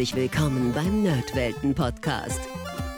Herzlich 0.00 0.32
willkommen 0.32 0.72
beim 0.72 1.02
Nerdwelten 1.02 1.74
Podcast. 1.74 2.40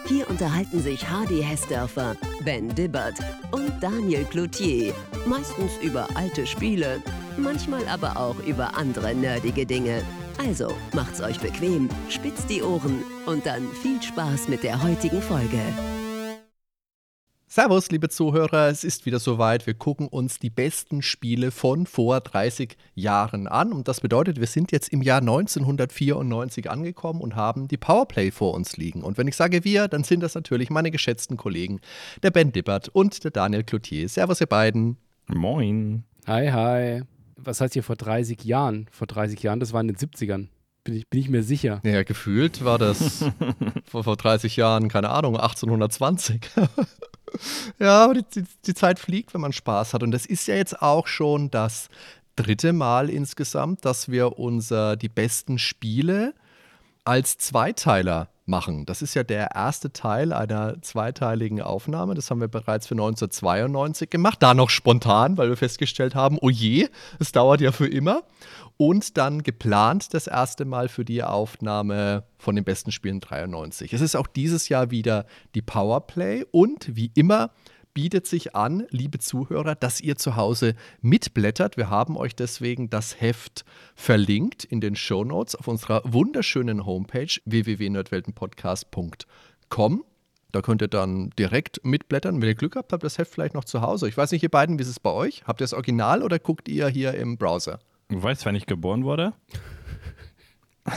Hier 0.06 0.30
unterhalten 0.30 0.80
sich 0.80 1.08
Hardy 1.08 1.42
Hessdörfer, 1.42 2.14
Ben 2.44 2.72
Dibbert 2.76 3.16
und 3.50 3.72
Daniel 3.80 4.24
Cloutier. 4.24 4.94
Meistens 5.26 5.72
über 5.82 6.06
alte 6.14 6.46
Spiele, 6.46 7.02
manchmal 7.36 7.88
aber 7.88 8.16
auch 8.16 8.38
über 8.46 8.76
andere 8.76 9.16
nerdige 9.16 9.66
Dinge. 9.66 10.04
Also 10.38 10.72
macht's 10.94 11.20
euch 11.20 11.40
bequem, 11.40 11.88
spitzt 12.08 12.48
die 12.48 12.62
Ohren 12.62 13.02
und 13.26 13.46
dann 13.46 13.66
viel 13.82 14.00
Spaß 14.00 14.46
mit 14.46 14.62
der 14.62 14.80
heutigen 14.80 15.22
Folge. 15.22 15.58
Servus, 17.54 17.90
liebe 17.90 18.08
Zuhörer, 18.08 18.68
es 18.68 18.82
ist 18.82 19.04
wieder 19.04 19.18
soweit. 19.18 19.66
Wir 19.66 19.74
gucken 19.74 20.08
uns 20.08 20.38
die 20.38 20.48
besten 20.48 21.02
Spiele 21.02 21.50
von 21.50 21.84
vor 21.84 22.18
30 22.20 22.78
Jahren 22.94 23.46
an. 23.46 23.74
Und 23.74 23.88
das 23.88 24.00
bedeutet, 24.00 24.40
wir 24.40 24.46
sind 24.46 24.72
jetzt 24.72 24.88
im 24.88 25.02
Jahr 25.02 25.18
1994 25.18 26.70
angekommen 26.70 27.20
und 27.20 27.36
haben 27.36 27.68
die 27.68 27.76
Powerplay 27.76 28.30
vor 28.30 28.54
uns 28.54 28.78
liegen. 28.78 29.02
Und 29.02 29.18
wenn 29.18 29.28
ich 29.28 29.36
sage 29.36 29.64
wir, 29.64 29.86
dann 29.86 30.02
sind 30.02 30.22
das 30.22 30.34
natürlich 30.34 30.70
meine 30.70 30.90
geschätzten 30.90 31.36
Kollegen, 31.36 31.82
der 32.22 32.30
Ben 32.30 32.52
Dibbert 32.52 32.88
und 32.88 33.22
der 33.22 33.32
Daniel 33.32 33.64
Cloutier. 33.64 34.08
Servus, 34.08 34.40
ihr 34.40 34.46
beiden. 34.46 34.96
Moin. 35.26 36.04
Hi, 36.26 36.50
hi. 36.50 37.02
Was 37.36 37.60
heißt 37.60 37.74
hier 37.74 37.82
vor 37.82 37.96
30 37.96 38.44
Jahren? 38.44 38.86
Vor 38.90 39.06
30 39.06 39.42
Jahren, 39.42 39.60
das 39.60 39.74
war 39.74 39.82
in 39.82 39.88
den 39.88 39.96
70ern. 39.98 40.48
Bin 40.84 40.96
ich, 40.96 41.08
bin 41.08 41.20
ich 41.20 41.28
mir 41.28 41.44
sicher. 41.44 41.80
Ja, 41.84 42.02
gefühlt 42.02 42.64
war 42.64 42.78
das 42.78 43.24
vor, 43.84 44.02
vor 44.02 44.16
30 44.16 44.56
Jahren, 44.56 44.88
keine 44.88 45.10
Ahnung, 45.10 45.36
1820. 45.36 46.40
ja, 47.78 48.04
aber 48.04 48.14
die, 48.14 48.24
die, 48.34 48.44
die, 48.66 48.74
Zeit 48.74 48.98
fliegt, 48.98 49.32
wenn 49.32 49.40
man 49.40 49.52
Spaß 49.52 49.94
hat. 49.94 50.02
Und 50.02 50.10
das 50.10 50.26
ist 50.26 50.48
ja 50.48 50.56
jetzt 50.56 50.82
auch 50.82 51.06
schon 51.06 51.52
das 51.52 51.88
dritte 52.34 52.72
Mal 52.72 53.10
insgesamt, 53.10 53.84
dass 53.84 54.08
wir 54.08 54.38
unser 54.38 54.96
die 54.96 55.08
besten 55.08 55.58
Spiele 55.58 56.34
als 57.04 57.38
Zweiteiler 57.38 58.28
machen. 58.44 58.86
Das 58.86 59.02
ist 59.02 59.14
ja 59.14 59.22
der 59.22 59.52
erste 59.54 59.92
Teil 59.92 60.32
einer 60.32 60.80
zweiteiligen 60.82 61.60
Aufnahme. 61.60 62.14
Das 62.14 62.30
haben 62.30 62.40
wir 62.40 62.48
bereits 62.48 62.86
für 62.86 62.94
1992 62.94 64.10
gemacht. 64.10 64.42
Da 64.42 64.54
noch 64.54 64.70
spontan, 64.70 65.36
weil 65.36 65.48
wir 65.48 65.56
festgestellt 65.56 66.14
haben, 66.14 66.38
oh 66.40 66.50
je, 66.50 66.88
es 67.18 67.32
dauert 67.32 67.60
ja 67.60 67.72
für 67.72 67.86
immer. 67.86 68.22
Und 68.76 69.16
dann 69.16 69.42
geplant 69.42 70.12
das 70.12 70.26
erste 70.26 70.64
Mal 70.64 70.88
für 70.88 71.04
die 71.04 71.22
Aufnahme 71.22 72.24
von 72.38 72.56
den 72.56 72.64
besten 72.64 72.90
Spielen 72.90 73.20
93. 73.20 73.92
Es 73.92 74.00
ist 74.00 74.16
auch 74.16 74.26
dieses 74.26 74.68
Jahr 74.68 74.90
wieder 74.90 75.26
die 75.54 75.62
Powerplay 75.62 76.44
und 76.50 76.96
wie 76.96 77.12
immer 77.14 77.50
bietet 77.94 78.26
sich 78.26 78.56
an, 78.56 78.86
liebe 78.90 79.18
Zuhörer, 79.18 79.74
dass 79.74 80.00
ihr 80.00 80.16
zu 80.16 80.36
Hause 80.36 80.74
mitblättert. 81.00 81.76
Wir 81.76 81.90
haben 81.90 82.16
euch 82.16 82.34
deswegen 82.34 82.88
das 82.90 83.20
Heft 83.20 83.64
verlinkt 83.94 84.64
in 84.64 84.80
den 84.80 84.96
Show 84.96 85.24
Notes 85.24 85.54
auf 85.54 85.68
unserer 85.68 86.00
wunderschönen 86.04 86.86
Homepage 86.86 87.28
www.nerdweltenpodcast.com. 87.44 90.04
Da 90.52 90.60
könnt 90.60 90.82
ihr 90.82 90.88
dann 90.88 91.30
direkt 91.30 91.84
mitblättern. 91.84 92.42
Wenn 92.42 92.48
ihr 92.48 92.54
Glück 92.54 92.76
habt, 92.76 92.92
habt 92.92 93.02
ihr 93.02 93.06
das 93.06 93.18
Heft 93.18 93.32
vielleicht 93.32 93.54
noch 93.54 93.64
zu 93.64 93.80
Hause. 93.80 94.08
Ich 94.08 94.16
weiß 94.16 94.30
nicht, 94.32 94.42
ihr 94.42 94.50
beiden, 94.50 94.78
wie 94.78 94.82
ist 94.82 94.88
es 94.88 95.00
bei 95.00 95.10
euch? 95.10 95.44
Habt 95.46 95.62
ihr 95.62 95.64
das 95.64 95.72
Original 95.72 96.22
oder 96.22 96.38
guckt 96.38 96.68
ihr 96.68 96.88
hier 96.88 97.14
im 97.14 97.38
Browser? 97.38 97.78
Du 98.08 98.22
weißt, 98.22 98.44
wann 98.44 98.54
ich 98.54 98.66
geboren 98.66 99.04
wurde? 99.04 99.32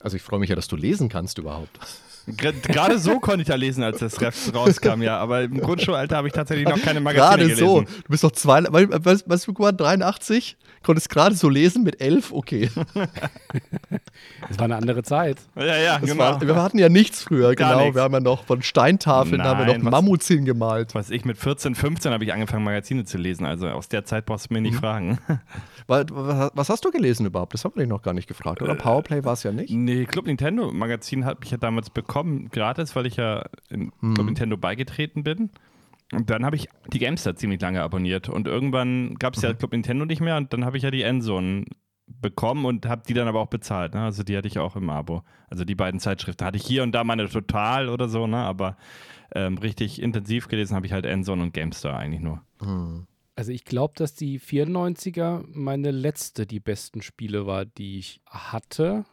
also 0.00 0.16
ich 0.16 0.22
freue 0.22 0.40
mich 0.40 0.50
ja, 0.50 0.56
dass 0.56 0.66
du 0.66 0.76
lesen 0.76 1.08
kannst 1.08 1.38
überhaupt. 1.38 1.78
Gerade 2.26 2.98
so 2.98 3.18
konnte 3.18 3.42
ich 3.42 3.48
ja 3.48 3.56
lesen, 3.56 3.82
als 3.82 3.98
das 3.98 4.20
Ref 4.20 4.54
rauskam, 4.54 5.02
ja. 5.02 5.18
Aber 5.18 5.42
im 5.42 5.58
Grundschulalter 5.58 6.16
habe 6.16 6.28
ich 6.28 6.34
tatsächlich 6.34 6.68
noch 6.68 6.80
keine 6.80 7.00
Magazine 7.00 7.28
gerade 7.28 7.42
gelesen. 7.42 7.66
Gerade 7.66 7.90
so. 7.90 8.02
Du 8.02 8.08
bist 8.08 8.24
doch 8.24 8.32
zwei, 8.32 8.62
was, 8.68 9.24
was 9.26 9.42
du 9.44 9.52
geworden, 9.52 9.76
83? 9.76 10.56
Konntest 10.82 11.08
gerade 11.08 11.34
so 11.34 11.48
lesen 11.48 11.82
mit 11.82 12.00
elf? 12.00 12.32
Okay. 12.32 12.70
Das 14.48 14.58
war 14.58 14.64
eine 14.64 14.76
andere 14.76 15.02
Zeit. 15.02 15.38
Ja, 15.56 15.76
ja, 15.76 15.98
das 15.98 16.10
genau. 16.10 16.24
War, 16.24 16.40
wir 16.40 16.56
hatten 16.56 16.78
ja 16.78 16.88
nichts 16.88 17.22
früher, 17.22 17.54
Gar 17.54 17.70
genau. 17.70 17.80
Nichts. 17.84 17.96
Wir 17.96 18.02
haben 18.02 18.14
ja 18.14 18.20
noch 18.20 18.44
von 18.44 18.62
Steintafeln 18.62 19.38
Nein, 19.38 19.46
haben 19.46 19.66
wir 19.66 19.78
noch 19.78 19.90
Mammuts 19.90 20.28
hingemalt. 20.28 20.94
Was 20.94 21.10
ich 21.10 21.24
mit 21.24 21.38
14, 21.38 21.74
15 21.74 22.12
habe 22.12 22.24
ich 22.24 22.32
angefangen, 22.32 22.64
Magazine 22.64 23.04
zu 23.04 23.18
lesen. 23.18 23.46
Also 23.46 23.68
aus 23.68 23.88
der 23.88 24.04
Zeit 24.04 24.26
brauchst 24.26 24.50
du 24.50 24.54
mir 24.54 24.60
nicht 24.60 24.74
mhm. 24.74 24.78
fragen. 24.78 25.18
Was, 25.88 26.06
was, 26.54 26.68
hast 26.70 26.84
du 26.84 26.92
gelesen 26.92 27.26
überhaupt? 27.26 27.54
Das 27.54 27.64
haben 27.64 27.74
wir 27.74 27.80
dich 27.80 27.88
noch 27.88 28.02
gar 28.02 28.14
nicht 28.14 28.28
gefragt, 28.28 28.62
oder? 28.62 28.74
Äh, 28.74 28.76
Powerplay 28.76 29.24
war 29.24 29.32
es 29.32 29.42
ja 29.42 29.50
nicht? 29.50 29.74
Nee, 29.74 30.04
Club 30.04 30.26
Nintendo 30.26 30.70
Magazin 30.70 31.24
habe 31.24 31.40
ich 31.42 31.50
ja 31.50 31.56
damals 31.56 31.90
bekommen, 31.90 32.50
gratis, 32.50 32.94
weil 32.94 33.06
ich 33.06 33.16
ja 33.16 33.44
in 33.68 33.90
mhm. 34.00 34.14
Club 34.14 34.26
Nintendo 34.26 34.56
beigetreten 34.56 35.24
bin. 35.24 35.50
Und 36.12 36.30
dann 36.30 36.44
habe 36.44 36.56
ich 36.56 36.68
die 36.92 36.98
Gamestar 36.98 37.36
ziemlich 37.36 37.60
lange 37.60 37.82
abonniert. 37.82 38.28
Und 38.28 38.46
irgendwann 38.46 39.14
gab 39.14 39.34
es 39.34 39.42
mhm. 39.42 39.48
ja 39.48 39.54
Club 39.54 39.72
Nintendo 39.72 40.04
nicht 40.04 40.20
mehr 40.20 40.36
und 40.36 40.52
dann 40.52 40.64
habe 40.64 40.76
ich 40.76 40.82
ja 40.82 40.90
die 40.90 41.02
Endzone 41.02 41.64
bekommen 42.06 42.64
und 42.64 42.86
habe 42.86 43.02
die 43.06 43.14
dann 43.14 43.28
aber 43.28 43.40
auch 43.40 43.48
bezahlt. 43.48 43.94
Ne? 43.94 44.02
Also 44.02 44.22
die 44.22 44.36
hatte 44.36 44.48
ich 44.48 44.58
auch 44.58 44.76
im 44.76 44.90
Abo. 44.90 45.22
Also 45.48 45.64
die 45.64 45.74
beiden 45.74 46.00
Zeitschriften 46.00 46.44
hatte 46.44 46.58
ich 46.58 46.66
hier 46.66 46.82
und 46.82 46.92
da 46.92 47.04
meine 47.04 47.28
Total 47.28 47.88
oder 47.88 48.08
so, 48.08 48.26
ne? 48.26 48.36
aber 48.36 48.76
ähm, 49.34 49.56
richtig 49.58 50.00
intensiv 50.00 50.48
gelesen 50.48 50.76
habe 50.76 50.86
ich 50.86 50.92
halt 50.92 51.06
Endzone 51.06 51.42
und 51.42 51.54
GameStar 51.54 51.98
eigentlich 51.98 52.20
nur. 52.20 52.42
Mhm. 52.60 53.06
Also 53.34 53.50
ich 53.50 53.64
glaube, 53.64 53.94
dass 53.96 54.14
die 54.14 54.38
94er 54.38 55.44
meine 55.48 55.90
letzte, 55.90 56.46
die 56.46 56.60
besten 56.60 57.00
Spiele 57.00 57.46
war, 57.46 57.64
die 57.64 57.98
ich 57.98 58.20
hatte. 58.26 59.04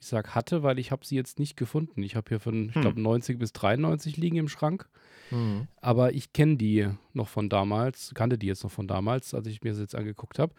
Ich 0.00 0.06
sage 0.06 0.34
hatte, 0.34 0.62
weil 0.62 0.78
ich 0.78 0.92
habe 0.92 1.04
sie 1.04 1.16
jetzt 1.16 1.38
nicht 1.38 1.56
gefunden. 1.56 2.02
Ich 2.02 2.14
habe 2.14 2.28
hier 2.28 2.40
von, 2.40 2.54
hm. 2.54 2.72
ich 2.74 2.80
glaube, 2.80 3.00
90 3.00 3.38
bis 3.38 3.52
93 3.52 4.16
liegen 4.16 4.36
im 4.36 4.48
Schrank. 4.48 4.88
Mhm. 5.30 5.68
Aber 5.80 6.14
ich 6.14 6.32
kenne 6.32 6.56
die 6.56 6.88
noch 7.12 7.28
von 7.28 7.48
damals, 7.48 8.12
kannte 8.14 8.38
die 8.38 8.46
jetzt 8.46 8.64
noch 8.64 8.70
von 8.70 8.88
damals, 8.88 9.34
als 9.34 9.46
ich 9.46 9.62
mir 9.62 9.70
das 9.70 9.80
jetzt 9.80 9.94
angeguckt 9.94 10.38
habe. 10.38 10.54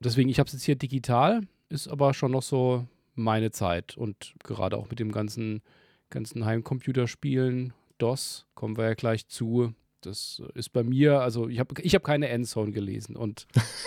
Deswegen, 0.00 0.28
ich 0.28 0.38
habe 0.38 0.46
es 0.46 0.52
jetzt 0.52 0.64
hier 0.64 0.76
digital, 0.76 1.42
ist 1.68 1.88
aber 1.88 2.14
schon 2.14 2.32
noch 2.32 2.42
so 2.42 2.86
meine 3.14 3.50
Zeit. 3.50 3.96
Und 3.96 4.34
gerade 4.42 4.76
auch 4.76 4.90
mit 4.90 4.98
dem 4.98 5.12
ganzen, 5.12 5.62
ganzen 6.10 6.44
Heimcomputerspielen, 6.44 7.72
DOS, 7.98 8.46
kommen 8.54 8.76
wir 8.76 8.84
ja 8.84 8.94
gleich 8.94 9.28
zu. 9.28 9.74
Das 10.00 10.42
ist 10.54 10.70
bei 10.70 10.82
mir, 10.82 11.20
also 11.20 11.48
ich 11.48 11.60
habe 11.60 11.80
ich 11.80 11.94
hab 11.94 12.02
keine 12.02 12.28
Endzone 12.28 12.72
gelesen 12.72 13.14
und 13.14 13.46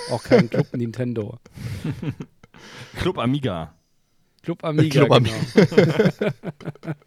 auch 0.09 0.23
keinen 0.23 0.49
Club 0.49 0.73
Nintendo. 0.73 1.39
Club 2.95 3.17
Amiga. 3.17 3.74
Club 4.45 4.63
Amiga, 4.63 5.05
Club 5.05 5.09
genau. 5.09 5.15
Amiga. 5.15 6.33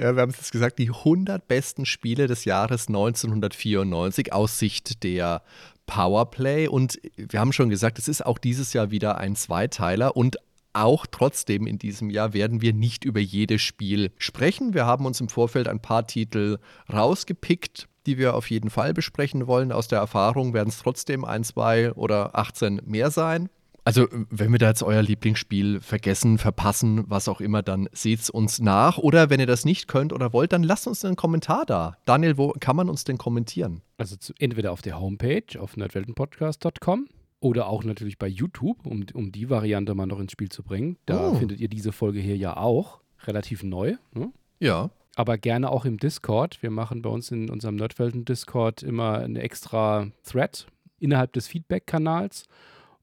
Ja, 0.00 0.14
wir 0.14 0.22
haben 0.22 0.30
es 0.30 0.36
jetzt 0.36 0.52
gesagt, 0.52 0.78
die 0.78 0.90
100 0.90 1.48
besten 1.48 1.84
Spiele 1.84 2.28
des 2.28 2.44
Jahres 2.44 2.86
1994 2.86 4.32
aus 4.32 4.56
Sicht 4.56 5.02
der 5.02 5.42
Powerplay. 5.86 6.68
Und 6.68 7.00
wir 7.16 7.40
haben 7.40 7.52
schon 7.52 7.68
gesagt, 7.68 7.98
es 7.98 8.06
ist 8.06 8.24
auch 8.24 8.38
dieses 8.38 8.72
Jahr 8.74 8.92
wieder 8.92 9.18
ein 9.18 9.34
Zweiteiler 9.34 10.16
und 10.16 10.36
auch 10.72 11.04
trotzdem 11.06 11.66
in 11.66 11.78
diesem 11.78 12.10
Jahr 12.10 12.32
werden 12.32 12.62
wir 12.62 12.72
nicht 12.72 13.04
über 13.04 13.18
jedes 13.18 13.60
Spiel 13.62 14.12
sprechen. 14.18 14.72
Wir 14.72 14.86
haben 14.86 15.04
uns 15.04 15.20
im 15.20 15.28
Vorfeld 15.28 15.66
ein 15.66 15.80
paar 15.80 16.06
Titel 16.06 16.58
rausgepickt, 16.92 17.88
die 18.06 18.18
wir 18.18 18.34
auf 18.34 18.50
jeden 18.50 18.70
Fall 18.70 18.94
besprechen 18.94 19.48
wollen. 19.48 19.72
Aus 19.72 19.88
der 19.88 19.98
Erfahrung 19.98 20.54
werden 20.54 20.68
es 20.68 20.78
trotzdem 20.78 21.24
ein, 21.24 21.42
zwei 21.42 21.92
oder 21.94 22.38
18 22.38 22.82
mehr 22.84 23.10
sein. 23.10 23.48
Also, 23.88 24.06
wenn 24.10 24.52
wir 24.52 24.58
da 24.58 24.68
jetzt 24.68 24.82
euer 24.82 25.00
Lieblingsspiel 25.00 25.80
vergessen, 25.80 26.36
verpassen, 26.36 27.04
was 27.08 27.26
auch 27.26 27.40
immer, 27.40 27.62
dann 27.62 27.88
seht 27.92 28.20
es 28.20 28.28
uns 28.28 28.60
nach. 28.60 28.98
Oder 28.98 29.30
wenn 29.30 29.40
ihr 29.40 29.46
das 29.46 29.64
nicht 29.64 29.88
könnt 29.88 30.12
oder 30.12 30.34
wollt, 30.34 30.52
dann 30.52 30.62
lasst 30.62 30.86
uns 30.86 31.06
einen 31.06 31.16
Kommentar 31.16 31.64
da. 31.64 31.96
Daniel, 32.04 32.36
wo 32.36 32.50
kann 32.60 32.76
man 32.76 32.90
uns 32.90 33.04
denn 33.04 33.16
kommentieren? 33.16 33.80
Also 33.96 34.16
zu, 34.16 34.34
entweder 34.38 34.72
auf 34.72 34.82
der 34.82 35.00
Homepage 35.00 35.58
auf 35.58 35.78
nerdweltenpodcast.com 35.78 37.08
oder 37.40 37.66
auch 37.66 37.82
natürlich 37.82 38.18
bei 38.18 38.28
YouTube, 38.28 38.84
um, 38.84 39.06
um 39.14 39.32
die 39.32 39.48
Variante 39.48 39.94
mal 39.94 40.04
noch 40.04 40.20
ins 40.20 40.32
Spiel 40.32 40.50
zu 40.50 40.62
bringen. 40.62 40.98
Da 41.06 41.30
oh. 41.30 41.34
findet 41.36 41.58
ihr 41.58 41.68
diese 41.68 41.92
Folge 41.92 42.20
hier 42.20 42.36
ja 42.36 42.58
auch 42.58 43.00
relativ 43.24 43.62
neu. 43.62 43.94
Ne? 44.12 44.30
Ja. 44.60 44.90
Aber 45.16 45.38
gerne 45.38 45.70
auch 45.70 45.86
im 45.86 45.96
Discord. 45.96 46.62
Wir 46.62 46.70
machen 46.70 47.00
bei 47.00 47.08
uns 47.08 47.30
in 47.30 47.48
unserem 47.48 47.76
Nerdwelten-Discord 47.76 48.82
immer 48.82 49.20
eine 49.20 49.40
extra 49.40 50.08
Thread 50.24 50.66
innerhalb 50.98 51.32
des 51.32 51.48
Feedback-Kanals. 51.48 52.44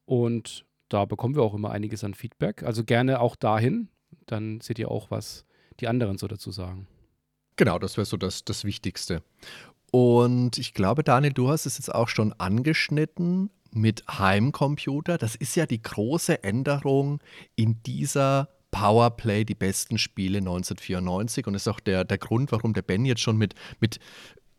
Und 0.04 0.64
da 0.88 1.04
bekommen 1.04 1.34
wir 1.34 1.42
auch 1.42 1.54
immer 1.54 1.70
einiges 1.70 2.04
an 2.04 2.14
Feedback. 2.14 2.62
Also 2.62 2.84
gerne 2.84 3.20
auch 3.20 3.36
dahin. 3.36 3.88
Dann 4.26 4.60
seht 4.60 4.78
ihr 4.78 4.90
auch, 4.90 5.10
was 5.10 5.44
die 5.80 5.88
anderen 5.88 6.18
so 6.18 6.28
dazu 6.28 6.50
sagen. 6.50 6.86
Genau, 7.56 7.78
das 7.78 7.96
wäre 7.96 8.04
so 8.04 8.16
das, 8.16 8.44
das 8.44 8.64
Wichtigste. 8.64 9.22
Und 9.90 10.58
ich 10.58 10.74
glaube, 10.74 11.02
Daniel, 11.02 11.32
du 11.32 11.48
hast 11.48 11.66
es 11.66 11.78
jetzt 11.78 11.94
auch 11.94 12.08
schon 12.08 12.32
angeschnitten 12.34 13.50
mit 13.72 14.04
Heimcomputer. 14.08 15.18
Das 15.18 15.34
ist 15.34 15.54
ja 15.56 15.66
die 15.66 15.80
große 15.80 16.42
Änderung 16.44 17.20
in 17.54 17.82
dieser 17.84 18.48
Powerplay, 18.70 19.44
die 19.44 19.54
besten 19.54 19.96
Spiele 19.96 20.38
1994. 20.38 21.46
Und 21.46 21.54
ist 21.54 21.68
auch 21.68 21.80
der, 21.80 22.04
der 22.04 22.18
Grund, 22.18 22.52
warum 22.52 22.74
der 22.74 22.82
Ben 22.82 23.04
jetzt 23.04 23.22
schon 23.22 23.36
mit, 23.36 23.54
mit 23.80 23.98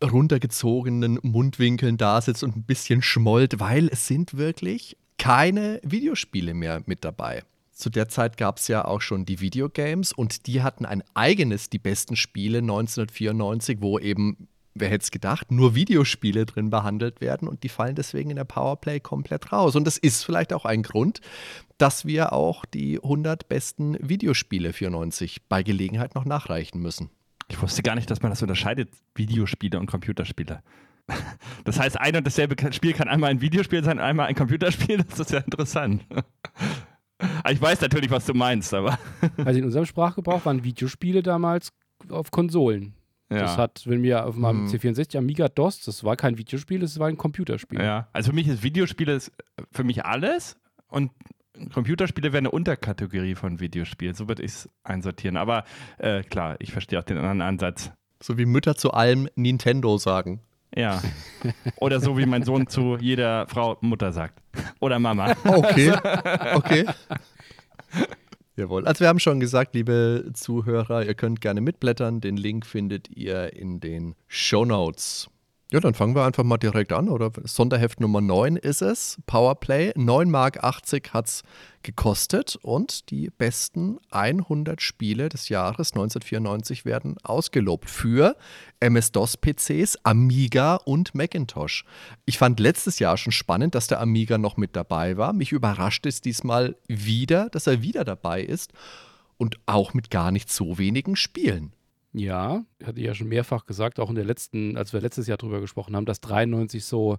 runtergezogenen 0.04 1.20
Mundwinkeln 1.24 1.98
da 1.98 2.22
sitzt 2.22 2.44
und 2.44 2.56
ein 2.56 2.64
bisschen 2.64 3.02
schmollt, 3.02 3.60
weil 3.60 3.90
es 3.90 4.08
sind 4.08 4.38
wirklich 4.38 4.98
keine 5.18 5.80
Videospiele 5.84 6.54
mehr 6.54 6.82
mit 6.86 7.04
dabei. 7.04 7.44
Zu 7.72 7.90
der 7.90 8.10
Zeit 8.10 8.38
gab 8.38 8.58
es 8.58 8.68
ja 8.68 8.86
auch 8.86 9.02
schon 9.02 9.26
die 9.26 9.40
Videogames 9.40 10.12
und 10.12 10.48
die 10.48 10.64
hatten 10.64 10.86
ein 10.86 11.04
eigenes 11.14 11.70
Die 11.70 11.80
besten 11.80 12.16
Spiele 12.16 12.60
1994, 12.60 13.78
wo 13.82 14.00
eben 14.00 14.48
wer 14.80 14.90
hätte 14.90 15.04
es 15.04 15.12
gedacht, 15.12 15.52
nur 15.52 15.76
Videospiele 15.76 16.46
drin 16.46 16.70
behandelt 16.70 17.22
werden 17.22 17.48
und 17.48 17.64
die 17.64 17.70
fallen 17.70 17.96
deswegen 17.96 18.30
in 18.30 18.36
der 18.36 18.46
Powerplay 18.46 19.00
komplett 19.00 19.52
raus. 19.52 19.76
Und 19.76 19.86
das 19.86 19.98
ist 19.98 20.24
vielleicht 20.24 20.54
auch 20.54 20.66
ein 20.66 20.84
Grund, 20.84 21.22
dass 21.78 22.06
wir 22.06 22.34
auch 22.34 22.66
die 22.66 23.02
100 23.02 23.48
besten 23.48 23.98
Videospiele 24.02 24.74
94 24.74 25.44
bei 25.48 25.64
Gelegenheit 25.64 26.16
noch 26.16 26.26
nachreichen 26.26 26.82
müssen. 26.82 27.10
Ich 27.50 27.62
wusste 27.62 27.84
gar 27.84 27.96
nicht, 27.96 28.10
dass 28.10 28.22
man 28.22 28.32
das 28.32 28.42
unterscheidet, 28.42 28.90
Videospiele 29.16 29.80
und 29.80 29.86
Computerspiele. 29.86 30.62
Das 31.64 31.80
heißt, 31.80 32.00
ein 32.00 32.16
und 32.16 32.26
dasselbe 32.26 32.56
Spiel 32.72 32.94
kann 32.94 33.10
einmal 33.10 33.30
ein 33.30 33.42
Videospiel 33.42 33.84
sein, 33.84 34.00
einmal 34.00 34.28
ein 34.28 34.36
Computerspiel. 34.36 35.04
Das 35.10 35.20
ist 35.20 35.32
ja 35.32 35.40
interessant. 35.40 36.06
Ich 37.50 37.60
weiß 37.60 37.82
natürlich, 37.82 38.12
was 38.12 38.28
du 38.28 38.36
meinst, 38.36 38.76
aber. 38.76 39.00
Also 39.44 39.58
in 39.58 39.66
unserem 39.66 39.88
Sprachgebrauch 39.88 40.46
waren 40.46 40.64
Videospiele 40.64 41.24
damals 41.24 41.72
auf 42.10 42.30
Konsolen. 42.30 42.94
Ja. 43.32 43.40
Das 43.40 43.58
hat, 43.58 43.82
wenn 43.88 44.04
wir 44.04 44.28
auf 44.28 44.36
meinem 44.36 44.66
mhm. 44.66 44.68
C64 44.68 45.18
Amiga 45.18 45.50
DOS, 45.50 45.82
das 45.82 46.04
war 46.04 46.16
kein 46.16 46.38
Videospiel, 46.38 46.80
das 46.80 47.00
war 47.00 47.08
ein 47.08 47.18
Computerspiel. 47.18 47.82
Ja, 47.82 48.08
also 48.14 48.30
für 48.30 48.36
mich 48.36 48.48
ist 48.48 48.62
Videospiele 48.62 49.20
für 49.72 49.84
mich 49.84 50.06
alles 50.06 50.58
und 50.90 51.12
Computerspiele 51.74 52.32
wäre 52.34 52.40
eine 52.40 52.52
Unterkategorie 52.52 53.36
von 53.36 53.60
Videospielen. 53.60 54.14
So 54.14 54.28
würde 54.28 54.44
ich 54.44 54.52
es 54.52 54.70
einsortieren. 54.84 55.38
Aber 55.38 55.64
äh, 55.98 56.22
klar, 56.22 56.56
ich 56.60 56.72
verstehe 56.72 57.00
auch 57.00 57.04
den 57.04 57.18
anderen 57.18 57.42
Ansatz. 57.42 57.92
So 58.22 58.38
wie 58.38 58.46
Mütter 58.46 58.76
zu 58.76 58.92
allem 58.92 59.28
Nintendo 59.36 59.98
sagen. 59.98 60.42
Ja. 60.76 61.02
Oder 61.78 62.00
so 62.00 62.18
wie 62.18 62.26
mein 62.26 62.44
Sohn 62.44 62.68
zu 62.68 62.98
jeder 63.00 63.48
Frau 63.48 63.78
Mutter 63.82 64.12
sagt. 64.12 64.40
Oder 64.80 65.00
Mama. 65.00 65.36
Okay. 65.44 65.94
Okay. 66.54 66.86
Jawohl. 68.56 68.88
Also 68.88 69.02
wir 69.02 69.08
haben 69.08 69.20
schon 69.20 69.40
gesagt, 69.40 69.76
liebe 69.76 70.32
Zuhörer, 70.34 71.06
ihr 71.06 71.14
könnt 71.14 71.42
gerne 71.42 71.62
mitblättern. 71.62 72.22
Den 72.22 72.38
Link 72.38 72.66
findet 72.66 73.10
ihr 73.16 73.54
in 73.54 73.80
den 73.80 74.16
Show 74.28 74.66
Notes. 74.66 75.30
Ja, 75.70 75.82
dann 75.82 75.94
fangen 75.94 76.16
wir 76.16 76.24
einfach 76.24 76.46
mal 76.46 76.58
direkt 76.58 76.94
an, 76.94 77.10
oder? 77.10 77.30
Sonderheft 77.44 78.00
Nummer 78.00 78.22
9 78.22 78.56
ist 78.56 78.82
es, 78.82 79.18
Powerplay. 79.26 79.92
9,80 79.92 80.26
Mark 80.30 80.64
hat 80.64 81.28
es 81.28 81.44
gekostet 81.84 82.58
und 82.62 83.12
die 83.12 83.30
besten 83.30 83.98
100 84.10 84.82
Spiele 84.82 85.28
des 85.28 85.50
Jahres 85.50 85.92
1994 85.92 86.86
werden 86.86 87.18
ausgelobt 87.22 87.90
für 87.90 88.38
MS-DOS-PCs, 88.80 89.98
Amiga 90.04 90.76
und 90.76 91.14
Macintosh. 91.14 91.84
Ich 92.26 92.38
fand 92.38 92.62
letztes 92.62 93.00
Jahr 93.00 93.18
schon 93.18 93.34
spannend, 93.34 93.76
dass 93.76 93.88
der 93.88 94.00
Amiga 94.00 94.38
noch 94.38 94.56
mit 94.56 94.74
dabei 94.74 95.18
war. 95.18 95.34
Mich 95.34 95.52
überrascht 95.52 96.06
es 96.06 96.22
diesmal 96.22 96.78
wieder, 96.88 97.50
dass 97.50 97.68
er 97.68 97.82
wieder 97.82 98.06
dabei 98.06 98.42
ist 98.42 98.72
und 99.36 99.60
auch 99.66 99.94
mit 99.94 100.12
gar 100.12 100.32
nicht 100.32 100.50
so 100.50 100.78
wenigen 100.78 101.18
Spielen. 101.18 101.74
Ja, 102.18 102.66
hatte 102.84 103.00
ich 103.00 103.06
ja 103.06 103.14
schon 103.14 103.28
mehrfach 103.28 103.66
gesagt, 103.66 104.00
auch 104.00 104.10
in 104.10 104.16
der 104.16 104.26
letzten, 104.26 104.76
als 104.76 104.92
wir 104.92 105.02
letztes 105.02 105.28
Jahr 105.28 105.38
drüber 105.38 105.62
gesprochen 105.62 105.96
haben, 105.96 106.06
dass 106.06 106.20
93 106.22 106.84
so, 106.84 107.18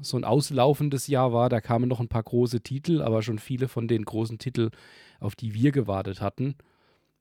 so 0.00 0.16
ein 0.16 0.24
auslaufendes 0.24 1.06
Jahr 1.06 1.32
war. 1.32 1.48
Da 1.50 1.60
kamen 1.60 1.88
noch 1.88 2.00
ein 2.00 2.08
paar 2.08 2.22
große 2.22 2.62
Titel, 2.62 3.02
aber 3.02 3.22
schon 3.22 3.38
viele 3.38 3.68
von 3.68 3.88
den 3.88 4.04
großen 4.04 4.38
Titeln, 4.38 4.70
auf 5.20 5.36
die 5.36 5.52
wir 5.52 5.70
gewartet 5.70 6.22
hatten. 6.22 6.54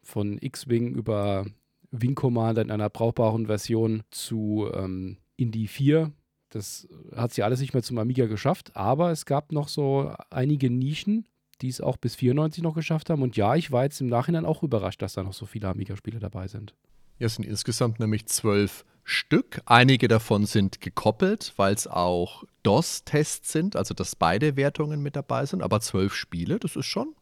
Von 0.04 0.38
X-Wing 0.40 0.94
über 0.94 1.46
Wing 1.92 2.16
Commander 2.16 2.62
in 2.62 2.72
einer 2.72 2.90
brauchbaren 2.90 3.48
Version 3.48 4.04
zu 4.12 4.70
ähm, 4.74 5.18
Indie 5.36 5.68
4. 5.68 6.14
Das 6.50 6.88
hat 7.14 7.34
sie 7.34 7.44
alles 7.44 7.60
nicht 7.60 7.74
mehr 7.74 7.84
zum 7.84 7.98
Amiga 7.98 8.28
geschafft, 8.28 8.76
aber 8.76 9.12
es 9.12 9.26
gab 9.26 9.52
noch 9.52 9.68
so 9.68 10.14
einige 10.30 10.70
Nischen, 10.70 11.28
die 11.62 11.70
es 11.70 11.82
auch 11.82 11.98
bis 11.98 12.16
94 12.16 12.64
noch 12.64 12.76
geschafft 12.76 13.10
haben. 13.10 13.22
Und 13.22 13.38
ja, 13.38 13.56
ich 13.56 13.72
war 13.72 13.84
jetzt 13.84 14.02
im 14.02 14.08
Nachhinein 14.08 14.46
auch 14.46 14.64
überrascht, 14.64 15.02
dass 15.02 15.14
da 15.14 15.24
noch 15.24 15.34
so 15.34 15.46
viele 15.46 15.68
Amiga-Spiele 15.68 16.20
dabei 16.20 16.48
sind. 16.48 16.74
Ja, 17.20 17.28
es 17.28 17.36
sind 17.36 17.46
insgesamt 17.46 18.00
nämlich 18.00 18.26
zwölf 18.28 18.86
Stück. 19.04 19.62
Einige 19.66 20.08
davon 20.08 20.46
sind 20.46 20.82
gekoppelt, 20.82 21.54
weil 21.58 21.74
es 21.74 21.88
auch 21.88 22.44
DOS-Tests 22.64 23.52
sind, 23.52 23.76
also 23.76 23.94
dass 23.94 24.16
beide 24.16 24.58
Wertungen 24.58 25.02
mit 25.02 25.16
dabei 25.16 25.46
sind. 25.46 25.62
Aber 25.62 25.80
zwölf 25.80 26.14
Spiele, 26.14 26.60
das 26.60 26.76
ist 26.76 26.88
schon 26.88 27.16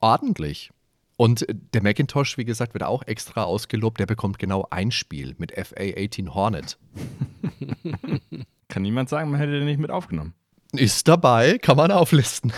ordentlich. 0.00 0.70
Und 1.16 1.46
der 1.74 1.82
Macintosh, 1.82 2.38
wie 2.38 2.44
gesagt, 2.44 2.74
wird 2.74 2.82
auch 2.82 3.04
extra 3.04 3.44
ausgelobt. 3.44 4.00
Der 4.00 4.06
bekommt 4.06 4.40
genau 4.40 4.66
ein 4.70 4.90
Spiel 4.90 5.36
mit 5.38 5.52
FA-18 5.52 6.34
Hornet. 6.34 6.78
Kann 8.68 8.82
niemand 8.82 9.08
sagen, 9.08 9.30
man 9.30 9.38
hätte 9.38 9.52
den 9.52 9.66
nicht 9.66 9.78
mit 9.78 9.90
aufgenommen. 9.90 10.34
Ist 10.78 11.08
dabei, 11.08 11.58
kann 11.58 11.76
man 11.76 11.90
auflisten. 11.90 12.52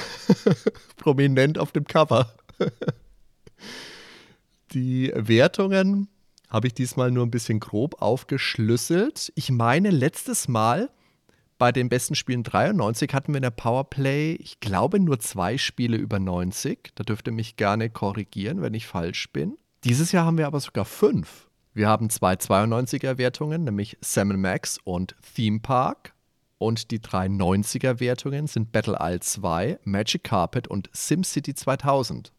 Prominent 0.97 1.59
auf 1.59 1.73
dem 1.73 1.85
Cover. 1.85 2.33
Die 4.73 5.13
Wertungen 5.15 6.09
habe 6.49 6.69
ich 6.69 6.75
diesmal 6.75 7.11
nur 7.11 7.25
ein 7.25 7.31
bisschen 7.31 7.61
grob 7.61 8.01
aufgeschlüsselt. 8.01 9.33
Ich 9.35 9.51
meine, 9.51 9.91
letztes 9.91 10.49
Mal 10.49 10.91
bei 11.59 11.73
den 11.73 11.89
besten 11.89 12.15
Spielen 12.15 12.43
93 12.43 13.15
hatten 13.15 13.33
wir 13.33 13.39
in 13.39 13.43
der 13.43 13.51
Powerplay, 13.51 14.35
ich 14.35 14.61
glaube, 14.61 15.01
nur 15.01 15.19
zwei 15.21 15.57
Spiele 15.57 15.97
über 15.97 16.19
90. 16.19 16.93
Da 16.95 17.05
dürft 17.05 17.27
ihr 17.29 17.33
mich 17.33 17.57
gerne 17.57 17.89
korrigieren, 17.89 18.61
wenn 18.61 18.75
ich 18.75 18.87
falsch 18.87 19.33
bin. 19.33 19.57
Dieses 19.85 20.13
Jahr 20.13 20.27
haben 20.27 20.39
wir 20.39 20.47
aber 20.47 20.61
sogar 20.61 20.85
fünf. 20.85 21.49
Wir 21.73 21.89
haben 21.89 22.11
zwei 22.11 22.35
92er 22.35 23.19
Wertungen, 23.19 23.65
nämlich 23.65 23.99
Sam 24.01 24.41
Max 24.41 24.79
und 24.85 25.15
Theme 25.35 25.61
Park. 25.61 26.15
Und 26.59 26.91
die 26.91 27.01
drei 27.01 27.27
90er-Wertungen 27.27 28.47
sind 28.47 28.73
Battle 28.73 28.97
Isle 29.01 29.21
2, 29.21 29.79
Magic 29.85 30.25
Carpet 30.25 30.69
und 30.69 30.89
SimCity 30.93 31.55
2000. 31.55 32.33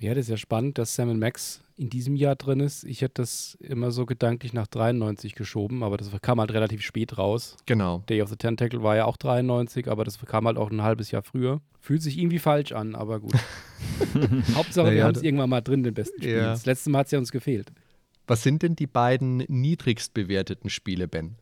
Ja, 0.00 0.12
das 0.12 0.24
ist 0.24 0.30
ja 0.30 0.36
spannend, 0.36 0.76
dass 0.78 0.94
Sam 0.96 1.16
Max 1.18 1.62
in 1.76 1.88
diesem 1.88 2.16
Jahr 2.16 2.36
drin 2.36 2.60
ist. 2.60 2.84
Ich 2.84 3.00
hätte 3.00 3.22
das 3.22 3.56
immer 3.60 3.90
so 3.90 4.06
gedanklich 4.06 4.52
nach 4.52 4.66
93 4.66 5.34
geschoben, 5.34 5.82
aber 5.82 5.96
das 5.96 6.10
kam 6.20 6.40
halt 6.40 6.52
relativ 6.52 6.82
spät 6.82 7.16
raus. 7.16 7.56
Genau. 7.66 8.02
Day 8.08 8.22
of 8.22 8.28
the 8.28 8.36
Tentacle 8.36 8.82
war 8.82 8.96
ja 8.96 9.04
auch 9.06 9.16
93, 9.16 9.88
aber 9.88 10.04
das 10.04 10.18
kam 10.18 10.46
halt 10.46 10.56
auch 10.56 10.70
ein 10.70 10.82
halbes 10.82 11.10
Jahr 11.10 11.22
früher. 11.22 11.60
Fühlt 11.80 12.02
sich 12.02 12.18
irgendwie 12.18 12.38
falsch 12.38 12.72
an, 12.72 12.94
aber 12.94 13.20
gut. 13.20 13.34
Hauptsache, 14.54 14.86
naja, 14.86 14.96
wir 14.96 15.04
haben 15.04 15.14
es 15.14 15.22
irgendwann 15.22 15.50
mal 15.50 15.60
drin, 15.60 15.82
den 15.82 15.94
besten 15.94 16.20
Spiel. 16.20 16.36
Ja. 16.36 16.50
Das 16.50 16.66
letzte 16.66 16.90
Mal 16.90 17.00
hat 17.00 17.06
es 17.06 17.12
ja 17.12 17.18
uns 17.18 17.32
gefehlt. 17.32 17.72
Was 18.26 18.42
sind 18.42 18.62
denn 18.62 18.74
die 18.74 18.86
beiden 18.86 19.38
niedrigst 19.48 20.14
bewerteten 20.14 20.70
Spiele, 20.70 21.08
Ben? 21.08 21.36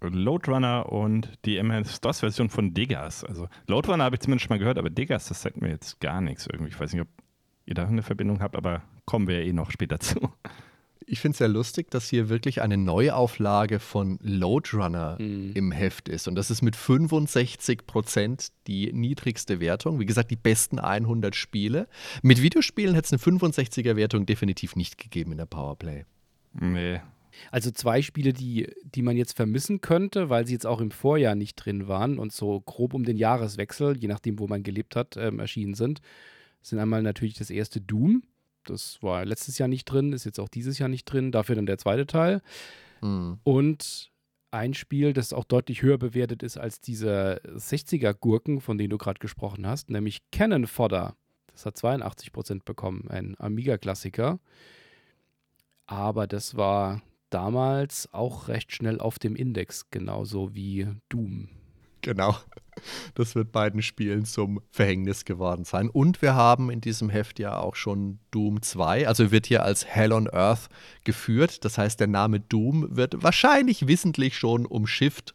Loadrunner 0.00 0.92
und 0.92 1.30
die 1.44 1.56
MS-DOS-Version 1.56 2.48
von 2.48 2.74
Degas. 2.74 3.24
Also 3.24 3.48
Loadrunner 3.66 4.04
habe 4.04 4.16
ich 4.16 4.20
zumindest 4.20 4.46
schon 4.46 4.54
mal 4.54 4.58
gehört, 4.58 4.78
aber 4.78 4.90
Degas, 4.90 5.28
das 5.28 5.42
sagt 5.42 5.60
mir 5.60 5.70
jetzt 5.70 6.00
gar 6.00 6.20
nichts 6.20 6.46
irgendwie. 6.46 6.70
Ich 6.70 6.80
weiß 6.80 6.92
nicht, 6.92 7.02
ob 7.02 7.08
ihr 7.66 7.74
da 7.74 7.86
eine 7.86 8.02
Verbindung 8.02 8.40
habt, 8.40 8.56
aber 8.56 8.82
kommen 9.04 9.26
wir 9.28 9.40
ja 9.40 9.46
eh 9.46 9.52
noch 9.52 9.70
später 9.70 9.98
zu. 10.00 10.32
Ich 11.08 11.20
finde 11.20 11.34
es 11.34 11.38
sehr 11.38 11.48
lustig, 11.48 11.88
dass 11.90 12.08
hier 12.08 12.28
wirklich 12.28 12.62
eine 12.62 12.76
Neuauflage 12.76 13.78
von 13.78 14.18
Loadrunner 14.22 15.16
mhm. 15.20 15.52
im 15.54 15.70
Heft 15.70 16.08
ist. 16.08 16.26
Und 16.26 16.34
das 16.34 16.50
ist 16.50 16.62
mit 16.62 16.74
65 16.74 17.86
Prozent 17.86 18.48
die 18.66 18.92
niedrigste 18.92 19.60
Wertung. 19.60 20.00
Wie 20.00 20.06
gesagt, 20.06 20.32
die 20.32 20.36
besten 20.36 20.80
100 20.80 21.36
Spiele. 21.36 21.86
Mit 22.22 22.42
Videospielen 22.42 22.96
hätte 22.96 23.14
es 23.14 23.24
eine 23.24 23.38
65er 23.38 23.94
Wertung 23.94 24.26
definitiv 24.26 24.74
nicht 24.74 24.98
gegeben 24.98 25.30
in 25.30 25.38
der 25.38 25.46
Powerplay. 25.46 26.06
Nee, 26.52 27.00
also 27.50 27.70
zwei 27.70 28.02
Spiele, 28.02 28.32
die, 28.32 28.68
die 28.82 29.02
man 29.02 29.16
jetzt 29.16 29.36
vermissen 29.36 29.80
könnte, 29.80 30.30
weil 30.30 30.46
sie 30.46 30.52
jetzt 30.52 30.66
auch 30.66 30.80
im 30.80 30.90
Vorjahr 30.90 31.34
nicht 31.34 31.56
drin 31.56 31.88
waren 31.88 32.18
und 32.18 32.32
so 32.32 32.60
grob 32.60 32.94
um 32.94 33.04
den 33.04 33.16
Jahreswechsel, 33.16 33.96
je 33.96 34.08
nachdem, 34.08 34.38
wo 34.38 34.46
man 34.46 34.62
gelebt 34.62 34.96
hat, 34.96 35.16
ähm, 35.16 35.38
erschienen 35.38 35.74
sind, 35.74 36.00
sind 36.62 36.78
einmal 36.78 37.02
natürlich 37.02 37.34
das 37.34 37.50
erste 37.50 37.80
Doom. 37.80 38.22
Das 38.64 39.02
war 39.02 39.24
letztes 39.24 39.58
Jahr 39.58 39.68
nicht 39.68 39.84
drin, 39.84 40.12
ist 40.12 40.24
jetzt 40.24 40.40
auch 40.40 40.48
dieses 40.48 40.78
Jahr 40.78 40.88
nicht 40.88 41.04
drin. 41.04 41.30
Dafür 41.30 41.54
dann 41.54 41.66
der 41.66 41.78
zweite 41.78 42.06
Teil. 42.06 42.42
Mhm. 43.00 43.38
Und 43.44 44.10
ein 44.50 44.74
Spiel, 44.74 45.12
das 45.12 45.32
auch 45.32 45.44
deutlich 45.44 45.82
höher 45.82 45.98
bewertet 45.98 46.42
ist 46.42 46.56
als 46.56 46.80
diese 46.80 47.40
60er-Gurken, 47.44 48.60
von 48.60 48.78
denen 48.78 48.90
du 48.90 48.98
gerade 48.98 49.18
gesprochen 49.18 49.66
hast, 49.66 49.90
nämlich 49.90 50.20
Cannon 50.32 50.66
Fodder. 50.66 51.16
Das 51.52 51.66
hat 51.66 51.76
82% 51.76 52.64
bekommen, 52.64 53.08
ein 53.08 53.34
Amiga-Klassiker. 53.38 54.40
Aber 55.86 56.26
das 56.26 56.56
war 56.56 57.02
damals 57.30 58.12
auch 58.12 58.48
recht 58.48 58.72
schnell 58.72 59.00
auf 59.00 59.18
dem 59.18 59.36
Index, 59.36 59.90
genauso 59.90 60.54
wie 60.54 60.88
Doom. 61.08 61.48
Genau. 62.02 62.36
Das 63.14 63.34
wird 63.34 63.52
beiden 63.52 63.80
Spielen 63.80 64.26
zum 64.26 64.60
Verhängnis 64.70 65.24
geworden 65.24 65.64
sein. 65.64 65.88
Und 65.88 66.20
wir 66.20 66.34
haben 66.34 66.70
in 66.70 66.82
diesem 66.82 67.08
Heft 67.08 67.38
ja 67.38 67.58
auch 67.58 67.74
schon 67.74 68.18
Doom 68.30 68.60
2, 68.60 69.08
also 69.08 69.30
wird 69.32 69.46
hier 69.46 69.64
als 69.64 69.86
Hell 69.86 70.12
on 70.12 70.28
Earth 70.28 70.68
geführt. 71.02 71.64
Das 71.64 71.78
heißt, 71.78 71.98
der 71.98 72.06
Name 72.06 72.38
Doom 72.38 72.94
wird 72.94 73.22
wahrscheinlich 73.22 73.86
wissentlich 73.86 74.36
schon 74.36 74.66
umschifft. 74.66 75.34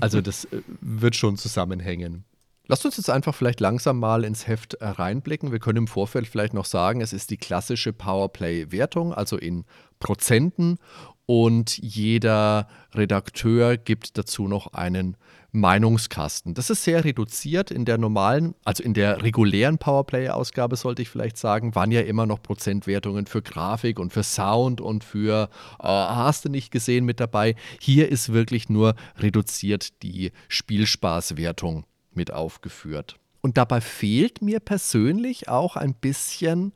Also 0.00 0.20
das 0.20 0.44
äh, 0.46 0.62
wird 0.80 1.16
schon 1.16 1.36
zusammenhängen. 1.36 2.24
Lasst 2.68 2.84
uns 2.86 2.96
jetzt 2.96 3.10
einfach 3.10 3.34
vielleicht 3.34 3.60
langsam 3.60 3.98
mal 3.98 4.24
ins 4.24 4.46
Heft 4.46 4.74
äh, 4.74 4.86
reinblicken. 4.86 5.50
Wir 5.50 5.58
können 5.58 5.78
im 5.78 5.86
Vorfeld 5.88 6.28
vielleicht 6.28 6.54
noch 6.54 6.64
sagen, 6.64 7.00
es 7.00 7.12
ist 7.12 7.30
die 7.30 7.36
klassische 7.36 7.92
Powerplay-Wertung, 7.92 9.12
also 9.12 9.36
in 9.36 9.64
Prozenten. 9.98 10.78
und 11.26 11.78
jeder 11.78 12.68
Redakteur 12.94 13.76
gibt 13.76 14.18
dazu 14.18 14.48
noch 14.48 14.72
einen 14.72 15.16
Meinungskasten. 15.52 16.54
Das 16.54 16.70
ist 16.70 16.82
sehr 16.82 17.04
reduziert. 17.04 17.70
In 17.70 17.84
der 17.84 17.98
normalen, 17.98 18.54
also 18.64 18.82
in 18.82 18.94
der 18.94 19.22
regulären 19.22 19.78
Powerplay-Ausgabe 19.78 20.76
sollte 20.76 21.02
ich 21.02 21.10
vielleicht 21.10 21.36
sagen, 21.36 21.74
waren 21.74 21.92
ja 21.92 22.00
immer 22.00 22.26
noch 22.26 22.42
Prozentwertungen 22.42 23.26
für 23.26 23.42
Grafik 23.42 23.98
und 23.98 24.12
für 24.12 24.22
Sound 24.22 24.80
und 24.80 25.04
für 25.04 25.50
äh, 25.78 25.86
hast 25.86 26.44
du 26.44 26.48
nicht 26.48 26.70
gesehen 26.70 27.04
mit 27.04 27.20
dabei. 27.20 27.54
Hier 27.80 28.08
ist 28.08 28.32
wirklich 28.32 28.68
nur 28.68 28.94
reduziert 29.18 30.02
die 30.02 30.32
Spielspaßwertung 30.48 31.84
mit 32.16 32.32
aufgeführt. 32.32 33.16
Und 33.40 33.56
dabei 33.56 33.80
fehlt 33.80 34.42
mir 34.42 34.60
persönlich 34.60 35.48
auch 35.48 35.76
ein 35.76 35.94
bisschen 35.94 36.72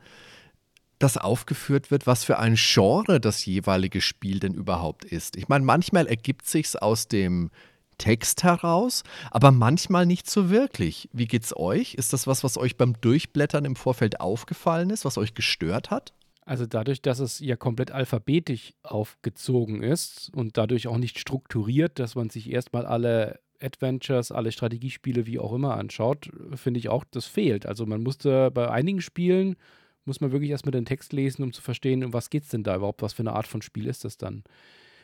dass 0.99 1.19
aufgeführt 1.19 1.91
wird, 1.91 2.07
was 2.07 2.25
für 2.25 2.39
ein 2.39 2.55
Genre 2.57 3.21
das 3.21 3.45
jeweilige 3.45 4.01
Spiel 4.01 4.41
denn 4.41 4.55
überhaupt 4.55 5.05
ist. 5.05 5.37
Ich 5.37 5.49
meine, 5.49 5.65
manchmal 5.65 6.07
ergibt 6.07 6.47
sich's 6.47 6.75
aus 6.75 7.09
dem 7.09 7.51
Text 7.99 8.45
heraus, 8.45 9.03
aber 9.31 9.51
manchmal 9.51 10.07
nicht 10.07 10.29
so 10.29 10.51
wirklich. 10.51 11.09
Wie 11.13 11.27
geht's 11.27 11.57
euch? 11.57 11.95
Ist 11.95 12.13
das 12.13 12.27
was, 12.27 12.45
was 12.45 12.59
euch 12.59 12.77
beim 12.77 13.01
Durchblättern 13.01 13.65
im 13.65 13.77
Vorfeld 13.77 14.21
aufgefallen 14.21 14.91
ist, 14.91 15.05
was 15.05 15.19
euch 15.19 15.35
gestört 15.35 15.91
hat? 15.91 16.13
Also 16.45 16.65
dadurch, 16.65 17.03
dass 17.03 17.19
es 17.19 17.41
ja 17.41 17.57
komplett 17.57 17.91
alphabetisch 17.91 18.75
aufgezogen 18.83 19.83
ist 19.83 20.31
und 20.35 20.57
dadurch 20.57 20.87
auch 20.87 20.99
nicht 20.99 21.19
strukturiert, 21.19 21.99
dass 21.99 22.15
man 22.15 22.31
sich 22.31 22.51
erstmal 22.51 22.87
alle 22.87 23.41
Adventures, 23.61 24.33
alle 24.33 24.53
Strategiespiele, 24.53 25.27
wie 25.27 25.39
auch 25.39 25.53
immer 25.53 25.77
anschaut, 25.77 26.31
finde 26.55 26.79
ich 26.79 26.89
auch, 26.89 27.05
das 27.11 27.27
fehlt. 27.27 27.67
Also 27.67 27.87
man 27.87 28.03
musste 28.03 28.51
bei 28.51 28.71
einigen 28.71 29.01
Spielen, 29.01 29.57
muss 30.05 30.21
man 30.21 30.33
wirklich 30.33 30.51
erstmal 30.51 30.73
den 30.73 30.85
Text 30.85 31.13
lesen, 31.13 31.43
um 31.43 31.53
zu 31.53 31.63
verstehen, 31.63 32.05
um 32.05 32.13
was 32.13 32.31
geht 32.31 32.45
es 32.45 32.51
denn 32.51 32.63
da 32.63 32.77
überhaupt, 32.77 33.03
was 33.03 33.13
für 33.13 33.23
eine 33.23 33.33
Art 33.33 33.47
von 33.47 33.63
Spiel 33.63 33.87
ist 33.87 34.05
das 34.05 34.17
dann. 34.19 34.45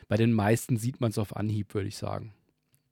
Bei 0.07 0.17
den 0.17 0.33
meisten 0.33 0.77
sieht 0.77 1.01
man 1.01 1.11
es 1.11 1.17
auf 1.17 1.35
Anhieb, 1.35 1.73
würde 1.73 1.87
ich 1.87 1.97
sagen. 1.97 2.33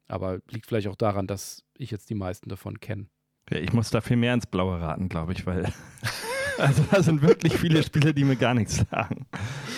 Aber 0.08 0.40
liegt 0.50 0.66
vielleicht 0.66 0.88
auch 0.88 0.96
daran, 0.96 1.28
dass 1.28 1.64
ich 1.78 1.92
jetzt 1.92 2.10
die 2.10 2.16
meisten 2.16 2.50
davon 2.50 2.80
kenne. 2.80 3.08
Ja, 3.50 3.60
ich 3.60 3.74
muss 3.74 3.90
da 3.90 4.02
viel 4.02 4.18
mehr 4.18 4.34
ins 4.34 4.46
Blaue 4.46 4.80
raten, 4.80 5.10
glaube 5.10 5.34
ich, 5.34 5.46
weil 5.46 5.72
also 6.58 6.84
da 6.92 7.02
sind 7.02 7.22
wirklich 7.22 7.54
viele 7.58 7.82
Spiele, 7.84 8.14
die 8.14 8.24
mir 8.24 8.36
gar 8.36 8.54
nichts 8.54 8.86
sagen. 8.90 9.26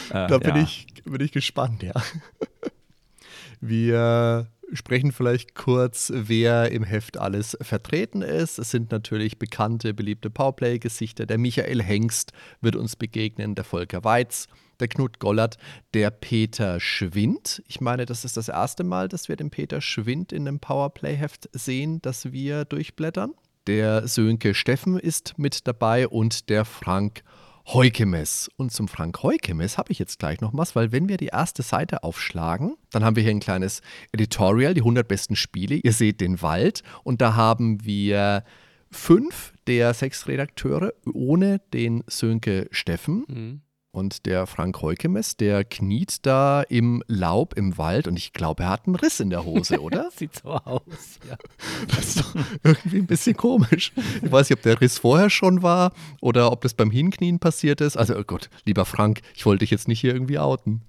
Äh, 0.09 0.27
da 0.27 0.37
bin, 0.39 0.55
ja. 0.55 0.63
ich, 0.63 0.87
bin 1.05 1.21
ich 1.21 1.31
gespannt, 1.31 1.83
ja. 1.83 1.93
Wir 3.61 4.47
sprechen 4.73 5.11
vielleicht 5.11 5.55
kurz, 5.55 6.11
wer 6.13 6.71
im 6.71 6.83
Heft 6.83 7.17
alles 7.17 7.57
vertreten 7.61 8.21
ist. 8.21 8.59
Es 8.59 8.71
sind 8.71 8.91
natürlich 8.91 9.39
bekannte, 9.39 9.93
beliebte 9.93 10.29
Powerplay-Gesichter. 10.29 11.25
Der 11.25 11.37
Michael 11.37 11.81
Hengst 11.81 12.31
wird 12.61 12.75
uns 12.75 12.95
begegnen, 12.95 13.55
der 13.55 13.63
Volker 13.63 14.03
Weiz, 14.03 14.47
der 14.79 14.87
Knut 14.87 15.19
Gollert, 15.19 15.57
der 15.93 16.11
Peter 16.11 16.79
Schwind. 16.79 17.63
Ich 17.67 17.81
meine, 17.81 18.05
das 18.05 18.25
ist 18.25 18.37
das 18.37 18.49
erste 18.49 18.83
Mal, 18.83 19.07
dass 19.07 19.29
wir 19.29 19.35
den 19.35 19.49
Peter 19.49 19.81
Schwind 19.81 20.31
in 20.31 20.47
einem 20.47 20.59
Powerplay-Heft 20.59 21.49
sehen, 21.53 22.01
das 22.01 22.31
wir 22.31 22.65
durchblättern. 22.65 23.33
Der 23.67 24.07
Sönke 24.09 24.53
Steffen 24.53 24.99
ist 24.99 25.39
mit 25.39 25.67
dabei 25.67 26.07
und 26.07 26.49
der 26.49 26.65
Frank 26.65 27.23
Heukemes. 27.67 28.49
Und 28.57 28.71
zum 28.71 28.87
Frank 28.87 29.23
Heukemes 29.23 29.77
habe 29.77 29.91
ich 29.91 29.99
jetzt 29.99 30.19
gleich 30.19 30.41
noch 30.41 30.51
was, 30.53 30.75
weil 30.75 30.91
wenn 30.91 31.07
wir 31.07 31.17
die 31.17 31.27
erste 31.27 31.63
Seite 31.63 32.03
aufschlagen, 32.03 32.75
dann 32.91 33.03
haben 33.03 33.15
wir 33.15 33.23
hier 33.23 33.31
ein 33.31 33.39
kleines 33.39 33.81
Editorial, 34.11 34.73
die 34.73 34.81
100 34.81 35.07
besten 35.07 35.35
Spiele. 35.35 35.75
Ihr 35.75 35.93
seht 35.93 36.21
den 36.21 36.41
Wald 36.41 36.83
und 37.03 37.21
da 37.21 37.35
haben 37.35 37.85
wir 37.85 38.43
fünf 38.91 39.53
der 39.67 39.93
sechs 39.93 40.27
Redakteure 40.27 40.93
ohne 41.11 41.59
den 41.73 42.03
Sönke 42.07 42.67
Steffen. 42.71 43.25
Mhm. 43.27 43.61
Und 43.95 44.25
der 44.25 44.47
Frank 44.47 44.81
Heukemes, 44.81 45.37
der 45.37 45.63
kniet 45.63 46.25
da 46.25 46.63
im 46.63 47.03
Laub 47.05 47.53
im 47.53 47.77
Wald 47.77 48.07
und 48.07 48.17
ich 48.17 48.33
glaube, 48.33 48.63
er 48.63 48.69
hat 48.69 48.87
einen 48.87 48.95
Riss 48.95 49.19
in 49.19 49.29
der 49.29 49.45
Hose, 49.45 49.79
oder? 49.81 50.09
Sieht 50.09 50.35
so 50.35 50.49
aus, 50.49 51.19
ja. 51.29 51.37
Das 51.87 51.99
ist 51.99 52.19
doch 52.21 52.35
irgendwie 52.63 52.97
ein 52.97 53.05
bisschen 53.05 53.37
komisch. 53.37 53.91
Ich 54.23 54.31
weiß 54.31 54.49
nicht, 54.49 54.57
ob 54.57 54.63
der 54.63 54.81
Riss 54.81 54.97
vorher 54.97 55.29
schon 55.29 55.61
war 55.61 55.93
oder 56.21 56.51
ob 56.51 56.61
das 56.61 56.73
beim 56.73 56.89
Hinknien 56.89 57.37
passiert 57.37 57.81
ist. 57.81 57.95
Also, 57.95 58.17
oh 58.17 58.23
Gott, 58.23 58.49
lieber 58.65 58.85
Frank, 58.85 59.21
ich 59.35 59.45
wollte 59.45 59.59
dich 59.59 59.69
jetzt 59.69 59.87
nicht 59.87 59.99
hier 60.01 60.13
irgendwie 60.15 60.39
outen. 60.39 60.81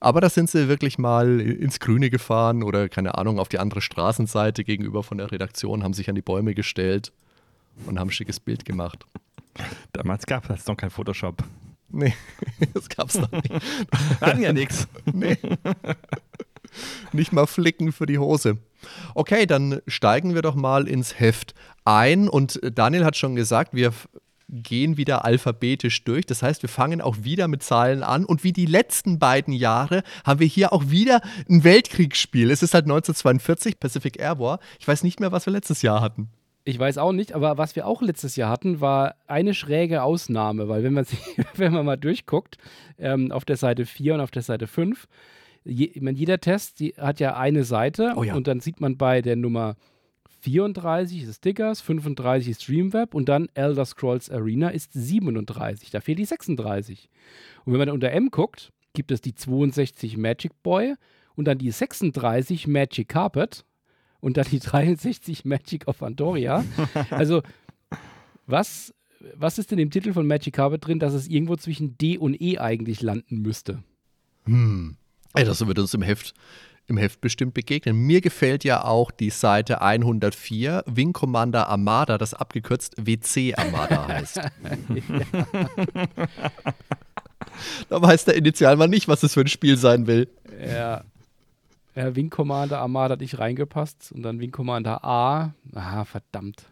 Aber 0.00 0.20
da 0.20 0.28
sind 0.28 0.50
sie 0.50 0.66
wirklich 0.66 0.98
mal 0.98 1.40
ins 1.40 1.78
Grüne 1.78 2.10
gefahren 2.10 2.64
oder, 2.64 2.88
keine 2.88 3.16
Ahnung, 3.16 3.38
auf 3.38 3.48
die 3.48 3.60
andere 3.60 3.80
Straßenseite 3.80 4.64
gegenüber 4.64 5.04
von 5.04 5.18
der 5.18 5.30
Redaktion, 5.30 5.84
haben 5.84 5.94
sich 5.94 6.08
an 6.08 6.16
die 6.16 6.22
Bäume 6.22 6.56
gestellt 6.56 7.12
und 7.86 8.00
haben 8.00 8.08
ein 8.08 8.12
schickes 8.12 8.40
Bild 8.40 8.64
gemacht. 8.64 9.06
Damals 9.92 10.26
gab 10.26 10.50
es 10.50 10.66
noch 10.66 10.76
kein 10.76 10.90
Photoshop. 10.90 11.44
Nee, 11.92 12.14
das 12.74 12.88
gab's 12.88 13.18
noch 13.18 13.30
nicht. 13.30 13.52
Hatten 14.20 14.42
ja 14.42 14.52
nichts. 14.52 14.88
Nee. 15.12 15.36
Nicht 17.12 17.32
mal 17.32 17.46
Flicken 17.46 17.92
für 17.92 18.06
die 18.06 18.18
Hose. 18.18 18.58
Okay, 19.14 19.46
dann 19.46 19.80
steigen 19.86 20.34
wir 20.34 20.42
doch 20.42 20.54
mal 20.54 20.88
ins 20.88 21.20
Heft 21.20 21.54
ein. 21.84 22.28
Und 22.28 22.60
Daniel 22.62 23.04
hat 23.04 23.16
schon 23.16 23.36
gesagt, 23.36 23.74
wir 23.74 23.92
gehen 24.48 24.96
wieder 24.96 25.24
alphabetisch 25.24 26.04
durch. 26.04 26.26
Das 26.26 26.42
heißt, 26.42 26.62
wir 26.62 26.68
fangen 26.68 27.00
auch 27.00 27.16
wieder 27.22 27.48
mit 27.48 27.62
Zahlen 27.62 28.02
an. 28.02 28.24
Und 28.24 28.44
wie 28.44 28.52
die 28.52 28.66
letzten 28.66 29.18
beiden 29.18 29.52
Jahre 29.52 30.02
haben 30.24 30.40
wir 30.40 30.46
hier 30.46 30.72
auch 30.72 30.90
wieder 30.90 31.20
ein 31.48 31.64
Weltkriegsspiel. 31.64 32.50
Es 32.50 32.62
ist 32.62 32.74
halt 32.74 32.84
1942, 32.84 33.78
Pacific 33.80 34.18
Air 34.18 34.38
War. 34.38 34.58
Ich 34.78 34.88
weiß 34.88 35.02
nicht 35.04 35.20
mehr, 35.20 35.32
was 35.32 35.46
wir 35.46 35.52
letztes 35.52 35.82
Jahr 35.82 36.00
hatten. 36.00 36.30
Ich 36.64 36.78
weiß 36.78 36.98
auch 36.98 37.12
nicht, 37.12 37.32
aber 37.32 37.58
was 37.58 37.74
wir 37.74 37.86
auch 37.86 38.02
letztes 38.02 38.36
Jahr 38.36 38.48
hatten, 38.48 38.80
war 38.80 39.16
eine 39.26 39.52
schräge 39.52 40.02
Ausnahme, 40.02 40.68
weil 40.68 40.84
wenn 40.84 40.92
man, 40.92 41.04
sich, 41.04 41.18
wenn 41.56 41.72
man 41.72 41.84
mal 41.84 41.96
durchguckt, 41.96 42.56
ähm, 42.98 43.32
auf 43.32 43.44
der 43.44 43.56
Seite 43.56 43.86
4 43.86 44.14
und 44.14 44.20
auf 44.20 44.30
der 44.30 44.42
Seite 44.42 44.66
5, 44.66 45.08
je, 45.64 45.90
jeder 45.94 46.40
Test 46.40 46.80
hat 46.98 47.20
ja 47.20 47.36
eine 47.36 47.64
Seite 47.64 48.14
oh 48.16 48.22
ja. 48.22 48.34
und 48.34 48.46
dann 48.46 48.60
sieht 48.60 48.80
man 48.80 48.96
bei 48.96 49.22
der 49.22 49.36
Nummer 49.36 49.76
34 50.42 51.22
ist 51.22 51.36
Stickers, 51.36 51.80
35 51.80 52.50
ist 52.50 52.68
Dreamweb 52.68 53.14
und 53.14 53.28
dann 53.28 53.48
Elder 53.54 53.84
Scrolls 53.84 54.28
Arena 54.28 54.70
ist 54.70 54.92
37. 54.92 55.90
Da 55.90 56.00
fehlt 56.00 56.18
die 56.18 56.24
36. 56.24 57.08
Und 57.64 57.72
wenn 57.72 57.78
man 57.78 57.90
unter 57.90 58.10
M 58.10 58.30
guckt, 58.30 58.72
gibt 58.92 59.12
es 59.12 59.20
die 59.20 59.34
62 59.34 60.16
Magic 60.16 60.52
Boy 60.64 60.94
und 61.36 61.46
dann 61.46 61.58
die 61.58 61.70
36 61.70 62.66
Magic 62.66 63.08
Carpet 63.08 63.64
und 64.22 64.36
dann 64.36 64.46
die 64.50 64.60
63 64.60 65.44
Magic 65.44 65.86
of 65.86 66.02
Andoria. 66.02 66.64
Also, 67.10 67.42
was, 68.46 68.94
was 69.34 69.58
ist 69.58 69.70
denn 69.70 69.78
im 69.78 69.90
Titel 69.90 70.14
von 70.14 70.26
Magic 70.26 70.54
Carpet 70.54 70.86
drin, 70.86 70.98
dass 70.98 71.12
es 71.12 71.28
irgendwo 71.28 71.56
zwischen 71.56 71.98
D 71.98 72.16
und 72.16 72.40
E 72.40 72.58
eigentlich 72.58 73.02
landen 73.02 73.42
müsste? 73.42 73.82
Hm. 74.44 74.96
Ey, 75.34 75.44
das 75.44 75.66
wird 75.66 75.78
uns 75.78 75.92
im 75.94 76.02
Heft, 76.02 76.34
im 76.86 76.96
Heft 76.96 77.20
bestimmt 77.20 77.54
begegnen. 77.54 77.96
Mir 77.96 78.20
gefällt 78.20 78.64
ja 78.64 78.84
auch 78.84 79.10
die 79.10 79.30
Seite 79.30 79.82
104, 79.82 80.84
Wing 80.86 81.12
Commander 81.12 81.68
Armada, 81.68 82.16
das 82.16 82.32
abgekürzt 82.32 82.94
WC 82.98 83.54
Armada 83.54 84.06
heißt. 84.08 84.36
da 87.88 88.02
weiß 88.02 88.24
der 88.26 88.36
Initialmann 88.36 88.90
nicht, 88.90 89.08
was 89.08 89.20
das 89.20 89.34
für 89.34 89.40
ein 89.40 89.48
Spiel 89.48 89.76
sein 89.76 90.06
will. 90.06 90.28
Ja, 90.64 91.04
äh, 91.94 92.14
Wing 92.14 92.30
Commander 92.30 92.80
Armada 92.80 93.14
hat 93.14 93.20
nicht 93.20 93.38
reingepasst 93.38 94.12
und 94.12 94.22
dann 94.22 94.40
Wing 94.40 94.50
Commander 94.50 95.04
A. 95.04 95.54
Ah, 95.74 96.04
verdammt. 96.04 96.66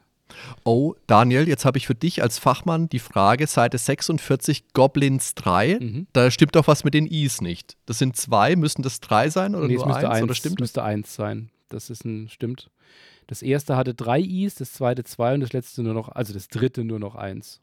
Oh, 0.65 0.95
Daniel, 1.07 1.49
jetzt 1.49 1.65
habe 1.65 1.79
ich 1.79 1.87
für 1.87 1.95
dich 1.95 2.23
als 2.23 2.39
Fachmann 2.39 2.89
die 2.89 2.99
Frage, 2.99 3.47
Seite 3.47 3.79
46, 3.79 4.73
Goblins 4.73 5.35
3. 5.35 5.79
Mhm. 5.81 6.07
Da 6.13 6.31
stimmt 6.31 6.55
doch 6.57 6.67
was 6.69 6.85
mit 6.85 6.95
den 6.95 7.07
Is 7.07 7.41
nicht. 7.41 7.77
Das 7.87 7.99
sind 7.99 8.17
zwei, 8.17 8.57
müssen 8.57 8.83
das 8.83 9.01
drei 9.01 9.29
sein 9.29 9.55
oder 9.55 9.67
nee, 9.67 9.75
nur 9.75 9.83
es 9.83 9.87
müsste 9.87 10.09
eins, 10.09 10.17
eins? 10.17 10.25
Oder 10.25 10.35
stimmt 10.35 10.61
müsste 10.61 10.83
eins 10.83 11.15
sein. 11.15 11.51
Das 11.69 11.91
ist 11.91 12.05
ein, 12.05 12.29
stimmt. 12.29 12.71
Das 13.27 13.43
erste 13.43 13.77
hatte 13.77 13.95
drei 13.95 14.21
Is, 14.21 14.57
das 14.57 14.73
zweite 14.73 15.05
zwei 15.05 15.35
und 15.35 15.41
das 15.41 15.53
letzte 15.53 15.83
nur 15.83 15.95
noch, 15.95 16.09
also 16.09 16.33
das 16.33 16.49
dritte 16.49 16.85
nur 16.85 16.99
noch 16.99 17.15
eins. 17.15 17.61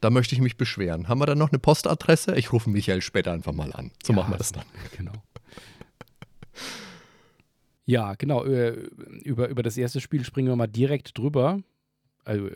Da 0.00 0.10
möchte 0.10 0.34
ich 0.34 0.40
mich 0.40 0.56
beschweren. 0.56 1.08
Haben 1.08 1.20
wir 1.20 1.26
dann 1.26 1.38
noch 1.38 1.50
eine 1.50 1.58
Postadresse? 1.58 2.36
Ich 2.36 2.52
rufe 2.52 2.70
Michael 2.70 3.02
später 3.02 3.32
einfach 3.32 3.52
mal 3.52 3.72
an. 3.72 3.90
So 4.04 4.12
ja, 4.12 4.18
machen 4.18 4.32
wir 4.32 4.38
das 4.38 4.52
dann. 4.52 4.64
Genau. 4.96 5.12
Ja, 7.86 8.14
genau. 8.14 8.44
Äh, 8.44 8.72
über, 9.24 9.48
über 9.48 9.62
das 9.62 9.76
erste 9.76 10.00
Spiel 10.00 10.24
springen 10.24 10.48
wir 10.48 10.56
mal 10.56 10.66
direkt 10.66 11.16
drüber. 11.16 11.60
Also, 12.24 12.48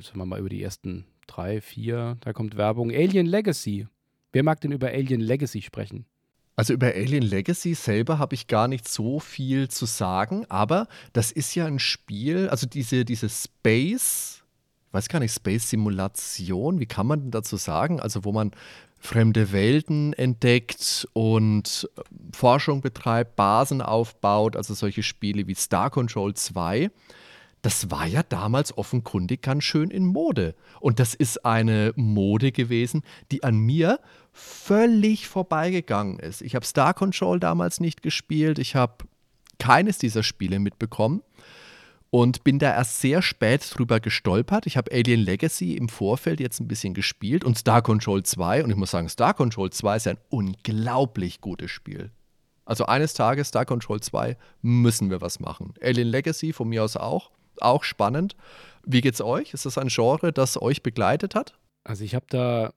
sagen 0.00 0.18
wir 0.18 0.26
mal 0.26 0.40
über 0.40 0.48
die 0.48 0.62
ersten 0.62 1.04
drei, 1.26 1.60
vier. 1.60 2.16
Da 2.20 2.32
kommt 2.32 2.56
Werbung. 2.56 2.90
Alien 2.90 3.26
Legacy. 3.26 3.86
Wer 4.32 4.42
mag 4.42 4.60
denn 4.60 4.72
über 4.72 4.88
Alien 4.88 5.20
Legacy 5.20 5.62
sprechen? 5.62 6.06
Also 6.56 6.74
über 6.74 6.88
Alien 6.88 7.22
Legacy 7.22 7.74
selber 7.74 8.18
habe 8.18 8.34
ich 8.34 8.46
gar 8.46 8.68
nicht 8.68 8.86
so 8.86 9.18
viel 9.18 9.68
zu 9.68 9.86
sagen, 9.86 10.44
aber 10.50 10.88
das 11.14 11.32
ist 11.32 11.54
ja 11.54 11.64
ein 11.64 11.78
Spiel, 11.78 12.50
also 12.50 12.66
diese, 12.66 13.06
diese 13.06 13.30
Space, 13.30 14.39
weiß 14.92 15.08
gar 15.08 15.20
nicht, 15.20 15.34
Space-Simulation, 15.34 16.80
wie 16.80 16.86
kann 16.86 17.06
man 17.06 17.20
denn 17.20 17.30
dazu 17.30 17.56
sagen? 17.56 18.00
Also 18.00 18.24
wo 18.24 18.32
man 18.32 18.52
fremde 19.00 19.52
Welten 19.52 20.12
entdeckt 20.12 21.08
und 21.14 21.88
äh, 21.96 22.02
Forschung 22.36 22.82
betreibt, 22.82 23.34
Basen 23.34 23.80
aufbaut, 23.80 24.56
also 24.56 24.74
solche 24.74 25.02
Spiele 25.02 25.46
wie 25.46 25.54
Star 25.54 25.90
Control 25.90 26.34
2. 26.34 26.90
das 27.62 27.90
war 27.90 28.06
ja 28.06 28.22
damals 28.22 28.76
offenkundig 28.76 29.42
ganz 29.42 29.64
schön 29.64 29.90
in 29.90 30.06
Mode. 30.06 30.54
Und 30.80 30.98
das 30.98 31.14
ist 31.14 31.44
eine 31.44 31.92
Mode 31.96 32.52
gewesen, 32.52 33.02
die 33.32 33.42
an 33.42 33.58
mir 33.58 34.00
völlig 34.32 35.28
vorbeigegangen 35.28 36.18
ist. 36.18 36.40
Ich 36.42 36.54
habe 36.54 36.64
Star 36.64 36.94
Control 36.94 37.40
damals 37.40 37.80
nicht 37.80 38.02
gespielt, 38.02 38.58
ich 38.58 38.76
habe 38.76 39.04
keines 39.58 39.98
dieser 39.98 40.22
Spiele 40.22 40.58
mitbekommen 40.58 41.22
und 42.10 42.44
bin 42.44 42.58
da 42.58 42.74
erst 42.74 43.00
sehr 43.00 43.22
spät 43.22 43.66
drüber 43.72 44.00
gestolpert. 44.00 44.66
Ich 44.66 44.76
habe 44.76 44.92
Alien 44.92 45.20
Legacy 45.20 45.74
im 45.74 45.88
Vorfeld 45.88 46.40
jetzt 46.40 46.60
ein 46.60 46.68
bisschen 46.68 46.92
gespielt 46.92 47.44
und 47.44 47.56
Star 47.56 47.82
Control 47.82 48.22
2 48.22 48.64
und 48.64 48.70
ich 48.70 48.76
muss 48.76 48.90
sagen, 48.90 49.08
Star 49.08 49.34
Control 49.34 49.70
2 49.70 49.96
ist 49.96 50.08
ein 50.08 50.18
unglaublich 50.28 51.40
gutes 51.40 51.70
Spiel. 51.70 52.10
Also 52.64 52.86
eines 52.86 53.14
Tages 53.14 53.48
Star 53.48 53.64
Control 53.64 54.00
2 54.00 54.36
müssen 54.62 55.10
wir 55.10 55.20
was 55.20 55.40
machen. 55.40 55.74
Alien 55.80 56.08
Legacy 56.08 56.52
von 56.52 56.68
mir 56.68 56.84
aus 56.84 56.96
auch, 56.96 57.30
auch 57.60 57.84
spannend. 57.84 58.36
Wie 58.84 59.00
geht's 59.00 59.20
euch? 59.20 59.54
Ist 59.54 59.66
das 59.66 59.78
ein 59.78 59.88
Genre, 59.88 60.32
das 60.32 60.60
euch 60.60 60.82
begleitet 60.82 61.34
hat? 61.34 61.54
Also 61.84 62.04
ich 62.04 62.14
habe 62.14 62.26
da 62.28 62.72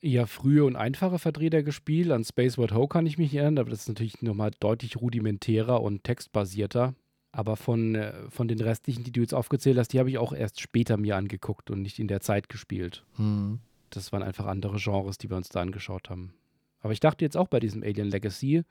eher 0.00 0.26
frühe 0.26 0.64
und 0.64 0.76
einfache 0.76 1.18
Vertreter 1.18 1.62
gespielt. 1.62 2.10
An 2.10 2.24
Space 2.24 2.58
World 2.58 2.72
Ho 2.72 2.86
kann 2.86 3.06
ich 3.06 3.18
mich 3.18 3.34
erinnern, 3.34 3.58
aber 3.58 3.70
das 3.70 3.80
ist 3.80 3.88
natürlich 3.88 4.22
nochmal 4.22 4.50
deutlich 4.60 4.96
rudimentärer 4.96 5.82
und 5.82 6.04
textbasierter. 6.04 6.94
Aber 7.30 7.56
von, 7.56 7.94
äh, 7.94 8.12
von 8.30 8.48
den 8.48 8.60
restlichen, 8.60 9.04
die 9.04 9.12
du 9.12 9.20
jetzt 9.20 9.34
aufgezählt 9.34 9.78
hast, 9.78 9.92
die 9.92 9.98
habe 9.98 10.10
ich 10.10 10.18
auch 10.18 10.32
erst 10.32 10.60
später 10.60 10.96
mir 10.96 11.16
angeguckt 11.16 11.70
und 11.70 11.82
nicht 11.82 11.98
in 11.98 12.08
der 12.08 12.20
Zeit 12.20 12.48
gespielt. 12.48 13.04
Hm. 13.16 13.60
Das 13.90 14.12
waren 14.12 14.22
einfach 14.22 14.46
andere 14.46 14.78
Genres, 14.78 15.18
die 15.18 15.30
wir 15.30 15.36
uns 15.36 15.48
da 15.48 15.60
angeschaut 15.60 16.10
haben. 16.10 16.32
Aber 16.80 16.92
ich 16.92 17.00
dachte 17.00 17.24
jetzt 17.24 17.36
auch 17.36 17.48
bei 17.48 17.60
diesem 17.60 17.82
Alien 17.82 18.08
Legacy, 18.08 18.64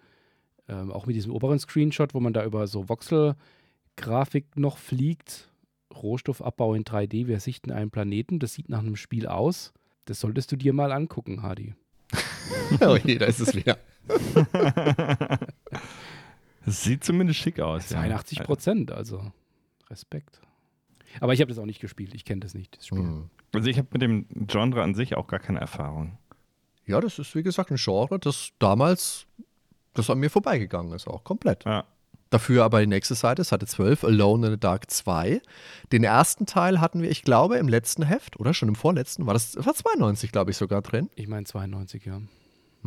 ähm, 0.69 0.91
auch 0.91 1.05
mit 1.05 1.15
diesem 1.15 1.31
oberen 1.33 1.59
Screenshot, 1.59 2.13
wo 2.13 2.19
man 2.19 2.33
da 2.33 2.43
über 2.43 2.67
so 2.67 2.89
Voxel-Grafik 2.89 4.57
noch 4.57 4.77
fliegt, 4.77 5.49
Rohstoffabbau 5.93 6.73
in 6.73 6.83
3D, 6.83 7.27
wir 7.27 7.39
sichten 7.39 7.71
einen 7.71 7.91
Planeten, 7.91 8.39
das 8.39 8.53
sieht 8.53 8.69
nach 8.69 8.79
einem 8.79 8.95
Spiel 8.95 9.27
aus. 9.27 9.73
Das 10.05 10.19
solltest 10.19 10.51
du 10.51 10.55
dir 10.55 10.73
mal 10.73 10.91
angucken, 10.91 11.41
Hardy. 11.41 11.73
oh 12.81 12.97
je, 13.03 13.17
da 13.17 13.25
ist 13.25 13.39
es 13.39 13.55
wieder. 13.55 13.77
Das 16.67 16.83
sieht 16.83 17.05
zumindest 17.05 17.39
schick 17.39 17.61
aus. 17.61 17.87
82 17.87 18.43
Prozent, 18.43 18.91
also 18.91 19.31
Respekt. 19.89 20.41
Aber 21.21 21.33
ich 21.33 21.39
habe 21.39 21.47
das 21.47 21.57
auch 21.59 21.65
nicht 21.65 21.79
gespielt, 21.79 22.13
ich 22.13 22.25
kenne 22.25 22.41
das 22.41 22.55
nicht, 22.55 22.77
das 22.77 22.87
Spiel. 22.87 22.99
Hm. 22.99 23.29
Also 23.53 23.69
ich 23.69 23.77
habe 23.77 23.87
mit 23.93 24.01
dem 24.01 24.25
Genre 24.47 24.83
an 24.83 24.93
sich 24.93 25.15
auch 25.15 25.27
gar 25.27 25.39
keine 25.39 25.61
Erfahrung. 25.61 26.17
Ja, 26.85 26.99
das 26.99 27.19
ist 27.19 27.33
wie 27.35 27.43
gesagt 27.43 27.71
ein 27.71 27.77
Genre, 27.77 28.19
das 28.19 28.49
damals, 28.59 29.27
das 29.93 30.09
an 30.09 30.19
mir 30.19 30.29
vorbeigegangen 30.29 30.91
ist, 30.91 31.07
auch 31.07 31.23
komplett. 31.23 31.63
Ja. 31.63 31.85
Dafür 32.31 32.65
aber 32.65 32.81
die 32.81 32.87
nächste 32.87 33.15
Seite, 33.15 33.45
Seite 33.45 33.65
12, 33.65 34.03
Alone 34.03 34.47
in 34.47 34.53
the 34.53 34.59
Dark 34.59 34.91
2. 34.91 35.41
Den 35.93 36.03
ersten 36.03 36.47
Teil 36.47 36.81
hatten 36.81 37.01
wir, 37.01 37.09
ich 37.09 37.23
glaube, 37.23 37.59
im 37.59 37.69
letzten 37.69 38.03
Heft 38.03 38.41
oder 38.41 38.53
schon 38.53 38.67
im 38.67 38.75
vorletzten, 38.75 39.25
war 39.25 39.33
das 39.33 39.55
war 39.55 39.73
92, 39.73 40.33
glaube 40.33 40.51
ich, 40.51 40.57
sogar 40.57 40.81
drin. 40.81 41.09
Ich 41.15 41.29
meine 41.29 41.45
92, 41.45 42.03
ja. 42.03 42.19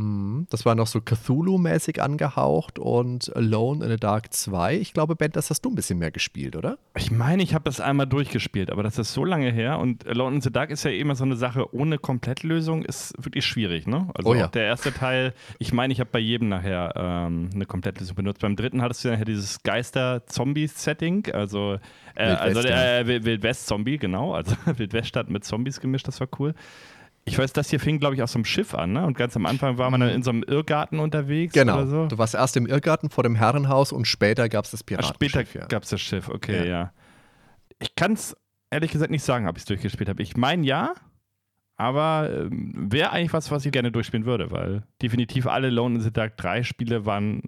Mhm. 0.00 0.46
Das 0.50 0.64
war 0.64 0.74
noch 0.74 0.86
so 0.86 1.00
Cthulhu-mäßig 1.00 2.00
angehaucht 2.00 2.78
und 2.78 3.34
Alone 3.36 3.84
in 3.84 3.90
the 3.90 3.96
Dark 3.96 4.32
2. 4.32 4.76
Ich 4.76 4.92
glaube, 4.94 5.16
Ben, 5.16 5.30
das 5.32 5.50
hast 5.50 5.60
du 5.62 5.70
ein 5.70 5.74
bisschen 5.74 5.98
mehr 5.98 6.10
gespielt, 6.10 6.56
oder? 6.56 6.78
Ich 6.96 7.10
meine, 7.10 7.42
ich 7.42 7.54
habe 7.54 7.64
das 7.64 7.80
einmal 7.80 8.06
durchgespielt, 8.06 8.70
aber 8.70 8.82
das 8.82 8.98
ist 8.98 9.12
so 9.12 9.24
lange 9.24 9.52
her 9.52 9.78
und 9.78 10.06
Alone 10.06 10.36
in 10.36 10.40
the 10.42 10.50
Dark 10.50 10.70
ist 10.70 10.84
ja 10.84 10.90
immer 10.90 11.14
so 11.14 11.24
eine 11.24 11.36
Sache 11.36 11.74
ohne 11.74 11.98
Komplettlösung, 11.98 12.82
ist 12.82 13.14
wirklich 13.18 13.44
schwierig, 13.44 13.86
ne? 13.86 14.08
Also 14.14 14.30
Oh 14.30 14.34
ja. 14.34 14.46
der 14.48 14.64
erste 14.64 14.92
Teil, 14.92 15.34
ich 15.58 15.72
meine, 15.72 15.92
ich 15.92 16.00
habe 16.00 16.10
bei 16.12 16.18
jedem 16.18 16.48
nachher 16.48 16.92
ähm, 16.96 17.50
eine 17.54 17.66
Komplettlösung 17.66 18.16
benutzt. 18.16 18.40
Beim 18.40 18.56
dritten 18.56 18.82
hattest 18.82 19.04
du 19.04 19.08
nachher 19.10 19.24
dieses 19.24 19.62
Geister-Zombies-Setting, 19.62 21.32
also, 21.32 21.78
äh, 22.14 22.28
Wild 22.28 22.38
also 22.40 22.62
der 22.62 23.00
äh, 23.00 23.06
Wild- 23.06 23.24
Wild 23.24 23.42
West-Zombie, 23.42 23.98
genau, 23.98 24.34
also 24.34 24.54
Wild 24.76 24.92
West-Stadt 24.92 25.30
mit 25.30 25.44
Zombies 25.44 25.80
gemischt, 25.80 26.08
das 26.08 26.20
war 26.20 26.28
cool. 26.38 26.54
Ich 27.26 27.38
weiß, 27.38 27.52
das 27.52 27.70
hier 27.70 27.78
fing, 27.80 27.98
glaube 28.00 28.14
ich, 28.16 28.22
aus 28.22 28.32
so 28.32 28.38
einem 28.38 28.44
Schiff 28.44 28.74
an, 28.74 28.92
ne? 28.92 29.04
Und 29.06 29.16
ganz 29.16 29.36
am 29.36 29.46
Anfang 29.46 29.78
war 29.78 29.90
man 29.90 30.00
dann 30.00 30.10
in 30.10 30.22
so 30.22 30.30
einem 30.30 30.42
Irrgarten 30.42 30.98
unterwegs 30.98 31.52
Genau. 31.52 31.74
oder 31.74 31.86
so. 31.86 32.06
Du 32.06 32.18
warst 32.18 32.34
erst 32.34 32.56
im 32.56 32.66
Irrgarten 32.66 33.10
vor 33.10 33.22
dem 33.22 33.34
Herrenhaus 33.36 33.92
und 33.92 34.06
später 34.06 34.48
gab 34.48 34.64
es 34.64 34.70
das 34.72 34.82
Piratenschiff. 34.82 35.30
später 35.30 35.58
ja. 35.60 35.66
gab 35.66 35.82
es 35.84 35.90
das 35.90 36.00
Schiff, 36.00 36.28
okay, 36.28 36.58
Ja. 36.58 36.64
ja. 36.64 36.92
Ich 37.78 37.94
kann 37.94 38.12
es 38.14 38.36
ehrlich 38.70 38.90
gesagt 38.90 39.10
nicht 39.10 39.22
sagen, 39.22 39.46
ob 39.48 39.56
ich 39.56 39.62
es 39.62 39.66
durchgespielt 39.66 40.08
habe. 40.08 40.22
Ich 40.22 40.36
meine 40.36 40.66
ja, 40.66 40.94
aber 41.76 42.28
ähm, 42.30 42.72
wäre 42.90 43.10
eigentlich 43.10 43.32
was, 43.32 43.50
was 43.50 43.64
ich 43.64 43.72
gerne 43.72 43.90
durchspielen 43.92 44.26
würde, 44.26 44.50
weil 44.50 44.82
definitiv 45.00 45.46
alle 45.46 45.70
Lone 45.70 45.96
in 45.96 46.00
the 46.02 46.12
Dark 46.12 46.36
3 46.36 46.62
Spiele 46.62 47.06
waren 47.06 47.42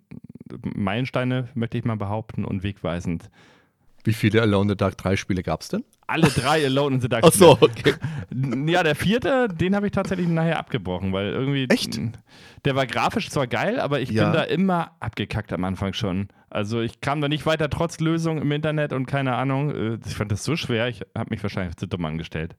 Meilensteine, 0.74 1.48
möchte 1.54 1.78
ich 1.78 1.84
mal 1.84 1.96
behaupten, 1.96 2.44
und 2.44 2.62
wegweisend. 2.62 3.30
Wie 4.04 4.12
viele 4.12 4.42
Alone 4.42 4.62
in 4.64 4.68
the 4.70 4.76
Dark 4.76 4.96
3 4.98 5.16
Spiele 5.16 5.42
gab 5.42 5.60
es 5.60 5.68
denn? 5.68 5.84
Alle 6.12 6.28
drei 6.28 6.64
Alone 6.66 6.96
in 6.96 7.00
the 7.00 7.08
Dark 7.08 7.24
Ach 7.26 7.32
so, 7.32 7.52
okay. 7.60 7.94
Ja, 8.66 8.82
der 8.82 8.94
vierte, 8.94 9.48
den 9.48 9.74
habe 9.74 9.86
ich 9.86 9.92
tatsächlich 9.92 10.28
nachher 10.28 10.58
abgebrochen, 10.58 11.12
weil 11.12 11.26
irgendwie. 11.28 11.66
Echt? 11.68 11.98
Der 12.64 12.76
war 12.76 12.86
grafisch 12.86 13.30
zwar 13.30 13.46
geil, 13.46 13.80
aber 13.80 14.00
ich 14.00 14.10
Ja. 14.10 14.24
bin 14.24 14.32
da 14.34 14.42
immer 14.42 14.92
abgekackt 15.00 15.52
am 15.52 15.64
Anfang 15.64 15.92
schon. 15.94 16.28
Also 16.50 16.80
ich 16.80 17.00
kam 17.00 17.20
da 17.20 17.28
nicht 17.28 17.46
weiter, 17.46 17.70
trotz 17.70 17.98
Lösung 18.00 18.40
im 18.40 18.52
Internet 18.52 18.92
und 18.92 19.06
keine 19.06 19.34
Ahnung. 19.36 19.70
Äh, 19.74 19.98
Ich 20.06 20.14
fand 20.14 20.30
das 20.30 20.44
so 20.44 20.54
schwer, 20.56 20.88
ich 20.88 21.00
habe 21.16 21.30
mich 21.30 21.42
wahrscheinlich 21.42 21.76
zu 21.76 21.86
dumm 21.86 22.04
angestellt. 22.04 22.56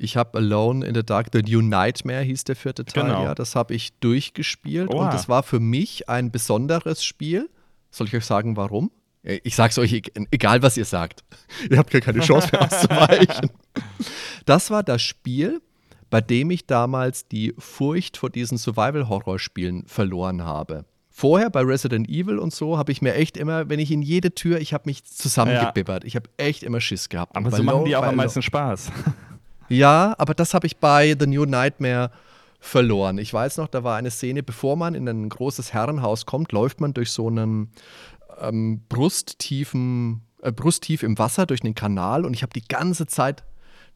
Ich 0.00 0.16
habe 0.16 0.38
Alone 0.38 0.86
in 0.86 0.94
the 0.94 1.02
Dark, 1.04 1.28
The 1.32 1.42
New 1.42 1.60
Nightmare 1.60 2.22
hieß 2.22 2.44
der 2.44 2.56
vierte 2.56 2.84
Teil, 2.84 3.04
Genau. 3.04 3.24
ja. 3.24 3.34
Das 3.34 3.56
habe 3.56 3.74
ich 3.74 3.98
durchgespielt 3.98 4.92
Oha. 4.92 5.04
und 5.06 5.12
das 5.14 5.28
war 5.28 5.42
für 5.42 5.60
mich 5.60 6.08
ein 6.08 6.30
besonderes 6.30 7.02
Spiel. 7.04 7.48
Soll 7.90 8.06
ich 8.06 8.14
euch 8.14 8.24
sagen, 8.26 8.56
warum? 8.56 8.90
Äh, 9.28 9.40
Ich 9.44 9.54
sag's 9.54 9.78
euch, 9.78 9.92
e- 9.92 10.02
egal 10.30 10.62
was 10.62 10.76
ihr 10.76 10.84
sagt. 10.84 11.22
Ihr 11.70 11.78
habt 11.78 11.90
gar 11.90 12.00
keine 12.00 12.20
Chance 12.20 12.48
mehr 12.52 12.62
auszuweichen. 12.62 13.50
Das 14.46 14.70
war 14.70 14.82
das 14.82 15.02
Spiel, 15.02 15.60
bei 16.08 16.20
dem 16.22 16.50
ich 16.50 16.66
damals 16.66 17.28
die 17.28 17.54
Furcht 17.58 18.16
vor 18.16 18.30
diesen 18.30 18.56
Survival-Horror-Spielen 18.56 19.84
verloren 19.86 20.42
habe. 20.42 20.86
Vorher 21.10 21.50
bei 21.50 21.60
Resident 21.62 22.08
Evil 22.08 22.38
und 22.38 22.54
so 22.54 22.78
habe 22.78 22.90
ich 22.92 23.02
mir 23.02 23.14
echt 23.14 23.36
immer, 23.36 23.68
wenn 23.68 23.78
ich 23.78 23.90
in 23.90 24.00
jede 24.02 24.34
Tür, 24.34 24.58
ich 24.60 24.72
habe 24.72 24.84
mich 24.86 25.04
zusammengebibbert. 25.04 26.04
Ich 26.04 26.16
habe 26.16 26.30
echt 26.38 26.62
immer 26.62 26.80
Schiss 26.80 27.08
gehabt. 27.08 27.36
Aber 27.36 27.50
so 27.50 27.62
machen 27.62 27.84
die 27.84 27.94
auch 27.96 28.04
am 28.04 28.16
meisten 28.16 28.40
Spaß. 28.40 28.90
ja, 29.68 30.14
aber 30.16 30.32
das 30.34 30.54
habe 30.54 30.66
ich 30.66 30.78
bei 30.78 31.14
The 31.18 31.26
New 31.26 31.44
Nightmare 31.44 32.10
verloren. 32.60 33.18
Ich 33.18 33.32
weiß 33.32 33.58
noch, 33.58 33.68
da 33.68 33.84
war 33.84 33.96
eine 33.96 34.10
Szene, 34.10 34.42
bevor 34.42 34.76
man 34.76 34.94
in 34.94 35.06
ein 35.08 35.28
großes 35.28 35.74
Herrenhaus 35.74 36.24
kommt, 36.24 36.52
läuft 36.52 36.80
man 36.80 36.94
durch 36.94 37.10
so 37.10 37.28
einen 37.28 37.70
ähm, 38.40 38.82
brusttiefen, 38.88 40.22
äh, 40.42 40.52
brusttief 40.52 41.02
im 41.02 41.18
Wasser 41.18 41.46
durch 41.46 41.62
einen 41.62 41.74
Kanal 41.74 42.24
und 42.24 42.34
ich 42.34 42.42
habe 42.42 42.52
die 42.52 42.66
ganze 42.66 43.06
Zeit, 43.06 43.44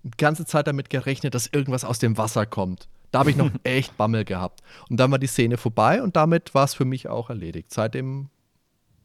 die 0.03 0.11
ganze 0.17 0.45
Zeit 0.45 0.67
damit 0.67 0.91
gerechnet, 0.91 1.35
dass 1.35 1.47
irgendwas 1.47 1.85
aus 1.85 1.99
dem 1.99 2.19
Wasser 2.19 2.47
kommt. 2.47 2.89
Da 3.11 3.21
habe 3.21 3.31
ich 3.31 3.37
noch 3.37 3.51
echt 3.65 3.97
Bammel 3.97 4.25
gehabt. 4.25 4.61
Und 4.89 4.99
dann 4.99 5.11
war 5.11 5.19
die 5.19 5.27
Szene 5.27 5.57
vorbei 5.57 6.03
und 6.03 6.17
damit 6.17 6.55
war 6.55 6.65
es 6.65 6.75
für 6.75 6.85
mich 6.85 7.09
auch 7.09 7.29
erledigt. 7.31 7.73
Seitdem 7.73 8.31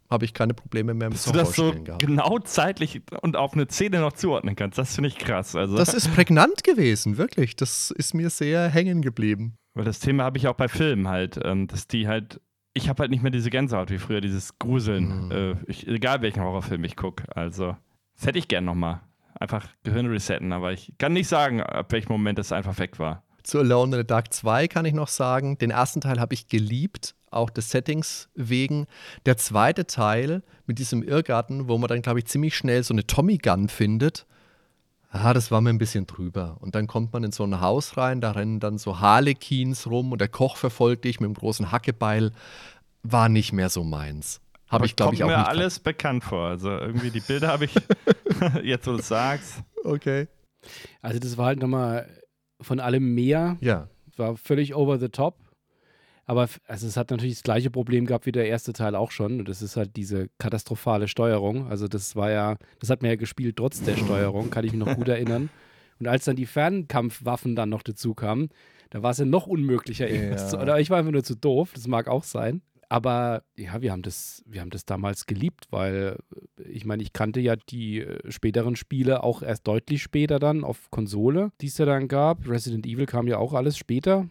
habe 0.10 0.24
ich 0.26 0.34
keine 0.34 0.54
Probleme 0.54 0.94
mehr 0.94 1.10
mit 1.10 1.18
Dass 1.18 1.26
du 1.26 1.32
das 1.34 1.54
so 1.54 1.74
gehabt. 1.74 2.02
genau 2.02 2.40
zeitlich 2.40 3.02
und 3.22 3.36
auf 3.36 3.54
eine 3.54 3.68
Szene 3.68 4.00
noch 4.00 4.14
zuordnen 4.14 4.56
kannst, 4.56 4.78
das 4.78 4.96
finde 4.96 5.10
ich 5.10 5.18
krass. 5.18 5.56
Also, 5.56 5.76
Das 5.76 5.94
ist 5.94 6.14
prägnant 6.14 6.64
gewesen, 6.64 7.18
wirklich. 7.18 7.58
Das 7.58 7.92
ist 7.92 8.14
mir 8.14 8.30
sehr 8.30 8.70
hängen 8.70 9.02
geblieben. 9.02 9.58
Weil 9.74 9.84
das 9.84 10.00
Thema 10.00 10.24
habe 10.24 10.38
ich 10.38 10.48
auch 10.48 10.56
bei 10.56 10.70
Filmen 10.70 11.08
halt, 11.10 11.40
ähm, 11.44 11.68
dass 11.68 11.88
die 11.88 12.08
halt, 12.08 12.40
ich 12.78 12.88
habe 12.90 13.02
halt 13.02 13.12
nicht 13.12 13.22
mehr 13.24 13.32
diese 13.32 13.50
Gänsehaut 13.50 13.90
wie 13.90 13.98
früher, 13.98 14.22
dieses 14.22 14.58
Gruseln, 14.60 15.26
Mhm. 15.26 15.32
äh, 15.32 15.56
ich, 15.68 15.88
egal 15.88 16.22
welchen 16.22 16.42
Horrorfilm 16.44 16.84
ich 16.84 16.96
gucke. 16.96 17.24
Also, 17.36 17.76
das 18.16 18.26
hätte 18.28 18.40
ich 18.40 18.48
gern 18.48 18.66
nochmal. 18.66 19.02
Einfach 19.40 19.68
Gehirn 19.84 20.08
resetten, 20.08 20.52
aber 20.52 20.72
ich 20.72 20.94
kann 20.98 21.14
nicht 21.14 21.28
sagen, 21.28 21.62
ab 21.62 21.92
welchem 21.92 22.12
Moment 22.12 22.40
das 22.40 22.52
einfach 22.52 22.80
weg 22.80 22.98
war. 22.98 23.24
Zu 23.44 23.60
Alone 23.60 23.96
in 23.98 24.02
the 24.02 24.08
Dark 24.08 24.34
2 24.34 24.68
kann 24.68 24.86
ich 24.86 24.94
noch 24.94 25.08
sagen, 25.10 25.58
den 25.58 25.70
ersten 25.72 26.02
Teil 26.02 26.20
habe 26.20 26.34
ich 26.34 26.48
geliebt, 26.48 27.14
auch 27.30 27.50
des 27.50 27.70
Settings 27.70 28.30
wegen. 28.36 28.88
Der 29.26 29.38
zweite 29.38 29.86
Teil 29.86 30.42
mit 30.66 30.80
diesem 30.80 31.04
Irrgarten, 31.04 31.68
wo 31.70 31.78
man 31.78 31.88
dann, 31.88 32.02
glaube 32.02 32.20
ich, 32.20 32.26
ziemlich 32.26 32.56
schnell 32.58 32.82
so 32.84 32.94
eine 32.94 33.06
Tommy 33.06 33.38
Gun 33.38 33.70
findet, 33.70 34.26
ah, 35.10 35.34
das 35.34 35.52
war 35.52 35.62
mir 35.62 35.70
ein 35.70 35.78
bisschen 35.78 36.06
drüber. 36.08 36.58
Und 36.60 36.76
dann 36.76 36.88
kommt 36.88 37.14
man 37.14 37.24
in 37.24 37.32
so 37.32 37.44
ein 37.44 37.60
Haus 37.62 37.98
rein, 37.98 38.22
da 38.22 38.32
rennen 38.32 38.60
dann 38.60 38.78
so 38.78 39.00
Harlequins 39.00 39.88
rum 39.88 40.12
und 40.12 40.20
der 40.22 40.28
Koch 40.28 40.58
verfolgt 40.58 41.06
dich 41.06 41.20
mit 41.20 41.28
dem 41.28 41.34
großen 41.34 41.72
Hackebeil. 41.72 42.32
War 43.04 43.30
nicht 43.30 43.54
mehr 43.54 43.70
so 43.70 43.84
meins. 43.84 44.42
Habe 44.70 44.86
ich, 44.86 44.96
glaube 44.98 45.16
ich, 45.16 45.24
auch 45.24 45.28
Kommt 45.28 45.38
mir 45.38 45.44
nicht. 45.44 45.50
alles 45.50 45.80
bekannt 45.80 46.24
vor. 46.26 46.48
Also 46.48 46.70
irgendwie 46.70 47.10
die 47.10 47.22
Bilder 47.22 47.48
habe 47.50 47.66
ich, 47.66 47.74
jetzt 48.64 48.86
wo 48.88 48.92
du 48.92 48.98
es 48.98 49.08
sagst. 49.08 49.62
Okay. 49.84 50.28
Also 51.02 51.20
das 51.20 51.38
war 51.38 51.46
halt 51.48 51.60
nochmal 51.60 52.10
von 52.60 52.80
allem 52.80 53.14
mehr, 53.16 53.56
Ja. 53.62 53.88
war 54.18 54.36
völlig 54.36 54.76
over 54.76 55.00
the 55.00 55.08
top. 55.10 55.38
Aber 56.28 56.50
also 56.68 56.86
es 56.86 56.98
hat 56.98 57.10
natürlich 57.10 57.36
das 57.36 57.44
gleiche 57.44 57.72
Problem 57.72 58.06
gehabt 58.06 58.26
wie 58.26 58.34
der 58.34 58.48
erste 58.48 58.74
Teil 58.74 58.96
auch 58.96 59.12
schon. 59.12 59.40
Und 59.40 59.48
das 59.48 59.62
ist 59.62 59.78
halt 59.78 59.96
diese 59.96 60.28
katastrophale 60.40 61.08
Steuerung. 61.08 61.68
Also 61.68 61.88
das 61.88 62.18
war 62.18 62.30
ja, 62.30 62.58
das 62.80 62.90
hat 62.90 63.02
man 63.02 63.10
ja 63.10 63.16
gespielt 63.16 63.56
trotz 63.56 63.82
der 63.82 63.96
Steuerung, 63.96 64.50
kann 64.50 64.66
ich 64.66 64.74
mich 64.74 64.86
noch 64.86 64.94
gut 64.94 65.08
erinnern. 65.08 65.50
Und 66.00 66.08
als 66.08 66.26
dann 66.26 66.36
die 66.36 66.46
Fernkampfwaffen 66.46 67.56
dann 67.56 67.70
noch 67.70 67.82
dazu 67.82 68.14
kamen, 68.14 68.50
da 68.90 69.04
war 69.04 69.12
es 69.12 69.20
ja 69.20 69.26
noch 69.26 69.48
unmöglicher. 69.48 70.10
Ja. 70.12 70.36
Zu, 70.36 70.60
oder 70.60 70.80
ich 70.80 70.90
war 70.90 70.98
einfach 70.98 71.12
nur 71.12 71.24
zu 71.24 71.36
doof, 71.36 71.72
das 71.74 71.88
mag 71.88 72.10
auch 72.10 72.24
sein. 72.24 72.62
Aber 72.90 73.44
ja, 73.56 73.82
wir 73.82 73.92
haben 73.92 74.02
das, 74.02 74.44
wir 74.46 74.62
haben 74.62 74.70
das 74.70 74.86
damals 74.86 75.26
geliebt, 75.26 75.68
weil 75.72 76.18
ich 76.58 76.86
meine, 76.86 77.04
ich 77.04 77.12
kannte 77.12 77.40
ja 77.40 77.56
die 77.56 78.02
äh, 78.02 78.32
späteren 78.32 78.76
Spiele 78.76 79.24
auch 79.24 79.42
erst 79.42 79.68
deutlich 79.68 80.04
später 80.04 80.40
dann 80.40 80.64
auf 80.64 80.90
Konsole, 80.92 81.52
die 81.62 81.68
es 81.68 81.78
ja 81.78 81.86
dann 81.86 82.08
gab. 82.08 82.48
Resident 82.48 82.86
Evil 82.86 83.06
kam 83.06 83.28
ja 83.28 83.38
auch 83.38 83.54
alles 83.54 83.78
später. 83.78 84.28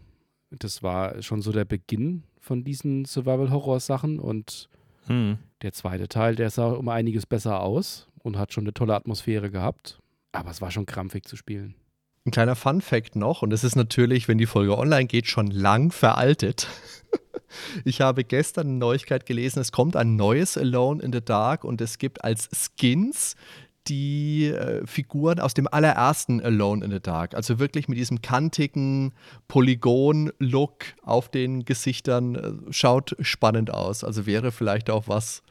Das 0.51 0.83
war 0.83 1.23
schon 1.23 1.43
so 1.43 1.53
der 1.53 1.65
Beginn 1.65 2.25
von 2.41 2.65
diesen 2.65 3.05
Survival-Horror-Sachen 3.05 4.19
und 4.19 4.69
Hm. 5.07 5.39
der 5.63 5.73
zweite 5.73 6.09
Teil, 6.09 6.35
der 6.35 6.51
sah 6.51 6.69
um 6.71 6.89
einiges 6.89 7.27
besser 7.27 7.61
aus 7.61 8.09
und 8.23 8.37
hat 8.39 8.53
schon 8.53 8.65
eine 8.65 8.75
tolle 8.75 8.95
Atmosphäre 8.95 9.51
gehabt. 9.51 10.01
Aber 10.33 10.51
es 10.51 10.61
war 10.61 10.71
schon 10.71 10.87
krampfig 10.87 11.25
zu 11.25 11.37
spielen. 11.37 11.75
Ein 12.25 12.33
kleiner 12.33 12.57
Fun-Fact 12.57 13.15
noch, 13.15 13.43
und 13.43 13.53
es 13.53 13.63
ist 13.63 13.77
natürlich, 13.77 14.27
wenn 14.27 14.37
die 14.39 14.47
Folge 14.47 14.77
online 14.77 15.07
geht, 15.07 15.29
schon 15.29 15.47
lang 15.49 15.93
veraltet. 15.93 16.69
Ich 17.85 18.01
habe 18.01 18.25
gestern 18.25 18.67
eine 18.67 18.77
Neuigkeit 18.79 19.25
gelesen, 19.25 19.61
es 19.61 19.71
kommt 19.73 19.97
ein 19.97 20.17
neues 20.17 20.59
Alone 20.59 21.03
in 21.03 21.13
the 21.13 21.25
Dark 21.25 21.65
und 21.65 21.81
es 21.81 21.99
gibt 21.99 22.25
als 22.25 22.51
Skins 22.53 23.37
die 23.88 24.46
äh, 24.46 24.87
Figuren 24.87 25.40
aus 25.40 25.55
dem 25.55 25.68
allerersten 25.68 26.40
Alone 26.40 26.85
in 26.85 26.90
the 26.90 27.01
Dark. 27.01 27.35
Also 27.35 27.59
wirklich 27.59 27.88
mit 27.88 27.99
diesem 27.99 28.22
kantigen 28.22 29.12
Polygon-Look 29.49 30.85
auf 31.03 31.29
den 31.29 31.64
Gesichtern. 31.64 32.35
Äh, 32.35 32.72
schaut 32.72 33.16
spannend 33.20 33.70
aus. 33.72 34.05
Also 34.05 34.27
wäre 34.27 34.53
vielleicht 34.53 34.90
auch 34.90 35.09
was, 35.09 35.42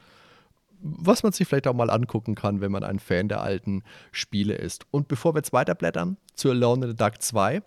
was 0.80 1.22
man 1.22 1.32
sich 1.32 1.48
vielleicht 1.48 1.66
auch 1.66 1.74
mal 1.74 1.90
angucken 1.90 2.34
kann, 2.34 2.60
wenn 2.60 2.72
man 2.72 2.84
ein 2.84 2.98
Fan 2.98 3.28
der 3.28 3.40
alten 3.42 3.82
Spiele 4.12 4.54
ist. 4.54 4.86
Und 4.90 5.08
bevor 5.08 5.34
wir 5.34 5.38
jetzt 5.38 5.52
weiterblättern 5.52 6.16
zu 6.34 6.50
Alone 6.50 6.84
in 6.84 6.90
the 6.90 6.96
Dark 6.96 7.22
2 7.22 7.62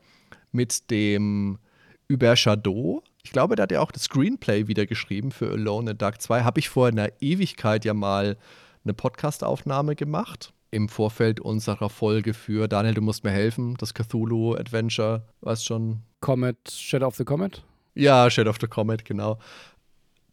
mit 0.51 0.89
dem 0.91 1.59
Über 2.07 2.35
Shadow, 2.35 3.03
ich 3.23 3.31
glaube, 3.31 3.55
da 3.55 3.63
hat 3.63 3.71
er 3.71 3.81
auch 3.81 3.91
das 3.91 4.03
Screenplay 4.03 4.67
wieder 4.67 4.85
geschrieben 4.85 5.31
für 5.31 5.51
Alone 5.51 5.91
in 5.91 5.95
the 5.95 5.97
Dark 5.97 6.21
2, 6.21 6.43
habe 6.43 6.59
ich 6.59 6.69
vor 6.69 6.87
einer 6.87 7.09
Ewigkeit 7.21 7.85
ja 7.85 7.93
mal 7.93 8.37
eine 8.83 8.93
Podcast-Aufnahme 8.93 9.95
gemacht. 9.95 10.53
Im 10.71 10.87
Vorfeld 10.87 11.39
unserer 11.39 11.89
Folge 11.89 12.33
für 12.33 12.67
Daniel, 12.67 12.93
du 12.93 13.01
musst 13.01 13.23
mir 13.23 13.31
helfen, 13.31 13.75
das 13.77 13.93
Cthulhu-Adventure, 13.93 15.23
weißt 15.41 15.65
schon. 15.65 16.03
Comet, 16.21 16.69
Shadow 16.69 17.07
of 17.07 17.15
the 17.15 17.23
Comet? 17.25 17.63
Ja, 17.95 18.29
Shadow 18.29 18.51
of 18.51 18.57
the 18.61 18.67
Comet, 18.67 19.03
genau. 19.03 19.39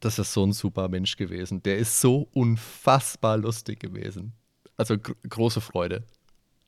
Das 0.01 0.19
ist 0.19 0.33
so 0.33 0.45
ein 0.45 0.53
super 0.53 0.89
Mensch 0.89 1.17
gewesen. 1.17 1.63
Der 1.63 1.79
ist 1.79 2.01
so 2.01 2.29
unfassbar 2.33 3.39
lustig 3.39 3.81
gewesen. 3.81 4.35
Also 4.77 4.99
gr 4.99 5.15
große 5.29 5.61
Freude. 5.61 6.05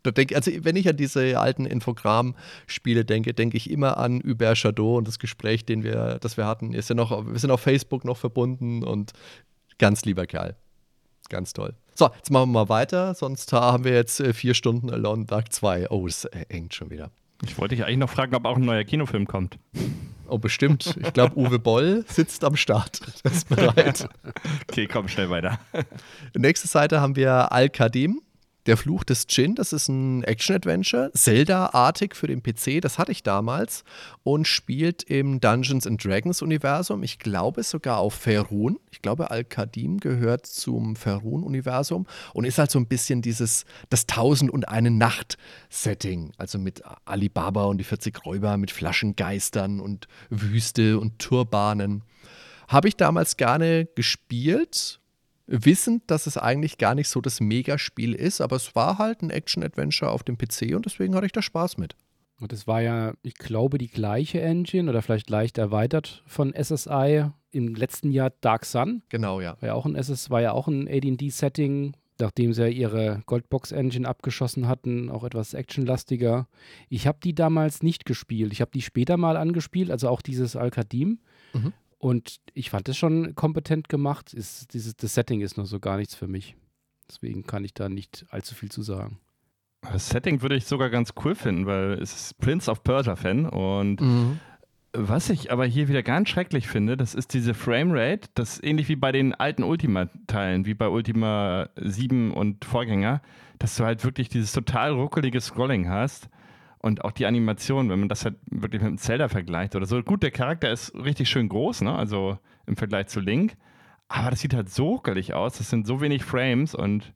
Denk, 0.05 0.35
also 0.35 0.51
wenn 0.61 0.77
ich 0.77 0.89
an 0.89 0.97
diese 0.97 1.39
alten 1.39 1.67
Infogramm-Spiele 1.67 3.05
denke, 3.05 3.35
denke 3.35 3.57
ich 3.57 3.71
immer 3.71 3.99
an 3.99 4.23
Hubert 4.25 4.57
Shadow 4.57 4.97
und 4.97 5.07
das 5.07 5.19
Gespräch, 5.19 5.67
den 5.67 5.83
wir, 5.83 6.19
das 6.21 6.37
wir 6.37 6.47
hatten. 6.47 6.73
Ist 6.73 6.89
ja 6.89 6.95
noch, 6.95 7.27
wir 7.27 7.39
sind 7.39 7.51
auf 7.51 7.61
Facebook 7.61 8.05
noch 8.05 8.17
verbunden 8.17 8.83
und 8.83 9.13
ganz 9.79 10.05
lieber 10.05 10.27
Kerl. 10.27 10.57
Ganz 11.29 11.53
toll. 11.53 11.75
So, 11.95 12.11
jetzt 12.17 12.31
machen 12.31 12.51
wir 12.51 12.65
mal 12.65 12.69
weiter, 12.69 13.15
sonst 13.15 13.53
haben 13.53 13.85
wir 13.85 13.93
jetzt 13.93 14.21
äh, 14.21 14.33
vier 14.33 14.55
Stunden 14.55 14.91
Alone 14.91 15.25
Dark 15.27 15.53
2. 15.53 15.91
Oh, 15.91 16.07
es 16.07 16.25
äh, 16.27 16.45
hängt 16.49 16.75
schon 16.75 16.91
wieder. 16.91 17.11
Ich 17.45 17.59
wollte 17.59 17.75
dich 17.75 17.85
eigentlich 17.85 17.99
noch 17.99 18.11
fragen, 18.11 18.35
ob 18.35 18.45
auch 18.45 18.57
ein 18.57 18.65
neuer 18.65 18.85
Kinofilm 18.85 19.27
kommt. 19.27 19.59
Oh, 20.29 20.39
bestimmt. 20.39 20.97
Ich 21.01 21.13
glaube, 21.13 21.37
Uwe 21.37 21.59
Boll 21.59 22.05
sitzt 22.09 22.45
am 22.45 22.57
Start. 22.57 23.01
Der 23.25 23.33
ist 23.33 23.49
bereit. 23.49 24.09
Okay, 24.71 24.87
komm, 24.87 25.09
schnell 25.09 25.31
weiter. 25.31 25.59
Nächste 26.37 26.69
Seite 26.69 27.01
haben 27.01 27.17
wir 27.17 27.51
Al-Kadim. 27.53 28.21
Der 28.69 28.77
Fluch 28.77 29.03
des 29.03 29.27
Djinn, 29.27 29.55
das 29.55 29.73
ist 29.73 29.89
ein 29.89 30.23
Action-Adventure, 30.25 31.11
Zelda-artig 31.15 32.15
für 32.15 32.27
den 32.27 32.43
PC, 32.43 32.83
das 32.83 32.99
hatte 32.99 33.13
ich 33.13 33.23
damals 33.23 33.83
und 34.25 34.47
spielt 34.47 35.05
im 35.05 35.41
Dungeons 35.41 35.87
and 35.87 36.05
Dragons 36.05 36.43
Universum. 36.43 37.03
Ich 37.03 37.19
glaube 37.19 37.63
sogar 37.63 37.97
auf 37.97 38.13
Ferun. 38.13 38.79
Ich 38.91 39.01
glaube, 39.01 39.31
Al-Kadim 39.31 40.01
gehört 40.01 40.45
zum 40.45 40.97
Ferun-Universum 40.97 42.07
und 42.35 42.45
ist 42.45 42.59
halt 42.59 42.71
so 42.71 42.79
ein 42.79 42.87
bisschen 42.87 43.23
dieses, 43.23 43.65
das 43.89 44.07
Tausend 44.07 44.51
und 44.51 44.69
eine 44.69 44.91
Nacht-Setting. 44.91 46.33
Also 46.37 46.59
mit 46.59 46.83
Alibaba 47.07 47.65
und 47.65 47.79
die 47.79 47.85
40 47.85 48.23
Räuber, 48.27 48.59
mit 48.59 48.71
Flaschengeistern 48.71 49.81
und 49.81 50.09
Wüste 50.29 50.99
und 50.99 51.19
Turbanen. 51.19 52.05
Habe 52.69 52.89
ich 52.89 52.99
damals 52.99 53.39
gerne 53.39 53.89
gespielt, 53.95 55.01
wissend, 55.49 56.03
dass 56.07 56.27
es 56.27 56.37
eigentlich 56.37 56.79
gar 56.79 56.95
nicht 56.95 57.09
so 57.09 57.21
das 57.21 57.41
Megaspiel 57.41 58.15
ist, 58.15 58.41
aber 58.41 58.57
es 58.57 58.77
war 58.77 58.99
halt 58.99 59.23
ein 59.23 59.31
Action-Adventure 59.31 60.11
auf 60.11 60.23
dem 60.23 60.37
PC 60.39 60.75
und 60.77 60.85
deswegen 60.87 61.15
hatte 61.15 61.27
ich 61.27 61.33
da 61.33 61.43
Spaß 61.43 61.79
mit. 61.79 61.97
Und 62.39 62.53
es 62.53 62.69
war 62.69 62.81
ja, 62.81 63.15
ich 63.23 63.35
glaube, 63.35 63.79
die 63.79 63.89
gleiche 63.89 64.41
Engine 64.41 64.89
oder 64.89 65.03
vielleicht 65.03 65.29
leicht 65.29 65.59
erweitert 65.59 66.23
von 66.27 66.55
SSI 66.55 67.25
im 67.51 67.75
letzten 67.75 68.13
Jahr 68.13 68.31
Dark 68.41 68.65
Sun. 68.65 69.03
Genau, 69.09 69.41
ja. 69.41 69.57
War 69.61 69.69
ja 69.69 69.75
auch 69.75 69.87
ein 69.87 69.97
SS, 69.97 70.31
war 70.31 70.41
ja 70.41 70.53
auch 70.53 70.69
ein 70.69 70.87
AD&D-Setting, 70.87 71.95
nachdem 72.21 72.53
sie 72.53 72.63
ja 72.63 72.69
ihre 72.69 73.23
Goldbox-Engine 73.27 74.07
abgeschossen 74.07 74.69
hatten, 74.69 75.11
auch 75.11 75.25
etwas 75.25 75.55
actionlastiger. 75.55 76.47
Ich 76.89 77.07
habe 77.07 77.19
die 77.25 77.35
damals 77.35 77.83
nicht 77.83 78.05
gespielt. 78.05 78.53
Ich 78.53 78.61
habe 78.61 78.71
die 78.73 78.83
später 78.83 79.17
mal 79.17 79.37
angespielt, 79.37 79.91
also 79.91 80.09
auch 80.09 80.23
dieses 80.23 80.55
Al-Kadim. 80.55 81.19
Mhm. 81.55 81.73
Und 81.99 82.39
ich 82.55 82.71
fand 82.71 82.89
es 82.89 82.97
schon 82.97 83.35
kompetent 83.35 83.89
gemacht. 83.89 84.33
Ist, 84.33 84.73
dieses, 84.73 84.97
das 84.97 85.15
Setting 85.15 85.41
ist 85.41 85.57
noch 85.57 85.67
so 85.67 85.81
gar 85.81 85.97
nichts 85.97 86.15
für 86.15 86.29
mich. 86.29 86.57
Deswegen 87.09 87.45
kann 87.45 87.65
ich 87.65 87.75
da 87.75 87.89
nicht 87.89 88.27
allzu 88.31 88.55
viel 88.55 88.71
zu 88.71 88.83
sagen. 88.83 89.19
Das 89.83 90.09
Setting 90.09 90.43
würde 90.43 90.57
ich 90.57 90.67
sogar 90.67 90.91
ganz 90.91 91.13
cool 91.25 91.35
finden, 91.35 91.67
weil 91.67 91.93
es 91.95 92.15
ist 92.15 92.39
Prince 92.39 92.71
of 92.71 92.83
Persia-Fan 92.83 93.47
und 93.47 94.01
Mhm. 94.01 94.41
Was 94.95 95.29
ich 95.29 95.53
aber 95.53 95.67
hier 95.67 95.89
wieder 95.89 96.03
ganz 96.03 96.31
schrecklich 96.31 96.67
finde, 96.67 96.97
das 96.97 97.15
ist 97.15 97.35
diese 97.35 97.53
Framerate, 97.53 98.29
das 98.35 98.55
ist 98.55 98.65
ähnlich 98.65 98.89
wie 98.89 98.97
bei 98.97 99.13
den 99.13 99.35
alten 99.35 99.63
Ultima-Teilen, 99.63 100.65
wie 100.65 100.73
bei 100.73 100.89
Ultima 100.89 101.69
7 101.77 102.33
und 102.33 102.65
Vorgänger, 102.65 103.21
dass 103.59 103.77
du 103.77 103.85
halt 103.85 104.03
wirklich 104.05 104.31
dieses 104.31 104.53
total 104.53 104.93
ruckelige 104.93 105.41
Scrolling 105.43 105.91
hast 105.91 106.31
und 106.81 107.05
auch 107.05 107.13
die 107.13 107.27
Animation, 107.27 107.91
wenn 107.91 108.01
man 108.01 108.09
das 108.09 108.25
halt 108.25 108.37
wirklich 108.51 108.83
mit 108.83 108.91
dem 108.91 108.99
Zelda 108.99 109.29
vergleicht 109.29 109.75
oder 109.75 109.87
so. 109.87 110.03
Gut, 110.03 110.23
der 110.23 110.31
Charakter 110.31 110.71
ist 110.71 110.95
richtig 110.95 111.29
schön 111.29 111.49
groß, 111.49 111.83
ne? 111.83 111.95
also 111.95 112.39
im 112.67 112.77
Vergleich 112.77 113.09
zu 113.09 113.21
Link, 113.21 113.57
aber 114.09 114.31
das 114.31 114.41
sieht 114.41 114.55
halt 114.55 114.71
so 114.71 114.89
ruckelig 114.89 115.35
aus, 115.35 115.59
das 115.59 115.71
sind 115.71 115.87
so 115.87 116.01
wenig 116.01 116.25
Frames 116.25 116.75
und 116.75 117.13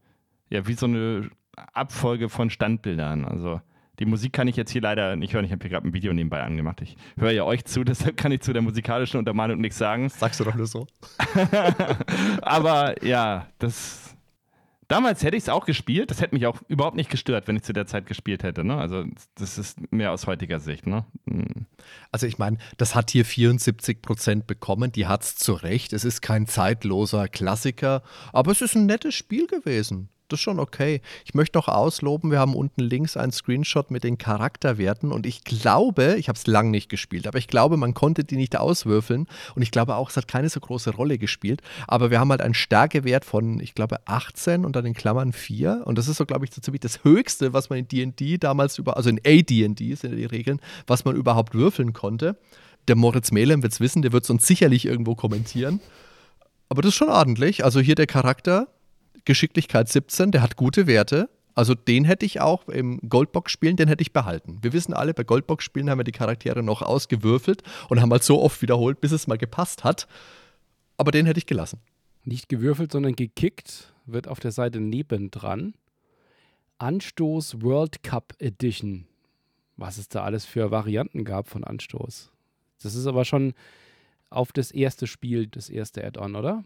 ja, 0.51 0.67
wie 0.67 0.75
so 0.75 0.87
eine 0.87 1.31
Abfolge 1.73 2.29
von 2.29 2.51
Standbildern, 2.51 3.25
also 3.25 3.61
die 3.99 4.07
Musik 4.07 4.33
kann 4.33 4.49
ich 4.49 4.57
jetzt 4.57 4.71
hier 4.71 4.81
leider 4.81 5.17
nicht 5.17 5.35
hören. 5.35 5.45
Ich 5.45 5.53
habe 5.53 5.63
hier 5.63 5.71
gerade 5.71 5.87
ein 5.87 5.93
Video 5.93 6.13
nebenbei 6.13 6.43
angemacht. 6.43 6.81
Ich 6.81 6.97
höre 7.17 7.31
ja 7.31 7.45
euch 7.45 7.65
zu, 7.65 7.85
deshalb 7.85 8.17
kann 8.17 8.33
ich 8.33 8.41
zu 8.41 8.53
der 8.53 8.63
musikalischen 8.63 9.19
Untermalung 9.19 9.61
nichts 9.61 9.79
sagen. 9.79 10.09
Sagst 10.09 10.41
du 10.41 10.45
doch 10.45 10.55
nur 10.55 10.67
so. 10.67 10.87
Aber 12.43 13.01
ja, 13.05 13.47
das. 13.59 14.17
Damals 14.93 15.23
hätte 15.23 15.39
ich 15.39 15.45
es 15.45 15.49
auch 15.49 15.65
gespielt. 15.65 16.11
Das 16.11 16.21
hätte 16.21 16.35
mich 16.35 16.47
auch 16.47 16.61
überhaupt 16.69 16.97
nicht 16.97 17.09
gestört, 17.09 17.49
wenn 17.49 17.57
ich 17.57 17.63
zu 17.63 17.73
der 17.73 17.87
Zeit 17.87 18.05
gespielt 18.05 18.43
hätte. 18.43 18.63
Ne? 18.63 18.77
Also, 18.77 19.07
das 19.37 19.57
ist 19.57 19.91
mehr 19.91 20.13
aus 20.13 20.27
heutiger 20.27 20.61
Sicht. 20.61 20.87
Ne? 20.87 21.07
Hm. 21.27 21.65
Also 22.11 22.27
ich 22.27 22.37
meine, 22.37 22.59
das 22.77 22.95
hat 22.95 23.11
hier 23.11 23.25
74 23.25 24.03
Prozent 24.03 24.47
bekommen, 24.47 24.93
die 24.93 25.07
hat 25.07 25.23
es 25.23 25.37
zu 25.37 25.55
Recht. 25.55 25.95
Es 25.95 26.05
ist 26.05 26.21
kein 26.21 26.47
zeitloser 26.47 27.27
Klassiker, 27.29 28.03
aber 28.35 28.51
es 28.51 28.61
ist 28.61 28.75
ein 28.75 28.85
nettes 28.85 29.15
Spiel 29.15 29.47
gewesen. 29.47 30.11
Das 30.33 30.39
ist 30.39 30.45
schon 30.45 30.61
okay. 30.61 31.03
Ich 31.27 31.35
möchte 31.35 31.59
noch 31.59 31.69
ausloben, 31.69 32.31
wir 32.31 32.39
haben 32.39 32.55
unten 32.55 32.81
links 32.81 33.19
einen 33.19 33.33
Screenshot 33.33 33.91
mit 33.91 34.03
den 34.03 34.17
Charakterwerten 34.17 35.13
und 35.13 35.27
ich 35.27 35.45
glaube, 35.45 36.17
ich 36.19 36.29
habe 36.29 36.39
es 36.39 36.47
lang 36.47 36.71
nicht 36.71 36.89
gespielt, 36.89 37.27
aber 37.27 37.37
ich 37.37 37.49
glaube, 37.49 37.77
man 37.77 37.93
konnte 37.93 38.25
die 38.25 38.37
nicht 38.37 38.57
auswürfeln 38.57 39.27
und 39.55 39.61
ich 39.61 39.71
glaube 39.71 39.97
auch, 39.97 40.09
es 40.09 40.17
hat 40.17 40.29
keine 40.29 40.49
so 40.49 40.59
große 40.59 40.95
Rolle 40.95 41.19
gespielt, 41.19 41.61
aber 41.87 42.11
wir 42.11 42.19
haben 42.19 42.31
halt 42.31 42.41
einen 42.41 42.55
Stärkewert 42.55 43.27
von, 43.27 43.61
ich 43.61 43.75
glaube, 43.75 43.99
18 44.07 44.65
und 44.65 44.75
dann 44.75 44.87
in 44.87 44.95
Klammern 44.95 45.35
4 45.35 45.83
und 45.85 45.99
das 45.99 46.09
ist 46.09 46.17
so, 46.17 46.25
glaube 46.25 46.47
ich, 46.47 46.55
so 46.55 46.63
ziemlich 46.63 46.81
das 46.81 47.05
Höchste, 47.05 47.53
was 47.53 47.69
man 47.69 47.81
in 47.81 47.89
D&D 47.89 48.39
damals 48.39 48.79
über, 48.79 48.97
also 48.97 49.11
in 49.11 49.19
AD&D 49.19 49.95
sind 49.95 50.13
ja 50.13 50.17
die 50.17 50.25
Regeln, 50.25 50.61
was 50.87 51.05
man 51.05 51.15
überhaupt 51.15 51.53
würfeln 51.53 51.93
konnte. 51.93 52.39
Der 52.89 52.97
Moritz 52.97 53.33
Melem 53.33 53.63
wird 53.63 53.75
es 53.75 53.81
wissen, 53.81 54.01
der 54.01 54.13
wird 54.13 54.25
es 54.25 54.31
uns 54.31 54.47
sicherlich 54.47 54.87
irgendwo 54.87 55.15
kommentieren. 55.15 55.81
Aber 56.71 56.81
das 56.81 56.89
ist 56.89 56.95
schon 56.97 57.11
ordentlich. 57.11 57.67
Also 57.67 57.81
hier 57.81 57.97
der 57.97 58.07
Charakter, 58.07 58.69
Geschicklichkeit 59.25 59.89
17, 59.89 60.31
der 60.31 60.43
hat 60.43 60.57
gute 60.57 60.87
Werte. 60.87 61.29
Also 61.55 61.75
den 61.75 62.05
hätte 62.05 62.25
ich 62.25 62.41
auch 62.41 62.69
im 62.69 62.99
Goldbox-Spielen, 63.09 63.77
den 63.77 63.89
hätte 63.89 64.03
ich 64.03 64.13
behalten. 64.13 64.59
Wir 64.63 64.73
wissen 64.73 64.95
alle, 64.95 65.13
bei 65.13 65.23
Goldbox-Spielen 65.23 65.91
haben 65.91 65.99
wir 65.99 66.05
die 66.05 66.13
Charaktere 66.13 66.63
noch 66.63 66.81
ausgewürfelt 66.81 67.63
und 67.89 68.01
haben 68.01 68.11
halt 68.11 68.23
so 68.23 68.41
oft 68.41 68.63
wiederholt, 68.63 69.01
bis 69.01 69.13
es 69.13 69.27
mal 69.27 69.37
gepasst 69.37 69.85
hat. 69.85 70.09
Aber 70.97 71.11
den 71.11 71.27
hätte 71.27 71.39
ich 71.39 71.47
gelassen. 71.47 71.81
Nicht 72.25 72.49
gewürfelt, 72.49 72.93
sondern 72.93 73.17
gekickt 73.17 73.93
wird 74.07 74.29
auf 74.29 74.41
der 74.41 74.53
Seite 74.53 74.81
nebendran. 74.81 75.75
Anstoß 76.79 77.63
World 77.63 78.03
Cup 78.03 78.35
Edition. 78.39 79.07
Was 79.77 79.99
es 79.99 80.09
da 80.09 80.23
alles 80.23 80.45
für 80.45 80.71
Varianten 80.71 81.25
gab 81.25 81.49
von 81.49 81.65
Anstoß. 81.65 82.31
Das 82.83 82.95
ist 82.95 83.07
aber 83.07 83.25
schon 83.25 83.55
auf 84.31 84.53
das 84.53 84.71
erste 84.71 85.07
Spiel, 85.07 85.47
das 85.47 85.69
erste 85.69 86.05
Add-on, 86.05 86.35
oder? 86.35 86.65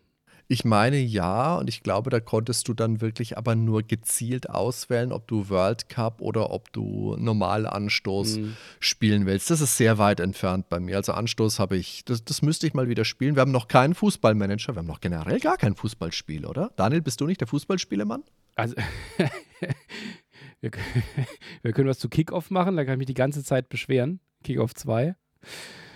Ich 0.48 0.64
meine 0.64 0.98
ja, 0.98 1.56
und 1.56 1.68
ich 1.68 1.82
glaube, 1.82 2.08
da 2.10 2.20
konntest 2.20 2.68
du 2.68 2.74
dann 2.74 3.00
wirklich 3.00 3.36
aber 3.36 3.56
nur 3.56 3.82
gezielt 3.82 4.48
auswählen, 4.48 5.10
ob 5.10 5.26
du 5.26 5.48
World 5.48 5.88
Cup 5.88 6.20
oder 6.20 6.50
ob 6.50 6.72
du 6.72 7.16
normal 7.18 7.66
Anstoß 7.66 8.38
mhm. 8.38 8.56
spielen 8.78 9.26
willst. 9.26 9.50
Das 9.50 9.60
ist 9.60 9.76
sehr 9.76 9.98
weit 9.98 10.20
entfernt 10.20 10.68
bei 10.68 10.78
mir. 10.78 10.96
Also 10.96 11.12
Anstoß 11.12 11.58
habe 11.58 11.76
ich, 11.76 12.04
das, 12.04 12.24
das 12.24 12.42
müsste 12.42 12.66
ich 12.68 12.74
mal 12.74 12.88
wieder 12.88 13.04
spielen. 13.04 13.34
Wir 13.34 13.40
haben 13.40 13.50
noch 13.50 13.66
keinen 13.66 13.94
Fußballmanager, 13.94 14.74
wir 14.74 14.78
haben 14.78 14.86
noch 14.86 15.00
generell 15.00 15.40
gar 15.40 15.56
kein 15.56 15.74
Fußballspiel, 15.74 16.46
oder? 16.46 16.70
Daniel, 16.76 17.02
bist 17.02 17.20
du 17.20 17.26
nicht 17.26 17.40
der 17.40 17.48
Fußballspielemann? 17.48 18.22
Also, 18.54 18.76
wir, 20.60 20.70
wir 21.62 21.72
können 21.72 21.88
was 21.88 21.98
zu 21.98 22.08
Kickoff 22.08 22.50
machen, 22.50 22.76
da 22.76 22.84
kann 22.84 22.94
ich 22.94 22.98
mich 22.98 23.06
die 23.06 23.14
ganze 23.14 23.42
Zeit 23.42 23.68
beschweren. 23.68 24.20
Kickoff 24.44 24.74
2. 24.74 25.16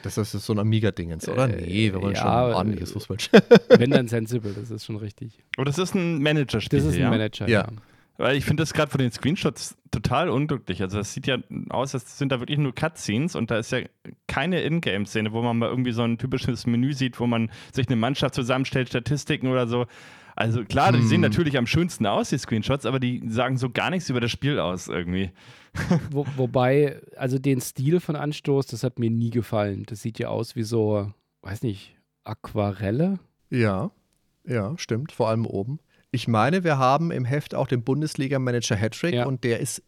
Das 0.02 0.16
ist 0.18 0.32
so 0.32 0.52
ein 0.52 0.58
Amiga-Dingens, 0.58 1.28
oder? 1.28 1.48
Äh, 1.48 1.62
nee, 1.62 1.92
wir 1.92 2.00
wollen 2.00 2.14
ja, 2.14 2.22
schon 2.22 2.30
ein 2.30 2.54
ordentliches 2.54 2.92
Fußball 2.92 3.18
Wenn 3.76 3.90
dann 3.90 4.08
Sensible, 4.08 4.52
das 4.52 4.70
ist 4.70 4.84
schon 4.84 4.96
richtig. 4.96 5.38
Aber 5.56 5.64
das 5.64 5.78
ist 5.78 5.94
ein 5.94 6.22
Manager-Spiel. 6.22 6.78
Das 6.78 6.88
ist 6.88 6.94
ein 6.94 7.00
ja? 7.02 7.10
Manager, 7.10 7.48
ja. 7.48 7.60
ja. 7.62 7.68
Weil 8.20 8.36
ich 8.36 8.44
finde 8.44 8.62
das 8.62 8.74
gerade 8.74 8.90
von 8.90 9.00
den 9.00 9.10
Screenshots 9.10 9.76
total 9.90 10.28
unglücklich. 10.28 10.82
Also 10.82 10.98
das 10.98 11.14
sieht 11.14 11.26
ja 11.26 11.38
aus, 11.70 11.94
als 11.94 12.18
sind 12.18 12.30
da 12.30 12.40
wirklich 12.40 12.58
nur 12.58 12.74
Cutscenes 12.74 13.34
und 13.34 13.50
da 13.50 13.58
ist 13.58 13.72
ja 13.72 13.80
keine 14.26 14.60
Ingame-Szene, 14.60 15.32
wo 15.32 15.40
man 15.40 15.56
mal 15.56 15.70
irgendwie 15.70 15.92
so 15.92 16.02
ein 16.02 16.18
typisches 16.18 16.66
Menü 16.66 16.92
sieht, 16.92 17.18
wo 17.18 17.26
man 17.26 17.50
sich 17.72 17.88
eine 17.88 17.96
Mannschaft 17.96 18.34
zusammenstellt, 18.34 18.90
Statistiken 18.90 19.48
oder 19.48 19.66
so. 19.66 19.86
Also 20.36 20.64
klar, 20.64 20.92
hm. 20.92 21.00
die 21.00 21.06
sehen 21.06 21.16
hm. 21.16 21.22
natürlich 21.22 21.58
am 21.58 21.66
schönsten 21.66 22.06
aus, 22.06 22.30
die 22.30 22.38
Screenshots, 22.38 22.86
aber 22.86 23.00
die 23.00 23.22
sagen 23.28 23.56
so 23.56 23.70
gar 23.70 23.90
nichts 23.90 24.08
über 24.08 24.20
das 24.20 24.30
Spiel 24.30 24.58
aus 24.58 24.88
irgendwie. 24.88 25.30
Wo, 26.10 26.26
wobei, 26.36 27.00
also 27.16 27.38
den 27.38 27.60
Stil 27.60 28.00
von 28.00 28.16
Anstoß, 28.16 28.66
das 28.66 28.82
hat 28.82 28.98
mir 28.98 29.10
nie 29.10 29.30
gefallen. 29.30 29.84
Das 29.86 30.02
sieht 30.02 30.18
ja 30.18 30.28
aus 30.28 30.56
wie 30.56 30.64
so, 30.64 31.12
weiß 31.42 31.62
nicht, 31.62 31.96
Aquarelle. 32.24 33.18
Ja, 33.50 33.90
ja, 34.44 34.74
stimmt, 34.78 35.12
vor 35.12 35.28
allem 35.28 35.46
oben. 35.46 35.78
Ich 36.10 36.26
meine, 36.26 36.64
wir 36.64 36.78
haben 36.78 37.10
im 37.12 37.24
Heft 37.24 37.54
auch 37.54 37.68
den 37.68 37.84
Bundesliga-Manager 37.84 38.74
Hattrick 38.74 39.14
ja. 39.14 39.26
und 39.26 39.44
der 39.44 39.60
ist 39.60 39.82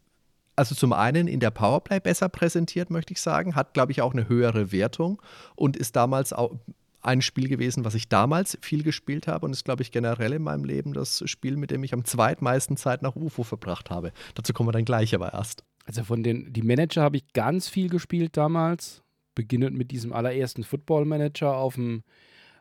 also 0.55 0.75
zum 0.75 0.93
einen 0.93 1.29
in 1.29 1.41
der 1.41 1.51
Powerplay 1.51 1.99
besser 1.99 2.29
präsentiert, 2.29 2.91
möchte 2.91 3.13
ich 3.15 3.21
sagen, 3.21 3.55
hat, 3.55 3.75
glaube 3.75 3.93
ich, 3.93 4.03
auch 4.03 4.13
eine 4.13 4.29
höhere 4.29 4.71
Wertung 4.71 5.21
und 5.57 5.77
ist 5.77 5.97
damals 5.97 6.33
auch 6.33 6.55
ein 7.03 7.21
Spiel 7.21 7.49
gewesen, 7.49 7.85
was 7.85 7.95
ich 7.95 8.09
damals 8.09 8.57
viel 8.63 8.83
gespielt 8.83 9.27
habe 9.27 9.47
und 9.47 9.53
ist, 9.53 9.65
glaube 9.65 9.83
ich, 9.83 9.91
generell 9.91 10.33
in 10.35 10.43
meinem 10.43 10.65
Leben 10.65 10.93
das 10.93 11.23
Spiel, 11.29 11.57
mit 11.57 11.71
dem 11.71 11.83
ich 11.83 11.93
am 11.93 12.05
zweitmeisten 12.05 12.77
Zeit 12.77 13.03
nach 13.03 13.17
UFO 13.17 13.43
verbracht 13.43 13.91
habe. 13.91 14.13
Dazu 14.35 14.53
kommen 14.53 14.69
wir 14.69 14.73
dann 14.73 14.85
gleich 14.85 15.15
aber 15.15 15.33
erst. 15.33 15.65
Also 15.85 16.05
von 16.05 16.23
den, 16.23 16.53
die 16.53 16.63
Manager 16.63 17.03
habe 17.03 17.17
ich 17.17 17.33
ganz 17.33 17.69
viel 17.69 17.89
gespielt 17.89 18.37
damals, 18.37 19.03
beginnend 19.35 19.77
mit 19.77 19.91
diesem 19.91 20.13
allerersten 20.13 20.63
Football 20.63 21.05
Manager 21.05 21.57
auf 21.57 21.75
dem, 21.75 22.05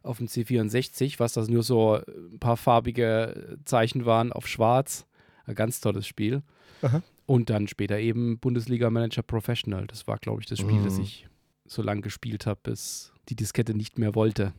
auf 0.01 0.17
dem 0.17 0.25
C64, 0.27 1.19
was 1.19 1.34
das 1.34 1.47
nur 1.47 1.62
so 1.62 1.99
ein 2.08 2.39
paar 2.39 2.58
farbige 2.58 3.60
Zeichen 3.65 4.06
waren 4.06 4.34
auf 4.34 4.47
schwarz. 4.47 5.06
Ein 5.45 5.56
ganz 5.56 5.82
tolles 5.82 6.08
Spiel. 6.08 6.41
Aha. 6.82 7.04
Und 7.27 7.49
dann 7.49 7.67
später 7.67 7.99
eben 7.99 8.39
Bundesliga 8.39 8.89
Manager 8.89 9.21
Professional. 9.21 9.86
Das 9.86 10.08
war, 10.08 10.17
glaube 10.17 10.41
ich, 10.41 10.47
das 10.47 10.60
Spiel, 10.60 10.80
mhm. 10.80 10.84
das 10.84 10.97
ich 10.97 11.27
so 11.71 11.81
lange 11.81 12.01
gespielt 12.01 12.45
habe, 12.45 12.60
bis 12.63 13.13
die 13.29 13.36
Diskette 13.36 13.73
nicht 13.73 13.97
mehr 13.97 14.13
wollte. 14.13 14.53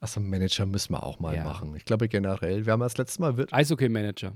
Achso, 0.00 0.20
Manager 0.20 0.64
müssen 0.64 0.94
wir 0.94 1.02
auch 1.02 1.18
mal 1.18 1.34
ja. 1.34 1.44
machen. 1.44 1.74
Ich 1.76 1.84
glaube 1.84 2.08
generell, 2.08 2.64
wir 2.64 2.72
haben 2.72 2.80
das 2.80 2.96
letzte 2.96 3.20
Mal. 3.20 3.46
Eishockey-Manager. 3.50 4.32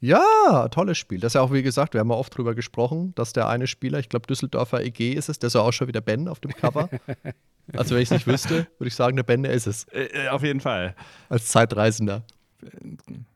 Ja, 0.00 0.68
tolles 0.68 0.98
Spiel. 0.98 1.20
Das 1.20 1.30
ist 1.30 1.34
ja 1.34 1.40
auch, 1.40 1.52
wie 1.52 1.62
gesagt, 1.62 1.94
wir 1.94 2.00
haben 2.00 2.10
ja 2.10 2.16
oft 2.16 2.36
drüber 2.36 2.54
gesprochen, 2.54 3.14
dass 3.14 3.32
der 3.32 3.48
eine 3.48 3.66
Spieler, 3.66 3.98
ich 3.98 4.08
glaube 4.08 4.26
Düsseldorfer 4.26 4.82
EG 4.82 5.12
ist 5.12 5.28
es, 5.28 5.38
der 5.38 5.46
ist 5.48 5.54
ja 5.54 5.60
auch 5.60 5.72
schon 5.72 5.86
wieder 5.86 6.00
Ben 6.00 6.28
auf 6.28 6.40
dem 6.40 6.52
Cover. 6.52 6.88
also 7.72 7.94
wenn 7.94 8.02
ich 8.02 8.10
es 8.10 8.10
nicht 8.10 8.26
wüsste, 8.26 8.66
würde 8.78 8.88
ich 8.88 8.94
sagen, 8.94 9.16
der 9.16 9.22
Ben, 9.22 9.42
der 9.42 9.52
ist 9.52 9.66
es. 9.66 9.84
Äh, 9.84 10.26
äh, 10.26 10.28
auf 10.28 10.42
jeden 10.42 10.60
Fall. 10.60 10.94
Als 11.28 11.46
Zeitreisender. 11.48 12.24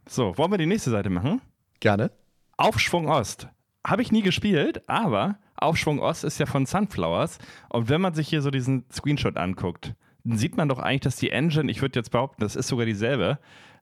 So, 0.08 0.36
wollen 0.36 0.50
wir 0.50 0.58
die 0.58 0.66
nächste 0.66 0.90
Seite 0.90 1.10
machen? 1.10 1.40
Gerne. 1.80 2.10
Aufschwung 2.56 3.08
Ost. 3.08 3.48
Habe 3.86 4.02
ich 4.02 4.10
nie 4.10 4.22
gespielt, 4.22 4.82
aber 4.88 5.38
Aufschwung 5.62 6.00
Ost 6.00 6.24
ist 6.24 6.38
ja 6.38 6.46
von 6.46 6.66
Sunflowers. 6.66 7.38
Und 7.68 7.88
wenn 7.88 8.00
man 8.00 8.14
sich 8.14 8.28
hier 8.28 8.42
so 8.42 8.50
diesen 8.50 8.84
Screenshot 8.92 9.36
anguckt, 9.36 9.94
dann 10.24 10.38
sieht 10.38 10.56
man 10.56 10.68
doch 10.68 10.78
eigentlich, 10.78 11.00
dass 11.00 11.16
die 11.16 11.30
Engine, 11.30 11.70
ich 11.70 11.82
würde 11.82 11.98
jetzt 11.98 12.10
behaupten, 12.10 12.40
das 12.40 12.56
ist 12.56 12.68
sogar 12.68 12.86
dieselbe. 12.86 13.38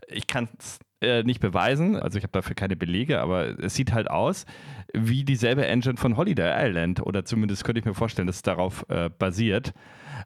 Ich 0.09 0.27
kann 0.27 0.49
es 0.59 0.79
äh, 1.01 1.23
nicht 1.25 1.41
beweisen, 1.41 1.97
also 1.97 2.19
ich 2.19 2.25
habe 2.25 2.33
dafür 2.33 2.55
keine 2.55 2.77
Belege, 2.77 3.21
aber 3.21 3.59
es 3.59 3.75
sieht 3.75 3.93
halt 3.93 4.09
aus 4.09 4.47
wie 4.95 5.25
dieselbe 5.25 5.67
Engine 5.67 5.97
von 5.97 6.17
Holiday 6.17 6.69
Island 6.69 7.01
oder 7.01 7.25
zumindest 7.25 7.65
könnte 7.65 7.81
ich 7.81 7.85
mir 7.85 7.95
vorstellen, 7.95 8.27
dass 8.27 8.37
es 8.37 8.43
darauf 8.43 8.87
äh, 8.89 9.11
basiert. 9.11 9.75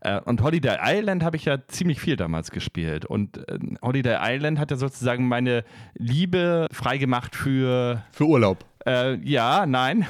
Äh, 0.02 0.20
und 0.20 0.42
Holiday 0.42 0.76
Island 0.80 1.24
habe 1.24 1.36
ich 1.36 1.44
ja 1.44 1.66
ziemlich 1.66 2.00
viel 2.00 2.16
damals 2.16 2.50
gespielt 2.50 3.04
und 3.04 3.38
äh, 3.48 3.58
Holiday 3.82 4.18
Island 4.20 4.58
hat 4.58 4.70
ja 4.70 4.76
sozusagen 4.76 5.26
meine 5.26 5.64
Liebe 5.94 6.66
freigemacht 6.70 7.34
für 7.34 8.04
für 8.12 8.26
Urlaub. 8.26 8.64
Äh, 8.86 9.16
ja, 9.28 9.66
nein 9.66 10.06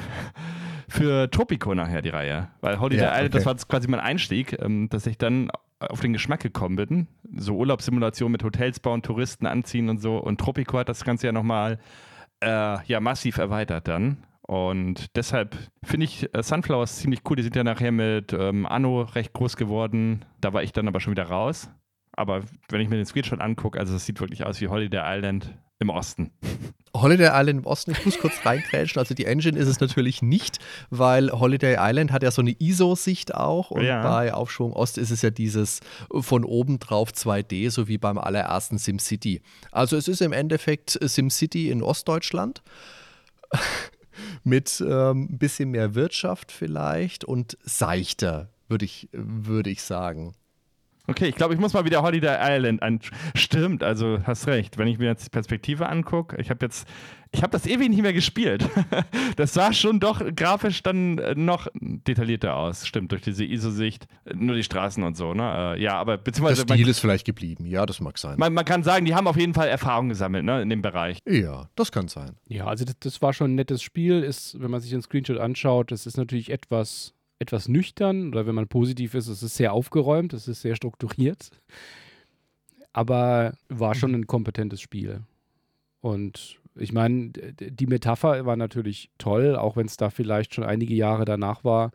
für 0.91 1.29
Tropico 1.31 1.73
nachher 1.73 2.01
die 2.01 2.09
Reihe. 2.09 2.49
Weil 2.61 2.79
Holiday 2.79 3.05
ja, 3.05 3.15
Island, 3.15 3.35
das 3.35 3.45
war 3.45 3.55
quasi 3.55 3.87
mein 3.87 3.99
Einstieg, 3.99 4.57
ähm, 4.61 4.89
dass 4.89 5.07
ich 5.07 5.17
dann 5.17 5.49
auf 5.79 6.01
den 6.01 6.13
Geschmack 6.13 6.41
gekommen 6.41 6.75
bin. 6.75 7.07
So 7.35 7.55
Urlaubssimulation 7.55 8.31
mit 8.31 8.43
Hotels 8.43 8.79
bauen, 8.79 9.01
Touristen 9.01 9.45
anziehen 9.45 9.89
und 9.89 9.99
so. 9.99 10.17
Und 10.17 10.39
Tropico 10.39 10.77
hat 10.77 10.89
das 10.89 11.03
Ganze 11.03 11.27
ja 11.27 11.31
nochmal 11.31 11.79
äh, 12.41 12.83
ja, 12.85 12.99
massiv 12.99 13.37
erweitert 13.37 13.87
dann. 13.87 14.25
Und 14.41 15.15
deshalb 15.15 15.55
finde 15.83 16.05
ich 16.05 16.33
äh, 16.35 16.43
Sunflowers 16.43 16.97
ziemlich 16.97 17.21
cool. 17.29 17.37
Die 17.37 17.43
sind 17.43 17.55
ja 17.55 17.63
nachher 17.63 17.91
mit 17.91 18.33
ähm, 18.33 18.65
Anno 18.65 19.03
recht 19.03 19.33
groß 19.33 19.55
geworden. 19.55 20.25
Da 20.41 20.53
war 20.53 20.61
ich 20.61 20.73
dann 20.73 20.87
aber 20.87 20.99
schon 20.99 21.11
wieder 21.11 21.23
raus. 21.23 21.69
Aber 22.13 22.41
wenn 22.69 22.81
ich 22.81 22.89
mir 22.89 22.97
den 22.97 23.05
Screenshot 23.05 23.39
angucke, 23.39 23.79
also 23.79 23.95
es 23.95 24.05
sieht 24.05 24.19
wirklich 24.19 24.45
aus 24.45 24.59
wie 24.59 24.67
Holiday 24.67 25.01
Island 25.03 25.57
im 25.81 25.89
Osten. 25.89 26.31
Holiday 26.95 27.29
Island 27.31 27.59
im 27.59 27.65
Osten, 27.65 27.91
ich 27.91 28.05
muss 28.05 28.19
kurz 28.19 28.45
reingrätschen. 28.45 28.99
Also 28.99 29.13
die 29.13 29.25
Engine 29.25 29.57
ist 29.57 29.67
es 29.67 29.79
natürlich 29.79 30.21
nicht, 30.21 30.59
weil 30.89 31.31
Holiday 31.31 31.77
Island 31.79 32.11
hat 32.11 32.21
ja 32.21 32.31
so 32.31 32.41
eine 32.41 32.51
ISO-Sicht 32.51 33.33
auch 33.33 33.71
und 33.71 33.83
ja. 33.83 34.01
bei 34.03 34.33
Aufschwung 34.33 34.73
Ost 34.73 34.97
ist 34.97 35.09
es 35.09 35.21
ja 35.21 35.29
dieses 35.29 35.79
von 36.11 36.43
oben 36.43 36.79
drauf 36.79 37.11
2D, 37.11 37.69
so 37.71 37.87
wie 37.87 37.97
beim 37.97 38.17
allerersten 38.17 38.77
SimCity. 38.77 39.41
Also 39.71 39.97
es 39.97 40.07
ist 40.07 40.21
im 40.21 40.33
Endeffekt 40.33 40.99
SimCity 41.01 41.69
in 41.69 41.81
Ostdeutschland 41.81 42.61
mit 44.43 44.83
ähm, 44.85 45.29
ein 45.31 45.37
bisschen 45.37 45.71
mehr 45.71 45.95
Wirtschaft 45.95 46.51
vielleicht 46.51 47.23
und 47.23 47.57
seichter, 47.63 48.49
würde 48.67 48.85
ich, 48.85 49.09
würd 49.13 49.67
ich 49.67 49.81
sagen. 49.81 50.35
Okay, 51.07 51.27
ich 51.27 51.35
glaube, 51.35 51.53
ich 51.53 51.59
muss 51.59 51.73
mal 51.73 51.83
wieder 51.83 52.03
Holiday 52.03 52.37
Island 52.39 52.83
an. 52.83 52.99
Stimmt, 53.33 53.83
also 53.83 54.19
hast 54.23 54.47
recht. 54.47 54.77
Wenn 54.77 54.87
ich 54.87 54.99
mir 54.99 55.05
jetzt 55.05 55.25
die 55.25 55.29
Perspektive 55.29 55.89
angucke, 55.89 56.39
ich 56.39 56.51
habe 56.51 56.63
jetzt, 56.63 56.87
ich 57.31 57.41
habe 57.41 57.51
das 57.51 57.65
ewig 57.65 57.89
nicht 57.89 58.03
mehr 58.03 58.13
gespielt. 58.13 58.69
das 59.35 59.53
sah 59.53 59.73
schon 59.73 59.99
doch 59.99 60.21
grafisch 60.35 60.83
dann 60.83 61.17
äh, 61.17 61.33
noch 61.35 61.67
detaillierter 61.73 62.55
aus. 62.55 62.85
Stimmt, 62.85 63.11
durch 63.11 63.23
diese 63.23 63.43
ISO-Sicht, 63.43 64.07
nur 64.33 64.55
die 64.55 64.63
Straßen 64.63 65.03
und 65.03 65.17
so, 65.17 65.33
ne? 65.33 65.75
Äh, 65.75 65.81
ja, 65.81 65.95
aber 65.95 66.17
beziehungsweise. 66.17 66.65
Der 66.65 66.75
Stil 66.75 66.87
ist 66.87 66.99
vielleicht 66.99 67.25
geblieben, 67.25 67.65
ja, 67.65 67.85
das 67.87 67.99
mag 67.99 68.19
sein. 68.19 68.37
Man, 68.37 68.53
man, 68.53 68.65
kann 68.65 68.83
sagen, 68.83 69.05
die 69.05 69.15
haben 69.15 69.27
auf 69.27 69.37
jeden 69.37 69.55
Fall 69.55 69.69
Erfahrung 69.69 70.09
gesammelt, 70.09 70.45
ne, 70.45 70.61
in 70.61 70.69
dem 70.69 70.83
Bereich. 70.83 71.17
Ja, 71.27 71.67
das 71.75 71.91
kann 71.91 72.09
sein. 72.09 72.37
Ja, 72.47 72.67
also 72.67 72.85
das, 72.85 72.95
das 72.99 73.21
war 73.23 73.33
schon 73.33 73.51
ein 73.51 73.55
nettes 73.55 73.81
Spiel. 73.81 74.21
Ist, 74.21 74.61
wenn 74.61 74.69
man 74.69 74.81
sich 74.81 74.91
den 74.91 75.01
Screenshot 75.01 75.39
anschaut, 75.39 75.91
das 75.91 76.05
ist 76.05 76.17
natürlich 76.17 76.51
etwas 76.51 77.15
etwas 77.41 77.67
nüchtern 77.67 78.29
oder 78.29 78.45
wenn 78.45 78.55
man 78.55 78.67
positiv 78.67 79.15
ist, 79.15 79.27
es 79.27 79.41
ist 79.41 79.55
sehr 79.55 79.73
aufgeräumt, 79.73 80.31
es 80.33 80.47
ist 80.47 80.61
sehr 80.61 80.75
strukturiert. 80.75 81.49
Aber 82.93 83.53
war 83.67 83.95
schon 83.95 84.13
ein 84.13 84.27
kompetentes 84.27 84.79
Spiel. 84.79 85.21
Und 86.01 86.59
ich 86.75 86.93
meine, 86.93 87.29
die 87.31 87.87
Metapher 87.87 88.45
war 88.45 88.55
natürlich 88.55 89.09
toll, 89.17 89.55
auch 89.55 89.75
wenn 89.75 89.87
es 89.87 89.97
da 89.97 90.09
vielleicht 90.09 90.53
schon 90.53 90.63
einige 90.63 90.93
Jahre 90.93 91.25
danach 91.25 91.63
war, 91.63 91.91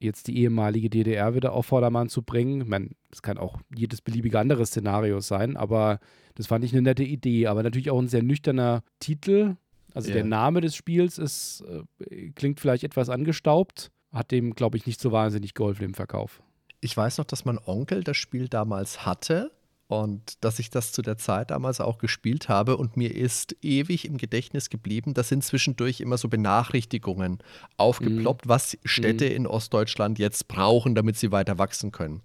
jetzt 0.00 0.26
die 0.26 0.38
ehemalige 0.38 0.90
DDR 0.90 1.34
wieder 1.34 1.52
auf 1.52 1.66
Vordermann 1.66 2.08
zu 2.08 2.22
bringen. 2.22 2.62
Ich 2.62 2.68
meine, 2.68 2.90
das 3.10 3.22
kann 3.22 3.38
auch 3.38 3.60
jedes 3.74 4.00
beliebige 4.00 4.38
andere 4.38 4.66
Szenario 4.66 5.20
sein, 5.20 5.56
aber 5.56 6.00
das 6.34 6.48
fand 6.48 6.64
ich 6.64 6.72
eine 6.72 6.82
nette 6.82 7.04
Idee. 7.04 7.46
Aber 7.46 7.62
natürlich 7.62 7.90
auch 7.90 8.00
ein 8.00 8.08
sehr 8.08 8.22
nüchterner 8.22 8.82
Titel. 8.98 9.56
Also 9.94 10.08
yeah. 10.08 10.16
der 10.16 10.24
Name 10.24 10.60
des 10.60 10.74
Spiels 10.74 11.18
ist, 11.18 11.64
äh, 12.10 12.30
klingt 12.32 12.58
vielleicht 12.58 12.82
etwas 12.82 13.08
angestaubt, 13.08 13.92
hat 14.14 14.30
dem, 14.30 14.54
glaube 14.54 14.76
ich, 14.76 14.86
nicht 14.86 15.00
so 15.00 15.12
wahnsinnig 15.12 15.54
geholfen 15.54 15.84
im 15.84 15.94
Verkauf. 15.94 16.42
Ich 16.80 16.96
weiß 16.96 17.18
noch, 17.18 17.24
dass 17.24 17.44
mein 17.44 17.58
Onkel 17.58 18.04
das 18.04 18.16
Spiel 18.16 18.48
damals 18.48 19.04
hatte 19.04 19.50
und 19.86 20.42
dass 20.44 20.58
ich 20.58 20.70
das 20.70 20.92
zu 20.92 21.02
der 21.02 21.18
Zeit 21.18 21.50
damals 21.50 21.80
auch 21.80 21.98
gespielt 21.98 22.48
habe 22.48 22.76
und 22.76 22.96
mir 22.96 23.14
ist 23.14 23.56
ewig 23.62 24.06
im 24.06 24.16
Gedächtnis 24.16 24.70
geblieben, 24.70 25.14
dass 25.14 25.28
sind 25.28 25.44
zwischendurch 25.44 26.00
immer 26.00 26.16
so 26.16 26.28
Benachrichtigungen 26.28 27.38
aufgeploppt, 27.76 28.46
mm. 28.46 28.48
was 28.48 28.78
Städte 28.84 29.28
mm. 29.28 29.32
in 29.32 29.46
Ostdeutschland 29.46 30.18
jetzt 30.18 30.48
brauchen, 30.48 30.94
damit 30.94 31.16
sie 31.16 31.32
weiter 31.32 31.58
wachsen 31.58 31.92
können. 31.92 32.22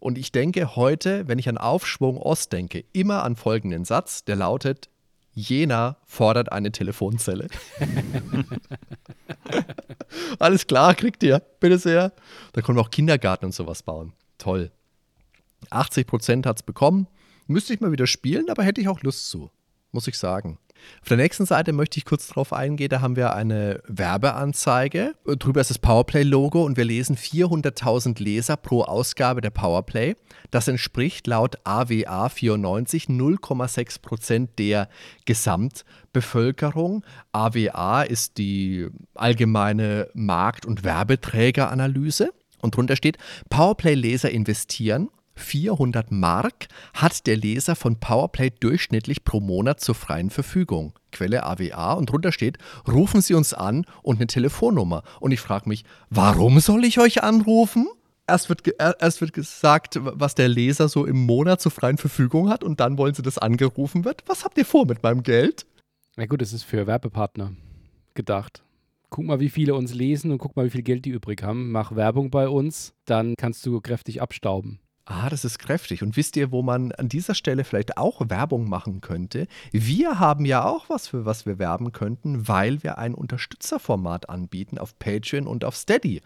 Und 0.00 0.18
ich 0.18 0.32
denke 0.32 0.76
heute, 0.76 1.26
wenn 1.28 1.38
ich 1.38 1.48
an 1.48 1.58
Aufschwung 1.58 2.18
Ost 2.18 2.52
denke, 2.52 2.84
immer 2.92 3.22
an 3.24 3.36
folgenden 3.36 3.84
Satz, 3.84 4.24
der 4.24 4.36
lautet, 4.36 4.88
Jena 5.32 5.96
fordert 6.06 6.52
eine 6.52 6.72
Telefonzelle. 6.72 7.48
Alles 10.38 10.66
klar, 10.66 10.94
kriegt 10.94 11.22
ihr. 11.22 11.40
Bitte 11.60 11.78
sehr. 11.78 12.12
Da 12.52 12.62
können 12.62 12.78
wir 12.78 12.82
auch 12.82 12.90
Kindergarten 12.90 13.46
und 13.46 13.54
sowas 13.54 13.82
bauen. 13.82 14.12
Toll. 14.38 14.70
80 15.70 16.06
Prozent 16.06 16.46
hat 16.46 16.56
es 16.56 16.62
bekommen. 16.62 17.08
Müsste 17.46 17.72
ich 17.74 17.80
mal 17.80 17.92
wieder 17.92 18.06
spielen, 18.06 18.50
aber 18.50 18.64
hätte 18.64 18.80
ich 18.80 18.88
auch 18.88 19.02
Lust 19.02 19.28
zu, 19.30 19.50
muss 19.92 20.08
ich 20.08 20.18
sagen. 20.18 20.58
Auf 21.02 21.08
der 21.08 21.16
nächsten 21.18 21.46
Seite 21.46 21.72
möchte 21.72 21.98
ich 21.98 22.04
kurz 22.04 22.28
drauf 22.28 22.52
eingehen. 22.52 22.88
Da 22.88 23.00
haben 23.00 23.16
wir 23.16 23.34
eine 23.34 23.80
Werbeanzeige. 23.86 25.14
Drüber 25.24 25.60
ist 25.60 25.70
das 25.70 25.78
Powerplay-Logo 25.78 26.64
und 26.64 26.76
wir 26.76 26.84
lesen 26.84 27.16
400.000 27.16 28.22
Leser 28.22 28.56
pro 28.56 28.82
Ausgabe 28.82 29.40
der 29.40 29.50
Powerplay. 29.50 30.16
Das 30.50 30.68
entspricht 30.68 31.26
laut 31.26 31.58
AWA 31.64 32.28
94 32.28 33.04
0,6 33.04 34.02
Prozent 34.02 34.58
der 34.58 34.88
Gesamtbevölkerung. 35.24 37.04
AWA 37.32 38.02
ist 38.02 38.38
die 38.38 38.88
allgemeine 39.14 40.08
Markt- 40.14 40.66
und 40.66 40.84
Werbeträgeranalyse. 40.84 42.30
Und 42.62 42.74
drunter 42.74 42.96
steht, 42.96 43.18
Powerplay-Leser 43.48 44.30
investieren 44.30 45.08
400 45.36 46.10
Mark 46.10 46.66
hat 46.94 47.26
der 47.26 47.36
Leser 47.36 47.76
von 47.76 48.00
Powerplay 48.00 48.50
durchschnittlich 48.50 49.24
pro 49.24 49.40
Monat 49.40 49.80
zur 49.80 49.94
freien 49.94 50.30
Verfügung. 50.30 50.94
Quelle 51.12 51.44
AWA 51.44 51.92
und 51.92 52.10
drunter 52.10 52.32
steht, 52.32 52.58
rufen 52.88 53.20
Sie 53.20 53.34
uns 53.34 53.54
an 53.54 53.84
und 54.02 54.16
eine 54.16 54.26
Telefonnummer. 54.26 55.02
Und 55.20 55.32
ich 55.32 55.40
frage 55.40 55.68
mich, 55.68 55.84
warum 56.10 56.58
soll 56.60 56.84
ich 56.84 56.98
euch 56.98 57.22
anrufen? 57.22 57.86
Erst 58.26 58.48
wird, 58.48 58.62
erst 58.80 59.20
wird 59.20 59.32
gesagt, 59.32 60.00
was 60.02 60.34
der 60.34 60.48
Leser 60.48 60.88
so 60.88 61.06
im 61.06 61.24
Monat 61.24 61.60
zur 61.60 61.70
freien 61.70 61.96
Verfügung 61.96 62.48
hat 62.48 62.64
und 62.64 62.80
dann 62.80 62.98
wollen 62.98 63.14
sie, 63.14 63.22
dass 63.22 63.38
angerufen 63.38 64.04
wird. 64.04 64.24
Was 64.26 64.44
habt 64.44 64.58
ihr 64.58 64.64
vor 64.64 64.84
mit 64.84 65.02
meinem 65.02 65.22
Geld? 65.22 65.64
Na 66.16 66.26
gut, 66.26 66.42
es 66.42 66.52
ist 66.52 66.64
für 66.64 66.86
Werbepartner 66.86 67.52
gedacht. 68.14 68.64
Guck 69.10 69.26
mal, 69.26 69.38
wie 69.38 69.50
viele 69.50 69.74
uns 69.76 69.94
lesen 69.94 70.32
und 70.32 70.38
guck 70.38 70.56
mal, 70.56 70.64
wie 70.64 70.70
viel 70.70 70.82
Geld 70.82 71.04
die 71.04 71.10
übrig 71.10 71.42
haben. 71.44 71.70
Mach 71.70 71.94
Werbung 71.94 72.30
bei 72.30 72.48
uns, 72.48 72.94
dann 73.04 73.34
kannst 73.36 73.64
du 73.64 73.80
kräftig 73.80 74.20
abstauben. 74.20 74.80
Ah, 75.08 75.30
das 75.30 75.44
ist 75.44 75.60
kräftig. 75.60 76.02
Und 76.02 76.16
wisst 76.16 76.36
ihr, 76.36 76.50
wo 76.50 76.62
man 76.62 76.90
an 76.90 77.08
dieser 77.08 77.36
Stelle 77.36 77.62
vielleicht 77.62 77.96
auch 77.96 78.28
Werbung 78.28 78.68
machen 78.68 79.00
könnte? 79.00 79.46
Wir 79.70 80.18
haben 80.18 80.44
ja 80.44 80.64
auch 80.64 80.88
was, 80.88 81.06
für 81.06 81.24
was 81.24 81.46
wir 81.46 81.60
werben 81.60 81.92
könnten, 81.92 82.48
weil 82.48 82.82
wir 82.82 82.98
ein 82.98 83.14
Unterstützerformat 83.14 84.28
anbieten 84.28 84.78
auf 84.78 84.98
Patreon 84.98 85.46
und 85.46 85.64
auf 85.64 85.76
Steady. 85.76 86.22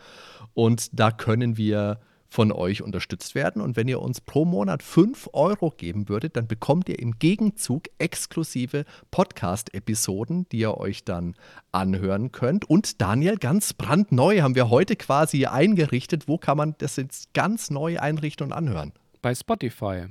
Und 0.55 0.99
da 0.99 1.11
können 1.11 1.59
wir 1.59 2.01
von 2.31 2.53
euch 2.53 2.83
unterstützt 2.83 3.35
werden. 3.35 3.61
Und 3.61 3.77
wenn 3.77 3.89
ihr 3.89 4.01
uns 4.01 4.21
pro 4.21 4.45
Monat 4.45 4.83
5 4.83 5.31
Euro 5.33 5.75
geben 5.77 6.09
würdet, 6.09 6.37
dann 6.37 6.47
bekommt 6.47 6.89
ihr 6.89 6.99
im 6.99 7.19
Gegenzug 7.19 7.85
exklusive 7.99 8.85
Podcast-Episoden, 9.11 10.49
die 10.51 10.61
ihr 10.61 10.79
euch 10.79 11.05
dann 11.05 11.35
anhören 11.73 12.31
könnt. 12.31 12.65
Und 12.71 13.01
Daniel, 13.01 13.37
ganz 13.37 13.75
brandneu 13.75 14.41
haben 14.41 14.55
wir 14.55 14.71
heute 14.71 14.95
quasi 14.95 15.47
eingerichtet. 15.47 16.29
Wo 16.29 16.39
kann 16.39 16.57
man 16.57 16.77
das 16.79 16.97
jetzt 16.97 17.35
ganz 17.35 17.69
neu 17.69 17.99
einrichten 17.99 18.47
und 18.47 18.53
anhören? 18.53 18.93
Bei 19.21 19.35
Spotify 19.35 20.07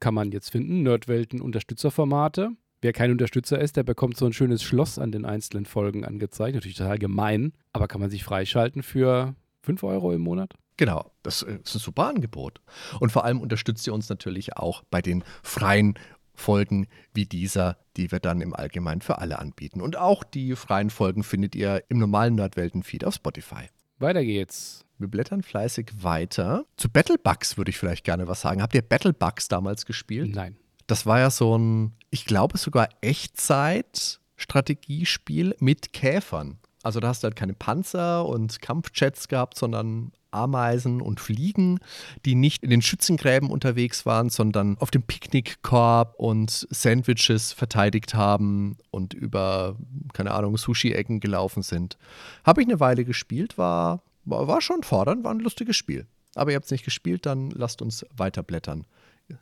kann 0.00 0.14
man 0.14 0.32
jetzt 0.32 0.50
finden, 0.50 0.82
Nerdwelten 0.82 1.40
Unterstützerformate. 1.40 2.50
Wer 2.82 2.92
kein 2.92 3.12
Unterstützer 3.12 3.58
ist, 3.60 3.76
der 3.76 3.84
bekommt 3.84 4.16
so 4.18 4.26
ein 4.26 4.34
schönes 4.34 4.62
Schloss 4.62 4.98
an 4.98 5.12
den 5.12 5.24
einzelnen 5.24 5.64
Folgen 5.64 6.04
angezeigt. 6.04 6.56
Natürlich 6.56 6.76
total 6.76 6.98
gemein, 6.98 7.52
aber 7.72 7.88
kann 7.88 8.00
man 8.00 8.10
sich 8.10 8.24
freischalten 8.24 8.82
für 8.82 9.34
5 9.62 9.84
Euro 9.84 10.12
im 10.12 10.20
Monat? 10.20 10.52
Genau, 10.76 11.12
das 11.22 11.42
ist 11.42 11.74
ein 11.74 11.78
super 11.78 12.08
Angebot. 12.08 12.60
Und 13.00 13.12
vor 13.12 13.24
allem 13.24 13.40
unterstützt 13.40 13.86
ihr 13.86 13.94
uns 13.94 14.08
natürlich 14.08 14.56
auch 14.56 14.82
bei 14.90 15.02
den 15.02 15.22
freien 15.42 15.94
Folgen 16.34 16.88
wie 17.12 17.26
dieser, 17.26 17.76
die 17.96 18.10
wir 18.10 18.18
dann 18.18 18.40
im 18.40 18.54
Allgemeinen 18.54 19.00
für 19.00 19.18
alle 19.18 19.38
anbieten. 19.38 19.80
Und 19.80 19.96
auch 19.96 20.24
die 20.24 20.56
freien 20.56 20.90
Folgen 20.90 21.22
findet 21.22 21.54
ihr 21.54 21.84
im 21.88 21.98
normalen 21.98 22.34
Nerdwelten-Feed 22.34 23.04
auf 23.04 23.14
Spotify. 23.14 23.68
Weiter 23.98 24.24
geht's. 24.24 24.84
Wir 24.98 25.06
blättern 25.08 25.42
fleißig 25.42 25.90
weiter. 26.00 26.64
Zu 26.76 26.88
Battlebugs 26.88 27.56
würde 27.56 27.70
ich 27.70 27.78
vielleicht 27.78 28.04
gerne 28.04 28.28
was 28.28 28.40
sagen. 28.40 28.62
Habt 28.62 28.74
ihr 28.74 28.82
Battlebugs 28.82 29.48
damals 29.48 29.86
gespielt? 29.86 30.34
Nein. 30.34 30.56
Das 30.86 31.06
war 31.06 31.20
ja 31.20 31.30
so 31.30 31.56
ein, 31.56 31.92
ich 32.10 32.26
glaube 32.26 32.58
sogar 32.58 32.88
Echtzeit-Strategiespiel 33.00 35.56
mit 35.58 35.92
Käfern. 35.92 36.58
Also 36.82 37.00
da 37.00 37.08
hast 37.08 37.22
du 37.22 37.24
halt 37.24 37.36
keine 37.36 37.54
Panzer 37.54 38.26
und 38.26 38.60
Kampfjets 38.60 39.28
gehabt, 39.28 39.56
sondern 39.56 40.12
Ameisen 40.34 41.00
und 41.00 41.20
Fliegen, 41.20 41.78
die 42.24 42.34
nicht 42.34 42.62
in 42.62 42.70
den 42.70 42.82
Schützengräben 42.82 43.50
unterwegs 43.50 44.04
waren, 44.04 44.30
sondern 44.30 44.76
auf 44.78 44.90
dem 44.90 45.02
Picknickkorb 45.02 46.14
und 46.18 46.66
Sandwiches 46.70 47.52
verteidigt 47.52 48.14
haben 48.14 48.76
und 48.90 49.14
über, 49.14 49.76
keine 50.12 50.32
Ahnung, 50.32 50.56
Sushi-Ecken 50.56 51.20
gelaufen 51.20 51.62
sind. 51.62 51.96
Habe 52.44 52.62
ich 52.62 52.68
eine 52.68 52.80
Weile 52.80 53.04
gespielt, 53.04 53.56
war, 53.58 54.02
war, 54.24 54.46
war 54.48 54.60
schon 54.60 54.82
fordernd, 54.82 55.24
war 55.24 55.32
ein 55.32 55.40
lustiges 55.40 55.76
Spiel. 55.76 56.06
Aber 56.34 56.50
ihr 56.50 56.56
habt 56.56 56.64
es 56.64 56.72
nicht 56.72 56.84
gespielt, 56.84 57.26
dann 57.26 57.50
lasst 57.50 57.80
uns 57.80 58.04
weiterblättern. 58.16 58.86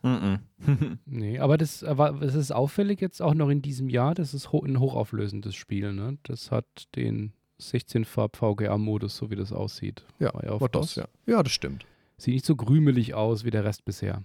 Mm 0.03 0.35
nee, 1.07 1.41
aber 1.41 1.59
das, 1.59 1.83
aber 1.83 2.13
das 2.13 2.37
ist 2.37 2.53
auffällig 2.53 3.01
jetzt 3.01 3.21
auch 3.21 3.35
noch 3.35 3.49
in 3.49 3.63
diesem 3.63 3.89
Jahr. 3.89 4.15
Das 4.15 4.33
ist 4.33 4.53
ein 4.53 4.79
hochauflösendes 4.79 5.57
Spiel. 5.57 5.93
Ne? 5.93 6.19
Das 6.23 6.53
hat 6.53 6.67
den 6.95 7.33
16-Farb 7.71 8.37
VGA-Modus, 8.37 9.17
so 9.17 9.31
wie 9.31 9.37
das 9.37 9.53
aussieht. 9.53 10.05
Ja, 10.19 10.33
War 10.35 10.45
ja, 10.45 10.51
auf 10.51 10.61
war 10.61 10.69
das, 10.69 10.97
ja. 10.97 11.07
ja, 11.27 11.43
das 11.43 11.53
stimmt. 11.53 11.87
Sieht 12.17 12.35
nicht 12.35 12.47
so 12.47 12.57
grümelig 12.57 13.15
aus 13.15 13.45
wie 13.45 13.51
der 13.51 13.65
Rest 13.65 13.85
bisher. 13.85 14.23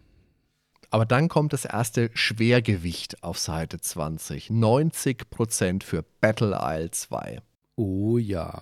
Aber 0.89 1.05
dann 1.05 1.27
kommt 1.27 1.53
das 1.53 1.65
erste 1.65 2.09
Schwergewicht 2.13 3.23
auf 3.23 3.39
Seite 3.39 3.79
20. 3.79 4.49
90% 4.49 5.83
für 5.83 6.03
Battle 6.21 6.57
Isle 6.61 6.91
2. 6.91 7.41
Oh 7.75 8.17
ja. 8.17 8.61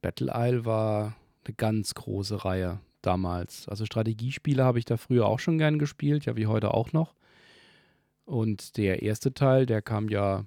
Battle 0.00 0.32
Isle 0.34 0.64
war 0.64 1.16
eine 1.44 1.54
ganz 1.54 1.94
große 1.94 2.44
Reihe 2.44 2.80
damals. 3.02 3.68
Also 3.68 3.84
Strategiespiele 3.84 4.64
habe 4.64 4.78
ich 4.78 4.84
da 4.84 4.96
früher 4.96 5.26
auch 5.26 5.40
schon 5.40 5.58
gern 5.58 5.78
gespielt, 5.78 6.26
ja 6.26 6.36
wie 6.36 6.46
heute 6.46 6.72
auch 6.72 6.92
noch. 6.92 7.14
Und 8.24 8.76
der 8.76 9.02
erste 9.02 9.34
Teil, 9.34 9.66
der 9.66 9.82
kam 9.82 10.08
ja 10.08 10.44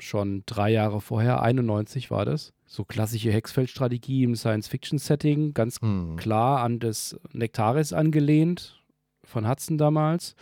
schon 0.00 0.42
drei 0.46 0.70
Jahre 0.70 1.00
vorher, 1.00 1.42
91 1.42 2.10
war 2.10 2.24
das. 2.24 2.52
So 2.66 2.84
klassische 2.84 3.32
Hexfeldstrategie 3.32 4.24
im 4.24 4.36
Science-Fiction-Setting, 4.36 5.54
ganz 5.54 5.80
Hm. 5.80 6.16
klar 6.16 6.60
an 6.60 6.78
das 6.80 7.18
Nektaris 7.32 7.92
angelehnt, 7.92 8.82
von 9.24 9.48
Hudson 9.48 9.78
damals. 9.78 10.34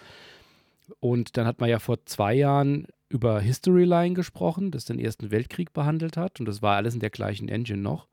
Und 1.00 1.36
dann 1.36 1.46
hat 1.46 1.60
man 1.60 1.68
ja 1.70 1.78
vor 1.78 2.04
zwei 2.06 2.34
Jahren 2.34 2.86
über 3.08 3.40
Historyline 3.40 4.14
gesprochen, 4.14 4.70
das 4.70 4.84
den 4.84 4.98
Ersten 4.98 5.30
Weltkrieg 5.30 5.72
behandelt 5.72 6.16
hat. 6.16 6.40
Und 6.40 6.46
das 6.46 6.62
war 6.62 6.76
alles 6.76 6.94
in 6.94 7.00
der 7.00 7.10
gleichen 7.10 7.48
Engine 7.48 7.80
noch, 7.80 8.08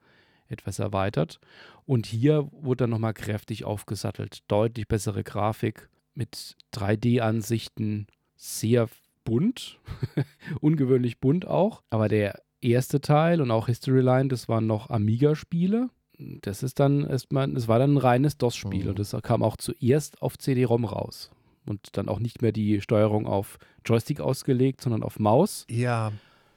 etwas 0.48 0.80
erweitert. 0.80 1.40
Und 1.86 2.06
hier 2.06 2.48
wurde 2.52 2.84
dann 2.84 2.92
nochmal 2.92 3.14
kräftig 3.14 3.66
aufgesattelt. 3.66 4.40
Deutlich 4.48 4.88
bessere 4.88 5.24
Grafik 5.24 5.90
mit 6.14 6.56
3D-Ansichten, 6.74 8.08
sehr 8.36 8.88
bunt, 9.24 9.80
ungewöhnlich 10.62 11.20
bunt 11.20 11.48
auch. 11.48 11.82
Aber 11.90 12.08
der 12.10 12.42
erste 12.62 13.02
Teil 13.02 13.42
und 13.42 13.52
auch 13.52 13.68
Historyline, 13.68 14.30
das 14.30 14.48
waren 14.50 14.68
noch 14.68 14.90
Amiga-Spiele. 14.90 15.90
Das 16.18 16.64
ist 16.64 16.80
dann 16.80 17.06
erstmal, 17.06 17.52
das 17.52 17.68
war 17.68 17.80
dann 17.80 17.96
ein 17.96 17.98
reines 17.98 18.38
DOS-Spiel 18.38 18.84
Mhm. 18.84 18.90
und 18.92 19.00
das 19.00 19.16
kam 19.24 19.44
auch 19.44 19.58
zuerst 19.58 20.22
auf 20.22 20.38
CD-ROM 20.38 20.86
raus. 20.86 21.32
Und 21.66 21.96
dann 21.98 22.10
auch 22.10 22.20
nicht 22.20 22.42
mehr 22.42 22.52
die 22.52 22.82
Steuerung 22.82 23.26
auf 23.26 23.58
Joystick 23.86 24.20
ausgelegt, 24.20 24.82
sondern 24.82 25.02
auf 25.04 25.20
Maus. 25.20 25.66
Ja, 25.70 26.12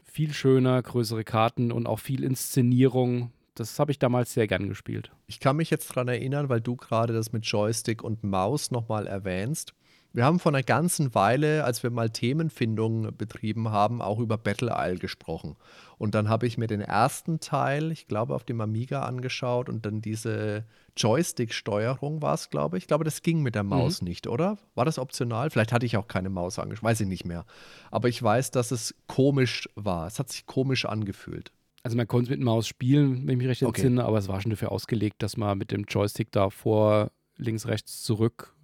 Viel 0.04 0.32
schöner, 0.32 0.82
größere 0.82 1.24
Karten 1.24 1.70
und 1.70 1.86
auch 1.86 1.98
viel 1.98 2.24
Inszenierung. 2.24 3.32
Das 3.54 3.78
habe 3.78 3.90
ich 3.92 3.98
damals 3.98 4.32
sehr 4.34 4.46
gern 4.46 4.68
gespielt. 4.68 5.10
ich 5.26 5.40
kann 5.40 5.56
mich 5.56 5.70
jetzt 5.70 5.90
daran 5.90 6.08
erinnern, 6.08 6.48
weil 6.48 6.60
du 6.60 6.74
gerade 6.76 7.12
das 7.12 7.32
mit 7.32 7.44
Joystick 7.46 8.02
und 8.02 8.24
Maus 8.24 8.70
nochmal 8.70 9.06
erwähnst. 9.06 9.74
Wir 10.16 10.24
haben 10.24 10.40
vor 10.40 10.50
einer 10.50 10.62
ganzen 10.62 11.14
Weile, 11.14 11.64
als 11.64 11.82
wir 11.82 11.90
mal 11.90 12.08
Themenfindung 12.08 13.14
betrieben 13.18 13.68
haben, 13.68 14.00
auch 14.00 14.18
über 14.18 14.38
Battle 14.38 14.74
Isle 14.74 14.96
gesprochen. 14.96 15.56
Und 15.98 16.14
dann 16.14 16.30
habe 16.30 16.46
ich 16.46 16.56
mir 16.56 16.66
den 16.66 16.80
ersten 16.80 17.38
Teil, 17.38 17.92
ich 17.92 18.08
glaube, 18.08 18.34
auf 18.34 18.42
dem 18.42 18.62
Amiga 18.62 19.02
angeschaut 19.02 19.68
und 19.68 19.84
dann 19.84 20.00
diese 20.00 20.64
Joystick-Steuerung 20.96 22.22
war 22.22 22.32
es, 22.32 22.48
glaube 22.48 22.78
ich. 22.78 22.84
Ich 22.84 22.88
glaube, 22.88 23.04
das 23.04 23.20
ging 23.20 23.42
mit 23.42 23.54
der 23.54 23.62
Maus 23.62 24.00
nicht, 24.00 24.26
oder? 24.26 24.56
War 24.74 24.86
das 24.86 24.98
optional? 24.98 25.50
Vielleicht 25.50 25.70
hatte 25.70 25.84
ich 25.84 25.98
auch 25.98 26.08
keine 26.08 26.30
Maus 26.30 26.58
angeschaut, 26.58 26.84
weiß 26.84 27.00
ich 27.00 27.08
nicht 27.08 27.26
mehr. 27.26 27.44
Aber 27.90 28.08
ich 28.08 28.22
weiß, 28.22 28.52
dass 28.52 28.70
es 28.70 28.94
komisch 29.08 29.68
war. 29.74 30.06
Es 30.06 30.18
hat 30.18 30.30
sich 30.30 30.46
komisch 30.46 30.86
angefühlt. 30.86 31.52
Also 31.82 31.94
man 31.94 32.08
konnte 32.08 32.32
es 32.32 32.38
mit 32.38 32.40
Maus 32.42 32.66
spielen, 32.66 33.26
wenn 33.26 33.32
ich 33.32 33.36
mich 33.36 33.48
recht 33.48 33.62
Okay. 33.64 33.82
entsinne, 33.82 34.06
aber 34.06 34.16
es 34.16 34.28
war 34.28 34.40
schon 34.40 34.50
dafür 34.50 34.72
ausgelegt, 34.72 35.22
dass 35.22 35.36
man 35.36 35.58
mit 35.58 35.72
dem 35.72 35.84
Joystick 35.84 36.32
da 36.32 36.48
vor, 36.48 37.10
links, 37.36 37.66
rechts, 37.66 38.02
zurück, 38.02 38.55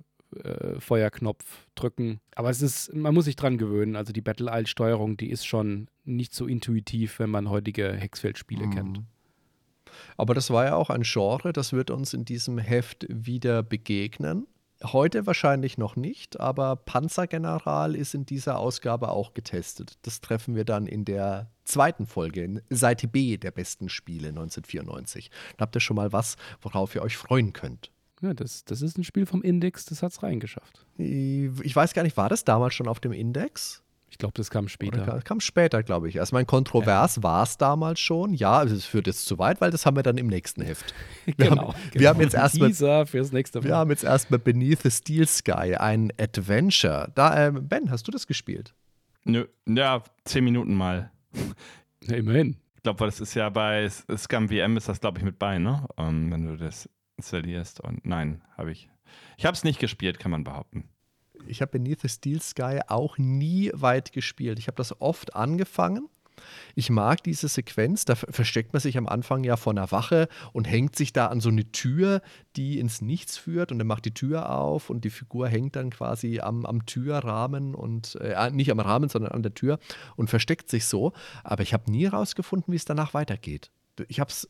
äh, 0.44 0.80
Feuerknopf 0.80 1.44
drücken. 1.74 2.20
Aber 2.34 2.50
es 2.50 2.62
ist, 2.62 2.94
man 2.94 3.14
muss 3.14 3.26
sich 3.26 3.36
dran 3.36 3.58
gewöhnen. 3.58 3.96
Also 3.96 4.12
die 4.12 4.20
Battle 4.20 4.50
Isle 4.52 4.66
Steuerung, 4.66 5.16
die 5.16 5.30
ist 5.30 5.46
schon 5.46 5.88
nicht 6.04 6.34
so 6.34 6.46
intuitiv, 6.46 7.18
wenn 7.18 7.30
man 7.30 7.50
heutige 7.50 7.92
Hexfeld-Spiele 7.92 8.68
kennt. 8.70 8.98
Mhm. 8.98 9.06
Aber 10.16 10.34
das 10.34 10.50
war 10.50 10.64
ja 10.64 10.74
auch 10.74 10.90
ein 10.90 11.02
Genre, 11.02 11.52
das 11.52 11.72
wird 11.72 11.90
uns 11.90 12.14
in 12.14 12.24
diesem 12.24 12.58
Heft 12.58 13.06
wieder 13.08 13.62
begegnen. 13.62 14.46
Heute 14.82 15.26
wahrscheinlich 15.26 15.78
noch 15.78 15.94
nicht, 15.94 16.40
aber 16.40 16.74
Panzergeneral 16.74 17.94
ist 17.94 18.14
in 18.14 18.26
dieser 18.26 18.58
Ausgabe 18.58 19.10
auch 19.10 19.32
getestet. 19.32 19.96
Das 20.02 20.20
treffen 20.20 20.56
wir 20.56 20.64
dann 20.64 20.86
in 20.86 21.04
der 21.04 21.52
zweiten 21.64 22.06
Folge, 22.06 22.42
in 22.42 22.62
Seite 22.68 23.06
B 23.06 23.36
der 23.36 23.52
besten 23.52 23.88
Spiele 23.88 24.28
1994. 24.28 25.30
Da 25.56 25.62
habt 25.62 25.76
ihr 25.76 25.80
schon 25.80 25.96
mal 25.96 26.12
was, 26.12 26.36
worauf 26.60 26.96
ihr 26.96 27.02
euch 27.02 27.16
freuen 27.16 27.52
könnt. 27.52 27.92
Ja, 28.22 28.34
das, 28.34 28.64
das 28.64 28.82
ist 28.82 28.96
ein 28.96 29.04
Spiel 29.04 29.26
vom 29.26 29.42
Index, 29.42 29.84
das 29.84 30.02
hat 30.02 30.12
es 30.12 30.22
reingeschafft. 30.22 30.86
Ich 30.96 31.74
weiß 31.74 31.92
gar 31.92 32.04
nicht, 32.04 32.16
war 32.16 32.28
das 32.28 32.44
damals 32.44 32.74
schon 32.74 32.86
auf 32.86 33.00
dem 33.00 33.12
Index? 33.12 33.82
Ich 34.12 34.18
glaube, 34.18 34.34
das 34.36 34.50
kam 34.50 34.68
später. 34.68 35.02
Oder 35.02 35.22
kam 35.22 35.40
später, 35.40 35.82
glaube 35.82 36.06
ich. 36.06 36.20
Also 36.20 36.36
mein 36.36 36.46
kontrovers 36.46 37.16
ja. 37.16 37.22
war 37.22 37.42
es 37.42 37.56
damals 37.56 37.98
schon. 37.98 38.34
Ja, 38.34 38.58
also 38.58 38.76
es 38.76 38.84
führt 38.84 39.06
jetzt 39.06 39.24
zu 39.24 39.38
weit, 39.38 39.62
weil 39.62 39.70
das 39.70 39.86
haben 39.86 39.96
wir 39.96 40.02
dann 40.02 40.18
im 40.18 40.26
nächsten 40.26 40.60
Heft. 40.60 40.94
Wir 41.24 41.34
genau, 41.34 41.68
haben, 41.68 41.80
genau. 41.90 42.00
Wir 42.00 42.08
haben 42.10 42.20
jetzt 42.20 42.34
erstmal 42.34 43.06
fürs 43.06 43.32
nächste 43.32 43.60
Mal. 43.60 43.64
Wir 43.64 43.76
haben 43.76 43.90
jetzt 43.90 44.04
erstmal 44.04 44.38
Beneath 44.38 44.82
the 44.82 44.90
Steel 44.90 45.26
Sky, 45.26 45.76
ein 45.76 46.12
Adventure. 46.20 47.10
Da, 47.14 47.46
äh, 47.46 47.52
ben, 47.52 47.90
hast 47.90 48.06
du 48.06 48.12
das 48.12 48.26
gespielt? 48.26 48.74
Nö, 49.24 49.46
ja, 49.66 50.02
zehn 50.24 50.44
Minuten 50.44 50.74
mal. 50.74 51.10
Ja, 52.06 52.16
immerhin. 52.16 52.58
Ich 52.76 52.82
glaube, 52.82 53.04
das 53.06 53.18
ist 53.18 53.34
ja 53.34 53.48
bei 53.48 53.88
Scum 53.88 54.48
VM 54.48 54.76
ist 54.76 54.88
das, 54.88 55.00
glaube 55.00 55.20
ich, 55.20 55.24
mit 55.24 55.38
bei, 55.38 55.58
ne? 55.58 55.86
Um, 55.96 56.06
ähm, 56.06 56.32
wenn 56.32 56.46
du 56.46 56.56
das 56.58 56.86
installierst. 57.16 57.80
Und 57.80 58.04
nein, 58.04 58.42
habe 58.56 58.72
ich. 58.72 58.88
Ich 59.36 59.44
habe 59.44 59.54
es 59.54 59.64
nicht 59.64 59.78
gespielt, 59.78 60.18
kann 60.18 60.30
man 60.30 60.44
behaupten. 60.44 60.88
Ich 61.46 61.60
habe 61.60 61.72
Beneath 61.72 62.00
the 62.00 62.08
Steel 62.08 62.40
Sky 62.40 62.80
auch 62.86 63.18
nie 63.18 63.70
weit 63.74 64.12
gespielt. 64.12 64.58
Ich 64.58 64.68
habe 64.68 64.76
das 64.76 65.00
oft 65.00 65.34
angefangen. 65.34 66.08
Ich 66.74 66.90
mag 66.90 67.22
diese 67.22 67.48
Sequenz, 67.48 68.04
da 68.04 68.14
versteckt 68.14 68.72
man 68.72 68.80
sich 68.80 68.96
am 68.96 69.06
Anfang 69.06 69.44
ja 69.44 69.56
vor 69.56 69.72
einer 69.72 69.92
Wache 69.92 70.28
und 70.52 70.64
hängt 70.64 70.96
sich 70.96 71.12
da 71.12 71.26
an 71.26 71.40
so 71.40 71.50
eine 71.50 71.70
Tür, 71.72 72.22
die 72.56 72.78
ins 72.78 73.00
Nichts 73.00 73.36
führt 73.36 73.70
und 73.70 73.78
dann 73.78 73.86
macht 73.86 74.04
die 74.06 74.14
Tür 74.14 74.50
auf 74.50 74.90
und 74.90 75.04
die 75.04 75.10
Figur 75.10 75.48
hängt 75.48 75.76
dann 75.76 75.90
quasi 75.90 76.40
am, 76.40 76.64
am 76.64 76.86
Türrahmen 76.86 77.74
und 77.74 78.16
äh, 78.16 78.50
nicht 78.50 78.70
am 78.70 78.80
Rahmen, 78.80 79.08
sondern 79.08 79.32
an 79.32 79.42
der 79.42 79.54
Tür 79.54 79.78
und 80.16 80.30
versteckt 80.30 80.70
sich 80.70 80.86
so. 80.86 81.12
Aber 81.44 81.62
ich 81.62 81.74
habe 81.74 81.90
nie 81.90 82.04
herausgefunden, 82.04 82.72
wie 82.72 82.76
es 82.76 82.84
danach 82.84 83.14
weitergeht. 83.14 83.70
Ich 84.08 84.20
habe 84.20 84.30
es 84.30 84.48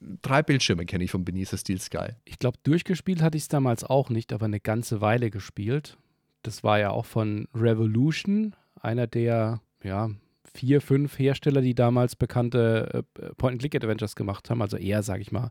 drei 0.00 0.42
Bildschirme 0.42 0.86
kenne 0.86 1.04
ich 1.04 1.10
von 1.10 1.24
Beneath 1.24 1.48
the 1.48 1.58
Steel 1.58 1.80
Sky. 1.80 2.08
Ich 2.24 2.38
glaube, 2.38 2.58
durchgespielt 2.62 3.22
hatte 3.22 3.36
ich 3.36 3.44
es 3.44 3.48
damals 3.48 3.84
auch 3.84 4.10
nicht, 4.10 4.32
aber 4.32 4.46
eine 4.46 4.60
ganze 4.60 5.00
Weile 5.00 5.30
gespielt. 5.30 5.96
Das 6.42 6.62
war 6.62 6.78
ja 6.78 6.90
auch 6.90 7.06
von 7.06 7.48
Revolution, 7.54 8.54
einer 8.80 9.06
der 9.06 9.60
ja, 9.82 10.10
vier, 10.54 10.80
fünf 10.80 11.18
Hersteller, 11.18 11.60
die 11.60 11.74
damals 11.74 12.16
bekannte 12.16 13.04
äh, 13.18 13.34
Point-and-Click-Adventures 13.34 14.16
gemacht 14.16 14.50
haben. 14.50 14.62
Also 14.62 14.76
eher, 14.76 15.02
sage 15.02 15.22
ich 15.22 15.32
mal, 15.32 15.50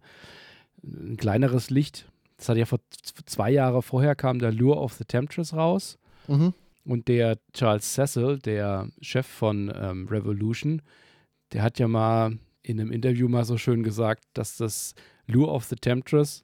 ein 0.83 1.17
kleineres 1.17 1.69
Licht. 1.69 2.09
Das 2.37 2.49
hat 2.49 2.57
ja 2.57 2.65
vor 2.65 2.79
zwei 3.25 3.51
Jahre 3.51 3.81
vorher 3.81 4.15
kam 4.15 4.39
der 4.39 4.51
Lure 4.51 4.79
of 4.79 4.93
the 4.93 5.05
Temptress 5.05 5.53
raus. 5.53 5.97
Mhm. 6.27 6.53
Und 6.83 7.07
der 7.07 7.39
Charles 7.53 7.93
Cecil, 7.93 8.39
der 8.39 8.89
Chef 9.01 9.25
von 9.25 9.73
ähm, 9.75 10.07
Revolution, 10.07 10.81
der 11.51 11.63
hat 11.63 11.79
ja 11.79 11.87
mal 11.87 12.37
in 12.65 12.79
einem 12.79 12.91
Interview 12.91 13.27
mal 13.27 13.45
so 13.45 13.57
schön 13.57 13.83
gesagt, 13.83 14.23
dass 14.33 14.57
das 14.57 14.95
Lure 15.27 15.51
of 15.51 15.65
the 15.65 15.75
Temptress 15.75 16.43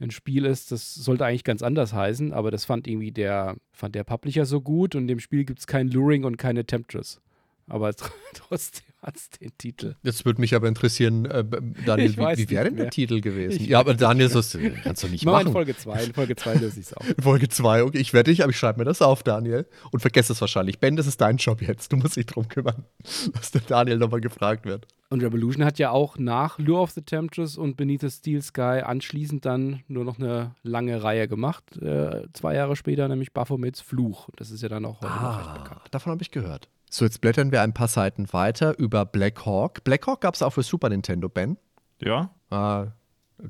ein 0.00 0.10
Spiel 0.12 0.44
ist, 0.44 0.70
das 0.70 0.94
sollte 0.94 1.26
eigentlich 1.26 1.42
ganz 1.42 1.62
anders 1.62 1.92
heißen, 1.92 2.32
aber 2.32 2.52
das 2.52 2.64
fand 2.64 2.86
irgendwie 2.86 3.10
der, 3.10 3.56
fand 3.72 3.96
der 3.96 4.04
Publisher 4.04 4.46
so 4.46 4.60
gut 4.60 4.94
und 4.94 5.08
dem 5.08 5.18
Spiel 5.18 5.44
gibt 5.44 5.58
es 5.58 5.66
kein 5.66 5.88
Luring 5.88 6.22
und 6.22 6.36
keine 6.36 6.64
Temptress. 6.64 7.20
Aber 7.66 7.92
trotzdem 8.34 8.87
hat 9.02 9.16
es 9.16 9.30
den 9.30 9.56
Titel. 9.56 9.94
Jetzt 10.02 10.24
würde 10.24 10.40
mich 10.40 10.54
aber 10.54 10.66
interessieren, 10.66 11.24
äh, 11.26 11.44
Daniel, 11.86 12.16
wie, 12.16 12.38
wie 12.38 12.50
wäre 12.50 12.64
denn 12.64 12.76
der 12.76 12.90
Titel 12.90 13.20
gewesen? 13.20 13.60
Ich 13.62 13.68
ja, 13.68 13.78
aber 13.80 13.94
Daniel, 13.94 14.28
das 14.28 14.58
kannst 14.82 15.04
du 15.04 15.08
nicht 15.08 15.24
Mal 15.24 15.32
machen. 15.32 15.46
in 15.48 15.52
Folge 15.52 15.76
2, 15.76 16.04
in 16.04 16.14
Folge 16.14 16.36
2 16.36 16.54
löse 16.54 16.80
ich 16.80 16.86
es 16.86 16.94
auf. 16.94 17.08
In 17.08 17.22
Folge 17.22 17.48
2, 17.48 17.84
okay, 17.84 17.98
ich 17.98 18.12
werde 18.12 18.30
dich, 18.30 18.42
aber 18.42 18.50
ich 18.50 18.58
schreibe 18.58 18.80
mir 18.80 18.84
das 18.84 19.00
auf, 19.00 19.22
Daniel. 19.22 19.66
Und 19.92 20.00
vergesse 20.00 20.32
es 20.32 20.40
wahrscheinlich. 20.40 20.80
Ben, 20.80 20.96
das 20.96 21.06
ist 21.06 21.20
dein 21.20 21.36
Job 21.36 21.62
jetzt. 21.62 21.92
Du 21.92 21.96
musst 21.96 22.16
dich 22.16 22.26
drum 22.26 22.48
kümmern, 22.48 22.84
dass 23.34 23.52
der 23.52 23.60
Daniel 23.60 23.98
nochmal 23.98 24.20
gefragt 24.20 24.66
wird. 24.66 24.86
Und 25.10 25.22
Revolution 25.22 25.64
hat 25.64 25.78
ja 25.78 25.90
auch 25.90 26.18
nach 26.18 26.58
Lure 26.58 26.82
of 26.82 26.90
the 26.90 27.00
Temptress 27.00 27.56
und 27.56 27.76
Beneath 27.76 28.02
the 28.02 28.10
Steel 28.10 28.42
Sky 28.42 28.82
anschließend 28.84 29.46
dann 29.46 29.82
nur 29.88 30.04
noch 30.04 30.18
eine 30.18 30.54
lange 30.62 31.02
Reihe 31.02 31.28
gemacht. 31.28 31.78
Äh, 31.80 32.24
zwei 32.34 32.54
Jahre 32.54 32.76
später, 32.76 33.08
nämlich 33.08 33.32
Baphomets 33.32 33.80
Fluch. 33.80 34.28
Das 34.36 34.50
ist 34.50 34.62
ja 34.62 34.68
dann 34.68 34.84
auch 34.84 35.00
heute 35.00 35.12
ah, 35.12 35.22
noch 35.22 35.38
recht 35.38 35.64
bekannt. 35.64 35.82
Davon 35.92 36.12
habe 36.12 36.22
ich 36.22 36.30
gehört. 36.30 36.68
So, 36.90 37.04
jetzt 37.04 37.20
blättern 37.20 37.52
wir 37.52 37.62
ein 37.62 37.74
paar 37.74 37.88
Seiten 37.88 38.32
weiter 38.32 38.78
über 38.78 39.04
Black 39.04 39.44
Hawk. 39.44 39.84
Black 39.84 40.06
Hawk 40.06 40.22
gab 40.22 40.34
es 40.34 40.42
auch 40.42 40.52
für 40.54 40.62
Super 40.62 40.88
Nintendo, 40.88 41.28
Ben. 41.28 41.58
Ja. 42.00 42.30
Ah, 42.50 42.86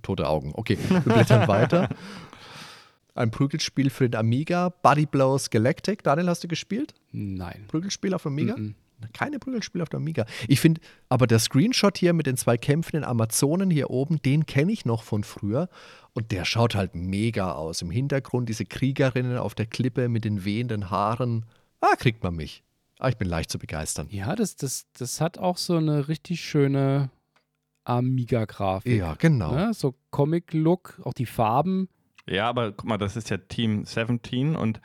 tote 0.02 0.28
Augen. 0.28 0.52
Okay, 0.54 0.78
wir 0.88 1.00
blättern 1.00 1.46
weiter. 1.48 1.88
Ein 3.14 3.30
Prügelspiel 3.30 3.90
für 3.90 4.08
den 4.08 4.18
Amiga, 4.18 4.70
Body 4.82 5.06
Blows 5.06 5.50
Galactic. 5.50 6.02
Daniel, 6.02 6.28
hast 6.28 6.44
du 6.44 6.48
gespielt? 6.48 6.94
Nein. 7.12 7.64
Prügelspiel 7.68 8.14
auf 8.14 8.26
Amiga? 8.26 8.56
Mm 8.56 8.60
-mm. 8.60 8.74
Keine 9.12 9.38
Prügelspiele 9.38 9.82
auf 9.82 9.88
der 9.88 9.98
Amiga. 9.98 10.26
Ich 10.48 10.60
finde, 10.60 10.80
aber 11.08 11.26
der 11.26 11.38
Screenshot 11.38 11.96
hier 11.98 12.12
mit 12.12 12.26
den 12.26 12.36
zwei 12.36 12.56
kämpfenden 12.56 13.04
Amazonen 13.04 13.70
hier 13.70 13.90
oben, 13.90 14.20
den 14.22 14.46
kenne 14.46 14.72
ich 14.72 14.84
noch 14.84 15.04
von 15.04 15.22
früher. 15.22 15.68
Und 16.14 16.32
der 16.32 16.44
schaut 16.44 16.74
halt 16.74 16.96
mega 16.96 17.52
aus. 17.52 17.82
Im 17.82 17.90
Hintergrund 17.90 18.48
diese 18.48 18.64
Kriegerinnen 18.64 19.38
auf 19.38 19.54
der 19.54 19.66
Klippe 19.66 20.08
mit 20.08 20.24
den 20.24 20.44
wehenden 20.44 20.90
Haaren. 20.90 21.46
Ah, 21.80 21.94
kriegt 21.96 22.24
man 22.24 22.34
mich. 22.34 22.64
Ah, 22.98 23.08
ich 23.08 23.16
bin 23.16 23.28
leicht 23.28 23.50
zu 23.50 23.58
begeistern. 23.58 24.08
Ja, 24.10 24.34
das, 24.34 24.56
das, 24.56 24.86
das 24.98 25.20
hat 25.20 25.38
auch 25.38 25.56
so 25.56 25.76
eine 25.76 26.08
richtig 26.08 26.40
schöne 26.40 27.10
Amiga-Grafik. 27.84 28.98
Ja, 28.98 29.14
genau. 29.14 29.52
Ne? 29.52 29.72
So 29.72 29.94
Comic-Look, 30.10 31.00
auch 31.04 31.14
die 31.14 31.26
Farben. 31.26 31.88
Ja, 32.26 32.48
aber 32.48 32.72
guck 32.72 32.86
mal, 32.86 32.98
das 32.98 33.16
ist 33.16 33.30
ja 33.30 33.38
Team 33.38 33.84
17 33.84 34.56
und 34.56 34.80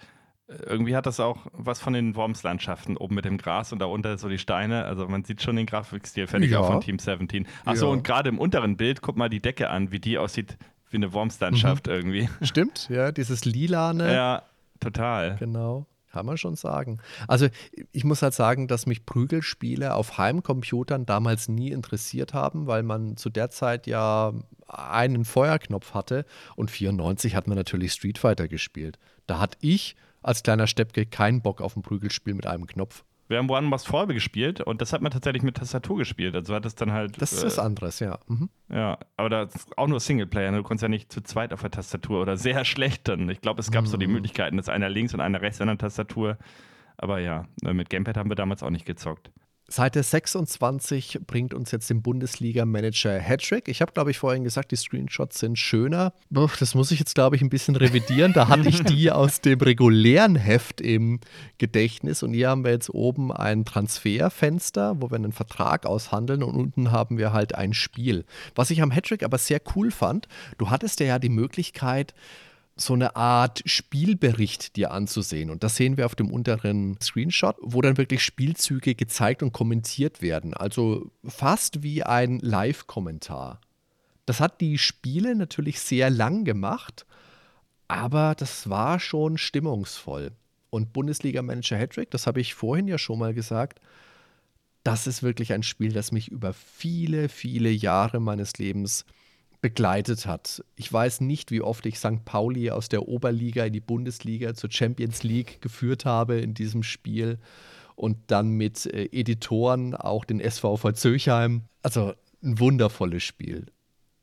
äh, 0.48 0.54
irgendwie 0.66 0.96
hat 0.96 1.06
das 1.06 1.20
auch 1.20 1.48
was 1.52 1.80
von 1.80 1.94
den 1.94 2.16
Worms-Landschaften 2.16 2.96
oben 2.96 3.16
mit 3.16 3.26
dem 3.26 3.38
Gras 3.38 3.74
und 3.74 3.80
darunter 3.80 4.18
so 4.18 4.30
die 4.30 4.38
Steine. 4.38 4.86
Also 4.86 5.08
man 5.08 5.26
sieht 5.26 5.42
schon 5.42 5.56
den 5.56 5.66
Grafikstil, 5.66 6.28
ich 6.42 6.56
auch 6.56 6.68
von 6.68 6.82
Team 6.82 7.00
17. 7.00 7.48
Achso, 7.66 7.88
ja. 7.88 7.92
und 7.92 8.04
gerade 8.04 8.30
im 8.30 8.40
unteren 8.40 8.78
Bild, 8.78 9.02
guck 9.02 9.18
mal 9.18 9.30
die 9.30 9.42
Decke 9.42 9.70
an, 9.70 9.92
wie 9.92 10.00
die 10.00 10.18
aussieht 10.18 10.58
wie 10.90 10.98
eine 10.98 11.12
Worms-Landschaft 11.12 11.88
mhm. 11.88 11.94
irgendwie. 11.94 12.30
Stimmt, 12.42 12.88
ja, 12.90 13.12
dieses 13.12 13.46
lilane. 13.46 14.14
Ja, 14.14 14.44
total. 14.80 15.36
Genau. 15.38 15.88
Kann 16.14 16.28
man 16.28 16.38
schon 16.38 16.56
sagen. 16.56 17.00
Also 17.28 17.48
ich 17.92 18.04
muss 18.04 18.22
halt 18.22 18.36
sagen, 18.36 18.68
dass 18.68 18.86
mich 18.86 19.04
Prügelspiele 19.04 19.96
auf 19.96 20.20
Heimcomputern 20.20 21.08
damals 21.08 21.50
nie 21.50 21.72
interessiert 21.72 22.36
haben, 22.36 22.68
weil 22.68 22.84
man 22.84 23.18
zu 23.18 23.32
der 23.32 23.50
Zeit 23.50 23.88
ja 23.88 24.32
einen 24.68 25.26
Feuerknopf 25.26 25.96
hatte 25.96 26.28
und 26.56 26.70
94 26.70 27.36
hat 27.36 27.48
man 27.48 27.58
natürlich 27.58 27.94
Street 27.94 28.20
Fighter 28.20 28.48
gespielt. 28.48 29.00
Da 29.26 29.40
hatte 29.40 29.58
ich 29.60 29.96
als 30.22 30.44
kleiner 30.44 30.68
Steppke 30.68 31.08
keinen 31.08 31.42
Bock 31.42 31.62
auf 31.62 31.76
ein 31.76 31.82
Prügelspiel 31.82 32.36
mit 32.36 32.46
einem 32.46 32.68
Knopf. 32.68 33.04
Wir 33.34 33.40
haben 33.40 33.50
One 33.50 33.66
Must 33.66 33.88
Fall 33.88 34.06
gespielt 34.08 34.62
und 34.62 34.80
das 34.80 34.94
hat 34.94 35.02
man 35.02 35.12
tatsächlich 35.12 35.42
mit 35.42 35.58
Tastatur 35.58 35.98
gespielt. 35.98 36.36
Also 36.36 36.54
hat 36.54 36.66
es 36.68 36.76
dann 36.76 36.92
halt. 36.92 37.20
Das 37.20 37.34
ist 37.34 37.42
äh, 37.42 37.48
was 37.48 37.58
anderes, 37.58 38.00
ja. 38.00 38.20
Mhm. 38.28 38.50
Ja, 38.70 39.00
aber 39.18 39.30
das 39.30 39.56
ist 39.56 39.76
auch 39.76 39.88
nur 39.88 40.00
Singleplayer. 40.00 40.52
Ne? 40.52 40.58
Du 40.58 40.64
konntest 40.64 40.84
ja 40.84 40.88
nicht 40.88 41.12
zu 41.12 41.22
zweit 41.22 41.52
auf 41.52 41.62
der 41.62 41.72
Tastatur 41.72 42.22
oder 42.22 42.38
sehr 42.38 42.64
schlecht 42.66 43.08
dann. 43.08 43.28
Ich 43.30 43.42
glaube, 43.42 43.60
es 43.60 43.72
gab 43.72 43.86
mhm. 43.86 43.88
so 43.88 43.98
die 43.98 44.06
mhm. 44.06 44.14
Möglichkeiten, 44.14 44.58
dass 44.58 44.70
einer 44.70 44.88
links 44.88 45.16
und 45.16 45.20
einer 45.20 45.42
rechts 45.42 45.60
an 45.62 45.68
der 45.68 45.80
Tastatur. 45.80 46.38
Aber 46.96 47.20
ja, 47.20 47.46
ne, 47.64 47.74
mit 47.74 47.90
Gamepad 47.90 48.18
haben 48.18 48.30
wir 48.30 48.36
damals 48.36 48.62
auch 48.62 48.70
nicht 48.70 48.86
gezockt. 48.86 49.32
Seite 49.70 50.04
26 50.04 51.20
bringt 51.26 51.54
uns 51.54 51.72
jetzt 51.72 51.90
den 51.90 52.02
Bundesliga-Manager 52.02 53.18
Hattrick. 53.20 53.68
Ich 53.70 53.82
habe, 53.82 53.94
glaube 53.94 54.12
ich, 54.12 54.20
vorhin 54.20 54.44
gesagt, 54.44 54.72
die 54.72 54.76
Screenshots 54.76 55.40
sind 55.40 55.58
schöner. 55.58 56.14
Das 56.60 56.76
muss 56.76 56.92
ich 56.92 57.00
jetzt, 57.00 57.16
glaube 57.16 57.38
ich, 57.38 57.42
ein 57.42 57.50
bisschen 57.50 57.76
revidieren. 57.76 58.34
Da 58.34 58.50
hatte 58.50 58.68
ich 58.68 58.84
die 58.84 59.10
aus 59.12 59.42
dem 59.42 59.60
regulären 59.60 60.36
Heft 60.36 60.82
im 60.82 61.22
Gedächtnis. 61.58 62.24
Und 62.24 62.34
hier 62.34 62.50
haben 62.50 62.66
wir 62.66 62.72
jetzt 62.72 62.90
oben 62.90 63.32
ein 63.32 63.64
Transferfenster, 63.64 65.02
wo 65.02 65.10
wir 65.10 65.16
einen 65.16 65.32
Vertrag 65.32 65.86
aushandeln. 65.86 66.44
Und 66.44 66.56
unten 66.56 66.92
haben 66.92 67.18
wir 67.18 67.32
halt 67.32 67.56
ein 67.56 67.74
Spiel. 67.74 68.26
Was 68.56 68.70
ich 68.70 68.82
am 68.82 68.92
Hattrick 68.92 69.24
aber 69.24 69.38
sehr 69.38 69.62
cool 69.76 69.92
fand, 69.92 70.28
du 70.58 70.70
hattest 70.70 71.00
ja 71.00 71.20
die 71.20 71.30
Möglichkeit, 71.30 72.14
so 72.86 72.94
eine 72.94 73.16
Art 73.16 73.62
Spielbericht 73.66 74.76
dir 74.76 74.92
anzusehen. 74.92 75.50
Und 75.50 75.64
das 75.64 75.76
sehen 75.76 75.98
wir 75.98 76.06
auf 76.06 76.16
dem 76.16 76.32
unteren 76.32 76.98
Screenshot, 77.02 77.56
wo 77.62 77.82
dann 77.82 77.98
wirklich 77.98 78.24
Spielzüge 78.24 78.96
gezeigt 78.96 79.44
und 79.44 79.54
kommentiert 79.54 80.22
werden. 80.22 80.54
Also 80.54 81.12
fast 81.26 81.84
wie 81.84 82.04
ein 82.04 82.40
Live-Kommentar. 82.40 83.62
Das 84.26 84.40
hat 84.40 84.62
die 84.62 84.78
Spiele 84.78 85.36
natürlich 85.36 85.80
sehr 85.80 86.10
lang 86.10 86.46
gemacht, 86.46 87.06
aber 87.88 88.36
das 88.36 88.70
war 88.70 89.00
schon 89.00 89.38
stimmungsvoll. 89.38 90.32
Und 90.70 90.94
Bundesliga-Manager 90.94 91.78
Hattrick, 91.78 92.10
das 92.12 92.26
habe 92.26 92.42
ich 92.42 92.56
vorhin 92.56 92.88
ja 92.88 92.98
schon 92.98 93.20
mal 93.20 93.34
gesagt, 93.34 93.80
das 94.84 95.08
ist 95.08 95.24
wirklich 95.24 95.54
ein 95.54 95.64
Spiel, 95.64 95.94
das 95.94 96.12
mich 96.12 96.30
über 96.30 96.54
viele, 96.54 97.30
viele 97.30 97.70
Jahre 97.70 98.20
meines 98.20 98.58
Lebens 98.58 99.06
begleitet 99.64 100.26
hat. 100.26 100.62
Ich 100.76 100.92
weiß 100.92 101.22
nicht, 101.22 101.50
wie 101.50 101.62
oft 101.62 101.86
ich 101.86 101.98
St. 101.98 102.26
Pauli 102.26 102.70
aus 102.70 102.90
der 102.90 103.08
Oberliga 103.08 103.64
in 103.64 103.72
die 103.72 103.80
Bundesliga 103.80 104.54
zur 104.54 104.70
Champions 104.70 105.24
League 105.24 105.62
geführt 105.62 106.04
habe 106.04 106.38
in 106.42 106.54
diesem 106.54 106.84
Spiel 106.84 107.40
und 107.96 108.18
dann 108.28 108.50
mit 108.50 108.86
äh, 108.88 109.06
Editoren 109.14 109.96
auch 109.96 110.26
den 110.26 110.42
SVV 110.42 110.92
Zöchheim. 110.92 111.62
Also 111.82 112.14
ein 112.44 112.60
wundervolles 112.60 113.24
Spiel. 113.24 113.68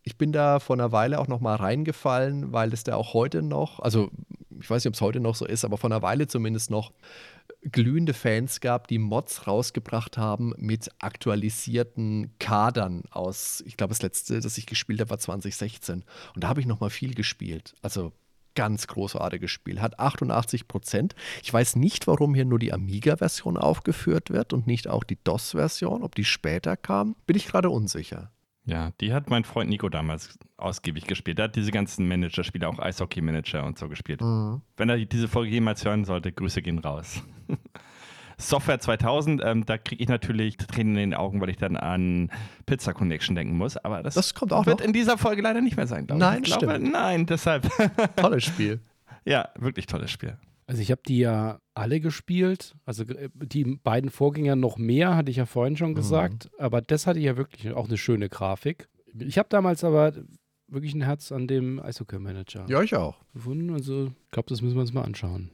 Ich 0.02 0.18
bin 0.18 0.30
da 0.30 0.58
vor 0.58 0.76
einer 0.76 0.92
Weile 0.92 1.18
auch 1.18 1.28
noch 1.28 1.40
mal 1.40 1.56
reingefallen, 1.56 2.52
weil 2.52 2.74
es 2.74 2.84
da 2.84 2.96
auch 2.96 3.14
heute 3.14 3.40
noch, 3.40 3.80
also 3.80 4.10
ich 4.60 4.68
weiß 4.68 4.84
nicht, 4.84 4.90
ob 4.90 4.94
es 4.94 5.00
heute 5.00 5.20
noch 5.20 5.36
so 5.36 5.46
ist, 5.46 5.64
aber 5.64 5.78
vor 5.78 5.90
einer 5.90 6.02
Weile 6.02 6.26
zumindest 6.26 6.70
noch 6.70 6.92
glühende 7.62 8.14
Fans 8.14 8.60
gab, 8.60 8.88
die 8.88 8.98
Mods 8.98 9.46
rausgebracht 9.46 10.18
haben 10.18 10.54
mit 10.56 10.90
aktualisierten 10.98 12.34
Kadern 12.38 13.02
aus, 13.10 13.62
ich 13.66 13.76
glaube, 13.76 13.90
das 13.90 14.02
letzte, 14.02 14.40
das 14.40 14.58
ich 14.58 14.66
gespielt 14.66 15.00
habe, 15.00 15.10
war 15.10 15.18
2016. 15.18 16.04
Und 16.34 16.44
da 16.44 16.48
habe 16.48 16.60
ich 16.60 16.66
noch 16.66 16.80
mal 16.80 16.90
viel 16.90 17.14
gespielt. 17.14 17.74
Also 17.82 18.12
ganz 18.54 18.86
großartiges 18.86 19.50
Spiel. 19.50 19.80
Hat 19.80 19.98
88 19.98 20.68
Prozent. 20.68 21.14
Ich 21.42 21.52
weiß 21.52 21.76
nicht, 21.76 22.06
warum 22.06 22.34
hier 22.34 22.44
nur 22.44 22.58
die 22.58 22.72
Amiga-Version 22.72 23.56
aufgeführt 23.56 24.30
wird 24.30 24.52
und 24.52 24.66
nicht 24.66 24.88
auch 24.88 25.04
die 25.04 25.18
DOS-Version. 25.22 26.02
Ob 26.02 26.14
die 26.14 26.24
später 26.24 26.76
kam, 26.76 27.16
bin 27.26 27.36
ich 27.36 27.46
gerade 27.46 27.70
unsicher. 27.70 28.30
Ja, 28.70 28.92
die 29.00 29.12
hat 29.12 29.30
mein 29.30 29.44
Freund 29.44 29.68
Nico 29.68 29.88
damals 29.88 30.38
ausgiebig 30.56 31.06
gespielt. 31.06 31.38
Er 31.38 31.46
hat 31.46 31.56
diese 31.56 31.72
ganzen 31.72 32.06
Manager-Spiele, 32.06 32.68
auch 32.68 32.78
Eishockey-Manager 32.78 33.64
und 33.64 33.78
so 33.78 33.88
gespielt. 33.88 34.20
Mhm. 34.20 34.62
Wenn 34.76 34.88
er 34.88 34.98
diese 34.98 35.26
Folge 35.26 35.50
jemals 35.50 35.84
hören 35.84 36.04
sollte, 36.04 36.30
Grüße 36.30 36.62
gehen 36.62 36.78
raus. 36.78 37.22
Software 38.38 38.78
2000, 38.78 39.42
ähm, 39.44 39.66
da 39.66 39.76
kriege 39.76 40.02
ich 40.02 40.08
natürlich 40.08 40.56
Tränen 40.56 40.94
in 40.94 41.10
den 41.10 41.14
Augen, 41.14 41.40
weil 41.40 41.50
ich 41.50 41.56
dann 41.56 41.76
an 41.76 42.30
Pizza 42.64 42.94
Connection 42.94 43.34
denken 43.34 43.56
muss. 43.56 43.76
Aber 43.76 44.02
das, 44.02 44.14
das 44.14 44.34
kommt 44.34 44.52
auch 44.52 44.66
wird 44.66 44.78
noch. 44.78 44.86
in 44.86 44.92
dieser 44.92 45.18
Folge 45.18 45.42
leider 45.42 45.60
nicht 45.60 45.76
mehr 45.76 45.86
sein, 45.86 46.06
glaube 46.06 46.20
nein, 46.20 46.42
ich. 46.42 46.56
Glaube, 46.56 46.70
stimmt. 46.70 46.92
Nein, 46.92 47.26
deshalb. 47.26 47.68
Tolles 48.16 48.44
Spiel. 48.44 48.80
Ja, 49.24 49.48
wirklich 49.58 49.86
tolles 49.86 50.10
Spiel. 50.10 50.38
Also 50.70 50.82
ich 50.82 50.92
habe 50.92 51.02
die 51.04 51.18
ja 51.18 51.58
alle 51.74 51.98
gespielt. 51.98 52.76
Also 52.84 53.02
äh, 53.02 53.28
die 53.34 53.64
beiden 53.64 54.08
Vorgänger 54.08 54.54
noch 54.54 54.78
mehr, 54.78 55.16
hatte 55.16 55.32
ich 55.32 55.38
ja 55.38 55.46
vorhin 55.46 55.76
schon 55.76 55.90
mhm. 55.90 55.94
gesagt. 55.96 56.44
Mhm. 56.44 56.64
Aber 56.64 56.80
das 56.80 57.08
hatte 57.08 57.18
ja 57.18 57.36
wirklich 57.36 57.72
auch 57.72 57.88
eine 57.88 57.96
schöne 57.96 58.28
Grafik. 58.28 58.88
Ich 59.18 59.36
habe 59.36 59.48
damals 59.48 59.82
aber 59.82 60.12
wirklich 60.68 60.94
ein 60.94 61.02
Herz 61.02 61.32
an 61.32 61.48
dem 61.48 61.80
Eishockey-Manager. 61.80 62.66
Ja, 62.68 62.82
ich 62.82 62.94
auch. 62.94 63.16
Gefunden. 63.32 63.70
Also 63.70 64.12
ich 64.26 64.30
glaube, 64.30 64.48
das 64.48 64.62
müssen 64.62 64.76
wir 64.76 64.82
uns 64.82 64.92
mal 64.92 65.02
anschauen. 65.02 65.50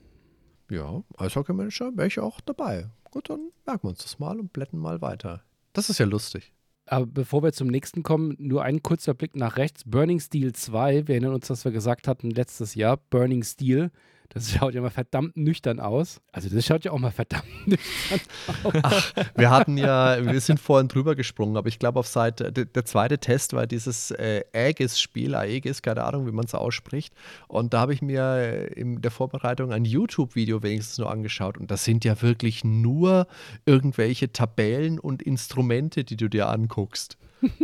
Ja, 0.70 1.02
Eishockey-Manager 1.16 1.96
wäre 1.96 2.08
ich 2.08 2.20
auch 2.20 2.42
dabei. 2.42 2.90
Gut, 3.10 3.30
dann 3.30 3.52
merken 3.64 3.84
wir 3.84 3.88
uns 3.88 4.02
das 4.02 4.18
mal 4.18 4.38
und 4.38 4.52
blätten 4.52 4.78
mal 4.78 5.00
weiter. 5.00 5.44
Das 5.72 5.88
ist 5.88 5.96
ja 5.96 6.04
lustig. 6.04 6.52
Aber 6.84 7.06
bevor 7.06 7.42
wir 7.42 7.54
zum 7.54 7.68
nächsten 7.68 8.02
kommen, 8.02 8.36
nur 8.38 8.64
ein 8.64 8.82
kurzer 8.82 9.14
Blick 9.14 9.34
nach 9.34 9.56
rechts. 9.56 9.82
Burning 9.86 10.20
Steel 10.20 10.52
2, 10.52 11.08
wir 11.08 11.14
erinnern 11.14 11.32
uns, 11.32 11.46
dass 11.46 11.64
wir 11.64 11.72
gesagt 11.72 12.06
hatten 12.06 12.30
letztes 12.30 12.74
Jahr, 12.74 12.98
Burning 12.98 13.44
Steel 13.44 13.90
das 14.30 14.52
schaut 14.52 14.74
ja 14.74 14.80
mal 14.80 14.90
verdammt 14.90 15.36
nüchtern 15.36 15.80
aus. 15.80 16.20
Also 16.32 16.48
das 16.48 16.64
schaut 16.64 16.84
ja 16.84 16.92
auch 16.92 16.98
mal 16.98 17.10
verdammt 17.10 17.44
nüchtern 17.66 18.20
aus. 18.64 18.74
Ach, 18.82 19.12
wir 19.34 19.50
hatten 19.50 19.76
ja, 19.78 20.24
wir 20.24 20.40
sind 20.40 20.60
vorhin 20.60 20.88
drüber 20.88 21.14
gesprungen, 21.14 21.56
aber 21.56 21.68
ich 21.68 21.78
glaube 21.78 21.98
auf 21.98 22.06
Seite, 22.06 22.52
der, 22.52 22.64
der, 22.64 22.84
zweite 22.84 23.18
Test 23.18 23.52
war 23.52 23.66
dieses 23.66 24.10
äh, 24.10 24.44
Aegis-Spiel, 24.52 25.34
Aegis, 25.34 25.82
keine 25.82 26.04
Ahnung, 26.04 26.26
wie 26.26 26.32
man 26.32 26.44
es 26.44 26.54
ausspricht. 26.54 27.14
Und 27.48 27.74
da 27.74 27.80
habe 27.80 27.94
ich 27.94 28.02
mir 28.02 28.76
in 28.76 29.00
der 29.00 29.10
Vorbereitung 29.10 29.72
ein 29.72 29.84
YouTube-Video 29.84 30.62
wenigstens 30.62 30.98
nur 30.98 31.10
angeschaut. 31.10 31.58
Und 31.58 31.70
das 31.70 31.84
sind 31.84 32.04
ja 32.04 32.20
wirklich 32.22 32.64
nur 32.64 33.26
irgendwelche 33.64 34.32
Tabellen 34.32 34.98
und 34.98 35.22
Instrumente, 35.22 36.04
die 36.04 36.16
du 36.16 36.28
dir 36.28 36.48
anguckst. 36.48 37.16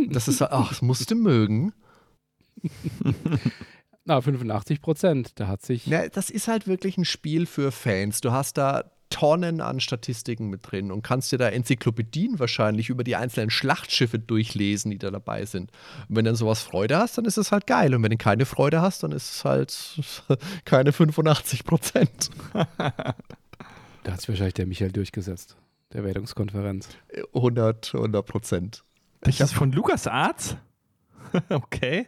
Das 0.09 0.27
ist, 0.27 0.41
ach, 0.41 0.69
das 0.69 0.81
musst 0.81 1.09
du 1.11 1.15
mögen. 1.15 1.73
Na, 4.05 4.19
85 4.19 4.81
Prozent. 4.81 5.31
Da 5.39 5.47
hat 5.47 5.61
sich. 5.61 5.85
Ja, 5.85 6.07
das 6.09 6.29
ist 6.29 6.47
halt 6.47 6.67
wirklich 6.67 6.97
ein 6.97 7.05
Spiel 7.05 7.45
für 7.45 7.71
Fans. 7.71 8.21
Du 8.21 8.31
hast 8.31 8.57
da 8.57 8.91
Tonnen 9.09 9.61
an 9.61 9.79
Statistiken 9.79 10.49
mit 10.49 10.71
drin 10.71 10.91
und 10.91 11.03
kannst 11.03 11.31
dir 11.31 11.37
da 11.37 11.47
Enzyklopädien 11.47 12.39
wahrscheinlich 12.39 12.89
über 12.89 13.03
die 13.03 13.15
einzelnen 13.15 13.51
Schlachtschiffe 13.51 14.17
durchlesen, 14.17 14.89
die 14.89 14.97
da 14.97 15.11
dabei 15.11 15.45
sind. 15.45 15.71
Und 16.09 16.15
wenn 16.15 16.25
du 16.25 16.29
dann 16.29 16.35
sowas 16.35 16.63
Freude 16.63 16.97
hast, 16.97 17.17
dann 17.17 17.25
ist 17.25 17.37
es 17.37 17.51
halt 17.51 17.67
geil. 17.67 17.93
Und 17.93 18.01
wenn 18.01 18.09
du 18.09 18.17
keine 18.17 18.45
Freude 18.45 18.81
hast, 18.81 19.03
dann 19.03 19.11
ist 19.11 19.31
es 19.31 19.45
halt 19.45 20.01
keine 20.65 20.91
85 20.91 21.63
Prozent. 21.63 22.31
da 22.53 24.11
hat 24.11 24.19
sich 24.19 24.29
wahrscheinlich 24.29 24.55
der 24.55 24.65
Michael 24.65 24.91
durchgesetzt, 24.91 25.55
der 25.93 26.03
Wertungskonferenz. 26.03 26.89
100, 27.35 27.93
100 27.93 28.25
Prozent. 28.25 28.83
Das 29.21 29.39
ist 29.39 29.53
von 29.53 29.71
Lukas 29.71 30.07
Arzt? 30.07 30.57
okay. 31.49 32.07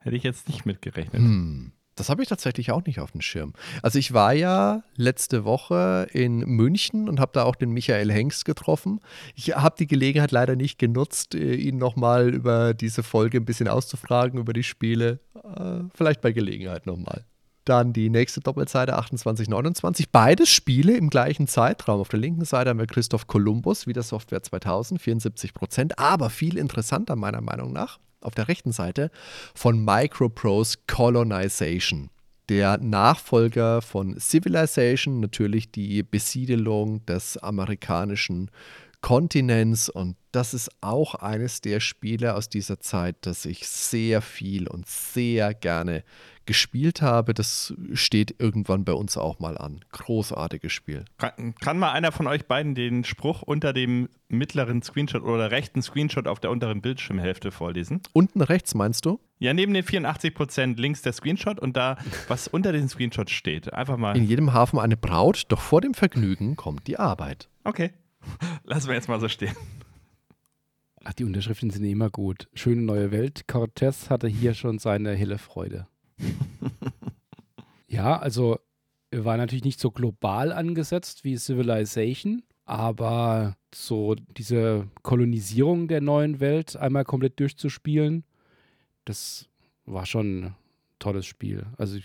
Hätte 0.00 0.16
ich 0.16 0.22
jetzt 0.22 0.48
nicht 0.48 0.66
mitgerechnet. 0.66 1.20
Hm. 1.20 1.72
Das 1.98 2.08
habe 2.08 2.22
ich 2.22 2.28
tatsächlich 2.28 2.70
auch 2.70 2.84
nicht 2.84 3.00
auf 3.00 3.10
dem 3.10 3.20
Schirm. 3.20 3.54
Also 3.82 3.98
ich 3.98 4.12
war 4.12 4.32
ja 4.32 4.84
letzte 4.94 5.44
Woche 5.44 6.06
in 6.12 6.38
München 6.38 7.08
und 7.08 7.18
habe 7.18 7.32
da 7.34 7.42
auch 7.42 7.56
den 7.56 7.70
Michael 7.70 8.12
Hengst 8.12 8.44
getroffen. 8.44 9.00
Ich 9.34 9.56
habe 9.56 9.74
die 9.76 9.88
Gelegenheit 9.88 10.30
leider 10.30 10.54
nicht 10.54 10.78
genutzt, 10.78 11.34
äh, 11.34 11.54
ihn 11.54 11.76
nochmal 11.76 12.32
über 12.32 12.72
diese 12.72 13.02
Folge 13.02 13.38
ein 13.38 13.44
bisschen 13.44 13.66
auszufragen, 13.66 14.38
über 14.38 14.52
die 14.52 14.62
Spiele. 14.62 15.18
Äh, 15.34 15.80
vielleicht 15.92 16.20
bei 16.20 16.30
Gelegenheit 16.30 16.86
nochmal. 16.86 17.24
Dann 17.64 17.92
die 17.92 18.10
nächste 18.10 18.40
Doppelseite 18.40 18.92
2829. 18.92 20.10
Beides 20.10 20.48
Spiele 20.48 20.96
im 20.96 21.10
gleichen 21.10 21.48
Zeitraum. 21.48 22.00
Auf 22.00 22.08
der 22.08 22.20
linken 22.20 22.44
Seite 22.44 22.70
haben 22.70 22.78
wir 22.78 22.86
Christoph 22.86 23.26
Kolumbus, 23.26 23.88
wieder 23.88 24.02
Software 24.02 24.42
2000, 24.42 25.02
74 25.02 25.52
Prozent. 25.52 25.98
Aber 25.98 26.30
viel 26.30 26.56
interessanter 26.56 27.16
meiner 27.16 27.40
Meinung 27.40 27.72
nach 27.72 27.98
auf 28.20 28.34
der 28.34 28.48
rechten 28.48 28.72
Seite 28.72 29.10
von 29.54 29.84
Microprose 29.84 30.78
Colonization. 30.86 32.10
Der 32.48 32.78
Nachfolger 32.78 33.82
von 33.82 34.18
Civilization, 34.18 35.20
natürlich 35.20 35.70
die 35.70 36.02
Besiedelung 36.02 37.04
des 37.04 37.36
amerikanischen 37.36 38.50
Kontinents. 39.00 39.88
Und 39.88 40.16
das 40.32 40.54
ist 40.54 40.70
auch 40.80 41.14
eines 41.14 41.60
der 41.60 41.80
Spiele 41.80 42.34
aus 42.34 42.48
dieser 42.48 42.80
Zeit, 42.80 43.16
das 43.22 43.44
ich 43.44 43.68
sehr 43.68 44.22
viel 44.22 44.66
und 44.66 44.88
sehr 44.88 45.54
gerne 45.54 46.04
gespielt 46.48 47.02
habe. 47.02 47.34
Das 47.34 47.74
steht 47.92 48.34
irgendwann 48.38 48.84
bei 48.84 48.94
uns 48.94 49.18
auch 49.18 49.38
mal 49.38 49.58
an. 49.58 49.84
Großartiges 49.92 50.72
Spiel. 50.72 51.04
Kann, 51.18 51.54
kann, 51.60 51.78
mal 51.78 51.92
einer 51.92 52.10
von 52.10 52.26
euch 52.26 52.46
beiden 52.46 52.74
den 52.74 53.04
Spruch 53.04 53.42
unter 53.42 53.74
dem 53.74 54.08
mittleren 54.28 54.82
Screenshot 54.82 55.22
oder 55.22 55.50
rechten 55.50 55.82
Screenshot 55.82 56.26
auf 56.26 56.40
der 56.40 56.50
unteren 56.50 56.80
Bildschirmhälfte 56.80 57.50
vorlesen? 57.50 58.00
Unten 58.14 58.40
rechts 58.40 58.74
meinst 58.74 59.04
du? 59.04 59.20
Ja, 59.38 59.52
neben 59.52 59.74
den 59.74 59.84
84% 59.84 60.80
links 60.80 61.02
der 61.02 61.12
Screenshot 61.12 61.60
und 61.60 61.76
da, 61.76 61.98
was 62.28 62.48
unter 62.48 62.72
den 62.72 62.88
Screenshot 62.88 63.28
steht. 63.28 63.72
Einfach 63.74 63.98
mal. 63.98 64.16
In 64.16 64.24
jedem 64.24 64.54
Hafen 64.54 64.78
eine 64.78 64.96
Braut, 64.96 65.44
doch 65.48 65.60
vor 65.60 65.82
dem 65.82 65.92
Vergnügen 65.92 66.56
kommt 66.56 66.86
die 66.86 66.98
Arbeit. 66.98 67.48
Okay. 67.64 67.92
Lassen 68.64 68.88
wir 68.88 68.94
jetzt 68.94 69.08
mal 69.08 69.20
so 69.20 69.28
stehen. 69.28 69.54
Ach, 71.04 71.12
die 71.12 71.24
Unterschriften 71.24 71.68
sind 71.68 71.84
immer 71.84 72.08
gut. 72.08 72.48
Schöne 72.54 72.80
neue 72.80 73.12
Welt. 73.12 73.46
Cortez 73.46 74.08
hatte 74.08 74.28
hier 74.28 74.54
schon 74.54 74.78
seine 74.78 75.14
helle 75.14 75.36
Freude. 75.36 75.86
ja, 77.88 78.18
also 78.18 78.58
war 79.10 79.36
natürlich 79.36 79.64
nicht 79.64 79.80
so 79.80 79.90
global 79.90 80.52
angesetzt 80.52 81.24
wie 81.24 81.36
Civilization, 81.36 82.42
aber 82.66 83.56
so 83.74 84.14
diese 84.14 84.88
Kolonisierung 85.02 85.88
der 85.88 86.00
neuen 86.00 86.40
Welt 86.40 86.76
einmal 86.76 87.04
komplett 87.04 87.40
durchzuspielen, 87.40 88.24
das 89.04 89.48
war 89.86 90.04
schon 90.04 90.44
ein 90.44 90.56
tolles 90.98 91.24
Spiel. 91.24 91.66
Also 91.78 91.98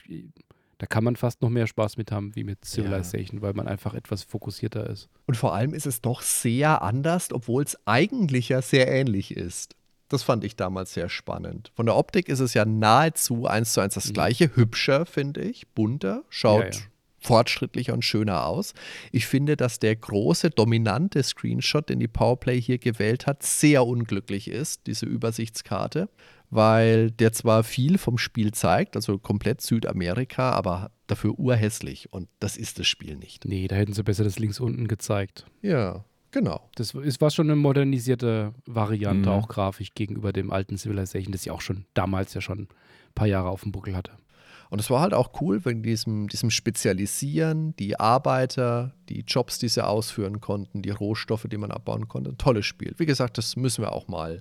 da 0.78 0.86
kann 0.86 1.04
man 1.04 1.16
fast 1.16 1.42
noch 1.42 1.50
mehr 1.50 1.68
Spaß 1.68 1.98
mit 1.98 2.12
haben 2.12 2.36
wie 2.36 2.44
mit 2.44 2.64
Civilization, 2.66 3.40
ja. 3.40 3.42
weil 3.42 3.54
man 3.54 3.68
einfach 3.68 3.94
etwas 3.94 4.24
fokussierter 4.24 4.90
ist. 4.90 5.10
Und 5.26 5.36
vor 5.36 5.54
allem 5.54 5.74
ist 5.74 5.86
es 5.86 6.02
doch 6.02 6.22
sehr 6.22 6.82
anders, 6.82 7.32
obwohl 7.32 7.64
es 7.64 7.78
eigentlich 7.86 8.50
ja 8.50 8.62
sehr 8.62 8.88
ähnlich 8.88 9.36
ist. 9.36 9.76
Das 10.14 10.22
fand 10.22 10.44
ich 10.44 10.56
damals 10.56 10.94
sehr 10.94 11.10
spannend. 11.10 11.72
Von 11.76 11.88
der 11.88 11.96
Optik 11.96 12.30
ist 12.30 12.40
es 12.40 12.54
ja 12.54 12.66
nahezu 12.66 13.48
eins 13.48 13.74
zu 13.74 13.82
eins 13.82 13.96
das 13.96 14.10
mhm. 14.10 14.14
gleiche. 14.14 14.56
Hübscher, 14.56 15.08
finde 15.08 15.42
ich. 15.42 15.68
Bunter, 15.70 16.22
schaut 16.30 16.66
ja, 16.66 16.70
ja. 16.70 16.86
fortschrittlicher 17.18 17.96
und 17.96 18.06
schöner 18.06 18.46
aus. 18.46 18.76
Ich 19.12 19.26
finde, 19.26 19.58
dass 19.58 19.80
der 19.80 19.96
große, 19.96 20.52
dominante 20.52 21.24
Screenshot, 21.24 21.90
den 21.90 22.00
die 22.00 22.08
Powerplay 22.08 22.62
hier 22.62 22.78
gewählt 22.78 23.26
hat, 23.26 23.42
sehr 23.42 23.88
unglücklich 23.88 24.50
ist, 24.50 24.86
diese 24.86 25.08
Übersichtskarte, 25.08 26.10
weil 26.52 27.10
der 27.10 27.34
zwar 27.34 27.64
viel 27.64 27.98
vom 27.98 28.20
Spiel 28.20 28.52
zeigt, 28.52 28.96
also 28.96 29.18
komplett 29.18 29.62
Südamerika, 29.62 30.52
aber 30.52 30.92
dafür 31.08 31.40
urhässlich. 31.40 32.14
Und 32.14 32.30
das 32.40 32.56
ist 32.56 32.78
das 32.78 32.86
Spiel 32.86 33.16
nicht. 33.16 33.46
Nee, 33.46 33.68
da 33.68 33.78
hätten 33.78 33.94
sie 33.94 34.04
besser 34.04 34.24
das 34.24 34.38
links 34.38 34.60
unten 34.60 34.88
gezeigt. 34.88 35.48
Ja. 35.64 36.06
Genau. 36.34 36.68
Das 36.74 36.96
ist, 36.96 37.22
war 37.22 37.30
schon 37.30 37.48
eine 37.48 37.56
modernisierte 37.56 38.56
Variante, 38.66 39.30
mhm. 39.30 39.36
auch 39.36 39.48
grafisch 39.48 39.94
gegenüber 39.94 40.34
dem 40.34 40.52
alten 40.52 40.78
Civilization, 40.78 41.32
das 41.32 41.46
ja 41.46 41.54
auch 41.54 41.62
schon 41.62 41.86
damals 41.94 42.34
ja 42.34 42.42
schon 42.42 42.62
ein 42.62 42.68
paar 43.14 43.28
Jahre 43.28 43.50
auf 43.50 43.62
dem 43.62 43.72
Buckel 43.72 43.96
hatte. 43.96 44.14
Und 44.72 44.80
es 44.80 44.90
war 44.90 45.02
halt 45.02 45.14
auch 45.14 45.40
cool, 45.40 45.64
wegen 45.64 45.84
diesem, 45.84 46.28
diesem 46.28 46.50
Spezialisieren, 46.50 47.76
die 47.76 48.00
Arbeiter, 48.00 48.96
die 49.10 49.24
Jobs, 49.28 49.60
die 49.60 49.68
sie 49.68 49.86
ausführen 49.86 50.42
konnten, 50.42 50.82
die 50.82 50.90
Rohstoffe, 50.90 51.46
die 51.48 51.58
man 51.58 51.70
abbauen 51.70 52.08
konnte. 52.08 52.32
Ein 52.32 52.40
tolles 52.40 52.66
Spiel. 52.66 52.96
Wie 52.98 53.06
gesagt, 53.06 53.38
das 53.38 53.56
müssen 53.56 53.84
wir 53.84 53.92
auch 53.92 54.08
mal 54.08 54.40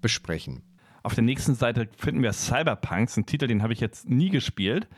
besprechen. 0.00 0.62
Auf 1.02 1.14
der 1.14 1.24
nächsten 1.24 1.54
Seite 1.54 1.88
finden 1.98 2.22
wir 2.22 2.32
Cyberpunks, 2.32 3.18
ein 3.18 3.26
Titel, 3.26 3.46
den 3.46 3.62
habe 3.62 3.74
ich 3.74 3.80
jetzt 3.80 4.08
nie 4.08 4.30
gespielt. 4.30 4.88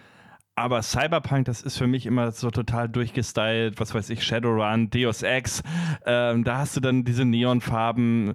Aber 0.61 0.83
Cyberpunk, 0.83 1.47
das 1.47 1.63
ist 1.63 1.79
für 1.79 1.87
mich 1.87 2.05
immer 2.05 2.33
so 2.33 2.51
total 2.51 2.87
durchgestylt, 2.87 3.81
was 3.81 3.95
weiß 3.95 4.11
ich, 4.11 4.23
Shadowrun, 4.23 4.91
Deus 4.91 5.23
Ex. 5.23 5.63
Ähm, 6.05 6.45
da 6.45 6.59
hast 6.59 6.77
du 6.77 6.81
dann 6.81 7.03
diese 7.03 7.25
Neonfarben. 7.25 8.35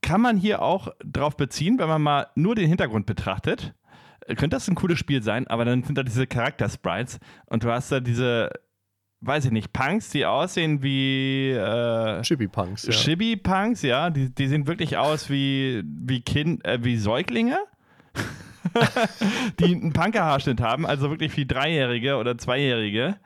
Kann 0.00 0.22
man 0.22 0.38
hier 0.38 0.62
auch 0.62 0.88
drauf 1.04 1.36
beziehen, 1.36 1.78
wenn 1.78 1.88
man 1.88 2.00
mal 2.00 2.28
nur 2.36 2.54
den 2.54 2.68
Hintergrund 2.68 3.04
betrachtet? 3.04 3.74
Äh, 4.26 4.34
könnte 4.34 4.56
das 4.56 4.66
ein 4.66 4.74
cooles 4.76 4.98
Spiel 4.98 5.22
sein, 5.22 5.46
aber 5.46 5.66
dann 5.66 5.82
sind 5.82 5.98
da 5.98 6.02
diese 6.02 6.26
Charakter-Sprites 6.26 7.20
und 7.44 7.64
du 7.64 7.70
hast 7.70 7.92
da 7.92 8.00
diese 8.00 8.50
weiß 9.24 9.44
ich 9.44 9.50
nicht, 9.52 9.72
Punks, 9.72 10.08
die 10.08 10.26
aussehen 10.26 10.82
wie 10.82 11.50
äh, 11.50 12.22
Chibi-Punks, 12.22 12.86
ja. 12.86 12.92
Chibi-Punks, 12.92 13.82
ja. 13.82 14.10
Die, 14.10 14.34
die 14.34 14.48
sehen 14.48 14.66
wirklich 14.66 14.96
aus 14.96 15.30
wie, 15.30 15.84
wie, 15.84 16.22
kind, 16.22 16.64
äh, 16.64 16.82
wie 16.82 16.96
Säuglinge. 16.96 17.58
die 19.60 19.64
einen 19.64 19.92
Punkerhaarschnitt 19.92 20.60
haben, 20.60 20.86
also 20.86 21.10
wirklich 21.10 21.36
wie 21.36 21.46
Dreijährige 21.46 22.16
oder 22.16 22.38
Zweijährige. 22.38 23.16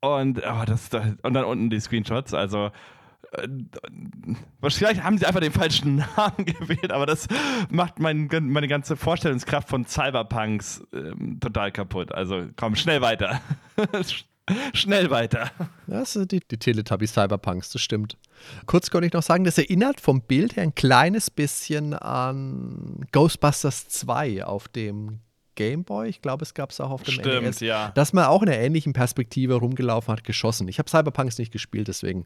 Und, 0.00 0.38
oh, 0.38 0.64
das, 0.66 0.88
und 1.22 1.34
dann 1.34 1.44
unten 1.44 1.70
die 1.70 1.80
Screenshots, 1.80 2.32
also 2.32 2.70
äh, 3.32 3.48
Vielleicht 4.68 5.04
haben 5.04 5.18
sie 5.18 5.26
einfach 5.26 5.40
den 5.40 5.52
falschen 5.52 5.96
Namen 6.16 6.44
gewählt, 6.46 6.90
aber 6.90 7.06
das 7.06 7.28
macht 7.68 7.98
mein, 7.98 8.28
meine 8.30 8.68
ganze 8.68 8.96
Vorstellungskraft 8.96 9.68
von 9.68 9.86
Cyberpunks 9.86 10.86
ähm, 10.92 11.38
total 11.40 11.72
kaputt. 11.72 12.12
Also 12.12 12.46
komm, 12.56 12.76
schnell 12.76 13.00
weiter. 13.00 13.40
schnell 14.74 15.10
weiter. 15.10 15.50
Das 15.86 16.12
sind 16.14 16.32
die, 16.32 16.40
die 16.40 16.58
Teletubbies 16.58 17.14
Cyberpunks, 17.14 17.70
das 17.70 17.82
stimmt. 17.82 18.16
Kurz 18.66 18.90
konnte 18.90 19.06
ich 19.06 19.12
noch 19.12 19.22
sagen, 19.22 19.44
das 19.44 19.58
erinnert 19.58 20.00
vom 20.00 20.22
Bild 20.22 20.56
her 20.56 20.62
ein 20.62 20.74
kleines 20.74 21.30
bisschen 21.30 21.94
an 21.94 23.06
Ghostbusters 23.12 23.88
2 23.88 24.44
auf 24.44 24.68
dem 24.68 25.20
Game 25.56 25.84
Boy. 25.84 26.08
Ich 26.08 26.22
glaube, 26.22 26.42
es 26.42 26.54
gab 26.54 26.70
es 26.70 26.80
auch 26.80 26.90
auf 26.90 27.02
dem 27.02 27.14
Stimmt, 27.14 27.42
NES. 27.42 27.60
ja. 27.60 27.90
Dass 27.94 28.12
man 28.12 28.24
auch 28.24 28.42
in 28.42 28.48
einer 28.48 28.58
ähnlichen 28.58 28.94
Perspektive 28.94 29.54
rumgelaufen 29.56 30.12
hat, 30.12 30.24
geschossen. 30.24 30.68
Ich 30.68 30.78
habe 30.78 30.88
Cyberpunks 30.88 31.36
nicht 31.36 31.52
gespielt, 31.52 31.88
deswegen 31.88 32.24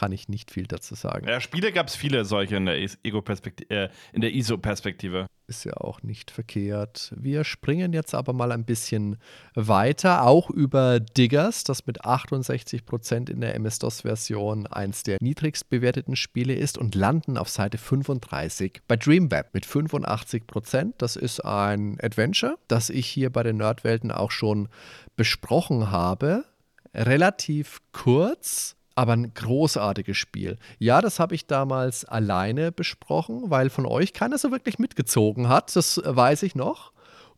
kann 0.00 0.12
ich 0.12 0.30
nicht 0.30 0.50
viel 0.50 0.66
dazu 0.66 0.94
sagen. 0.94 1.28
Ja, 1.28 1.42
Spiele 1.42 1.72
gab 1.72 1.88
es 1.88 1.94
viele 1.94 2.24
solche 2.24 2.56
in 2.56 2.64
der, 2.64 2.76
äh, 2.78 3.90
in 4.14 4.22
der 4.22 4.32
ISO-Perspektive. 4.32 5.26
Ist 5.46 5.64
ja 5.64 5.74
auch 5.74 6.02
nicht 6.02 6.30
verkehrt. 6.30 7.12
Wir 7.14 7.44
springen 7.44 7.92
jetzt 7.92 8.14
aber 8.14 8.32
mal 8.32 8.50
ein 8.50 8.64
bisschen 8.64 9.18
weiter, 9.54 10.24
auch 10.24 10.48
über 10.48 11.00
Diggers, 11.00 11.64
das 11.64 11.86
mit 11.86 12.02
68% 12.02 13.28
in 13.28 13.42
der 13.42 13.54
MS-DOS-Version 13.56 14.66
eins 14.68 15.02
der 15.02 15.18
niedrigst 15.20 15.68
bewerteten 15.68 16.16
Spiele 16.16 16.54
ist 16.54 16.78
und 16.78 16.94
landen 16.94 17.36
auf 17.36 17.50
Seite 17.50 17.76
35 17.76 18.80
bei 18.88 18.96
Dreamweb 18.96 19.52
mit 19.52 19.66
85%. 19.66 20.94
Das 20.96 21.16
ist 21.16 21.44
ein 21.44 21.98
Adventure, 22.00 22.56
das 22.68 22.88
ich 22.88 23.06
hier 23.06 23.28
bei 23.28 23.42
den 23.42 23.58
Nerdwelten 23.58 24.12
auch 24.12 24.30
schon 24.30 24.70
besprochen 25.14 25.90
habe. 25.90 26.46
Relativ 26.94 27.82
kurz, 27.92 28.76
aber 28.94 29.12
ein 29.12 29.32
großartiges 29.34 30.16
Spiel. 30.16 30.58
Ja, 30.78 31.00
das 31.00 31.20
habe 31.20 31.34
ich 31.34 31.46
damals 31.46 32.04
alleine 32.04 32.72
besprochen, 32.72 33.44
weil 33.50 33.70
von 33.70 33.86
euch 33.86 34.12
keiner 34.12 34.38
so 34.38 34.50
wirklich 34.50 34.78
mitgezogen 34.78 35.48
hat. 35.48 35.74
Das 35.76 36.00
weiß 36.04 36.42
ich 36.42 36.54
noch. 36.54 36.92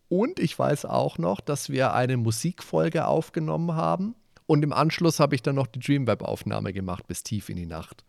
Und 0.08 0.38
ich 0.38 0.58
weiß 0.58 0.84
auch 0.84 1.18
noch, 1.18 1.40
dass 1.40 1.70
wir 1.70 1.94
eine 1.94 2.16
Musikfolge 2.16 3.06
aufgenommen 3.06 3.74
haben. 3.74 4.14
Und 4.46 4.62
im 4.62 4.72
Anschluss 4.72 5.20
habe 5.20 5.34
ich 5.34 5.42
dann 5.42 5.54
noch 5.54 5.66
die 5.66 5.78
Dreamweb-Aufnahme 5.78 6.72
gemacht 6.72 7.06
bis 7.06 7.22
tief 7.22 7.48
in 7.48 7.56
die 7.56 7.66
Nacht. 7.66 8.04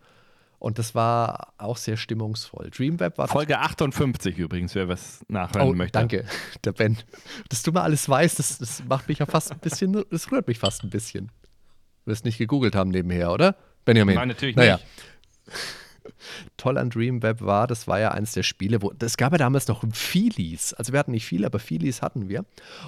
Und 0.64 0.80
das 0.80 0.96
war 0.96 1.54
auch 1.58 1.76
sehr 1.76 1.98
stimmungsvoll. 1.98 2.70
Dreamweb 2.70 3.18
war. 3.18 3.28
Folge 3.28 3.60
58 3.60 4.38
übrigens, 4.38 4.74
wer 4.76 4.88
was 4.88 5.20
nachhören 5.28 5.70
oh, 5.70 5.74
möchte. 5.74 6.00
Danke, 6.00 6.26
der 6.64 6.72
Ben. 6.72 6.98
Dass 7.50 7.64
du 7.64 7.74
mal 7.74 7.82
alles 7.82 8.08
weißt, 8.08 8.40
das, 8.40 8.60
das 8.60 8.82
macht 8.86 9.10
mich 9.10 9.20
ja 9.20 9.26
fast 9.26 9.52
ein 9.52 9.60
bisschen, 9.60 10.06
das 10.10 10.32
rührt 10.32 10.48
mich 10.48 10.60
fast 10.60 10.84
ein 10.84 10.90
bisschen. 10.90 11.32
Du 12.06 12.12
wirst 12.12 12.26
nicht 12.26 12.38
gegoogelt 12.38 12.76
haben 12.76 12.92
nebenher, 12.92 13.32
oder? 13.32 13.56
Benjamin. 13.86 14.16
Nein, 14.16 14.28
natürlich 14.30 14.56
naja. 14.56 14.76
nicht. 14.76 15.58
Toll 16.58 16.78
an 16.78 16.90
Dreamweb 16.90 17.42
war, 17.42 17.68
das 17.68 17.88
war 17.88 18.00
ja 18.00 18.12
eines 18.12 18.34
der 18.34 18.44
Spiele, 18.44 18.82
wo 18.82 18.94
es 19.00 19.18
gab 19.18 19.32
ja 19.32 19.38
damals 19.38 19.68
noch 19.68 19.84
Feelies. 19.94 20.74
Also 20.74 20.92
wir 20.92 21.00
hatten 21.00 21.12
nicht 21.12 21.26
viele, 21.26 21.46
aber 21.46 21.60
Feelies 21.60 22.02
hatten 22.02 22.28
wir. 22.28 22.46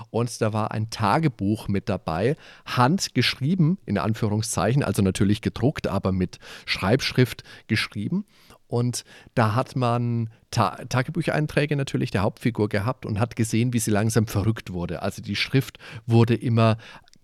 Und 0.09 0.41
da 0.41 0.53
war 0.53 0.71
ein 0.71 0.89
Tagebuch 0.89 1.67
mit 1.67 1.87
dabei, 1.89 2.35
handgeschrieben, 2.65 3.77
in 3.85 3.97
Anführungszeichen, 3.97 4.83
also 4.83 5.01
natürlich 5.01 5.41
gedruckt, 5.41 5.87
aber 5.87 6.11
mit 6.11 6.39
Schreibschrift 6.65 7.43
geschrieben. 7.67 8.25
Und 8.67 9.03
da 9.35 9.55
hat 9.55 9.75
man 9.75 10.29
Ta 10.49 10.77
Tagebucheinträge 10.89 11.75
natürlich 11.75 12.11
der 12.11 12.23
Hauptfigur 12.23 12.69
gehabt 12.69 13.05
und 13.05 13.19
hat 13.19 13.35
gesehen, 13.35 13.73
wie 13.73 13.79
sie 13.79 13.91
langsam 13.91 14.25
verrückt 14.25 14.73
wurde. 14.73 15.01
Also 15.01 15.21
die 15.21 15.35
Schrift 15.35 15.77
wurde 16.07 16.33
immer 16.33 16.77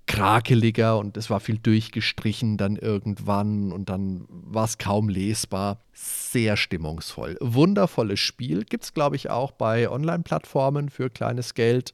krakeliger 0.07 0.97
und 0.97 1.15
es 1.17 1.29
war 1.29 1.39
viel 1.39 1.57
durchgestrichen 1.57 2.57
dann 2.57 2.75
irgendwann 2.75 3.71
und 3.71 3.89
dann 3.89 4.25
war 4.29 4.65
es 4.65 4.77
kaum 4.77 5.09
lesbar. 5.09 5.79
Sehr 5.93 6.57
stimmungsvoll. 6.57 7.37
Wundervolles 7.39 8.19
Spiel. 8.19 8.65
Gibt 8.65 8.83
es, 8.83 8.93
glaube 8.93 9.15
ich, 9.15 9.29
auch 9.29 9.51
bei 9.51 9.89
Online-Plattformen 9.89 10.89
für 10.89 11.09
kleines 11.09 11.53
Geld. 11.53 11.93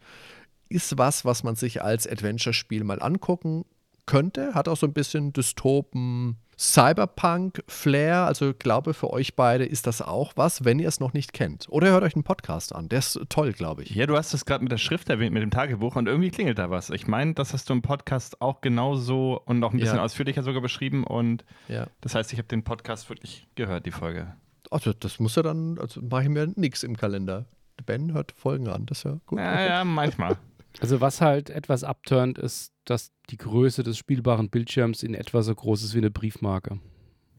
Ist 0.69 0.97
was, 0.97 1.25
was 1.25 1.43
man 1.43 1.55
sich 1.55 1.81
als 1.81 2.07
Adventure-Spiel 2.07 2.83
mal 2.83 3.01
angucken 3.01 3.65
könnte. 4.05 4.53
Hat 4.53 4.67
auch 4.67 4.77
so 4.77 4.87
ein 4.87 4.93
bisschen 4.93 5.33
Dystopen, 5.33 6.37
Cyberpunk-Flair. 6.57 8.25
Also 8.25 8.53
glaube, 8.53 8.93
für 8.93 9.11
euch 9.11 9.35
beide 9.35 9.65
ist 9.65 9.87
das 9.87 10.01
auch 10.01 10.33
was, 10.35 10.65
wenn 10.65 10.79
ihr 10.79 10.87
es 10.87 10.99
noch 10.99 11.13
nicht 11.13 11.33
kennt. 11.33 11.67
Oder 11.69 11.87
hört 11.89 12.03
euch 12.03 12.15
einen 12.15 12.23
Podcast 12.23 12.73
an. 12.73 12.89
Der 12.89 12.99
ist 12.99 13.19
toll, 13.29 13.53
glaube 13.53 13.83
ich. 13.83 13.91
Ja, 13.91 14.05
du 14.05 14.15
hast 14.17 14.33
es 14.33 14.45
gerade 14.45 14.63
mit 14.63 14.71
der 14.71 14.77
Schrift 14.77 15.09
erwähnt, 15.09 15.33
mit 15.33 15.43
dem 15.43 15.51
Tagebuch 15.51 15.95
und 15.95 16.07
irgendwie 16.07 16.31
klingelt 16.31 16.57
da 16.59 16.69
was. 16.69 16.89
Ich 16.89 17.07
meine, 17.07 17.33
das 17.33 17.53
hast 17.53 17.69
du 17.69 17.73
im 17.73 17.81
Podcast 17.81 18.41
auch 18.41 18.61
genauso 18.61 19.41
und 19.45 19.59
noch 19.59 19.73
ein 19.73 19.79
bisschen 19.79 19.97
Ja. 19.97 20.03
ausführlicher 20.03 20.43
sogar 20.43 20.61
beschrieben 20.61 21.03
und 21.03 21.45
Ja. 21.67 21.87
das 22.01 22.15
heißt, 22.15 22.31
ich 22.33 22.39
habe 22.39 22.47
den 22.47 22.63
Podcast 22.63 23.09
wirklich 23.09 23.47
gehört, 23.55 23.85
die 23.85 23.91
Folge. 23.91 24.33
Also, 24.71 24.93
das 24.93 25.19
muss 25.19 25.35
ja 25.35 25.43
dann, 25.43 25.77
also 25.79 26.01
mache 26.01 26.23
ich 26.23 26.29
mir 26.29 26.47
nichts 26.55 26.83
im 26.83 26.97
Kalender. 26.97 27.45
Ben 27.85 28.13
hört 28.13 28.31
Folgen 28.31 28.67
an, 28.67 28.85
das 28.85 28.99
ist 28.99 29.03
ja 29.05 29.17
gut. 29.27 29.39
Ja, 29.39 29.61
ja, 29.65 29.83
manchmal. 29.83 30.35
Also 30.81 30.99
was 30.99 31.21
halt 31.21 31.49
etwas 31.49 31.83
abturnt, 31.83 32.37
ist, 32.37 32.73
dass 32.89 33.11
die 33.29 33.37
Größe 33.37 33.83
des 33.83 33.97
spielbaren 33.97 34.49
Bildschirms 34.49 35.03
in 35.03 35.13
etwa 35.13 35.41
so 35.41 35.53
groß 35.53 35.83
ist 35.83 35.93
wie 35.93 35.99
eine 35.99 36.11
Briefmarke. 36.11 36.79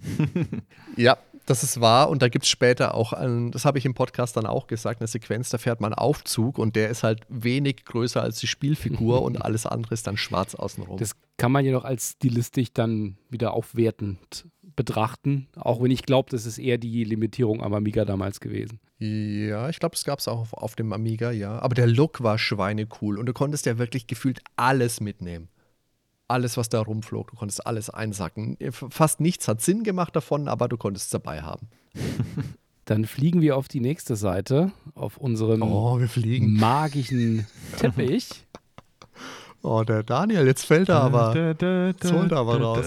Ja, 0.97 1.17
das 1.47 1.63
ist 1.63 1.81
wahr. 1.81 2.11
Und 2.11 2.23
da 2.23 2.29
gibt 2.29 2.45
es 2.45 2.51
später 2.51 2.95
auch, 2.95 3.13
ein, 3.13 3.51
das 3.53 3.65
habe 3.65 3.79
ich 3.79 3.85
im 3.85 3.95
Podcast 3.95 4.37
dann 4.37 4.47
auch 4.47 4.67
gesagt, 4.67 5.01
eine 5.01 5.09
Sequenz, 5.09 5.49
da 5.49 5.59
fährt 5.59 5.81
man 5.81 5.95
Aufzug 5.95 6.59
und 6.59 6.77
der 6.77 6.91
ist 6.91 7.03
halt 7.03 7.23
wenig 7.29 7.85
größer 7.85 8.23
als 8.23 8.39
die 8.39 8.47
Spielfigur 8.47 9.23
und 9.27 9.41
alles 9.41 9.65
andere 9.65 9.95
ist 9.95 10.07
dann 10.07 10.17
schwarz 10.17 10.55
außenrum. 10.55 10.99
Das 10.99 11.13
kann 11.37 11.53
man 11.53 11.65
ja 11.65 11.73
noch 11.73 11.85
als 11.85 12.11
stilistisch 12.13 12.73
dann 12.73 13.17
wieder 13.31 13.55
aufwertend 13.55 14.47
betrachten, 14.79 15.47
auch 15.57 15.83
wenn 15.83 15.91
ich 15.91 16.05
glaube, 16.05 16.31
das 16.31 16.47
ist 16.47 16.57
eher 16.59 16.79
die 16.79 17.05
Limitierung 17.05 17.63
am 17.63 17.75
Amiga 17.75 18.07
damals 18.07 18.41
gewesen. 18.41 18.81
ja, 18.99 19.69
ich 19.69 19.79
glaube, 19.79 19.95
das 19.97 20.05
gab 20.05 20.21
es 20.21 20.29
auch 20.29 20.39
auf, 20.41 20.53
auf 20.55 20.75
dem 20.77 20.93
Amiga, 20.95 21.31
ja. 21.31 21.59
Aber 21.59 21.75
der 21.75 21.87
Look 21.87 22.23
war 22.23 22.39
schweinecool 22.39 23.19
und 23.19 23.27
du 23.27 23.33
konntest 23.35 23.67
ja 23.67 23.77
wirklich 23.77 24.07
gefühlt 24.07 24.41
alles 24.57 25.01
mitnehmen. 25.01 25.49
Alles, 26.29 26.57
was 26.57 26.69
da 26.69 26.81
rumflog, 26.81 27.31
du 27.31 27.37
konntest 27.37 27.67
alles 27.67 27.91
einsacken. 27.91 28.57
Fast 28.71 29.21
nichts 29.21 29.49
hat 29.49 29.61
Sinn 29.63 29.83
gemacht 29.83 30.15
davon, 30.17 30.47
aber 30.49 30.69
du 30.69 30.77
konntest 30.77 31.07
es 31.07 31.11
dabei 31.11 31.43
haben. 31.43 31.69
Dann 32.85 33.05
fliegen 33.05 33.41
wir 33.43 33.57
auf 33.57 33.69
die 33.69 33.81
nächste 33.81 34.17
Seite, 34.17 34.73
auf 34.95 35.19
unserem 35.19 35.61
Oh, 35.63 35.99
wir 36.01 36.09
fliegen. 36.09 36.55
magischen 36.55 37.47
Teppich. 37.79 38.29
Oh, 39.63 39.83
der 39.83 40.03
Daniel, 40.05 40.47
jetzt 40.47 40.65
fällt 40.65 40.89
er 40.89 41.01
aber. 41.03 41.35
Jetzt 41.37 42.13
holt 42.13 42.31
er 42.33 42.39
aber 42.39 42.61
raus. 42.61 42.87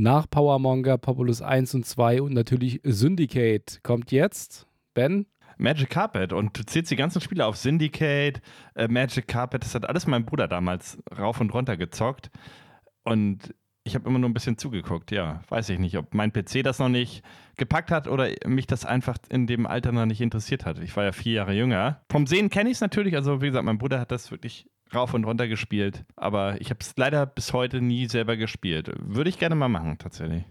Nach 0.00 0.30
Powermonger, 0.30 0.96
Populous 0.96 1.42
1 1.42 1.74
und 1.74 1.84
2 1.84 2.22
und 2.22 2.32
natürlich 2.32 2.80
Syndicate 2.84 3.80
kommt 3.82 4.12
jetzt. 4.12 4.68
Ben, 4.94 5.26
Magic 5.56 5.90
Carpet 5.90 6.32
und 6.32 6.56
du 6.56 6.64
zählst 6.64 6.92
die 6.92 6.96
ganzen 6.96 7.20
Spiele 7.20 7.44
auf 7.44 7.56
Syndicate, 7.56 8.40
äh, 8.76 8.86
Magic 8.86 9.26
Carpet, 9.26 9.64
das 9.64 9.74
hat 9.74 9.88
alles 9.88 10.06
mein 10.06 10.24
Bruder 10.24 10.46
damals 10.46 10.98
rauf 11.18 11.40
und 11.40 11.52
runter 11.52 11.76
gezockt 11.76 12.30
und 13.02 13.52
ich 13.82 13.96
habe 13.96 14.08
immer 14.08 14.20
nur 14.20 14.30
ein 14.30 14.34
bisschen 14.34 14.56
zugeguckt, 14.56 15.10
ja, 15.10 15.40
weiß 15.48 15.68
ich 15.70 15.80
nicht, 15.80 15.98
ob 15.98 16.14
mein 16.14 16.32
PC 16.32 16.62
das 16.62 16.78
noch 16.78 16.88
nicht 16.88 17.24
gepackt 17.56 17.90
hat 17.90 18.06
oder 18.06 18.28
mich 18.46 18.68
das 18.68 18.84
einfach 18.84 19.18
in 19.30 19.48
dem 19.48 19.66
Alter 19.66 19.90
noch 19.90 20.06
nicht 20.06 20.20
interessiert 20.20 20.64
hat. 20.64 20.78
Ich 20.78 20.96
war 20.96 21.02
ja 21.02 21.12
vier 21.12 21.32
Jahre 21.32 21.54
jünger. 21.54 22.02
Vom 22.08 22.28
Sehen 22.28 22.50
kenne 22.50 22.70
ich 22.70 22.76
es 22.76 22.80
natürlich, 22.80 23.16
also 23.16 23.42
wie 23.42 23.46
gesagt, 23.46 23.64
mein 23.64 23.78
Bruder 23.78 23.98
hat 23.98 24.12
das 24.12 24.30
wirklich 24.30 24.70
rauf 24.94 25.14
und 25.14 25.24
runter 25.24 25.48
gespielt, 25.48 26.04
aber 26.16 26.60
ich 26.60 26.70
habe 26.70 26.80
es 26.80 26.94
leider 26.96 27.26
bis 27.26 27.52
heute 27.52 27.80
nie 27.80 28.06
selber 28.06 28.36
gespielt. 28.36 28.90
Würde 28.98 29.30
ich 29.30 29.38
gerne 29.38 29.54
mal 29.54 29.68
machen, 29.68 29.98
tatsächlich. 29.98 30.44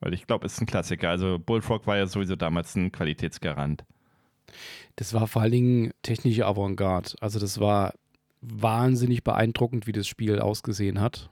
Weil 0.00 0.14
ich 0.14 0.26
glaube, 0.26 0.46
es 0.46 0.54
ist 0.54 0.60
ein 0.60 0.66
Klassiker. 0.66 1.10
Also 1.10 1.38
Bullfrog 1.38 1.86
war 1.86 1.96
ja 1.96 2.06
sowieso 2.06 2.36
damals 2.36 2.74
ein 2.74 2.90
Qualitätsgarant. 2.90 3.84
das 4.96 5.14
war 5.14 5.26
vor 5.26 5.42
allen 5.42 5.52
Dingen 5.52 5.90
technische 6.02 6.46
Avantgarde. 6.46 7.10
Also 7.20 7.38
das 7.38 7.60
war 7.60 7.94
wahnsinnig 8.40 9.22
beeindruckend, 9.22 9.86
wie 9.86 9.92
das 9.92 10.08
Spiel 10.08 10.38
ausgesehen 10.38 11.00
hat. 11.00 11.30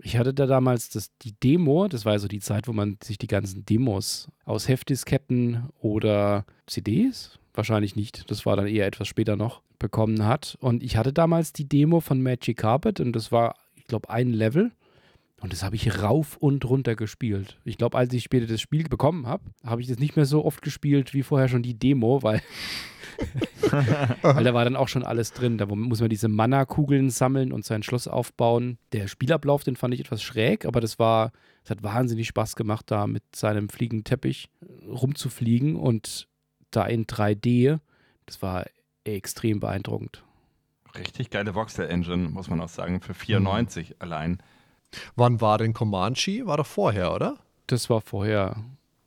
Ich 0.00 0.16
hatte 0.16 0.32
da 0.32 0.46
damals 0.46 0.90
das, 0.90 1.10
die 1.18 1.32
Demo, 1.32 1.88
das 1.88 2.04
war 2.04 2.12
also 2.12 2.28
die 2.28 2.38
Zeit, 2.38 2.68
wo 2.68 2.72
man 2.72 2.98
sich 3.02 3.18
die 3.18 3.26
ganzen 3.26 3.64
Demos 3.66 4.28
aus 4.44 4.68
Heftdisketten 4.68 5.68
oder 5.80 6.44
CDs, 6.66 7.40
wahrscheinlich 7.58 7.94
nicht, 7.96 8.30
das 8.30 8.46
war 8.46 8.56
dann 8.56 8.66
eher 8.66 8.86
etwas 8.86 9.08
später 9.08 9.36
noch, 9.36 9.60
bekommen 9.78 10.24
hat. 10.24 10.56
Und 10.60 10.82
ich 10.82 10.96
hatte 10.96 11.12
damals 11.12 11.52
die 11.52 11.68
Demo 11.68 12.00
von 12.00 12.22
Magic 12.22 12.56
Carpet 12.56 13.00
und 13.00 13.12
das 13.12 13.30
war, 13.30 13.54
ich 13.74 13.84
glaube, 13.84 14.08
ein 14.08 14.32
Level. 14.32 14.72
Und 15.40 15.52
das 15.52 15.62
habe 15.62 15.76
ich 15.76 16.02
rauf 16.02 16.36
und 16.36 16.64
runter 16.64 16.96
gespielt. 16.96 17.58
Ich 17.64 17.78
glaube, 17.78 17.96
als 17.96 18.12
ich 18.12 18.24
später 18.24 18.46
das 18.46 18.60
Spiel 18.60 18.88
bekommen 18.88 19.26
habe, 19.26 19.44
habe 19.64 19.80
ich 19.80 19.86
das 19.86 19.98
nicht 20.00 20.16
mehr 20.16 20.24
so 20.24 20.44
oft 20.44 20.62
gespielt 20.62 21.14
wie 21.14 21.22
vorher 21.22 21.48
schon 21.48 21.62
die 21.62 21.78
Demo, 21.78 22.24
weil 22.24 22.42
Weil 24.22 24.44
da 24.44 24.54
war 24.54 24.64
dann 24.64 24.76
auch 24.76 24.88
schon 24.88 25.04
alles 25.04 25.32
drin. 25.32 25.58
Da 25.58 25.66
muss 25.66 26.00
man 26.00 26.08
diese 26.08 26.28
Mana-Kugeln 26.28 27.10
sammeln 27.10 27.52
und 27.52 27.64
sein 27.64 27.82
Schloss 27.82 28.08
aufbauen. 28.08 28.78
Der 28.92 29.08
Spielablauf, 29.08 29.64
den 29.64 29.76
fand 29.76 29.94
ich 29.94 30.00
etwas 30.00 30.22
schräg, 30.22 30.64
aber 30.64 30.80
das 30.80 30.98
war, 30.98 31.32
es 31.64 31.70
hat 31.70 31.82
wahnsinnig 31.82 32.28
Spaß 32.28 32.56
gemacht, 32.56 32.90
da 32.90 33.06
mit 33.06 33.22
seinem 33.34 33.68
fliegenden 33.68 34.04
Teppich 34.04 34.48
rumzufliegen 34.86 35.76
und 35.76 36.28
da 36.70 36.84
in 36.84 37.06
3D. 37.06 37.78
Das 38.26 38.42
war 38.42 38.66
extrem 39.04 39.60
beeindruckend. 39.60 40.22
Richtig 40.96 41.30
geile 41.30 41.54
Voxel-Engine, 41.54 42.28
muss 42.30 42.48
man 42.48 42.60
auch 42.60 42.68
sagen, 42.68 43.00
für 43.00 43.14
94 43.14 43.90
mhm. 43.90 43.94
allein. 43.98 44.42
Wann 45.16 45.40
war 45.40 45.58
denn 45.58 45.74
Comanche? 45.74 46.46
War 46.46 46.56
doch 46.56 46.66
vorher, 46.66 47.14
oder? 47.14 47.36
Das 47.66 47.90
war 47.90 48.00
vorher. 48.00 48.56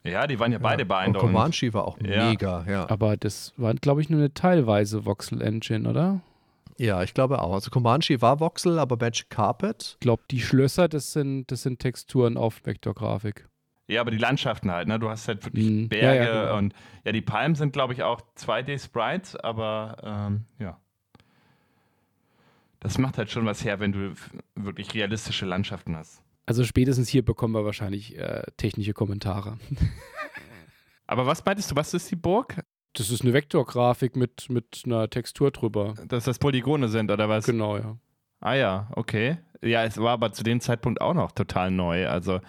Ja, 0.03 0.27
die 0.27 0.39
waren 0.39 0.51
ja 0.51 0.59
beide 0.59 0.83
ja. 0.83 0.87
beeindruckend. 0.87 1.29
Und 1.29 1.35
Comanche 1.35 1.73
war 1.73 1.87
auch 1.87 1.97
ja. 2.01 2.29
mega, 2.29 2.65
ja. 2.67 2.89
Aber 2.89 3.17
das 3.17 3.53
war, 3.57 3.73
glaube 3.73 4.01
ich, 4.01 4.09
nur 4.09 4.19
eine 4.19 4.33
teilweise 4.33 5.05
Voxel-Engine, 5.05 5.89
oder? 5.89 6.21
Ja, 6.77 7.03
ich 7.03 7.13
glaube 7.13 7.41
auch. 7.41 7.53
Also 7.53 7.69
Comanche 7.69 8.21
war 8.21 8.39
Voxel, 8.39 8.79
aber 8.79 8.97
Magic 8.99 9.29
Carpet. 9.29 9.91
Ich 9.93 9.99
glaube, 9.99 10.23
die 10.31 10.39
Schlösser, 10.39 10.87
das 10.87 11.13
sind, 11.13 11.51
das 11.51 11.61
sind 11.61 11.79
Texturen 11.79 12.37
auf 12.37 12.65
Vektorgrafik. 12.65 13.47
Ja, 13.91 14.01
aber 14.01 14.11
die 14.11 14.17
Landschaften 14.17 14.71
halt, 14.71 14.87
ne? 14.87 14.99
Du 14.99 15.09
hast 15.09 15.27
halt 15.27 15.43
wirklich 15.45 15.69
mhm. 15.69 15.89
Berge 15.89 16.25
ja, 16.25 16.43
genau. 16.43 16.57
und 16.57 16.73
ja, 17.03 17.11
die 17.11 17.21
Palmen 17.21 17.55
sind, 17.55 17.73
glaube 17.73 17.93
ich, 17.93 18.03
auch 18.03 18.21
2D-Sprites, 18.37 19.35
aber 19.35 19.97
ähm, 20.03 20.45
ja. 20.59 20.79
Das 22.79 22.97
macht 22.97 23.17
halt 23.17 23.29
schon 23.29 23.45
was 23.45 23.63
her, 23.63 23.79
wenn 23.79 23.91
du 23.91 24.13
wirklich 24.55 24.93
realistische 24.93 25.45
Landschaften 25.45 25.95
hast. 25.95 26.23
Also 26.45 26.63
spätestens 26.63 27.09
hier 27.09 27.23
bekommen 27.23 27.53
wir 27.53 27.63
wahrscheinlich 27.65 28.17
äh, 28.17 28.43
technische 28.57 28.93
Kommentare. 28.93 29.57
Aber 31.07 31.25
was 31.25 31.43
meintest 31.45 31.71
du, 31.71 31.75
was 31.75 31.93
ist 31.93 32.09
die 32.09 32.15
Burg? 32.15 32.63
Das 32.93 33.09
ist 33.09 33.21
eine 33.21 33.33
Vektorgrafik 33.33 34.15
mit, 34.15 34.49
mit 34.49 34.83
einer 34.85 35.09
Textur 35.09 35.51
drüber. 35.51 35.93
Dass 36.07 36.23
das 36.23 36.39
Polygone 36.39 36.87
sind, 36.87 37.11
oder 37.11 37.29
was? 37.29 37.45
Genau, 37.45 37.77
ja. 37.77 37.97
Ah 38.39 38.53
ja, 38.55 38.89
okay. 38.95 39.37
Ja, 39.61 39.83
es 39.83 39.97
war 39.97 40.11
aber 40.11 40.31
zu 40.31 40.43
dem 40.43 40.59
Zeitpunkt 40.59 41.01
auch 41.01 41.13
noch 41.13 41.31
total 41.31 41.69
neu. 41.69 42.07
Also 42.07 42.41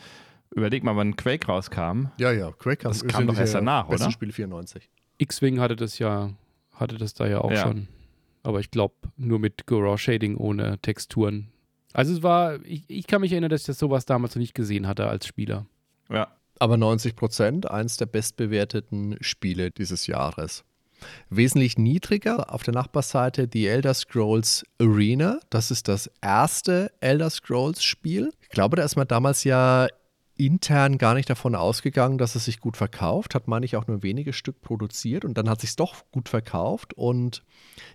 überleg 0.54 0.84
mal, 0.84 0.96
wann 0.96 1.16
Quake 1.16 1.46
rauskam. 1.46 2.08
Ja, 2.18 2.32
ja, 2.32 2.50
Quake 2.52 2.82
kam, 2.82 2.92
das 2.92 3.06
kam 3.06 3.26
doch 3.26 3.38
erst 3.38 3.54
danach, 3.54 3.88
oder? 3.88 4.10
Spiel 4.10 4.32
94. 4.32 4.88
X-Wing 5.18 5.60
hatte 5.60 5.76
das 5.76 5.98
ja, 5.98 6.30
hatte 6.74 6.98
das 6.98 7.14
da 7.14 7.26
ja 7.26 7.40
auch 7.40 7.50
ja. 7.50 7.62
schon. 7.62 7.88
Aber 8.42 8.60
ich 8.60 8.70
glaube, 8.70 8.94
nur 9.16 9.38
mit 9.38 9.66
Gorau 9.66 9.96
Shading 9.96 10.36
ohne 10.36 10.78
Texturen. 10.78 11.48
Also 11.92 12.12
es 12.12 12.22
war, 12.22 12.64
ich, 12.64 12.84
ich 12.88 13.06
kann 13.06 13.20
mich 13.20 13.32
erinnern, 13.32 13.50
dass 13.50 13.62
ich 13.62 13.66
das 13.66 13.78
sowas 13.78 14.04
damals 14.06 14.34
noch 14.34 14.40
nicht 14.40 14.54
gesehen 14.54 14.86
hatte 14.86 15.06
als 15.06 15.26
Spieler. 15.26 15.66
Ja. 16.10 16.28
Aber 16.58 16.76
90 16.76 17.16
Prozent, 17.16 17.70
eins 17.70 17.96
der 17.96 18.06
bestbewerteten 18.06 19.16
Spiele 19.20 19.70
dieses 19.70 20.06
Jahres. 20.06 20.64
Wesentlich 21.30 21.78
niedriger 21.78 22.52
auf 22.52 22.62
der 22.62 22.74
Nachbarseite 22.74 23.48
die 23.48 23.66
Elder 23.66 23.94
Scrolls 23.94 24.64
Arena. 24.80 25.40
Das 25.50 25.70
ist 25.70 25.88
das 25.88 26.10
erste 26.20 26.92
Elder 27.00 27.30
Scrolls 27.30 27.82
Spiel. 27.82 28.32
Ich 28.42 28.48
glaube, 28.50 28.76
da 28.76 28.84
ist 28.84 28.96
man 28.96 29.08
damals 29.08 29.44
ja 29.44 29.88
intern 30.46 30.98
gar 30.98 31.14
nicht 31.14 31.28
davon 31.30 31.54
ausgegangen, 31.54 32.18
dass 32.18 32.34
es 32.34 32.44
sich 32.44 32.60
gut 32.60 32.76
verkauft. 32.76 33.34
Hat, 33.34 33.48
meine 33.48 33.64
ich, 33.64 33.76
auch 33.76 33.86
nur 33.86 34.02
wenige 34.02 34.32
Stück 34.32 34.60
produziert 34.60 35.24
und 35.24 35.38
dann 35.38 35.48
hat 35.48 35.60
sich 35.60 35.76
doch 35.76 36.04
gut 36.10 36.28
verkauft. 36.28 36.94
Und 36.94 37.42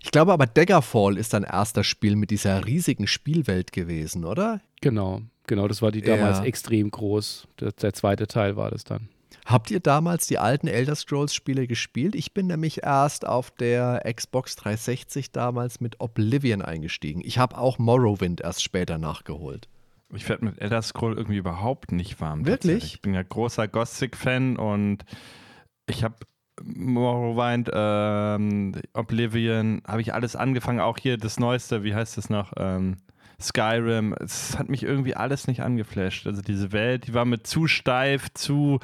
ich 0.02 0.10
glaube 0.10 0.32
aber, 0.32 0.46
Daggerfall 0.46 1.16
ist 1.16 1.34
dein 1.34 1.44
erster 1.44 1.84
Spiel 1.84 2.16
mit 2.16 2.30
dieser 2.30 2.66
riesigen 2.66 3.06
Spielwelt 3.06 3.72
gewesen, 3.72 4.24
oder? 4.24 4.60
Genau, 4.80 5.22
genau. 5.46 5.68
Das 5.68 5.82
war 5.82 5.92
die 5.92 6.02
damals 6.02 6.38
ja. 6.38 6.44
extrem 6.44 6.90
groß. 6.90 7.48
Der, 7.60 7.72
der 7.72 7.94
zweite 7.94 8.26
Teil 8.26 8.56
war 8.56 8.70
das 8.70 8.84
dann. 8.84 9.08
Habt 9.44 9.70
ihr 9.70 9.80
damals 9.80 10.26
die 10.26 10.38
alten 10.38 10.66
Elder 10.66 10.94
Scrolls-Spiele 10.94 11.66
gespielt? 11.66 12.14
Ich 12.14 12.34
bin 12.34 12.48
nämlich 12.48 12.82
erst 12.82 13.26
auf 13.26 13.50
der 13.50 14.02
Xbox 14.14 14.56
360 14.56 15.32
damals 15.32 15.80
mit 15.80 16.00
Oblivion 16.00 16.60
eingestiegen. 16.60 17.22
Ich 17.24 17.38
habe 17.38 17.56
auch 17.56 17.78
Morrowind 17.78 18.42
erst 18.42 18.62
später 18.62 18.98
nachgeholt. 18.98 19.68
Ich 20.14 20.28
werde 20.28 20.44
mit 20.44 20.60
Elder 20.60 20.80
Scroll 20.82 21.16
irgendwie 21.16 21.36
überhaupt 21.36 21.92
nicht 21.92 22.20
warm. 22.20 22.46
Wirklich? 22.46 22.94
Ich 22.94 23.02
bin 23.02 23.14
ja 23.14 23.22
großer 23.22 23.68
Gothic-Fan 23.68 24.56
und 24.56 25.04
ich 25.86 26.02
habe 26.02 26.16
Morrowind, 26.62 27.70
ähm, 27.72 28.74
Oblivion, 28.94 29.82
habe 29.86 30.00
ich 30.00 30.14
alles 30.14 30.34
angefangen. 30.34 30.80
Auch 30.80 30.98
hier 30.98 31.18
das 31.18 31.38
Neueste, 31.38 31.84
wie 31.84 31.94
heißt 31.94 32.16
das 32.16 32.30
noch? 32.30 32.52
Ähm, 32.56 32.96
Skyrim. 33.40 34.14
Es 34.18 34.58
hat 34.58 34.68
mich 34.68 34.82
irgendwie 34.82 35.14
alles 35.14 35.46
nicht 35.46 35.62
angeflasht. 35.62 36.26
Also 36.26 36.42
diese 36.42 36.72
Welt, 36.72 37.06
die 37.06 37.14
war 37.14 37.24
mir 37.24 37.42
zu 37.42 37.68
steif, 37.68 38.32
zu 38.34 38.80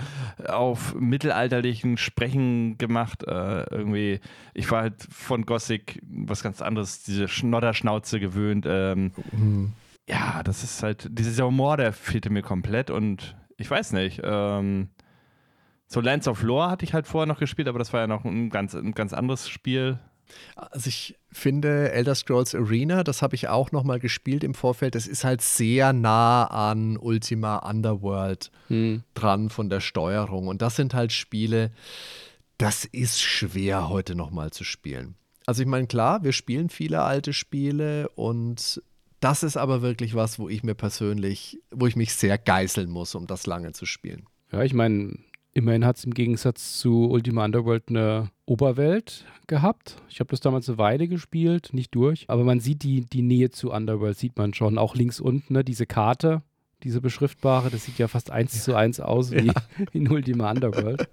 auf 0.46 0.94
mittelalterlichen 0.94 1.96
Sprechen 1.96 2.78
gemacht. 2.78 3.24
Äh, 3.24 3.64
irgendwie, 3.70 4.20
ich 4.52 4.70
war 4.70 4.82
halt 4.82 5.08
von 5.10 5.44
Gothic 5.44 6.00
was 6.08 6.42
ganz 6.42 6.62
anderes, 6.62 7.02
diese 7.02 7.26
Schnodderschnauze 7.26 8.20
gewöhnt. 8.20 8.66
Ähm, 8.68 9.12
mhm 9.32 9.72
ja, 10.08 10.42
das 10.42 10.62
ist 10.62 10.82
halt, 10.82 11.08
dieser 11.10 11.46
Humor, 11.46 11.76
der 11.76 11.92
fehlte 11.92 12.30
mir 12.30 12.42
komplett 12.42 12.90
und 12.90 13.36
ich 13.56 13.70
weiß 13.70 13.92
nicht, 13.92 14.20
ähm, 14.22 14.90
so 15.86 16.00
Lands 16.00 16.28
of 16.28 16.42
Lore 16.42 16.70
hatte 16.70 16.84
ich 16.84 16.94
halt 16.94 17.06
vorher 17.06 17.26
noch 17.26 17.38
gespielt, 17.38 17.68
aber 17.68 17.78
das 17.78 17.92
war 17.92 18.00
ja 18.00 18.06
noch 18.06 18.24
ein 18.24 18.50
ganz, 18.50 18.74
ein 18.74 18.92
ganz 18.92 19.12
anderes 19.12 19.48
Spiel. 19.48 19.98
Also 20.56 20.88
ich 20.88 21.16
finde 21.30 21.92
Elder 21.92 22.14
Scrolls 22.14 22.54
Arena, 22.54 23.04
das 23.04 23.22
habe 23.22 23.34
ich 23.34 23.48
auch 23.48 23.72
noch 23.72 23.84
mal 23.84 24.00
gespielt 24.00 24.42
im 24.42 24.54
Vorfeld, 24.54 24.94
das 24.94 25.06
ist 25.06 25.24
halt 25.24 25.42
sehr 25.42 25.92
nah 25.92 26.46
an 26.46 26.96
Ultima 26.96 27.58
Underworld 27.58 28.50
hm. 28.68 29.04
dran 29.12 29.50
von 29.50 29.68
der 29.68 29.80
Steuerung 29.80 30.48
und 30.48 30.62
das 30.62 30.76
sind 30.76 30.94
halt 30.94 31.12
Spiele, 31.12 31.70
das 32.58 32.84
ist 32.84 33.20
schwer 33.20 33.88
heute 33.88 34.14
noch 34.14 34.30
mal 34.30 34.50
zu 34.50 34.64
spielen. 34.64 35.16
Also 35.46 35.62
ich 35.62 35.68
meine, 35.68 35.86
klar, 35.86 36.24
wir 36.24 36.32
spielen 36.32 36.70
viele 36.70 37.02
alte 37.02 37.34
Spiele 37.34 38.08
und 38.10 38.82
das 39.24 39.42
ist 39.42 39.56
aber 39.56 39.80
wirklich 39.80 40.14
was, 40.14 40.38
wo 40.38 40.50
ich 40.50 40.62
mir 40.62 40.74
persönlich, 40.74 41.58
wo 41.70 41.86
ich 41.86 41.96
mich 41.96 42.12
sehr 42.12 42.36
geißeln 42.36 42.90
muss, 42.90 43.14
um 43.14 43.26
das 43.26 43.46
lange 43.46 43.72
zu 43.72 43.86
spielen. 43.86 44.26
Ja, 44.52 44.62
ich 44.62 44.74
meine, 44.74 45.18
immerhin 45.54 45.86
hat 45.86 45.96
es 45.96 46.04
im 46.04 46.12
Gegensatz 46.12 46.78
zu 46.78 47.08
Ultima 47.08 47.46
Underworld 47.46 47.88
eine 47.88 48.30
Oberwelt 48.44 49.24
gehabt. 49.46 49.96
Ich 50.10 50.20
habe 50.20 50.28
das 50.28 50.40
damals 50.40 50.68
eine 50.68 50.76
Weile 50.76 51.08
gespielt, 51.08 51.70
nicht 51.72 51.94
durch, 51.94 52.26
aber 52.28 52.44
man 52.44 52.60
sieht 52.60 52.82
die, 52.82 53.00
die 53.00 53.22
Nähe 53.22 53.48
zu 53.48 53.70
Underworld, 53.70 54.18
sieht 54.18 54.36
man 54.36 54.52
schon. 54.52 54.76
Auch 54.76 54.94
links 54.94 55.20
unten, 55.20 55.54
ne, 55.54 55.64
diese 55.64 55.86
Karte, 55.86 56.42
diese 56.82 57.00
beschriftbare, 57.00 57.70
das 57.70 57.86
sieht 57.86 57.98
ja 57.98 58.08
fast 58.08 58.30
eins 58.30 58.54
ja. 58.54 58.60
zu 58.60 58.74
eins 58.74 59.00
aus 59.00 59.30
wie 59.32 59.46
ja. 59.46 59.54
in 59.92 60.10
Ultima 60.10 60.50
Underworld. 60.50 61.08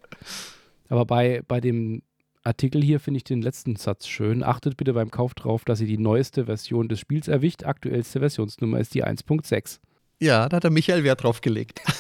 Aber 0.90 1.06
bei, 1.06 1.44
bei 1.48 1.62
dem 1.62 2.02
Artikel 2.44 2.84
hier 2.84 3.00
finde 3.00 3.20
ich 3.20 3.24
den 3.24 3.42
letzten 3.42 3.76
Satz 3.76 4.08
schön. 4.08 4.44
Achtet 4.44 4.78
bitte 4.78 4.94
beim 4.94 5.12
Kauf 5.12 5.34
darauf, 5.36 5.64
dass 5.64 5.80
ihr 5.80 5.88
die 5.88 5.98
neueste 5.98 6.46
Version 6.46 6.88
des 6.88 7.00
Spiels 7.00 7.28
erwischt. 7.28 7.64
Aktuellste 7.64 8.20
Versionsnummer 8.20 8.80
ist 8.80 8.96
die 8.96 9.06
1.6. 9.06 9.80
Ja, 10.20 10.50
da 10.50 10.58
hat 10.58 10.64
der 10.64 10.72
Michael 10.72 11.04
Wert 11.04 11.24
drauf 11.24 11.42
gelegt. 11.42 11.82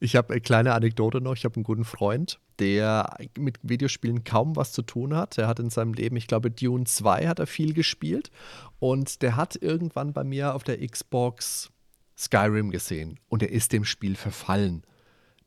ich 0.00 0.14
habe 0.14 0.32
eine 0.32 0.40
kleine 0.40 0.72
Anekdote 0.72 1.20
noch. 1.20 1.34
Ich 1.34 1.44
habe 1.44 1.56
einen 1.56 1.64
guten 1.64 1.84
Freund, 1.84 2.38
der 2.60 3.16
mit 3.36 3.58
Videospielen 3.62 4.22
kaum 4.22 4.54
was 4.54 4.72
zu 4.72 4.82
tun 4.82 5.14
hat. 5.14 5.38
Er 5.38 5.48
hat 5.48 5.58
in 5.58 5.70
seinem 5.70 5.94
Leben, 5.94 6.16
ich 6.16 6.28
glaube, 6.28 6.50
Dune 6.50 6.84
2 6.84 7.26
hat 7.26 7.40
er 7.40 7.46
viel 7.46 7.74
gespielt. 7.74 8.30
Und 8.78 9.22
der 9.22 9.36
hat 9.36 9.60
irgendwann 9.60 10.12
bei 10.12 10.22
mir 10.22 10.54
auf 10.54 10.62
der 10.62 10.86
Xbox 10.86 11.70
Skyrim 12.16 12.70
gesehen. 12.70 13.18
Und 13.28 13.42
er 13.42 13.50
ist 13.50 13.72
dem 13.72 13.84
Spiel 13.84 14.14
verfallen. 14.14 14.84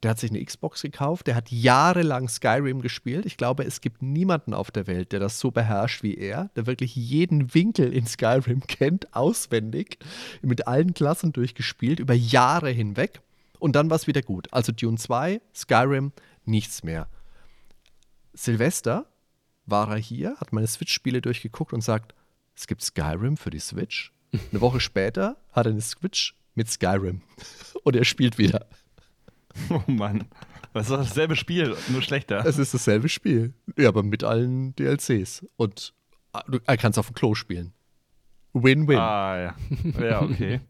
Der 0.03 0.11
hat 0.11 0.19
sich 0.19 0.29
eine 0.29 0.43
Xbox 0.43 0.83
gekauft, 0.83 1.25
der 1.25 1.33
hat 1.33 1.51
jahrelang 1.51 2.29
Skyrim 2.29 2.81
gespielt. 2.81 3.25
Ich 3.25 3.35
glaube, 3.35 3.63
es 3.63 3.81
gibt 3.81 4.03
niemanden 4.03 4.53
auf 4.53 4.69
der 4.69 4.85
Welt, 4.85 5.11
der 5.11 5.19
das 5.19 5.39
so 5.39 5.49
beherrscht 5.49 6.03
wie 6.03 6.15
er, 6.15 6.51
der 6.55 6.67
wirklich 6.67 6.95
jeden 6.95 7.53
Winkel 7.55 7.91
in 7.91 8.05
Skyrim 8.05 8.61
kennt, 8.67 9.15
auswendig, 9.15 9.97
mit 10.43 10.67
allen 10.67 10.93
Klassen 10.93 11.33
durchgespielt, 11.33 11.99
über 11.99 12.13
Jahre 12.13 12.69
hinweg. 12.69 13.21
Und 13.57 13.75
dann 13.75 13.89
war 13.89 13.95
es 13.95 14.05
wieder 14.05 14.21
gut. 14.21 14.47
Also 14.53 14.71
Dune 14.71 14.97
2, 14.97 15.41
Skyrim, 15.55 16.11
nichts 16.45 16.83
mehr. 16.83 17.07
Silvester 18.33 19.07
war 19.65 19.89
er 19.89 19.97
hier, 19.97 20.35
hat 20.39 20.53
meine 20.53 20.67
Switch-Spiele 20.67 21.21
durchgeguckt 21.21 21.73
und 21.73 21.81
sagt, 21.81 22.13
es 22.55 22.67
gibt 22.67 22.83
Skyrim 22.83 23.35
für 23.37 23.49
die 23.49 23.59
Switch. 23.59 24.13
Eine 24.51 24.61
Woche 24.61 24.79
später 24.79 25.37
hat 25.51 25.65
er 25.65 25.71
eine 25.71 25.81
Switch 25.81 26.35
mit 26.53 26.69
Skyrim 26.69 27.21
und 27.83 27.95
er 27.95 28.03
spielt 28.03 28.37
wieder. 28.37 28.67
Oh 29.69 29.81
Mann. 29.87 30.25
Das 30.73 30.89
ist 30.89 30.95
dasselbe 30.95 31.35
Spiel, 31.35 31.75
nur 31.89 32.01
schlechter. 32.01 32.45
Es 32.45 32.57
ist 32.57 32.73
dasselbe 32.73 33.09
Spiel. 33.09 33.53
Ja, 33.77 33.89
aber 33.89 34.03
mit 34.03 34.23
allen 34.23 34.75
DLCs. 34.75 35.45
Und 35.55 35.93
ah, 36.33 36.43
du 36.47 36.59
kannst 36.59 36.99
auf 36.99 37.07
dem 37.07 37.15
Klo 37.15 37.33
spielen. 37.33 37.73
Win-win. 38.53 38.97
Ah, 38.97 39.37
ja. 39.37 39.55
Ja, 39.99 40.21
okay. 40.21 40.61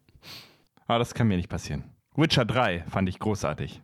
aber 0.86 0.96
ah, 0.96 1.00
das 1.00 1.14
kann 1.14 1.28
mir 1.28 1.38
nicht 1.38 1.50
passieren. 1.50 1.84
Witcher 2.16 2.46
3 2.46 2.86
fand 2.90 3.10
ich 3.10 3.20
großartig. 3.20 3.82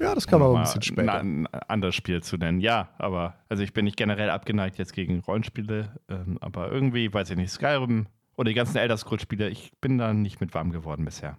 Ja, 0.00 0.14
das 0.14 0.26
kann 0.26 0.40
man 0.40 0.48
aber 0.48 0.58
ein 0.58 0.64
bisschen 0.64 0.82
später. 0.82 1.20
Ein, 1.20 1.46
ein 1.46 1.60
anderes 1.68 1.94
Spiel 1.94 2.22
zu 2.22 2.36
nennen. 2.36 2.60
Ja, 2.60 2.88
aber 2.98 3.34
also 3.48 3.62
ich 3.62 3.72
bin 3.72 3.84
nicht 3.84 3.96
generell 3.96 4.30
abgeneigt 4.30 4.78
jetzt 4.78 4.94
gegen 4.94 5.20
Rollenspiele, 5.20 5.90
ähm, 6.08 6.38
aber 6.40 6.72
irgendwie, 6.72 7.12
weiß 7.12 7.30
ich 7.30 7.36
nicht, 7.36 7.50
Skyrim 7.50 8.06
oder 8.36 8.48
die 8.48 8.54
ganzen 8.54 8.78
Elder 8.78 8.96
Scrolls 8.96 9.22
Spiele, 9.22 9.50
ich 9.50 9.72
bin 9.80 9.98
da 9.98 10.12
nicht 10.12 10.40
mit 10.40 10.54
warm 10.54 10.72
geworden 10.72 11.04
bisher. 11.04 11.36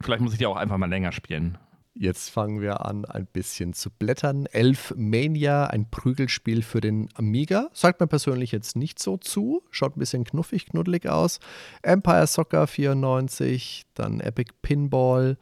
Vielleicht 0.00 0.22
muss 0.22 0.32
ich 0.32 0.38
die 0.38 0.46
auch 0.46 0.56
einfach 0.56 0.78
mal 0.78 0.88
länger 0.88 1.12
spielen. 1.12 1.58
Jetzt 1.94 2.30
fangen 2.30 2.62
wir 2.62 2.86
an, 2.86 3.04
ein 3.04 3.26
bisschen 3.26 3.74
zu 3.74 3.90
blättern. 3.90 4.46
Elf 4.46 4.94
Mania, 4.96 5.66
ein 5.66 5.90
Prügelspiel 5.90 6.62
für 6.62 6.80
den 6.80 7.10
Amiga. 7.14 7.68
Sagt 7.74 8.00
mir 8.00 8.06
persönlich 8.06 8.50
jetzt 8.50 8.76
nicht 8.76 8.98
so 8.98 9.18
zu. 9.18 9.62
Schaut 9.70 9.96
ein 9.96 10.00
bisschen 10.00 10.24
knuffig, 10.24 10.66
knuddelig 10.66 11.06
aus. 11.06 11.38
Empire 11.82 12.26
Soccer 12.26 12.66
94, 12.66 13.84
dann 13.94 14.20
Epic 14.20 14.52
Pinball. 14.62 15.36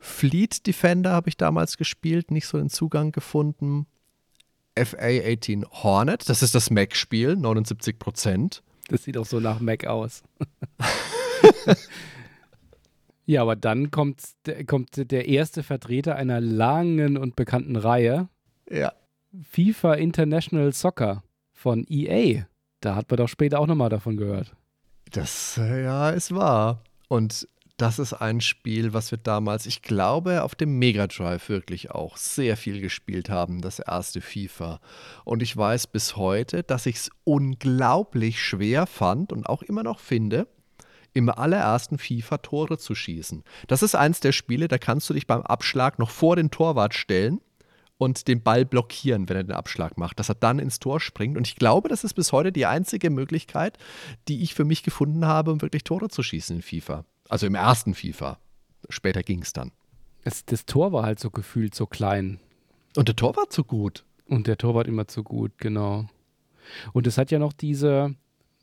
Fleet 0.00 0.66
Defender 0.66 1.12
habe 1.12 1.28
ich 1.28 1.36
damals 1.36 1.76
gespielt, 1.76 2.32
nicht 2.32 2.46
so 2.46 2.58
den 2.58 2.70
Zugang 2.70 3.12
gefunden. 3.12 3.86
FA 4.76 5.06
18 5.06 5.64
Hornet, 5.70 6.28
das 6.28 6.42
ist 6.42 6.56
das 6.56 6.70
Mac-Spiel, 6.70 7.36
79 7.36 8.00
Prozent. 8.00 8.64
Das 8.88 9.04
sieht 9.04 9.16
auch 9.16 9.24
so 9.26 9.38
nach 9.38 9.60
Mac 9.60 9.86
aus. 9.86 10.24
ja, 13.26 13.42
aber 13.42 13.56
dann 13.56 13.90
kommt, 13.90 14.22
kommt 14.66 15.10
der 15.10 15.28
erste 15.28 15.62
Vertreter 15.62 16.16
einer 16.16 16.40
langen 16.40 17.16
und 17.16 17.36
bekannten 17.36 17.76
Reihe. 17.76 18.28
Ja. 18.70 18.92
FIFA 19.50 19.94
International 19.94 20.72
Soccer 20.72 21.22
von 21.52 21.86
EA. 21.88 22.44
Da 22.80 22.94
hat 22.94 23.10
man 23.10 23.16
doch 23.16 23.28
später 23.28 23.60
auch 23.60 23.66
nochmal 23.66 23.88
davon 23.88 24.16
gehört. 24.16 24.54
Das, 25.10 25.58
äh, 25.58 25.84
ja, 25.84 26.10
ist 26.10 26.34
wahr. 26.34 26.82
Und 27.08 27.48
das 27.76 27.98
ist 27.98 28.12
ein 28.12 28.40
Spiel, 28.40 28.92
was 28.92 29.10
wir 29.10 29.18
damals, 29.18 29.66
ich 29.66 29.82
glaube, 29.82 30.44
auf 30.44 30.54
dem 30.54 30.78
Mega 30.78 31.06
Drive 31.06 31.48
wirklich 31.48 31.90
auch 31.90 32.16
sehr 32.16 32.56
viel 32.56 32.80
gespielt 32.80 33.30
haben, 33.30 33.62
das 33.62 33.80
erste 33.80 34.20
FIFA. 34.20 34.80
Und 35.24 35.42
ich 35.42 35.56
weiß 35.56 35.88
bis 35.88 36.16
heute, 36.16 36.62
dass 36.62 36.86
ich 36.86 36.96
es 36.96 37.10
unglaublich 37.24 38.40
schwer 38.40 38.86
fand 38.86 39.32
und 39.32 39.48
auch 39.48 39.62
immer 39.62 39.82
noch 39.82 39.98
finde, 39.98 40.46
im 41.14 41.28
allerersten 41.30 41.98
FIFA 41.98 42.38
Tore 42.38 42.78
zu 42.78 42.94
schießen. 42.94 43.44
Das 43.68 43.82
ist 43.82 43.94
eins 43.94 44.20
der 44.20 44.32
Spiele, 44.32 44.68
da 44.68 44.78
kannst 44.78 45.08
du 45.08 45.14
dich 45.14 45.26
beim 45.26 45.42
Abschlag 45.42 45.98
noch 45.98 46.10
vor 46.10 46.36
den 46.36 46.50
Torwart 46.50 46.94
stellen 46.94 47.40
und 47.96 48.26
den 48.28 48.42
Ball 48.42 48.64
blockieren, 48.64 49.28
wenn 49.28 49.36
er 49.36 49.44
den 49.44 49.52
Abschlag 49.52 49.96
macht, 49.96 50.18
dass 50.18 50.28
er 50.28 50.34
dann 50.34 50.58
ins 50.58 50.80
Tor 50.80 51.00
springt. 51.00 51.36
Und 51.36 51.46
ich 51.46 51.56
glaube, 51.56 51.88
das 51.88 52.04
ist 52.04 52.14
bis 52.14 52.32
heute 52.32 52.52
die 52.52 52.66
einzige 52.66 53.10
Möglichkeit, 53.10 53.78
die 54.28 54.42
ich 54.42 54.54
für 54.54 54.64
mich 54.64 54.82
gefunden 54.82 55.24
habe, 55.24 55.52
um 55.52 55.62
wirklich 55.62 55.84
Tore 55.84 56.08
zu 56.08 56.22
schießen 56.22 56.56
in 56.56 56.62
FIFA. 56.62 57.04
Also 57.28 57.46
im 57.46 57.54
ersten 57.54 57.94
FIFA. 57.94 58.38
Später 58.88 59.22
ging 59.22 59.42
es 59.42 59.52
dann. 59.52 59.70
Das, 60.24 60.66
Tor 60.66 60.92
war 60.92 61.04
halt 61.04 61.20
so 61.20 61.30
gefühlt 61.30 61.74
so 61.74 61.86
klein. 61.86 62.40
Und 62.96 63.08
der 63.08 63.16
Tor 63.16 63.36
war 63.36 63.48
zu 63.50 63.64
gut. 63.64 64.04
Und 64.26 64.46
der 64.46 64.56
Torwart 64.56 64.88
immer 64.88 65.06
zu 65.06 65.22
gut, 65.22 65.52
genau. 65.58 66.06
Und 66.92 67.06
es 67.06 67.18
hat 67.18 67.30
ja 67.30 67.38
noch 67.38 67.52
diese 67.52 68.14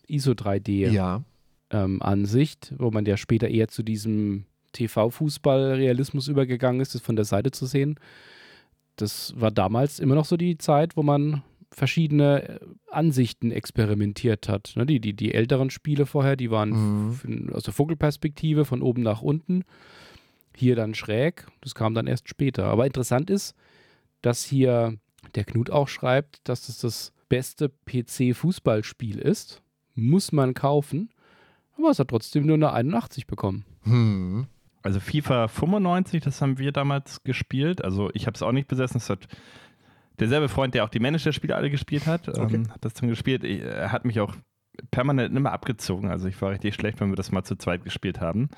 ISO 0.07 0.31
3D 0.31 0.89
Ja. 0.91 1.23
Ähm, 1.71 2.01
Ansicht, 2.01 2.73
wo 2.77 2.91
man 2.91 3.05
ja 3.05 3.17
später 3.17 3.47
eher 3.47 3.67
zu 3.67 3.83
diesem 3.83 4.45
TV-Fußball-Realismus 4.73 6.27
übergegangen 6.27 6.81
ist, 6.81 6.95
das 6.95 7.01
von 7.01 7.15
der 7.15 7.25
Seite 7.25 7.51
zu 7.51 7.65
sehen. 7.65 7.95
Das 8.95 9.33
war 9.39 9.51
damals 9.51 9.99
immer 9.99 10.15
noch 10.15 10.25
so 10.25 10.37
die 10.37 10.57
Zeit, 10.57 10.95
wo 10.97 11.03
man 11.03 11.43
verschiedene 11.73 12.49
äh, 12.49 12.59
Ansichten 12.89 13.51
experimentiert 13.51 14.49
hat. 14.49 14.73
Ne, 14.75 14.85
die, 14.85 14.99
die, 14.99 15.13
die 15.13 15.33
älteren 15.33 15.69
Spiele 15.69 16.05
vorher, 16.05 16.35
die 16.35 16.51
waren 16.51 17.13
Mhm. 17.23 17.49
aus 17.53 17.63
der 17.63 17.73
Vogelperspektive 17.73 18.65
von 18.65 18.81
oben 18.81 19.01
nach 19.03 19.21
unten. 19.21 19.63
Hier 20.55 20.75
dann 20.75 20.93
schräg. 20.93 21.47
Das 21.61 21.73
kam 21.75 21.93
dann 21.93 22.07
erst 22.07 22.27
später. 22.27 22.65
Aber 22.65 22.85
interessant 22.85 23.29
ist, 23.29 23.55
dass 24.21 24.43
hier 24.43 24.97
der 25.35 25.45
Knut 25.45 25.69
auch 25.69 25.87
schreibt, 25.87 26.41
dass 26.43 26.67
das 26.67 26.79
das 26.79 27.13
beste 27.29 27.71
PC-Fußballspiel 27.85 29.17
ist. 29.19 29.61
Muss 29.95 30.31
man 30.33 30.53
kaufen. 30.53 31.09
Aber 31.81 31.91
es 31.91 31.99
hat 31.99 32.09
trotzdem 32.09 32.45
nur 32.45 32.55
eine 32.55 32.71
81 32.71 33.27
bekommen. 33.27 33.65
Hm. 33.83 34.47
Also 34.83 34.99
FIFA 34.99 35.47
95, 35.47 36.23
das 36.23 36.41
haben 36.41 36.57
wir 36.57 36.71
damals 36.71 37.23
gespielt. 37.23 37.83
Also 37.83 38.09
ich 38.13 38.25
habe 38.27 38.35
es 38.35 38.41
auch 38.41 38.51
nicht 38.51 38.67
besessen. 38.67 38.97
Es 38.97 39.09
hat 39.09 39.27
derselbe 40.19 40.49
Freund, 40.49 40.73
der 40.73 40.83
auch 40.83 40.89
die 40.89 40.99
Manager-Spiele 40.99 41.55
alle 41.55 41.69
gespielt 41.69 42.07
hat, 42.07 42.27
Okay. 42.29 42.55
ähm, 42.55 42.71
hat 42.71 42.83
das 42.85 42.93
dann 42.93 43.09
gespielt. 43.09 43.43
Er 43.43 43.91
hat 43.91 44.05
mich 44.05 44.19
auch 44.19 44.35
permanent 44.91 45.35
immer 45.35 45.51
abgezogen. 45.51 46.09
Also 46.09 46.27
ich 46.27 46.39
war 46.41 46.51
richtig 46.51 46.75
schlecht, 46.75 46.99
wenn 46.99 47.09
wir 47.09 47.15
das 47.15 47.31
mal 47.31 47.43
zu 47.43 47.55
zweit 47.55 47.83
gespielt 47.83 48.21
haben. 48.21 48.49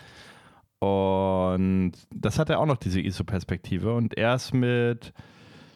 Und 0.79 1.93
das 2.13 2.39
hatte 2.39 2.59
auch 2.59 2.65
noch 2.65 2.77
diese 2.77 2.99
ISO-Perspektive. 3.01 3.93
Und 3.93 4.17
erst 4.17 4.53
mit 4.53 5.13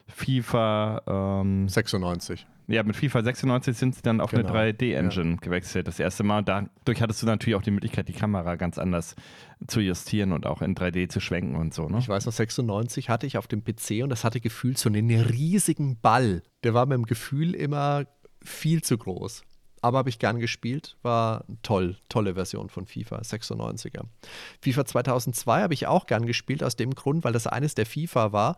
FIFA, 0.07 1.01
ähm, 1.41 1.67
96. 1.69 2.45
ja, 2.67 2.83
mit 2.83 2.95
FIFA 2.95 3.23
96 3.23 3.77
sind 3.77 3.95
sie 3.95 4.01
dann 4.01 4.19
auf 4.21 4.31
Genau. 4.31 4.47
eine 4.53 4.71
3D-Engine 4.73 5.37
gewechselt. 5.37 5.87
Das 5.87 5.99
erste 5.99 6.23
Mal. 6.23 6.39
Und 6.39 6.49
dadurch 6.49 7.01
hattest 7.01 7.21
du 7.21 7.25
natürlich 7.25 7.55
auch 7.55 7.61
die 7.61 7.71
Möglichkeit, 7.71 8.07
die 8.07 8.13
Kamera 8.13 8.55
ganz 8.55 8.77
anders 8.77 9.15
zu 9.67 9.79
justieren 9.79 10.31
und 10.33 10.45
auch 10.45 10.61
in 10.61 10.75
3D 10.75 11.07
zu 11.09 11.19
schwenken 11.19 11.55
und 11.55 11.73
so. 11.73 11.87
Ne? 11.87 11.99
Ich 11.99 12.09
weiß 12.09 12.25
noch, 12.25 12.33
96 12.33 13.09
hatte 13.09 13.25
ich 13.27 13.37
auf 13.37 13.47
dem 13.47 13.63
PC 13.63 14.03
und 14.03 14.09
das 14.09 14.23
hatte 14.23 14.39
gefühlt 14.41 14.77
so 14.77 14.89
einen 14.89 15.09
riesigen 15.09 15.99
Ball. 15.99 16.43
Der 16.63 16.73
war 16.73 16.85
mit 16.85 16.97
dem 16.97 17.05
Gefühl 17.05 17.53
immer 17.55 18.05
viel 18.43 18.81
zu 18.81 18.97
groß. 18.97 19.43
Aber 19.81 19.99
habe 19.99 20.09
ich 20.09 20.17
gern 20.17 20.39
gespielt, 20.39 20.97
war 21.03 21.45
toll, 21.61 21.97
tolle 22.09 22.33
Version 22.33 22.67
von 22.69 22.87
FIFA 22.87 23.19
96er. 23.19 24.05
FIFA 24.61 24.85
2002 24.85 25.61
habe 25.61 25.73
ich 25.75 25.85
auch 25.85 26.07
gern 26.07 26.25
gespielt, 26.25 26.63
aus 26.63 26.75
dem 26.75 26.95
Grund, 26.95 27.23
weil 27.23 27.31
das 27.31 27.45
eines 27.45 27.75
der 27.75 27.85
FIFA 27.85 28.31
war, 28.33 28.55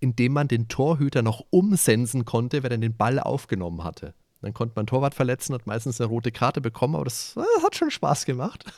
in 0.00 0.16
dem 0.16 0.32
man 0.32 0.48
den 0.48 0.68
Torhüter 0.68 1.22
noch 1.22 1.44
umsensen 1.50 2.24
konnte, 2.24 2.62
wenn 2.62 2.70
er 2.70 2.78
den 2.78 2.96
Ball 2.96 3.18
aufgenommen 3.18 3.84
hatte. 3.84 4.14
Dann 4.40 4.54
konnte 4.54 4.74
man 4.76 4.86
Torwart 4.86 5.14
verletzen, 5.14 5.54
hat 5.54 5.66
meistens 5.66 6.00
eine 6.00 6.08
rote 6.08 6.30
Karte 6.30 6.60
bekommen, 6.60 6.94
aber 6.94 7.04
das, 7.04 7.36
äh, 7.36 7.62
hat 7.62 7.74
schon 7.74 7.90
Spaß 7.90 8.24
gemacht. 8.24 8.64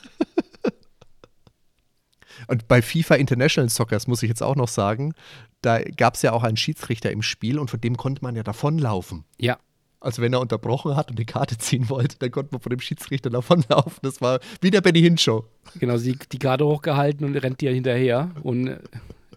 Und 2.47 2.67
bei 2.67 2.81
FIFA 2.81 3.15
International 3.15 3.69
Soccer, 3.69 3.95
das 3.95 4.07
muss 4.07 4.23
ich 4.23 4.29
jetzt 4.29 4.41
auch 4.41 4.55
noch 4.55 4.67
sagen, 4.67 5.13
da 5.61 5.79
gab 5.81 6.15
es 6.15 6.23
ja 6.23 6.31
auch 6.31 6.43
einen 6.43 6.57
Schiedsrichter 6.57 7.11
im 7.11 7.21
Spiel 7.21 7.59
und 7.59 7.69
von 7.69 7.79
dem 7.79 7.97
konnte 7.97 8.23
man 8.23 8.35
ja 8.35 8.41
davonlaufen. 8.43 9.25
Ja. 9.37 9.59
Also 9.99 10.23
wenn 10.23 10.33
er 10.33 10.41
unterbrochen 10.41 10.95
hat 10.95 11.11
und 11.11 11.17
eine 11.17 11.25
Karte 11.25 11.57
ziehen 11.59 11.89
wollte, 11.89 12.17
dann 12.17 12.31
konnte 12.31 12.53
man 12.53 12.61
von 12.61 12.71
dem 12.71 12.79
Schiedsrichter 12.79 13.29
davonlaufen. 13.29 13.99
Das 14.01 14.21
war 14.21 14.39
wie 14.59 14.71
der 14.71 14.81
Benny 14.81 15.01
Hinshow. 15.01 15.45
Genau, 15.79 15.97
sie 15.97 16.17
die 16.31 16.39
gerade 16.39 16.65
hochgehalten 16.65 17.25
und 17.25 17.35
rennt 17.35 17.61
dir 17.61 17.71
hinterher. 17.71 18.31
Und 18.41 18.67
äh, 18.67 18.79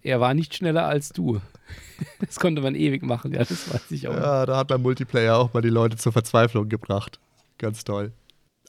er 0.05 0.21
war 0.21 0.35
nicht 0.35 0.55
schneller 0.55 0.87
als 0.87 1.09
du. 1.11 1.41
Das 2.21 2.41
konnte 2.41 2.61
man 2.61 2.75
ewig 2.75 3.03
machen, 3.03 3.33
ja, 3.33 3.39
das 3.39 3.73
weiß 3.73 3.91
ich 3.93 4.09
auch. 4.09 4.15
Ja, 4.15 4.45
da 4.47 4.57
hat 4.57 4.69
man 4.69 4.83
Multiplayer 4.83 5.37
auch 5.39 5.55
mal 5.55 5.63
die 5.63 5.69
Leute 5.69 5.97
zur 5.97 6.13
Verzweiflung 6.13 6.69
gebracht. 6.69 7.21
Ganz 7.57 7.85
toll. 7.85 8.13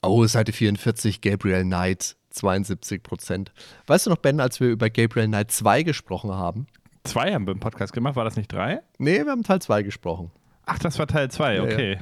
Oh, 0.04 0.26
Seite 0.28 0.54
44, 0.54 1.22
Gabriel 1.22 1.64
Knight, 1.64 2.16
72 2.30 3.02
Prozent. 3.02 3.52
Weißt 3.88 4.06
du 4.06 4.12
noch, 4.12 4.18
Ben, 4.18 4.40
als 4.40 4.60
wir 4.60 4.70
über 4.70 4.90
Gabriel 4.90 5.28
Knight 5.28 5.52
2 5.52 5.84
gesprochen 5.84 6.32
haben? 6.32 6.68
Zwei 7.04 7.34
haben 7.34 7.48
wir 7.48 7.54
im 7.54 7.60
Podcast 7.60 7.94
gemacht, 7.94 8.16
war 8.16 8.26
das 8.26 8.38
nicht 8.38 8.52
drei? 8.52 8.82
Nee, 9.00 9.24
wir 9.24 9.32
haben 9.32 9.44
Teil 9.44 9.62
2 9.62 9.82
gesprochen. 9.82 10.32
Ach, 10.66 10.80
das 10.80 11.00
war 11.00 11.08
Teil 11.08 11.30
zwei, 11.32 11.56
Ja, 11.56 11.64
okay. 11.64 12.00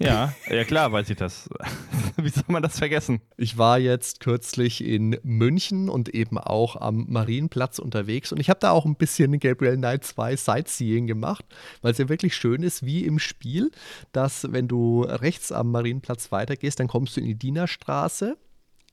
Ja, 0.00 0.34
ja, 0.50 0.64
klar, 0.64 0.90
weiß 0.90 1.08
ich 1.10 1.16
das. 1.16 1.48
Wie 2.16 2.28
soll 2.28 2.44
man 2.48 2.62
das 2.62 2.78
vergessen? 2.78 3.20
Ich 3.36 3.58
war 3.58 3.78
jetzt 3.78 4.18
kürzlich 4.18 4.82
in 4.84 5.18
München 5.22 5.88
und 5.88 6.08
eben 6.08 6.36
auch 6.36 6.74
am 6.76 7.06
Marienplatz 7.08 7.78
unterwegs 7.78 8.32
und 8.32 8.40
ich 8.40 8.50
habe 8.50 8.58
da 8.58 8.72
auch 8.72 8.86
ein 8.86 8.96
bisschen 8.96 9.38
Gabriel 9.38 9.76
Knight 9.76 10.04
2 10.04 10.34
Sightseeing 10.34 11.06
gemacht, 11.06 11.44
weil 11.82 11.92
es 11.92 11.98
ja 11.98 12.08
wirklich 12.08 12.34
schön 12.34 12.64
ist, 12.64 12.84
wie 12.84 13.04
im 13.04 13.20
Spiel, 13.20 13.70
dass 14.10 14.52
wenn 14.52 14.66
du 14.66 15.02
rechts 15.02 15.52
am 15.52 15.70
Marienplatz 15.70 16.32
weitergehst, 16.32 16.80
dann 16.80 16.88
kommst 16.88 17.16
du 17.16 17.20
in 17.20 17.26
die 17.26 17.38
Dienerstraße, 17.38 18.36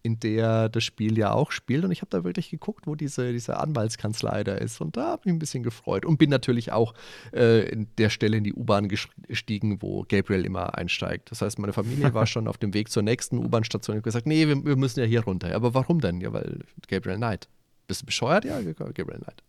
in 0.03 0.19
der 0.19 0.69
das 0.69 0.83
Spiel 0.83 1.17
ja 1.17 1.31
auch 1.31 1.51
spielt 1.51 1.85
und 1.85 1.91
ich 1.91 2.01
habe 2.01 2.09
da 2.09 2.23
wirklich 2.23 2.49
geguckt, 2.49 2.87
wo 2.87 2.95
diese, 2.95 3.31
diese 3.31 3.57
Anwaltskanzlei 3.57 4.43
da 4.43 4.55
ist 4.55 4.81
und 4.81 4.97
da 4.97 5.07
habe 5.07 5.21
ich 5.21 5.25
mich 5.25 5.35
ein 5.35 5.39
bisschen 5.39 5.63
gefreut 5.63 6.05
und 6.05 6.17
bin 6.17 6.29
natürlich 6.29 6.71
auch 6.71 6.93
äh, 7.33 7.69
in 7.69 7.87
der 7.97 8.09
Stelle 8.09 8.37
in 8.37 8.43
die 8.43 8.53
U-Bahn 8.53 8.87
gestiegen, 8.87 9.81
wo 9.81 10.05
Gabriel 10.07 10.45
immer 10.45 10.77
einsteigt. 10.77 11.31
Das 11.31 11.41
heißt, 11.41 11.59
meine 11.59 11.73
Familie 11.73 12.13
war 12.13 12.25
schon 12.27 12.47
auf 12.47 12.57
dem 12.57 12.73
Weg 12.73 12.89
zur 12.89 13.03
nächsten 13.03 13.37
U-Bahn-Station 13.37 13.95
und 13.95 13.97
hat 13.99 14.03
gesagt, 14.03 14.27
nee, 14.27 14.47
wir, 14.47 14.63
wir 14.65 14.75
müssen 14.75 14.99
ja 14.99 15.05
hier 15.05 15.23
runter. 15.23 15.53
Aber 15.55 15.73
warum 15.73 16.01
denn? 16.01 16.21
Ja, 16.21 16.33
weil 16.33 16.59
Gabriel 16.87 17.17
Knight. 17.17 17.47
Bist 17.87 18.01
du 18.01 18.05
bescheuert? 18.05 18.45
Ja, 18.45 18.61
Gabriel 18.61 19.19
Knight. 19.19 19.43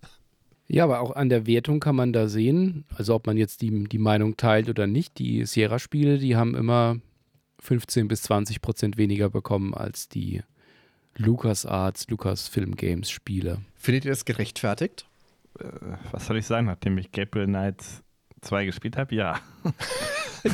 Ja, 0.69 0.85
aber 0.85 1.01
auch 1.01 1.15
an 1.15 1.29
der 1.29 1.47
Wertung 1.47 1.81
kann 1.81 1.97
man 1.97 2.13
da 2.13 2.29
sehen, 2.29 2.85
also 2.97 3.15
ob 3.15 3.27
man 3.27 3.37
jetzt 3.37 3.61
die, 3.61 3.85
die 3.85 3.99
Meinung 3.99 4.37
teilt 4.37 4.71
oder 4.71 4.87
nicht, 4.87 5.19
die 5.19 5.45
Sierra-Spiele, 5.45 6.19
die 6.19 6.37
haben 6.37 6.55
immer 6.55 6.97
15 7.63 8.09
bis 8.09 8.23
20 8.23 8.61
Prozent 8.61 8.97
weniger 8.97 9.31
bekommen 9.31 9.73
als 9.73 10.09
die 10.09 10.43
LucasArts, 11.17 12.09
Lucasfilm 12.09 12.75
Games 12.75 13.09
Spiele. 13.11 13.59
Findet 13.77 14.05
ihr 14.05 14.11
das 14.11 14.25
gerechtfertigt? 14.25 15.07
Was 16.11 16.27
soll 16.27 16.39
ich 16.39 16.47
sagen, 16.47 16.67
nachdem 16.67 16.99
ich 16.99 17.13
Gabriel 17.13 17.47
Knight 17.47 17.83
2 18.41 18.67
gespielt 18.67 18.97
habe? 18.97 19.15
Ja. 19.15 19.41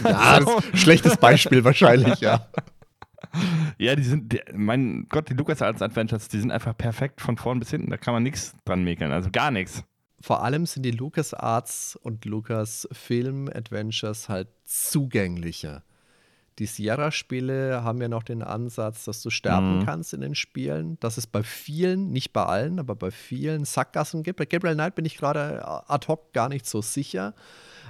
Ja, 0.04 0.44
schlechtes 0.74 1.16
Beispiel 1.16 1.64
wahrscheinlich, 1.64 2.20
ja. 2.20 2.46
Ja, 3.78 3.96
die 3.96 4.02
sind, 4.02 4.32
die, 4.32 4.40
mein 4.52 5.06
Gott, 5.08 5.30
die 5.30 5.34
LucasArts 5.34 5.80
Adventures, 5.80 6.28
die 6.28 6.38
sind 6.38 6.50
einfach 6.50 6.76
perfekt 6.76 7.22
von 7.22 7.38
vorn 7.38 7.58
bis 7.58 7.70
hinten. 7.70 7.90
Da 7.90 7.96
kann 7.96 8.12
man 8.12 8.22
nichts 8.22 8.54
dran 8.66 8.84
mäkeln, 8.84 9.12
also 9.12 9.30
gar 9.32 9.50
nichts. 9.50 9.82
Vor 10.20 10.42
allem 10.42 10.66
sind 10.66 10.82
die 10.82 10.90
LucasArts 10.90 11.96
und 11.96 12.26
Lucasfilm 12.26 13.48
Adventures 13.48 14.28
halt 14.28 14.48
zugänglicher. 14.64 15.82
Die 16.58 16.66
Sierra-Spiele 16.66 17.84
haben 17.84 18.00
ja 18.02 18.08
noch 18.08 18.24
den 18.24 18.42
Ansatz, 18.42 19.04
dass 19.04 19.22
du 19.22 19.30
sterben 19.30 19.78
Mhm. 19.78 19.84
kannst 19.84 20.12
in 20.12 20.20
den 20.20 20.34
Spielen, 20.34 20.98
dass 21.00 21.16
es 21.16 21.26
bei 21.26 21.42
vielen, 21.42 22.10
nicht 22.10 22.32
bei 22.32 22.44
allen, 22.44 22.80
aber 22.80 22.96
bei 22.96 23.10
vielen 23.10 23.64
Sackgassen 23.64 24.22
gibt. 24.24 24.38
Bei 24.38 24.44
Gabriel 24.44 24.74
Knight 24.74 24.94
bin 24.96 25.04
ich 25.04 25.16
gerade 25.16 25.64
ad 25.66 26.06
hoc 26.08 26.32
gar 26.32 26.48
nicht 26.48 26.66
so 26.66 26.82
sicher, 26.82 27.34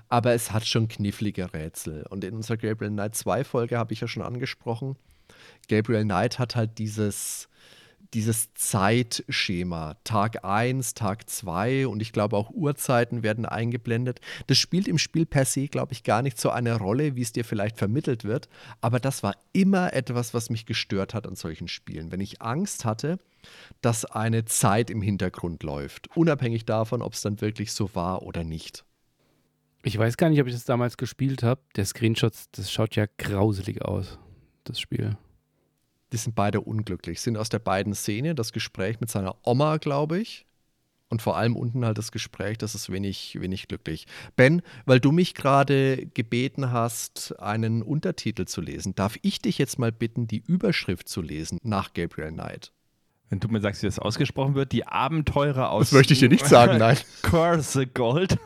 aber 0.08 0.32
es 0.32 0.52
hat 0.52 0.66
schon 0.66 0.88
knifflige 0.88 1.52
Rätsel. 1.54 2.04
Und 2.10 2.24
in 2.24 2.34
unserer 2.34 2.58
Gabriel 2.58 2.90
Knight 2.90 3.14
2-Folge 3.14 3.78
habe 3.78 3.92
ich 3.94 4.00
ja 4.00 4.08
schon 4.08 4.22
angesprochen, 4.22 4.96
Gabriel 5.68 6.04
Knight 6.04 6.38
hat 6.38 6.56
halt 6.56 6.78
dieses, 6.78 7.48
dieses 8.14 8.52
Zeitschema. 8.54 9.96
Tag 10.04 10.44
1, 10.44 10.94
Tag 10.94 11.28
2 11.28 11.86
und 11.86 12.00
ich 12.00 12.12
glaube 12.12 12.36
auch 12.36 12.50
Uhrzeiten 12.50 13.22
werden 13.22 13.46
eingeblendet. 13.46 14.20
Das 14.46 14.58
spielt 14.58 14.88
im 14.88 14.98
Spiel 14.98 15.26
per 15.26 15.44
se, 15.44 15.68
glaube 15.68 15.92
ich, 15.92 16.02
gar 16.02 16.22
nicht 16.22 16.40
so 16.40 16.50
eine 16.50 16.76
Rolle, 16.76 17.16
wie 17.16 17.22
es 17.22 17.32
dir 17.32 17.44
vielleicht 17.44 17.78
vermittelt 17.78 18.24
wird. 18.24 18.48
Aber 18.80 19.00
das 19.00 19.22
war 19.22 19.34
immer 19.52 19.92
etwas, 19.92 20.34
was 20.34 20.50
mich 20.50 20.66
gestört 20.66 21.14
hat 21.14 21.26
an 21.26 21.36
solchen 21.36 21.68
Spielen. 21.68 22.10
Wenn 22.12 22.20
ich 22.20 22.42
Angst 22.42 22.84
hatte, 22.84 23.18
dass 23.80 24.04
eine 24.04 24.44
Zeit 24.44 24.90
im 24.90 25.02
Hintergrund 25.02 25.62
läuft, 25.62 26.16
unabhängig 26.16 26.64
davon, 26.64 27.02
ob 27.02 27.12
es 27.12 27.22
dann 27.22 27.40
wirklich 27.40 27.72
so 27.72 27.94
war 27.94 28.22
oder 28.22 28.44
nicht. 28.44 28.84
Ich 29.84 29.96
weiß 29.96 30.16
gar 30.16 30.28
nicht, 30.28 30.40
ob 30.40 30.48
ich 30.48 30.54
das 30.54 30.64
damals 30.64 30.96
gespielt 30.96 31.42
habe. 31.42 31.60
Der 31.76 31.84
Screenshot, 31.84 32.32
das 32.52 32.72
schaut 32.72 32.96
ja 32.96 33.06
grauselig 33.16 33.82
aus, 33.82 34.18
das 34.64 34.80
Spiel. 34.80 35.16
Die 36.12 36.16
sind 36.16 36.34
beide 36.34 36.60
unglücklich, 36.60 37.20
sind 37.20 37.36
aus 37.36 37.48
der 37.48 37.58
beiden 37.58 37.94
Szene, 37.94 38.34
das 38.34 38.52
Gespräch 38.52 39.00
mit 39.00 39.10
seiner 39.10 39.36
Oma, 39.44 39.76
glaube 39.76 40.18
ich. 40.18 40.46
Und 41.10 41.22
vor 41.22 41.36
allem 41.38 41.56
unten 41.56 41.84
halt 41.86 41.96
das 41.96 42.12
Gespräch, 42.12 42.58
das 42.58 42.74
ist 42.74 42.90
wenig, 42.90 43.38
wenig 43.40 43.66
glücklich. 43.68 44.06
Ben, 44.36 44.60
weil 44.84 45.00
du 45.00 45.10
mich 45.10 45.34
gerade 45.34 46.06
gebeten 46.12 46.70
hast, 46.70 47.38
einen 47.40 47.82
Untertitel 47.82 48.44
zu 48.44 48.60
lesen, 48.60 48.94
darf 48.94 49.16
ich 49.22 49.40
dich 49.40 49.56
jetzt 49.56 49.78
mal 49.78 49.90
bitten, 49.90 50.26
die 50.26 50.42
Überschrift 50.46 51.08
zu 51.08 51.22
lesen 51.22 51.58
nach 51.62 51.94
Gabriel 51.94 52.32
Knight? 52.32 52.72
Wenn 53.30 53.40
du 53.40 53.48
mir 53.48 53.60
sagst, 53.60 53.82
wie 53.82 53.86
das 53.86 53.98
ausgesprochen 53.98 54.54
wird, 54.54 54.72
die 54.72 54.86
Abenteurer 54.86 55.70
aus. 55.70 55.90
Das 55.90 55.92
möchte 55.92 56.12
ich 56.14 56.20
dir 56.20 56.28
nicht 56.28 56.46
sagen, 56.46 56.78
nein. 56.78 56.98
Curse 57.22 57.86
Gold. 57.86 58.38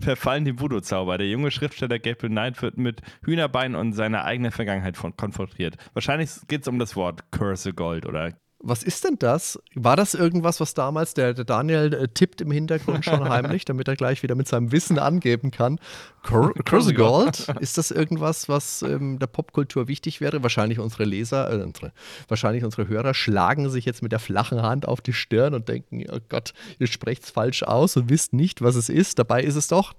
Verfallen 0.00 0.44
dem 0.44 0.60
Voodoo-Zauber. 0.60 1.18
Der 1.18 1.28
junge 1.28 1.50
Schriftsteller 1.50 1.98
Gabriel 1.98 2.30
Knight 2.30 2.62
wird 2.62 2.78
mit 2.78 3.02
Hühnerbein 3.24 3.74
und 3.74 3.92
seiner 3.92 4.24
eigenen 4.24 4.52
Vergangenheit 4.52 4.96
von, 4.96 5.16
konfrontiert. 5.16 5.76
Wahrscheinlich 5.94 6.30
geht 6.48 6.62
es 6.62 6.68
um 6.68 6.78
das 6.78 6.96
Wort 6.96 7.30
Curse 7.30 7.72
Gold 7.72 8.06
oder 8.06 8.34
Was 8.66 8.82
ist 8.82 9.04
denn 9.04 9.16
das? 9.18 9.58
War 9.74 9.94
das 9.94 10.14
irgendwas, 10.14 10.58
was 10.58 10.72
damals 10.72 11.12
der, 11.12 11.34
der 11.34 11.44
Daniel 11.44 11.92
äh, 11.92 12.08
tippt 12.08 12.40
im 12.40 12.50
Hintergrund 12.50 13.04
schon 13.04 13.28
heimlich, 13.28 13.66
damit 13.66 13.88
er 13.88 13.94
gleich 13.94 14.22
wieder 14.22 14.34
mit 14.34 14.48
seinem 14.48 14.72
Wissen 14.72 14.98
angeben 14.98 15.50
kann? 15.50 15.78
Cur 16.22 16.54
Curse 16.64 16.94
Gold? 16.94 17.46
Ist 17.60 17.76
das 17.76 17.90
irgendwas, 17.90 18.48
was 18.48 18.80
ähm, 18.80 19.18
der 19.18 19.26
Popkultur 19.26 19.86
wichtig 19.86 20.22
wäre? 20.22 20.42
Wahrscheinlich 20.42 20.78
unsere 20.78 21.04
Leser, 21.04 21.52
äh, 21.52 21.62
unsere, 21.62 21.92
wahrscheinlich 22.28 22.64
unsere 22.64 22.88
Hörer 22.88 23.12
schlagen 23.12 23.68
sich 23.68 23.84
jetzt 23.84 24.02
mit 24.02 24.12
der 24.12 24.18
flachen 24.18 24.62
Hand 24.62 24.88
auf 24.88 25.02
die 25.02 25.12
Stirn 25.12 25.52
und 25.52 25.68
denken, 25.68 26.02
oh 26.10 26.20
Gott, 26.30 26.54
ihr 26.78 26.86
sprecht 26.86 27.24
es 27.24 27.30
falsch 27.30 27.64
aus 27.64 27.98
und 27.98 28.08
wisst 28.08 28.32
nicht, 28.32 28.62
was 28.62 28.76
es 28.76 28.88
ist. 28.88 29.18
Dabei 29.18 29.42
ist 29.42 29.56
es 29.56 29.68
doch. 29.68 29.92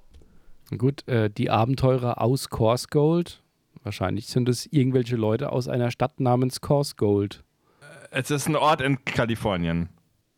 Gut, 0.76 1.08
äh, 1.08 1.30
die 1.30 1.52
Abenteurer 1.52 2.20
aus 2.20 2.50
Corsgold. 2.50 3.44
Wahrscheinlich 3.84 4.26
sind 4.26 4.50
es 4.50 4.66
irgendwelche 4.72 5.16
Leute 5.16 5.52
aus 5.52 5.68
einer 5.68 5.92
Stadt 5.92 6.20
namens 6.20 6.62
Corsgold. 6.62 7.44
Es 8.18 8.32
ist 8.32 8.48
ein 8.48 8.56
Ort 8.56 8.80
in 8.80 9.04
Kalifornien. 9.04 9.90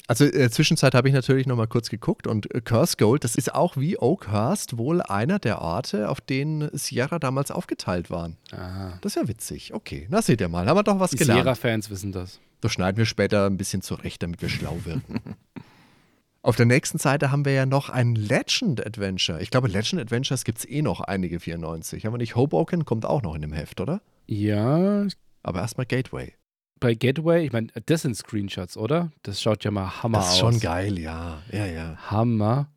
Also 0.08 0.26
in 0.26 0.32
der 0.32 0.50
Zwischenzeit 0.52 0.96
habe 0.96 1.10
ich 1.10 1.14
natürlich 1.14 1.46
noch 1.46 1.56
mal 1.58 1.68
kurz 1.68 1.90
geguckt 1.90 2.26
und 2.26 2.52
äh, 2.56 2.62
Curse 2.62 2.98
Gold, 2.98 3.24
das 3.24 3.36
ist 3.36 3.54
auch 3.54 3.78
wie 3.78 4.00
Oakhurst 4.00 4.80
wohl 4.80 5.02
einer 5.04 5.38
der 5.38 5.62
Orte, 5.62 6.10
auf 6.10 6.20
denen 6.20 6.76
Sierra 6.76 7.20
damals 7.20 7.52
aufgeteilt 7.52 8.10
waren. 8.10 8.36
Aha. 8.52 8.98
Das 9.02 9.16
ist 9.16 9.22
ja 9.22 9.28
witzig. 9.28 9.76
Okay, 9.76 10.08
na 10.10 10.24
seht 10.24 10.42
ihr 10.42 10.48
mal, 10.50 10.66
haben 10.68 10.76
wir 10.78 10.82
doch 10.84 11.00
was 11.00 11.12
Die 11.12 11.18
gelernt. 11.18 11.42
Sierra-Fans 11.44 11.92
wissen 11.92 12.12
das. 12.12 12.40
Das 12.62 12.72
schneiden 12.72 12.98
wir 12.98 13.06
später 13.06 13.46
ein 13.46 13.58
bisschen 13.58 13.84
zurecht, 13.84 14.24
damit 14.24 14.42
wir 14.42 14.50
schlau 14.50 14.80
wirken. 14.86 15.20
Auf 16.42 16.56
der 16.56 16.66
nächsten 16.66 16.98
Seite 16.98 17.30
haben 17.30 17.46
wir 17.46 17.52
ja 17.54 17.68
noch 17.68 17.90
ein 17.90 18.16
Legend 18.16 18.84
Adventure. 18.84 19.40
Ich 19.42 19.52
glaube, 19.52 19.68
Legend 19.68 20.02
Adventures 20.02 20.46
gibt 20.46 20.60
es 20.60 20.66
eh 20.68 20.82
noch 20.82 21.02
einige 21.02 21.40
94. 21.40 22.06
Haben 22.06 22.14
wir 22.14 22.18
nicht 22.18 22.36
Hoboken? 22.36 22.86
Kommt 22.86 23.06
auch 23.06 23.22
noch 23.22 23.36
in 23.36 23.42
dem 23.42 23.54
Heft, 23.54 23.82
oder? 23.82 24.02
Ja, 24.26 25.06
Aber 25.44 25.60
erstmal 25.60 25.86
Gateway. 25.86 26.34
Bei 26.80 26.94
Gateway, 26.94 27.46
ich 27.46 27.52
meine, 27.52 27.68
das 27.86 28.04
sind 28.04 28.16
Screenshots, 28.16 28.78
oder? 28.78 29.12
Das 29.24 29.42
schaut 29.42 29.64
ja 29.64 29.72
mal 29.72 30.04
Hammer 30.04 30.20
Das 30.20 30.28
ist 30.28 30.34
aus. 30.34 30.40
schon 30.40 30.60
geil, 30.60 31.00
ja. 31.00 31.42
Ja, 31.52 31.66
ja. 31.66 31.98
Hammer. 32.10 32.70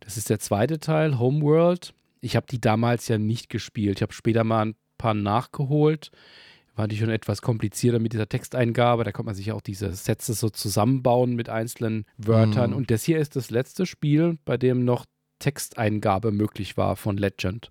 Das 0.00 0.16
ist 0.16 0.30
der 0.30 0.38
zweite 0.38 0.78
Teil, 0.78 1.18
Homeworld. 1.18 1.92
Ich 2.20 2.36
habe 2.36 2.46
die 2.50 2.60
damals 2.60 3.08
ja 3.08 3.18
nicht 3.18 3.48
gespielt. 3.48 3.98
Ich 3.98 4.02
habe 4.02 4.12
später 4.12 4.44
mal 4.44 4.66
ein 4.66 4.74
paar 4.98 5.14
nachgeholt. 5.14 6.10
War 6.76 6.88
die 6.88 6.96
schon 6.96 7.10
etwas 7.10 7.42
komplizierter 7.42 7.98
mit 7.98 8.12
dieser 8.12 8.28
Texteingabe. 8.28 9.04
Da 9.04 9.12
konnte 9.12 9.26
man 9.26 9.34
sich 9.34 9.52
auch 9.52 9.60
diese 9.60 9.92
Sätze 9.92 10.34
so 10.34 10.48
zusammenbauen 10.50 11.34
mit 11.34 11.48
einzelnen 11.48 12.06
Wörtern. 12.16 12.70
Mhm. 12.70 12.76
Und 12.76 12.90
das 12.90 13.02
hier 13.04 13.18
ist 13.18 13.36
das 13.36 13.50
letzte 13.50 13.86
Spiel, 13.86 14.38
bei 14.44 14.56
dem 14.56 14.84
noch 14.84 15.04
Texteingabe 15.38 16.32
möglich 16.32 16.76
war 16.76 16.96
von 16.96 17.16
Legend. 17.16 17.70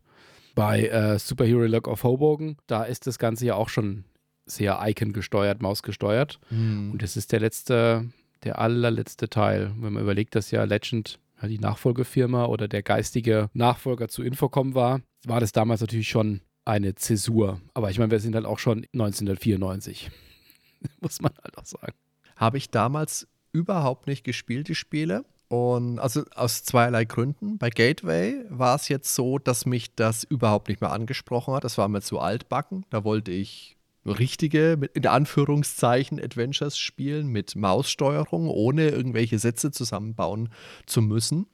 Bei 0.55 0.87
äh, 0.87 1.17
Superhero 1.19 1.65
Luck 1.65 1.87
of 1.87 2.03
Hoboken, 2.03 2.57
da 2.67 2.83
ist 2.83 3.07
das 3.07 3.17
Ganze 3.19 3.45
ja 3.45 3.55
auch 3.55 3.69
schon 3.69 4.03
sehr 4.49 4.79
Icon 4.83 5.13
gesteuert, 5.13 5.61
Maus 5.61 5.83
gesteuert. 5.83 6.39
Hm. 6.49 6.91
Und 6.91 7.01
das 7.01 7.17
ist 7.17 7.31
der 7.31 7.39
letzte, 7.39 8.09
der 8.43 8.59
allerletzte 8.59 9.29
Teil. 9.29 9.71
Wenn 9.77 9.93
man 9.93 10.03
überlegt, 10.03 10.35
dass 10.35 10.51
ja 10.51 10.63
Legend 10.63 11.19
ja, 11.41 11.47
die 11.47 11.59
Nachfolgefirma 11.59 12.45
oder 12.45 12.67
der 12.67 12.83
geistige 12.83 13.49
Nachfolger 13.53 14.09
zu 14.09 14.23
Infocom 14.23 14.75
war, 14.75 15.01
war 15.25 15.39
das 15.39 15.51
damals 15.51 15.81
natürlich 15.81 16.09
schon 16.09 16.41
eine 16.65 16.95
Zäsur. 16.95 17.61
Aber 17.73 17.89
ich 17.89 17.99
meine, 17.99 18.11
wir 18.11 18.19
sind 18.19 18.35
halt 18.35 18.45
auch 18.45 18.59
schon 18.59 18.85
1994. 18.93 20.11
Muss 21.01 21.21
man 21.21 21.31
halt 21.43 21.57
auch 21.57 21.65
sagen. 21.65 21.93
Habe 22.35 22.57
ich 22.57 22.69
damals 22.69 23.27
überhaupt 23.51 24.07
nicht 24.07 24.23
gespielt, 24.23 24.67
die 24.67 24.75
Spiele. 24.75 25.25
Und 25.47 25.97
also 25.97 26.23
aus 26.35 26.63
zweierlei 26.63 27.05
Gründen. 27.05 27.57
Bei 27.57 27.71
Gateway 27.71 28.45
war 28.49 28.75
es 28.75 28.87
jetzt 28.87 29.15
so, 29.15 29.39
dass 29.39 29.65
mich 29.65 29.95
das 29.95 30.23
überhaupt 30.23 30.69
nicht 30.69 30.79
mehr 30.79 30.91
angesprochen 30.91 31.55
hat. 31.55 31.63
Das 31.63 31.79
war 31.79 31.87
mir 31.87 32.01
zu 32.01 32.19
altbacken. 32.19 32.85
Da 32.91 33.03
wollte 33.03 33.31
ich 33.31 33.78
richtige, 34.09 34.75
mit, 34.79 34.91
in 34.95 35.05
Anführungszeichen, 35.07 36.19
Adventures 36.21 36.77
spielen 36.77 37.27
mit 37.27 37.55
Maussteuerung, 37.55 38.47
ohne 38.49 38.89
irgendwelche 38.89 39.39
Sätze 39.39 39.71
zusammenbauen 39.71 40.49
zu 40.85 41.01
müssen. 41.01 41.47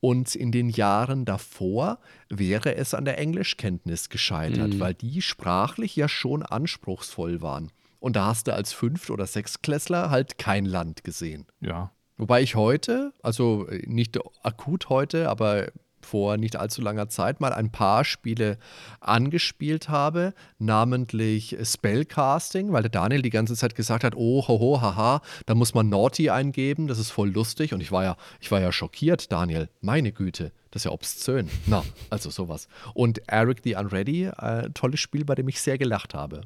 Und 0.00 0.34
in 0.34 0.50
den 0.50 0.68
Jahren 0.68 1.24
davor 1.24 1.98
wäre 2.28 2.74
es 2.74 2.92
an 2.94 3.04
der 3.04 3.18
Englischkenntnis 3.18 4.08
gescheitert, 4.08 4.74
Mhm. 4.74 4.80
weil 4.80 4.94
die 4.94 5.22
sprachlich 5.22 5.94
ja 5.96 6.08
schon 6.08 6.42
anspruchsvoll 6.42 7.40
waren. 7.40 7.70
Und 8.00 8.16
da 8.16 8.26
hast 8.26 8.48
du 8.48 8.54
als 8.54 8.72
Fünft- 8.72 9.10
oder 9.10 9.26
Sechstklässler 9.26 10.10
halt 10.10 10.38
kein 10.38 10.64
Land 10.64 11.04
gesehen. 11.04 11.46
Ja. 11.60 11.92
Wobei 12.16 12.42
ich 12.42 12.56
heute, 12.56 13.12
also 13.22 13.68
äh, 13.68 13.84
nicht 13.86 14.18
akut 14.42 14.88
heute, 14.88 15.28
aber 15.28 15.68
vor 16.06 16.36
nicht 16.36 16.56
allzu 16.56 16.82
langer 16.82 17.08
Zeit 17.08 17.40
mal 17.40 17.52
ein 17.52 17.70
paar 17.70 18.04
Spiele 18.04 18.58
angespielt 19.00 19.88
habe, 19.88 20.34
namentlich 20.58 21.56
Spellcasting, 21.62 22.72
weil 22.72 22.82
der 22.82 22.90
Daniel 22.90 23.22
die 23.22 23.30
ganze 23.30 23.54
Zeit 23.56 23.74
gesagt 23.74 24.04
hat, 24.04 24.14
oh, 24.16 24.46
hoho, 24.46 24.80
haha, 24.80 25.20
da 25.46 25.54
muss 25.54 25.74
man 25.74 25.88
Naughty 25.88 26.30
eingeben, 26.30 26.86
das 26.86 26.98
ist 26.98 27.10
voll 27.10 27.30
lustig 27.30 27.72
und 27.72 27.80
ich 27.80 27.92
war 27.92 28.04
ja, 28.04 28.16
ich 28.40 28.50
war 28.50 28.60
ja 28.60 28.72
schockiert, 28.72 29.32
Daniel, 29.32 29.68
meine 29.80 30.12
Güte, 30.12 30.52
das 30.70 30.80
ist 30.80 30.84
ja 30.86 30.92
obszön. 30.92 31.48
Na, 31.66 31.84
also 32.10 32.30
sowas. 32.30 32.68
Und 32.94 33.20
Eric 33.28 33.60
the 33.62 33.74
Unready, 33.74 34.24
äh, 34.24 34.70
tolles 34.70 35.00
Spiel, 35.00 35.24
bei 35.24 35.34
dem 35.34 35.48
ich 35.48 35.60
sehr 35.60 35.78
gelacht 35.78 36.14
habe. 36.14 36.42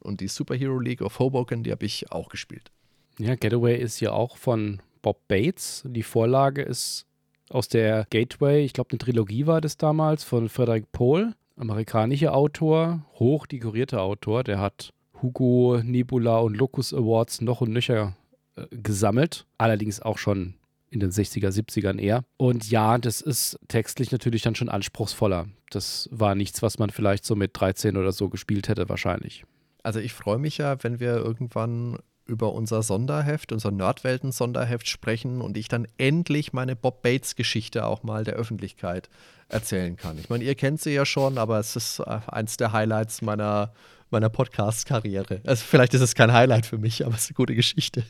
Und 0.00 0.20
die 0.20 0.28
Superhero 0.28 0.78
League 0.78 1.02
of 1.02 1.18
Hoboken, 1.18 1.62
die 1.62 1.72
habe 1.72 1.84
ich 1.84 2.10
auch 2.10 2.28
gespielt. 2.28 2.70
Ja, 3.18 3.34
Getaway 3.34 3.76
ist 3.76 4.00
ja 4.00 4.12
auch 4.12 4.36
von 4.36 4.80
Bob 5.02 5.26
Bates. 5.28 5.82
Die 5.86 6.02
Vorlage 6.02 6.62
ist 6.62 7.07
aus 7.50 7.68
der 7.68 8.06
Gateway, 8.10 8.64
ich 8.64 8.72
glaube, 8.72 8.90
eine 8.90 8.98
Trilogie 8.98 9.46
war 9.46 9.60
das 9.60 9.76
damals, 9.76 10.24
von 10.24 10.48
Frederick 10.48 10.90
Pohl, 10.92 11.34
amerikanischer 11.56 12.34
Autor, 12.34 13.02
hoch 13.14 13.46
dekorierter 13.46 14.02
Autor. 14.02 14.44
Der 14.44 14.60
hat 14.60 14.92
Hugo, 15.22 15.80
Nebula 15.82 16.38
und 16.38 16.56
Locus 16.56 16.94
Awards 16.94 17.40
noch 17.40 17.60
und 17.60 17.72
nöcher 17.72 18.16
äh, 18.56 18.66
gesammelt. 18.70 19.46
Allerdings 19.58 20.00
auch 20.00 20.18
schon 20.18 20.54
in 20.90 21.00
den 21.00 21.10
60er, 21.10 21.48
70ern 21.48 21.98
eher. 21.98 22.24
Und 22.36 22.70
ja, 22.70 22.96
das 22.98 23.20
ist 23.20 23.58
textlich 23.68 24.10
natürlich 24.10 24.42
dann 24.42 24.54
schon 24.54 24.68
anspruchsvoller. 24.68 25.46
Das 25.70 26.08
war 26.10 26.34
nichts, 26.34 26.62
was 26.62 26.78
man 26.78 26.90
vielleicht 26.90 27.24
so 27.24 27.36
mit 27.36 27.50
13 27.54 27.96
oder 27.96 28.12
so 28.12 28.28
gespielt 28.28 28.68
hätte, 28.68 28.88
wahrscheinlich. 28.88 29.44
Also 29.82 30.00
ich 30.00 30.12
freue 30.12 30.38
mich 30.38 30.58
ja, 30.58 30.82
wenn 30.82 30.98
wir 30.98 31.16
irgendwann 31.16 31.98
über 32.28 32.52
unser 32.52 32.82
Sonderheft, 32.82 33.50
unser 33.52 33.70
Nerdwelten-Sonderheft 33.70 34.88
sprechen 34.88 35.40
und 35.40 35.56
ich 35.56 35.68
dann 35.68 35.88
endlich 35.96 36.52
meine 36.52 36.76
Bob 36.76 37.02
Bates-Geschichte 37.02 37.86
auch 37.86 38.02
mal 38.02 38.22
der 38.22 38.34
Öffentlichkeit 38.34 39.08
erzählen 39.48 39.96
kann. 39.96 40.18
Ich 40.18 40.28
meine, 40.28 40.44
ihr 40.44 40.54
kennt 40.54 40.80
sie 40.80 40.90
ja 40.90 41.06
schon, 41.06 41.38
aber 41.38 41.58
es 41.58 41.74
ist 41.74 42.00
äh, 42.00 42.20
eins 42.26 42.58
der 42.58 42.72
Highlights 42.72 43.22
meiner, 43.22 43.72
meiner 44.10 44.28
Podcast-Karriere. 44.28 45.40
Also 45.46 45.64
vielleicht 45.66 45.94
ist 45.94 46.02
es 46.02 46.14
kein 46.14 46.32
Highlight 46.32 46.66
für 46.66 46.78
mich, 46.78 47.04
aber 47.04 47.14
es 47.14 47.22
ist 47.22 47.30
eine 47.30 47.36
gute 47.36 47.54
Geschichte. 47.54 48.04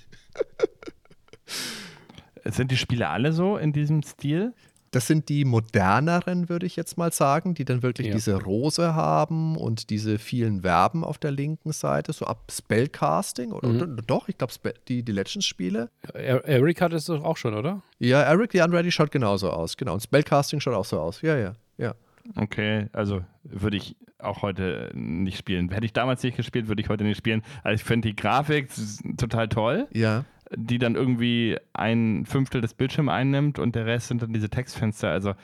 Sind 2.44 2.70
die 2.70 2.76
Spiele 2.76 3.08
alle 3.08 3.32
so 3.32 3.56
in 3.56 3.72
diesem 3.72 4.02
Stil? 4.02 4.52
Das 4.90 5.06
sind 5.06 5.28
die 5.28 5.44
moderneren, 5.44 6.48
würde 6.48 6.64
ich 6.66 6.76
jetzt 6.76 6.96
mal 6.96 7.12
sagen, 7.12 7.54
die 7.54 7.64
dann 7.64 7.82
wirklich 7.82 8.06
Ja. 8.08 8.14
diese 8.14 8.42
Rose 8.42 8.94
haben 8.94 9.56
und 9.56 9.90
diese 9.90 10.18
vielen 10.18 10.62
Verben 10.62 11.04
auf 11.04 11.18
der 11.18 11.30
linken 11.30 11.72
Seite, 11.72 12.12
so 12.12 12.24
ab 12.24 12.50
Spellcasting 12.50 13.52
oder, 13.52 13.68
Mhm. 13.68 13.98
doch, 14.06 14.28
ich 14.28 14.38
glaube 14.38 14.52
die, 14.88 15.02
die 15.02 15.12
Legends-Spiele. 15.12 15.90
Er 16.14 16.44
Eric 16.46 16.80
hat 16.80 16.92
es 16.92 17.04
doch 17.06 17.22
auch 17.22 17.36
schon, 17.36 17.54
oder? 17.54 17.82
Ja, 17.98 18.22
Eric 18.22 18.52
the 18.52 18.60
Unready 18.60 18.90
schaut 18.90 19.10
genauso 19.10 19.50
aus, 19.50 19.76
genau. 19.76 19.94
Und 19.94 20.00
Spellcasting 20.02 20.60
schaut 20.60 20.74
auch 20.74 20.84
so 20.84 20.98
aus. 21.00 21.20
Ja, 21.22 21.36
ja, 21.36 21.52
ja. 21.76 21.94
Okay, 22.36 22.86
also 22.92 23.22
würde 23.44 23.76
ich 23.76 23.96
auch 24.18 24.42
heute 24.42 24.90
nicht 24.94 25.38
spielen. 25.38 25.70
Hätte 25.70 25.86
ich 25.86 25.92
damals 25.92 26.22
nicht 26.22 26.36
gespielt, 26.36 26.68
würde 26.68 26.82
ich 26.82 26.88
heute 26.88 27.04
nicht 27.04 27.18
spielen. 27.18 27.42
Also 27.62 27.76
ich 27.76 27.84
finde 27.84 28.08
die 28.08 28.16
Grafik 28.16 28.68
total 29.16 29.48
toll, 29.48 29.86
Ja. 29.92 30.24
die 30.56 30.78
dann 30.78 30.94
irgendwie 30.96 31.56
ein 31.72 32.26
Fünftel 32.26 32.60
des 32.60 32.74
Bildschirms 32.74 33.10
einnimmt 33.10 33.58
und 33.58 33.74
der 33.74 33.86
Rest 33.86 34.08
sind 34.08 34.22
dann 34.22 34.32
diese 34.32 34.48
Textfenster. 34.50 35.10
Also 35.10 35.34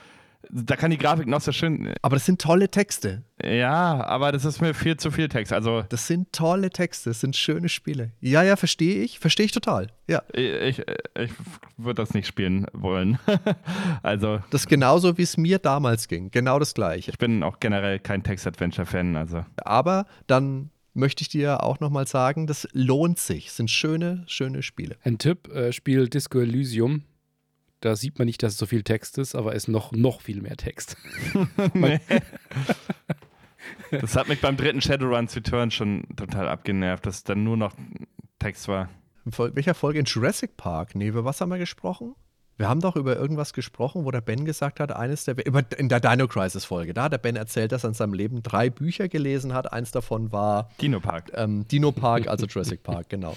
da 0.50 0.76
kann 0.76 0.90
die 0.90 0.98
Grafik 0.98 1.26
noch 1.26 1.40
so 1.40 1.52
schön. 1.52 1.92
Aber 2.02 2.16
das 2.16 2.26
sind 2.26 2.40
tolle 2.40 2.70
Texte. 2.70 3.22
Ja, 3.42 4.04
aber 4.04 4.32
das 4.32 4.44
ist 4.44 4.60
mir 4.60 4.74
viel 4.74 4.96
zu 4.96 5.10
viel 5.10 5.28
Text. 5.28 5.52
Also 5.52 5.82
Das 5.88 6.06
sind 6.06 6.32
tolle 6.32 6.70
Texte, 6.70 7.10
das 7.10 7.20
sind 7.20 7.36
schöne 7.36 7.68
Spiele. 7.68 8.12
Ja, 8.20 8.42
ja, 8.42 8.56
verstehe 8.56 9.02
ich, 9.02 9.18
verstehe 9.18 9.46
ich 9.46 9.52
total. 9.52 9.88
Ja. 10.08 10.22
ich, 10.32 10.80
ich 11.18 11.30
würde 11.76 12.02
das 12.02 12.14
nicht 12.14 12.26
spielen 12.26 12.66
wollen. 12.72 13.18
also 14.02 14.40
Das 14.50 14.62
ist 14.62 14.68
genauso, 14.68 15.18
wie 15.18 15.22
es 15.22 15.36
mir 15.36 15.58
damals 15.58 16.08
ging. 16.08 16.30
Genau 16.30 16.58
das 16.58 16.74
Gleiche. 16.74 17.10
ich 17.10 17.18
bin 17.18 17.42
auch 17.42 17.60
generell 17.60 17.98
kein 17.98 18.22
Text-Adventure-Fan. 18.22 19.16
Also 19.16 19.44
Aber 19.56 20.06
dann 20.26 20.70
möchte 20.94 21.22
ich 21.22 21.28
dir 21.28 21.62
auch 21.64 21.80
nochmal 21.80 22.06
sagen, 22.06 22.46
das 22.46 22.68
lohnt 22.72 23.18
sich. 23.18 23.48
Es 23.48 23.56
sind 23.56 23.70
schöne, 23.70 24.24
schöne 24.26 24.62
Spiele. 24.62 24.96
Ein 25.02 25.18
Tipp, 25.18 25.48
äh, 25.52 25.72
Spiel 25.72 26.08
Disco 26.08 26.38
Elysium. 26.38 27.02
Da 27.84 27.96
sieht 27.96 28.18
man 28.18 28.24
nicht, 28.24 28.42
dass 28.42 28.54
es 28.54 28.58
so 28.58 28.64
viel 28.64 28.82
Text 28.82 29.18
ist, 29.18 29.34
aber 29.34 29.54
es 29.54 29.64
ist 29.64 29.68
noch, 29.68 29.92
noch 29.92 30.22
viel 30.22 30.40
mehr 30.40 30.56
Text. 30.56 30.96
Nee. 31.74 32.00
Das 33.90 34.16
hat 34.16 34.28
mich 34.28 34.40
beim 34.40 34.56
dritten 34.56 34.80
Shadowruns 34.80 35.34
Return 35.36 35.70
schon 35.70 36.04
total 36.16 36.48
abgenervt, 36.48 37.04
dass 37.06 37.24
dann 37.24 37.44
nur 37.44 37.56
noch 37.56 37.74
Text 38.38 38.68
war. 38.68 38.88
In 39.24 39.32
welcher 39.36 39.74
Folge 39.74 39.98
in 39.98 40.04
Jurassic 40.04 40.56
Park? 40.56 40.94
Nee, 40.94 41.08
über 41.08 41.24
was 41.24 41.40
haben 41.40 41.50
wir 41.50 41.58
gesprochen? 41.58 42.14
Wir 42.56 42.68
haben 42.68 42.80
doch 42.80 42.96
über 42.96 43.16
irgendwas 43.16 43.52
gesprochen, 43.52 44.04
wo 44.04 44.10
der 44.10 44.20
Ben 44.20 44.44
gesagt 44.44 44.80
hat, 44.80 44.92
eines 44.92 45.24
der 45.24 45.44
über, 45.46 45.62
in 45.76 45.88
der 45.88 46.00
Dino 46.00 46.28
Crisis 46.28 46.64
Folge, 46.64 46.94
da 46.94 47.04
hat 47.04 47.12
der 47.12 47.18
Ben 47.18 47.36
erzählt, 47.36 47.72
dass 47.72 47.84
er 47.84 47.88
in 47.88 47.94
seinem 47.94 48.14
Leben 48.14 48.42
drei 48.42 48.70
Bücher 48.70 49.08
gelesen 49.08 49.52
hat. 49.52 49.72
Eins 49.72 49.90
davon 49.90 50.30
war 50.32 50.70
Dino 50.80 51.00
Park. 51.00 51.32
ähm, 51.34 51.66
Dino 51.68 51.90
Park, 51.92 52.28
also 52.28 52.46
Jurassic 52.46 52.82
Park, 52.82 53.08
genau. 53.08 53.36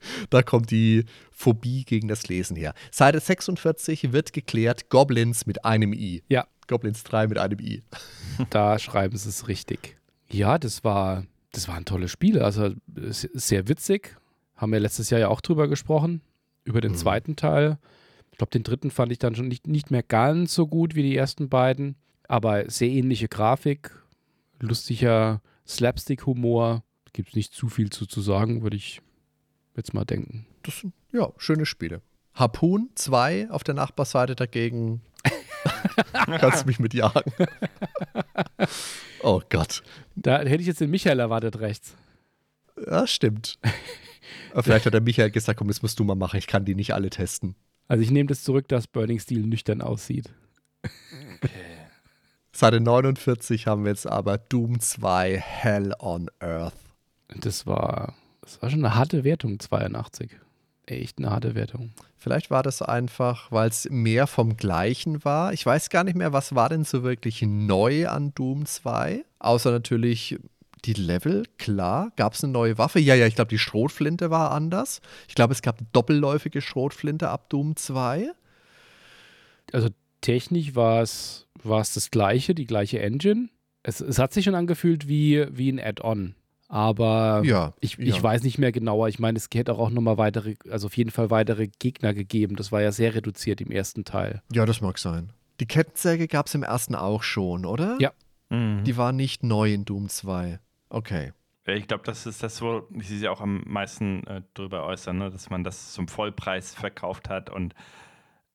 Da 0.30 0.42
kommt 0.42 0.70
die 0.70 1.04
Phobie 1.30 1.84
gegen 1.84 2.08
das 2.08 2.28
Lesen 2.28 2.56
her. 2.56 2.74
Seite 2.90 3.20
46 3.20 4.12
wird 4.12 4.32
geklärt, 4.32 4.88
Goblins 4.90 5.46
mit 5.46 5.64
einem 5.64 5.92
I. 5.92 6.22
Ja, 6.28 6.46
Goblins 6.66 7.02
3 7.04 7.28
mit 7.28 7.38
einem 7.38 7.58
I. 7.60 7.82
da 8.50 8.78
schreiben 8.78 9.16
sie 9.16 9.28
es 9.28 9.48
richtig. 9.48 9.96
Ja, 10.30 10.58
das 10.58 10.84
war, 10.84 11.24
das 11.52 11.68
waren 11.68 11.84
tolle 11.84 12.08
Spiele. 12.08 12.44
Also 12.44 12.72
sehr 12.94 13.68
witzig. 13.68 14.16
Haben 14.56 14.72
wir 14.72 14.80
letztes 14.80 15.10
Jahr 15.10 15.20
ja 15.20 15.28
auch 15.28 15.40
drüber 15.40 15.68
gesprochen. 15.68 16.20
Über 16.64 16.80
den 16.80 16.92
Mhm. 16.92 16.96
zweiten 16.96 17.36
Teil. 17.36 17.78
Ich 18.32 18.38
glaube, 18.38 18.50
den 18.50 18.62
dritten 18.62 18.90
fand 18.90 19.10
ich 19.12 19.18
dann 19.18 19.34
schon 19.34 19.48
nicht, 19.48 19.66
nicht 19.66 19.90
mehr 19.90 20.02
ganz 20.02 20.54
so 20.54 20.66
gut 20.66 20.94
wie 20.94 21.02
die 21.02 21.16
ersten 21.16 21.48
beiden. 21.48 21.96
Aber 22.28 22.68
sehr 22.70 22.90
ähnliche 22.90 23.26
Grafik, 23.28 23.90
lustiger 24.60 25.40
Slapstick-Humor. 25.66 26.82
Gibt 27.12 27.30
es 27.30 27.34
nicht 27.36 27.54
zu 27.54 27.68
viel 27.68 27.90
zu, 27.90 28.06
zu 28.06 28.20
sagen, 28.20 28.62
würde 28.62 28.76
ich 28.76 29.00
jetzt 29.78 29.94
mal 29.94 30.04
denken. 30.04 30.46
Das 30.62 30.80
sind, 30.80 30.92
ja, 31.12 31.30
schöne 31.38 31.66
Spiele. 31.66 32.02
Harpoon 32.34 32.90
2 32.94 33.50
auf 33.50 33.64
der 33.64 33.74
Nachbarseite 33.74 34.36
dagegen. 34.36 35.02
Kannst 36.12 36.66
mich 36.66 36.78
mit 36.78 36.94
jagen. 36.94 37.32
oh 39.22 39.40
Gott. 39.48 39.82
Da 40.14 40.38
hätte 40.38 40.60
ich 40.60 40.66
jetzt 40.66 40.80
den 40.80 40.90
Michael 40.90 41.18
erwartet 41.18 41.58
rechts. 41.58 41.94
Ja, 42.86 43.06
stimmt. 43.06 43.58
Vielleicht 44.54 44.86
hat 44.86 44.94
der 44.94 45.00
Michael 45.00 45.30
gesagt, 45.30 45.58
komm, 45.58 45.68
das 45.68 45.82
musst 45.82 45.98
du 45.98 46.04
mal 46.04 46.14
machen. 46.14 46.38
Ich 46.38 46.46
kann 46.46 46.64
die 46.64 46.74
nicht 46.74 46.94
alle 46.94 47.10
testen. 47.10 47.54
Also 47.88 48.02
ich 48.02 48.10
nehme 48.10 48.28
das 48.28 48.44
zurück, 48.44 48.68
dass 48.68 48.86
Burning 48.86 49.18
Steel 49.18 49.40
nüchtern 49.40 49.80
aussieht. 49.80 50.30
Seite 52.52 52.80
49 52.80 53.66
haben 53.66 53.84
wir 53.84 53.90
jetzt 53.90 54.06
aber 54.06 54.38
Doom 54.38 54.80
2 54.80 55.38
Hell 55.38 55.94
on 55.98 56.30
Earth. 56.40 56.74
Das 57.28 57.66
war, 57.66 58.14
das 58.48 58.62
war 58.62 58.70
schon 58.70 58.82
eine 58.82 58.94
harte 58.94 59.24
Wertung, 59.24 59.60
82. 59.60 60.30
Echt 60.86 61.18
eine 61.18 61.30
harte 61.30 61.54
Wertung. 61.54 61.92
Vielleicht 62.16 62.50
war 62.50 62.62
das 62.62 62.80
einfach, 62.80 63.52
weil 63.52 63.68
es 63.68 63.86
mehr 63.90 64.26
vom 64.26 64.56
Gleichen 64.56 65.22
war. 65.22 65.52
Ich 65.52 65.66
weiß 65.66 65.90
gar 65.90 66.02
nicht 66.02 66.16
mehr, 66.16 66.32
was 66.32 66.54
war 66.54 66.70
denn 66.70 66.84
so 66.84 67.02
wirklich 67.02 67.42
neu 67.42 68.08
an 68.08 68.32
Doom 68.34 68.64
2? 68.64 69.22
Außer 69.38 69.70
natürlich 69.70 70.38
die 70.86 70.94
Level, 70.94 71.44
klar. 71.58 72.10
Gab 72.16 72.32
es 72.32 72.42
eine 72.42 72.54
neue 72.54 72.78
Waffe? 72.78 73.00
Ja, 73.00 73.14
ja, 73.14 73.26
ich 73.26 73.34
glaube, 73.34 73.50
die 73.50 73.58
Schrotflinte 73.58 74.30
war 74.30 74.52
anders. 74.52 75.02
Ich 75.28 75.34
glaube, 75.34 75.52
es 75.52 75.60
gab 75.60 75.78
eine 75.78 75.88
doppelläufige 75.92 76.62
Schrotflinte 76.62 77.28
ab 77.28 77.50
Doom 77.50 77.76
2. 77.76 78.32
Also 79.72 79.88
technisch 80.22 80.74
war 80.74 81.02
es, 81.02 81.46
war 81.62 81.82
es 81.82 81.92
das 81.92 82.10
gleiche, 82.10 82.54
die 82.54 82.66
gleiche 82.66 83.00
Engine. 83.00 83.50
Es, 83.82 84.00
es 84.00 84.18
hat 84.18 84.32
sich 84.32 84.46
schon 84.46 84.54
angefühlt 84.54 85.06
wie, 85.06 85.46
wie 85.50 85.70
ein 85.70 85.78
Add-on. 85.78 86.34
Aber 86.68 87.40
Ja, 87.44 87.72
ich, 87.80 87.96
ja. 87.96 88.04
ich 88.04 88.22
weiß 88.22 88.42
nicht 88.42 88.58
mehr 88.58 88.72
genauer. 88.72 89.08
Ich 89.08 89.18
meine, 89.18 89.38
es 89.38 89.48
hätte 89.52 89.74
auch 89.74 89.90
nochmal 89.90 90.18
weitere, 90.18 90.56
also 90.70 90.86
auf 90.86 90.96
jeden 90.96 91.10
Fall 91.10 91.30
weitere 91.30 91.68
Gegner 91.78 92.12
gegeben. 92.12 92.56
Das 92.56 92.70
war 92.70 92.82
ja 92.82 92.92
sehr 92.92 93.14
reduziert 93.14 93.60
im 93.60 93.70
ersten 93.70 94.04
Teil. 94.04 94.42
Ja, 94.52 94.66
das 94.66 94.80
mag 94.80 94.98
sein. 94.98 95.32
Die 95.60 95.66
Kettensäge 95.66 96.28
gab 96.28 96.46
es 96.46 96.54
im 96.54 96.62
ersten 96.62 96.94
auch 96.94 97.22
schon, 97.22 97.64
oder? 97.64 97.96
Ja. 97.98 98.12
Mhm. 98.50 98.84
Die 98.84 98.96
war 98.96 99.12
nicht 99.12 99.42
neu 99.42 99.72
in 99.72 99.84
Doom 99.84 100.08
2. 100.08 100.60
Okay. 100.90 101.32
Ich 101.66 101.86
glaube, 101.86 102.04
das 102.04 102.24
ist 102.26 102.42
das, 102.42 102.62
wo 102.62 102.86
sie 102.98 103.18
sich 103.18 103.28
auch 103.28 103.40
am 103.40 103.62
meisten 103.66 104.26
äh, 104.26 104.42
drüber 104.54 104.84
äußern, 104.84 105.18
ne? 105.18 105.30
dass 105.30 105.50
man 105.50 105.64
das 105.64 105.92
zum 105.92 106.08
Vollpreis 106.08 106.74
verkauft 106.74 107.28
hat 107.28 107.50
und 107.50 107.74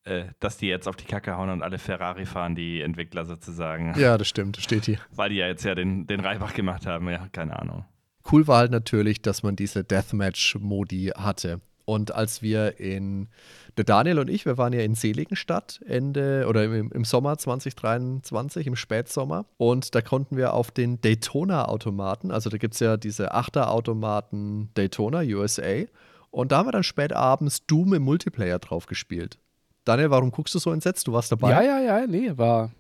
äh, 0.06 0.26
dass 0.40 0.58
die 0.58 0.68
jetzt 0.68 0.88
auf 0.88 0.96
die 0.96 1.06
Kacke 1.06 1.38
hauen 1.38 1.50
und 1.50 1.62
alle 1.62 1.78
Ferrari 1.78 2.26
fahren, 2.26 2.56
die 2.56 2.82
Entwickler 2.82 3.26
sozusagen. 3.26 3.94
Ja, 4.00 4.18
das 4.18 4.28
stimmt, 4.28 4.58
steht 4.58 4.86
hier. 4.86 4.98
Weil 5.12 5.30
die 5.30 5.36
ja 5.36 5.48
jetzt 5.48 5.64
ja 5.64 5.76
den, 5.76 6.08
den 6.08 6.22
Reibach 6.22 6.54
gemacht 6.54 6.88
haben. 6.88 7.08
Ja, 7.10 7.28
keine 7.32 7.60
Ahnung. 7.60 7.86
Cool 8.32 8.48
war 8.48 8.60
halt 8.60 8.72
natürlich, 8.72 9.22
dass 9.22 9.44
man 9.44 9.56
diese 9.56 9.84
Deathmatch-Modi 9.84 11.12
hatte. 11.16 11.60
Und 11.86 12.16
als 12.16 12.42
wir 12.42 12.80
in, 12.80 13.28
der 13.76 13.84
Daniel 13.84 14.20
und 14.20 14.30
ich, 14.30 14.46
wir 14.46 14.58
waren 14.58 14.72
ja 14.72 14.82
in 14.82 14.96
Seligenstadt 14.96 15.82
Ende 15.86 16.46
oder 16.48 16.64
im, 16.64 16.92
im 16.92 17.04
Sommer 17.04 17.38
2023, 17.38 18.68
im 18.68 18.78
Spätsommer. 18.78 19.46
Und 19.58 19.94
da 19.94 20.02
konnten 20.02 20.38
wir 20.38 20.54
auf 20.54 20.72
den 20.72 21.02
Daytona-Automaten, 21.02 22.32
also 22.32 22.50
da 22.50 22.58
gibt 22.58 22.76
es 22.76 22.80
ja 22.80 22.96
diese 22.96 23.34
Achter-Automaten 23.34 24.70
Daytona 24.76 25.20
USA. 25.20 25.84
Und 26.32 26.52
da 26.52 26.60
haben 26.60 26.68
wir 26.68 26.72
dann 26.72 26.84
spät 26.84 27.14
abends 27.14 27.66
Doom 27.66 27.94
im 27.94 28.04
Multiplayer 28.04 28.60
drauf 28.60 28.86
gespielt. 28.86 29.38
Daniel, 29.84 30.10
warum 30.10 30.32
guckst 30.32 30.56
du 30.56 30.60
so 30.60 30.72
entsetzt? 30.72 31.08
Du 31.08 31.12
warst 31.12 31.32
dabei. 31.32 31.52
Ja, 31.52 31.62
ja, 31.62 31.80
ja, 31.82 32.08
nee, 32.08 32.32
war. 32.38 32.72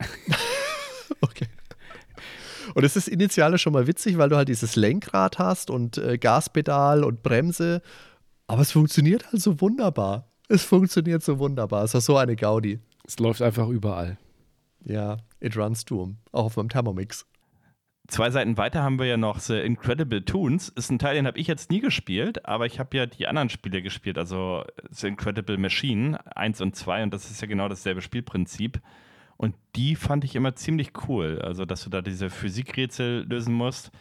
Okay. 1.20 1.48
Und 2.74 2.84
es 2.84 2.96
ist 2.96 3.08
initial 3.08 3.56
schon 3.58 3.72
mal 3.72 3.86
witzig, 3.86 4.18
weil 4.18 4.28
du 4.28 4.36
halt 4.36 4.48
dieses 4.48 4.76
Lenkrad 4.76 5.38
hast 5.38 5.70
und 5.70 5.98
äh, 5.98 6.18
Gaspedal 6.18 7.04
und 7.04 7.22
Bremse. 7.22 7.82
Aber 8.46 8.62
es 8.62 8.72
funktioniert 8.72 9.30
halt 9.30 9.42
so 9.42 9.60
wunderbar. 9.60 10.28
Es 10.48 10.64
funktioniert 10.64 11.22
so 11.22 11.38
wunderbar. 11.38 11.84
Es 11.84 11.94
ist 11.94 12.06
so 12.06 12.16
eine 12.16 12.36
Gaudi. 12.36 12.80
Es 13.06 13.18
läuft 13.18 13.42
einfach 13.42 13.68
überall. 13.68 14.18
Ja, 14.84 15.18
it 15.40 15.56
runs 15.56 15.84
Doom. 15.84 16.18
Auch 16.32 16.44
auf 16.44 16.56
meinem 16.56 16.68
Thermomix. 16.68 17.26
Zwei 18.08 18.30
Seiten 18.30 18.56
weiter 18.56 18.82
haben 18.82 18.98
wir 18.98 19.04
ja 19.04 19.18
noch 19.18 19.38
The 19.38 19.58
Incredible 19.58 20.24
Toons. 20.24 20.70
Ist 20.70 20.90
ein 20.90 20.98
Teil, 20.98 21.14
den 21.14 21.26
habe 21.26 21.38
ich 21.38 21.46
jetzt 21.46 21.70
nie 21.70 21.80
gespielt, 21.80 22.46
aber 22.46 22.64
ich 22.64 22.80
habe 22.80 22.96
ja 22.96 23.04
die 23.04 23.26
anderen 23.26 23.50
Spiele 23.50 23.82
gespielt, 23.82 24.16
also 24.16 24.64
The 24.90 25.08
Incredible 25.08 25.58
Machine 25.58 26.18
1 26.34 26.62
und 26.62 26.74
2 26.74 27.02
und 27.02 27.12
das 27.12 27.30
ist 27.30 27.42
ja 27.42 27.46
genau 27.46 27.68
dasselbe 27.68 28.00
Spielprinzip. 28.00 28.80
Und 29.38 29.54
die 29.76 29.94
fand 29.94 30.24
ich 30.24 30.34
immer 30.36 30.56
ziemlich 30.56 30.90
cool. 31.08 31.40
Also, 31.40 31.64
dass 31.64 31.84
du 31.84 31.90
da 31.90 32.02
diese 32.02 32.28
Physikrätsel 32.28 33.24
lösen 33.26 33.54
musst. 33.54 33.92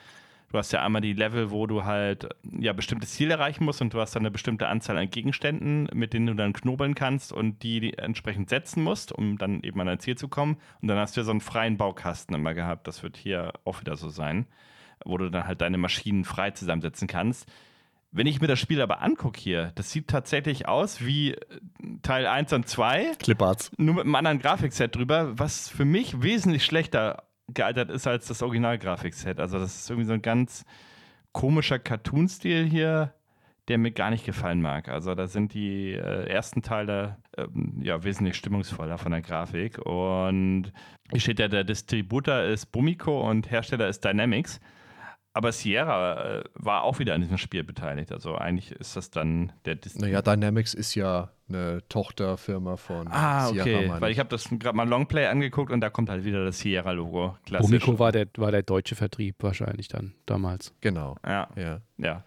Du 0.49 0.57
hast 0.57 0.71
ja 0.71 0.83
einmal 0.83 1.01
die 1.01 1.13
Level, 1.13 1.51
wo 1.51 1.67
du 1.67 1.83
halt 1.83 2.29
ja 2.57 2.73
bestimmtes 2.73 3.11
Ziel 3.11 3.29
erreichen 3.29 3.65
musst 3.65 3.81
und 3.81 3.93
du 3.93 3.99
hast 3.99 4.15
dann 4.15 4.21
eine 4.21 4.31
bestimmte 4.31 4.67
Anzahl 4.67 4.97
an 4.97 5.09
Gegenständen, 5.09 5.89
mit 5.93 6.13
denen 6.13 6.27
du 6.27 6.33
dann 6.33 6.53
knobeln 6.53 6.95
kannst 6.95 7.33
und 7.33 7.61
die, 7.63 7.97
entsprechend 7.97 8.49
setzen 8.49 8.81
musst, 8.81 9.11
um 9.11 9.37
dann 9.37 9.61
eben 9.61 9.79
an 9.79 9.87
dein 9.87 9.99
Ziel 9.99 10.17
zu 10.17 10.27
kommen. 10.27 10.57
Und 10.81 10.87
dann 10.87 10.97
hast 10.97 11.15
du 11.15 11.21
ja 11.21 11.25
so 11.25 11.31
einen 11.31 11.41
freien 11.41 11.77
Baukasten 11.77 12.33
immer 12.33 12.53
gehabt. 12.53 12.87
Das 12.87 13.03
wird 13.03 13.17
hier 13.17 13.53
auch 13.65 13.81
wieder 13.81 13.97
so 13.97 14.09
sein, 14.09 14.47
wo 15.05 15.17
du 15.17 15.29
dann 15.29 15.45
halt 15.45 15.61
deine 15.61 15.77
Maschinen 15.77 16.23
frei 16.23 16.51
zusammensetzen 16.51 17.07
kannst. 17.07 17.51
Wenn 18.11 18.27
ich 18.27 18.39
mir 18.41 18.47
das 18.47 18.59
Spiel 18.59 18.81
aber 18.81 19.01
angucke 19.01 19.39
hier, 19.39 19.71
das 19.75 19.91
sieht 19.91 20.07
tatsächlich 20.07 20.67
aus 20.67 21.05
wie 21.05 21.35
Teil 22.01 22.25
1 22.25 22.53
und 22.53 22.67
2 22.67 23.15
Cliparts. 23.19 23.71
nur 23.77 23.95
mit 23.95 24.05
einem 24.05 24.15
anderen 24.15 24.39
Grafikset 24.39 24.95
drüber, 24.95 25.37
was 25.37 25.69
für 25.69 25.85
mich 25.85 26.21
wesentlich 26.21 26.65
schlechter 26.65 27.23
gealtert 27.53 27.89
ist 27.89 28.07
als 28.07 28.27
das 28.27 28.41
Original-Grafikset. 28.41 29.39
Also 29.39 29.59
das 29.59 29.75
ist 29.75 29.89
irgendwie 29.89 30.07
so 30.07 30.13
ein 30.13 30.21
ganz 30.21 30.65
komischer 31.31 31.79
Cartoon-Stil 31.79 32.65
hier, 32.65 33.13
der 33.67 33.77
mir 33.77 33.91
gar 33.91 34.09
nicht 34.09 34.25
gefallen 34.25 34.61
mag. 34.61 34.87
Also 34.87 35.13
da 35.13 35.27
sind 35.27 35.53
die 35.53 35.91
äh, 35.91 36.29
ersten 36.29 36.61
Teile 36.61 37.17
ähm, 37.37 37.79
ja 37.81 38.03
wesentlich 38.03 38.35
stimmungsvoller 38.35 38.97
von 38.97 39.11
der 39.11 39.21
Grafik. 39.21 39.77
Und 39.79 40.71
hier 41.11 41.19
steht 41.19 41.39
ja, 41.39 41.47
der 41.47 41.63
Distributor 41.63 42.41
ist 42.41 42.67
Bumiko 42.67 43.29
und 43.29 43.51
Hersteller 43.51 43.87
ist 43.87 44.03
Dynamics. 44.03 44.59
Aber 45.37 45.51
Sierra 45.51 46.39
äh, 46.39 46.43
war 46.55 46.81
auch 46.81 46.97
wieder 46.97 47.13
an 47.13 47.21
diesem 47.21 47.37
Spiel 47.37 47.63
beteiligt. 47.63 48.11
Also 48.11 48.33
eigentlich 48.33 48.71
ist 48.71 48.95
das 48.95 49.11
dann 49.11 49.53
der 49.65 49.75
Distributor. 49.75 50.09
Naja, 50.09 50.21
Dynamics 50.23 50.73
ist 50.73 50.95
ja 50.95 51.29
eine 51.47 51.87
Tochterfirma 51.89 52.75
von 52.75 53.07
ah, 53.09 53.49
Sierra. 53.49 53.65
Ah, 53.65 53.79
okay. 53.79 54.01
Weil 54.01 54.11
ich 54.11 54.17
habe 54.17 54.29
das 54.29 54.49
gerade 54.49 54.75
mal 54.75 54.89
Longplay 54.89 55.27
angeguckt 55.27 55.71
und 55.71 55.79
da 55.81 55.91
kommt 55.91 56.09
halt 56.09 56.25
wieder 56.25 56.43
das 56.43 56.57
Sierra-Logo. 56.57 57.37
Bumiko 57.59 57.99
war 57.99 58.11
der, 58.11 58.25
war 58.37 58.49
der 58.49 58.63
deutsche 58.63 58.95
Vertrieb 58.95 59.35
wahrscheinlich 59.41 59.87
dann 59.89 60.15
damals. 60.25 60.73
Genau. 60.81 61.17
Ja. 61.23 61.49
ja. 61.55 61.81
ja. 61.99 62.23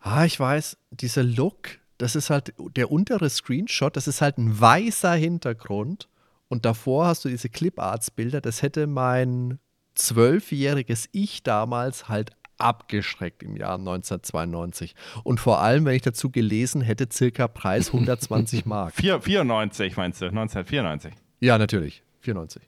Ah, 0.00 0.24
ich 0.24 0.40
weiß, 0.40 0.78
dieser 0.92 1.24
Look, 1.24 1.78
das 1.98 2.16
ist 2.16 2.30
halt 2.30 2.54
der 2.74 2.90
untere 2.90 3.28
Screenshot, 3.28 3.98
das 3.98 4.08
ist 4.08 4.22
halt 4.22 4.38
ein 4.38 4.58
weißer 4.58 5.12
Hintergrund 5.12 6.08
und 6.48 6.64
davor 6.64 7.06
hast 7.08 7.26
du 7.26 7.28
diese 7.28 7.50
Clip-Arts-Bilder, 7.50 8.40
das 8.40 8.62
hätte 8.62 8.86
mein 8.86 9.58
zwölfjähriges 9.94 11.08
Ich 11.12 11.42
damals 11.42 12.08
halt 12.08 12.32
abgeschreckt 12.58 13.42
im 13.42 13.56
Jahr 13.56 13.78
1992. 13.78 14.94
Und 15.22 15.40
vor 15.40 15.60
allem, 15.60 15.84
wenn 15.84 15.94
ich 15.94 16.02
dazu 16.02 16.30
gelesen 16.30 16.80
hätte, 16.80 17.08
circa 17.10 17.48
Preis 17.48 17.88
120 17.88 18.64
Mark. 18.66 18.94
94 18.94 19.96
meinst 19.96 20.20
du, 20.20 20.26
1994? 20.26 21.12
Ja, 21.40 21.58
natürlich. 21.58 22.02
94. 22.20 22.62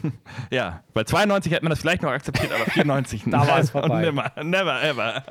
ja, 0.50 0.82
bei 0.94 1.04
92 1.04 1.52
hätte 1.52 1.64
man 1.64 1.70
das 1.70 1.80
vielleicht 1.80 2.02
noch 2.02 2.10
akzeptiert, 2.10 2.50
aber 2.52 2.70
94 2.70 3.24
da 3.26 3.46
war 3.46 3.58
es 3.58 3.70
vorbei. 3.70 4.02
Never, 4.02 4.32
never 4.42 4.82
ever. 4.82 5.22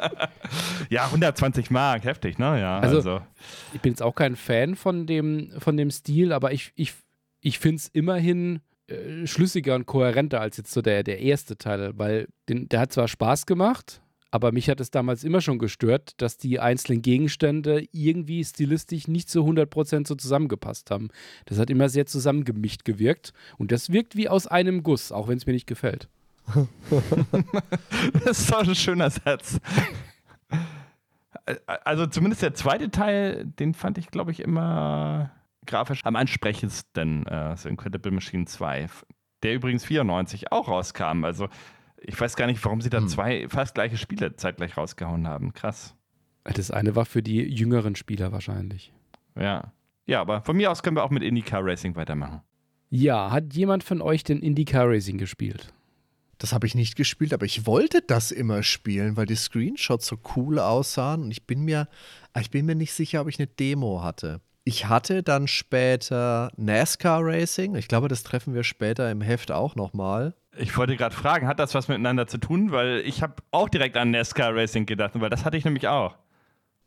ja, 0.90 1.06
120 1.06 1.72
Mark, 1.72 2.04
heftig, 2.04 2.38
ne? 2.38 2.60
Ja, 2.60 2.80
also, 2.80 2.98
also, 2.98 3.22
ich 3.74 3.82
bin 3.82 3.92
jetzt 3.92 4.02
auch 4.02 4.14
kein 4.14 4.36
Fan 4.36 4.76
von 4.76 5.08
dem, 5.08 5.52
von 5.60 5.78
dem 5.78 5.90
Stil, 5.90 6.32
aber 6.32 6.52
ich, 6.52 6.72
ich, 6.76 6.94
ich 7.42 7.60
finde 7.60 7.78
es 7.78 7.88
immerhin 7.88 8.62
äh, 8.92 9.28
schlüssiger 9.28 9.76
und 9.76 9.86
kohärenter 9.86 10.42
als 10.42 10.58
jetzt 10.58 10.72
so 10.72 10.82
der, 10.82 11.04
der 11.04 11.20
erste 11.20 11.58
Teil, 11.58 11.94
weil 11.98 12.28
den, 12.50 12.68
der 12.70 12.82
hat 12.82 12.94
zwar 12.94 13.08
Spaß 13.08 13.46
gemacht, 13.46 14.02
aber 14.32 14.52
mich 14.52 14.70
hat 14.70 14.80
es 14.80 14.92
damals 14.92 15.24
immer 15.24 15.42
schon 15.42 15.60
gestört, 15.60 16.14
dass 16.18 16.38
die 16.38 16.60
einzelnen 16.60 17.02
Gegenstände 17.02 17.86
irgendwie 17.92 18.44
stilistisch 18.44 19.08
nicht 19.08 19.30
zu 19.30 19.42
100% 19.46 20.08
so 20.08 20.16
zusammengepasst 20.16 20.90
haben. 20.90 21.10
Das 21.46 21.60
hat 21.60 21.70
immer 21.70 21.90
sehr 21.90 22.06
zusammengemischt 22.06 22.86
gewirkt 22.86 23.34
und 23.58 23.72
das 23.72 23.92
wirkt 23.92 24.16
wie 24.16 24.30
aus 24.30 24.48
einem 24.48 24.84
Guss, 24.84 25.12
auch 25.12 25.28
wenn 25.28 25.38
es 25.38 25.46
mir 25.46 25.54
nicht 25.54 25.68
gefällt. 25.68 26.08
das 28.26 28.40
ist 28.40 28.52
doch 28.52 28.68
ein 28.68 28.76
schöner 28.76 29.10
Satz. 29.10 29.60
Also 31.66 32.08
zumindest 32.08 32.42
der 32.42 32.54
zweite 32.54 32.90
Teil, 32.90 33.46
den 33.46 33.74
fand 33.74 33.98
ich, 33.98 34.08
glaube 34.08 34.32
ich, 34.32 34.40
immer 34.40 35.32
grafisch 35.66 36.02
am 36.06 36.16
ansprechendsten. 36.16 37.26
Äh, 37.26 37.56
so 37.58 37.70
Incredible 37.70 38.12
Machine 38.12 38.46
2, 38.46 38.88
der 39.44 39.54
übrigens 39.54 39.86
94 39.86 40.52
auch 40.52 40.68
rauskam. 40.68 41.24
Also 41.24 41.50
ich 41.98 42.20
weiß 42.20 42.36
gar 42.36 42.48
nicht, 42.48 42.64
warum 42.64 42.82
sie 42.82 42.90
dann 42.90 43.04
hm. 43.04 43.10
zwei 43.10 43.48
fast 43.48 43.76
gleiche 43.76 43.98
Spiele 43.98 44.36
zeitgleich 44.36 44.78
rausgehauen 44.78 45.28
haben. 45.28 45.54
Krass. 45.54 45.96
Das 46.44 46.72
eine 46.72 46.96
war 46.96 47.06
für 47.06 47.22
die 47.22 47.42
jüngeren 47.42 47.96
Spieler 47.96 48.32
wahrscheinlich. 48.32 48.92
Ja. 49.36 49.74
Ja, 50.08 50.22
aber 50.22 50.42
von 50.42 50.58
mir 50.58 50.72
aus 50.72 50.82
können 50.82 50.98
wir 50.98 51.04
auch 51.04 51.12
mit 51.12 51.24
IndyCar 51.24 51.64
Racing 51.64 51.96
weitermachen. 51.96 52.42
Ja, 52.90 53.32
hat 53.32 53.54
jemand 53.54 53.84
von 53.84 54.02
euch 54.02 54.24
denn 54.24 54.42
IndyCar 54.42 54.90
Racing 54.90 55.18
gespielt? 55.18 55.72
Das 56.40 56.54
habe 56.54 56.66
ich 56.66 56.74
nicht 56.74 56.96
gespielt, 56.96 57.34
aber 57.34 57.46
ich 57.46 57.68
wollte 57.68 58.02
das 58.02 58.32
immer 58.32 58.64
spielen, 58.64 59.16
weil 59.16 59.28
die 59.28 59.36
Screenshots 59.36 60.08
so 60.08 60.18
cool 60.36 60.58
aussahen 60.58 61.22
und 61.22 61.32
ich 61.32 61.46
bin 61.46 61.62
mir, 61.62 61.88
ich 62.38 62.50
bin 62.50 62.66
mir 62.66 62.74
nicht 62.74 62.94
sicher, 62.94 63.22
ob 63.22 63.30
ich 63.30 63.38
eine 63.38 63.48
Demo 63.48 64.02
hatte. 64.02 64.42
Ich 64.64 64.88
hatte 64.88 65.24
dann 65.24 65.48
später 65.48 66.52
NASCAR 66.56 67.22
Racing. 67.24 67.76
Ich 67.76 67.88
glaube, 67.88 68.08
das 68.08 68.22
treffen 68.24 68.54
wir 68.54 68.64
später 68.64 69.10
im 69.10 69.22
Heft 69.22 69.52
auch 69.52 69.76
nochmal. 69.76 70.36
Ich 70.56 70.78
wollte 70.78 70.96
gerade 70.96 71.16
fragen, 71.16 71.48
hat 71.48 71.60
das 71.60 71.74
was 71.74 71.88
miteinander 71.88 72.28
zu 72.28 72.38
tun? 72.38 72.72
Weil 72.72 73.00
ich 73.00 73.24
habe 73.24 73.36
auch 73.50 73.70
direkt 73.70 73.98
an 73.98 74.12
NASCAR 74.12 74.56
Racing 74.56 74.86
gedacht, 74.86 75.14
weil 75.16 75.30
das 75.30 75.46
hatte 75.46 75.58
ich 75.58 75.66
nämlich 75.66 75.88
auch. 75.88 76.16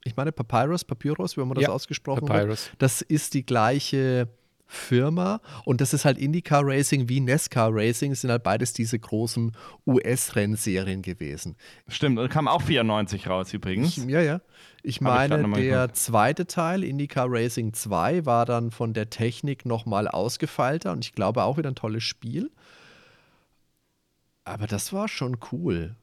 Ich 0.04 0.16
meine 0.16 0.32
Papyrus, 0.32 0.84
Papyrus, 0.84 1.36
wie 1.36 1.40
man 1.40 1.54
das 1.54 1.62
ja, 1.62 1.68
ausgesprochen 1.70 2.26
Papyrus. 2.26 2.70
Wird. 2.70 2.82
Das 2.82 3.00
ist 3.02 3.34
die 3.34 3.44
gleiche 3.44 4.28
Firma 4.74 5.40
und 5.64 5.80
das 5.80 5.94
ist 5.94 6.04
halt 6.04 6.18
IndyCar 6.18 6.62
Racing 6.64 7.08
wie 7.08 7.20
NASCAR 7.20 7.70
Racing, 7.72 8.14
sind 8.14 8.30
halt 8.30 8.42
beides 8.42 8.72
diese 8.72 8.98
großen 8.98 9.52
US-Rennserien 9.86 11.02
gewesen. 11.02 11.56
Stimmt, 11.88 12.18
und 12.18 12.28
kam 12.28 12.48
auch 12.48 12.62
94 12.62 13.28
raus 13.28 13.52
übrigens. 13.52 13.98
Ich, 13.98 14.04
ja, 14.04 14.20
ja. 14.20 14.40
Ich 14.82 15.00
meine, 15.00 15.40
ich 15.40 15.54
der 15.54 15.92
zweite 15.94 16.46
Teil, 16.46 16.84
IndyCar 16.84 17.26
Racing 17.28 17.72
2, 17.72 18.26
war 18.26 18.44
dann 18.44 18.70
von 18.70 18.92
der 18.92 19.08
Technik 19.08 19.64
nochmal 19.64 20.08
ausgefeilter 20.08 20.92
und 20.92 21.04
ich 21.04 21.12
glaube 21.12 21.44
auch 21.44 21.56
wieder 21.56 21.70
ein 21.70 21.74
tolles 21.74 22.02
Spiel. 22.02 22.50
Aber 24.44 24.66
das 24.66 24.92
war 24.92 25.08
schon 25.08 25.38
cool. 25.52 25.96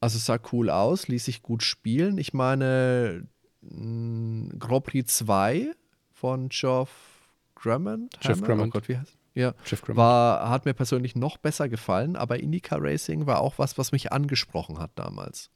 Also 0.00 0.18
es 0.18 0.26
sah 0.26 0.38
cool 0.52 0.70
aus, 0.70 1.08
ließ 1.08 1.24
sich 1.24 1.42
gut 1.42 1.62
spielen. 1.64 2.18
Ich 2.18 2.32
meine, 2.32 3.26
mm, 3.62 4.50
Grand 4.58 4.84
Prix 4.84 5.16
2 5.16 5.72
von 6.12 6.48
Geoff 6.48 7.17
Drummond. 7.62 8.18
Jeff 8.22 8.40
Drummond. 8.40 8.68
Oh 8.68 8.78
Gott, 8.78 8.88
wie 8.88 8.96
heißt 8.96 9.18
ja, 9.38 9.54
war, 9.86 10.50
hat 10.50 10.64
mir 10.64 10.74
persönlich 10.74 11.14
noch 11.14 11.36
besser 11.36 11.68
gefallen, 11.68 12.16
aber 12.16 12.40
IndyCar 12.40 12.82
Racing 12.82 13.26
war 13.26 13.40
auch 13.40 13.56
was, 13.58 13.78
was 13.78 13.92
mich 13.92 14.10
angesprochen 14.10 14.80
hat 14.80 14.90
damals. 14.96 15.50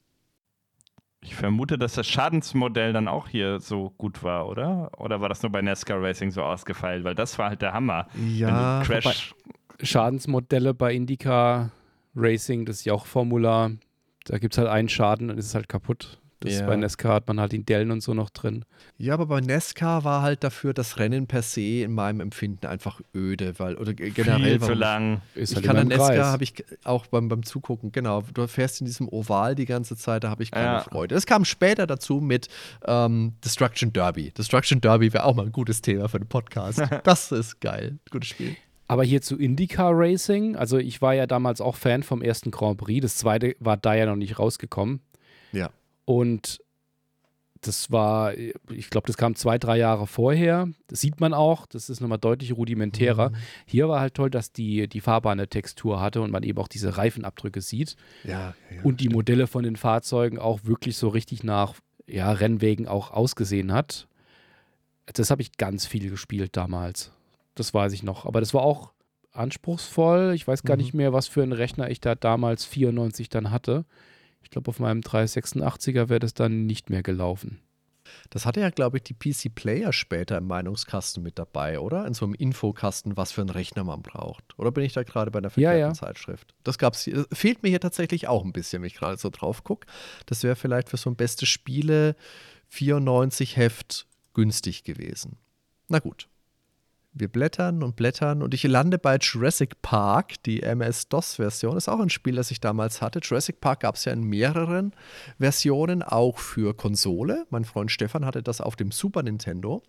Ich 1.21 1.35
vermute, 1.35 1.79
dass 1.79 1.95
das 1.95 2.07
Schadensmodell 2.07 2.93
dann 2.93 3.09
auch 3.09 3.27
hier 3.27 3.59
so 3.59 3.91
gut 3.99 4.23
war, 4.23 4.49
oder? 4.49 4.93
Oder 4.99 5.21
war 5.21 5.29
das 5.29 5.43
nur 5.43 5.51
bei 5.51 5.63
NASCAR 5.63 6.01
Racing 6.01 6.31
so 6.31 6.43
ausgefeilt? 6.43 7.03
Weil 7.03 7.17
das 7.17 7.39
war 7.41 7.49
halt 7.49 7.63
der 7.63 7.73
Hammer. 7.73 8.07
Ja, 8.25 8.83
Crash 8.85 9.35
Schadensmodelle 9.81 10.75
bei 10.75 10.95
IndyCar 10.95 11.73
Racing, 12.15 12.65
das 12.65 12.85
Joch-Formular, 12.85 13.73
da 14.27 14.39
gibt 14.39 14.55
es 14.55 14.59
halt 14.59 14.69
einen 14.69 14.89
Schaden 14.89 15.29
und 15.31 15.39
ist 15.39 15.47
es 15.47 15.55
halt 15.57 15.69
kaputt. 15.69 16.22
Das 16.43 16.59
ja. 16.59 16.67
Bei 16.67 16.77
Nesca 16.77 17.09
hat 17.15 17.29
man 17.29 17.39
halt 17.39 17.53
die 17.53 17.65
Dellen 17.65 17.91
und 17.91 18.03
so 18.03 18.15
noch 18.15 18.31
drin. 18.31 18.65
Ja, 18.99 19.15
aber 19.15 19.27
bei 19.27 19.41
Nesca 19.41 20.05
war 20.05 20.23
halt 20.23 20.43
dafür 20.43 20.75
das 20.75 20.99
Rennen 20.99 21.27
per 21.27 21.43
se 21.43 21.83
in 21.83 21.93
meinem 21.93 22.21
Empfinden 22.21 22.67
einfach 22.67 23.01
öde, 23.15 23.59
weil 23.59 23.77
oder 23.77 23.95
generell 23.95 24.59
Viel 24.59 24.61
zu 24.61 24.75
lang. 24.75 25.23
Ist 25.35 25.55
halt 25.55 25.65
ich 25.65 25.69
kann 25.69 25.77
an 25.77 25.89
Nesca 25.89 26.27
habe 26.27 26.45
ich 26.45 26.65
auch 26.85 27.07
beim, 27.07 27.29
beim 27.29 27.45
Zugucken, 27.45 27.93
genau, 27.93 28.23
du 28.35 28.47
fährst 28.49 28.81
in 28.81 28.87
diesem 28.87 29.09
Oval 29.09 29.55
die 29.55 29.67
ganze 29.67 29.97
Zeit, 29.97 30.25
da 30.25 30.31
habe 30.31 30.43
ich 30.43 30.51
keine 30.51 30.65
ja. 30.65 30.81
Freude. 30.81 31.15
Das 31.15 31.27
kam 31.27 31.45
später 31.45 31.87
dazu 31.87 32.21
mit 32.21 32.49
ähm, 32.87 33.35
Destruction 33.45 33.93
Derby. 33.93 34.33
Destruction 34.33 34.81
Derby 34.81 35.13
wäre 35.13 35.25
auch 35.25 35.35
mal 35.35 35.47
ein 35.47 35.53
gutes 35.53 35.81
Thema 35.81 36.09
für 36.09 36.19
den 36.19 36.29
Podcast. 36.29 36.83
das 37.05 37.33
ist 37.33 37.61
geil. 37.61 37.99
Gutes 38.11 38.31
Spiel. 38.31 38.57
Aber 38.89 39.05
hier 39.05 39.23
zu 39.23 39.39
IndyCar 39.39 39.93
Racing, 39.95 40.55
also 40.57 40.77
ich 40.77 41.01
war 41.01 41.15
ja 41.15 41.27
damals 41.27 41.63
auch 41.63 41.77
Fan 41.77 42.03
vom 42.03 42.21
ersten 42.21 42.51
Grand 42.51 42.77
Prix. 42.77 43.01
Das 43.01 43.17
zweite 43.17 43.57
war 43.59 43.77
da 43.77 43.95
ja 43.95 44.05
noch 44.05 44.17
nicht 44.17 44.39
rausgekommen. 44.39 45.01
Und 46.05 46.61
das 47.63 47.93
war, 47.93 48.37
ich 48.37 48.91
glaube, 48.91 49.07
das 49.07 49.17
kam 49.17 49.37
zwei, 49.37 49.57
drei 49.57 49.79
Jahre 49.79 50.09
vorher. 50.09 50.69
Das 50.89 51.01
sieht 51.01 51.21
man 51.21 51.33
auch. 51.33 51.67
Das 51.67 51.89
ist 51.89 52.01
nochmal 52.01 52.19
deutlich 52.19 52.57
rudimentärer. 52.57 53.31
Mhm. 53.31 53.37
Hier 53.67 53.89
war 53.89 54.01
halt 54.01 54.15
toll, 54.15 54.31
dass 54.31 54.53
die, 54.53 54.89
die 54.89 55.01
Fahrbahn 55.01 55.39
eine 55.39 55.47
Textur 55.47 56.01
hatte 56.01 56.23
und 56.23 56.33
man 56.33 56.43
eben 56.43 56.59
auch 56.59 56.67
diese 56.67 56.97
Reifenabdrücke 56.97 57.61
sieht. 57.61 57.97
Ja, 58.25 58.55
ja, 58.71 58.83
und 58.83 58.99
die 58.99 59.05
stimmt. 59.05 59.15
Modelle 59.15 59.47
von 59.47 59.63
den 59.63 59.77
Fahrzeugen 59.77 60.41
auch 60.41 60.65
wirklich 60.65 60.97
so 60.97 61.09
richtig 61.09 61.45
nach 61.45 61.75
ja, 62.09 62.33
Rennwegen 62.33 62.89
auch 62.89 63.13
ausgesehen 63.13 63.73
hat. 63.73 64.09
Das 65.07 65.31
habe 65.31 65.43
ich 65.43 65.57
ganz 65.57 65.87
viel 65.87 66.11
gespielt 66.11 66.57
damals. 66.57 67.13
Das 67.55 67.73
weiß 67.73 67.93
ich 67.93 68.03
noch. 68.03 68.27
Aber 68.27 68.41
das 68.41 68.55
war 68.55 68.63
auch 68.63 68.93
anspruchsvoll. 69.33 70.33
Ich 70.35 70.49
weiß 70.49 70.65
gar 70.65 70.77
mhm. 70.77 70.83
nicht 70.83 70.95
mehr, 70.95 71.13
was 71.13 71.29
für 71.29 71.45
einen 71.45 71.53
Rechner 71.53 71.91
ich 71.91 72.01
da 72.01 72.17
damals 72.17 72.65
94 72.65 73.29
dann 73.29 73.53
hatte. 73.53 73.85
Ich 74.43 74.51
glaube, 74.51 74.69
auf 74.69 74.79
meinem 74.79 75.01
386er 75.01 76.09
wäre 76.09 76.21
das 76.21 76.35
dann 76.35 76.67
nicht 76.67 76.91
mehr 76.91 77.03
gelaufen. 77.03 77.61
Das 78.31 78.47
hatte 78.47 78.61
ja, 78.61 78.71
glaube 78.71 78.99
ich, 78.99 79.05
die 79.05 79.15
PC 79.15 79.55
Player 79.55 79.93
später 79.93 80.39
im 80.39 80.47
Meinungskasten 80.47 81.23
mit 81.23 81.39
dabei, 81.39 81.79
oder? 81.79 82.07
In 82.07 82.15
so 82.15 82.25
einem 82.25 82.35
Infokasten, 82.35 83.17
was 83.17 83.33
für 83.33 83.43
einen 83.43 83.51
Rechner 83.51 83.85
man 83.85 84.03
braucht. 84.03 84.59
Oder 84.59 84.71
bin 84.73 84.85
ich 84.85 84.93
da 84.93 85.03
gerade 85.03 85.31
bei 85.31 85.39
einer 85.39 85.51
verkehrten 85.51 85.81
ja, 85.81 85.87
ja. 85.89 85.95
Zeitschrift? 85.95 86.55
Das 86.65 86.79
gab's 86.79 87.03
hier. 87.05 87.27
Fehlt 87.33 87.63
mir 87.63 87.69
hier 87.69 87.81
tatsächlich 87.81 88.29
auch 88.29 88.45
ein 88.45 88.53
bisschen, 88.53 88.83
wenn 88.83 88.87
ich 88.87 88.97
gerade 88.97 89.17
so 89.17 89.31
drauf 89.31 89.65
gucke. 89.65 89.87
Das 90.27 90.43
wäre 90.43 90.57
vielleicht 90.57 90.89
für 90.89 90.97
so 90.97 91.11
ein 91.11 91.17
beste 91.17 91.47
Spiele 91.47 92.17
94 92.69 93.57
Heft 93.57 94.07
günstig 94.35 94.85
gewesen. 94.85 95.39
Na 95.89 95.99
gut. 95.99 96.29
Wir 97.15 97.29
blättern 97.29 97.83
und 97.83 97.95
blättern 97.95 98.43
und 98.43 98.55
ich 98.55 98.63
lande 98.63 98.99
bei 98.99 99.19
Jurassic 99.19 99.83
Park, 99.83 100.43
die 100.45 100.63
MS-DOS-Version. 100.63 101.77
Ist 101.77 101.89
auch 101.89 102.01
ein 102.01 102.09
Spiel, 102.09 102.37
das 102.37 102.51
ich 102.51 102.61
damals 102.61 103.03
hatte. 103.03 103.21
Jurassic 103.23 103.61
Park 103.61 103.81
gab 103.81 103.97
es 103.97 104.07
ja 104.07 104.15
in 104.15 104.23
mehreren 104.23 104.95
Versionen, 105.39 106.03
auch 106.03 106.39
für 106.39 106.75
Konsole. 106.75 107.47
Mein 107.51 107.67
Freund 107.67 107.91
Stefan 107.91 108.25
hatte 108.25 108.43
das 108.43 108.63
auf 108.63 108.77
dem 108.77 108.91
Super 108.91 109.23
Nintendo. 109.23 109.83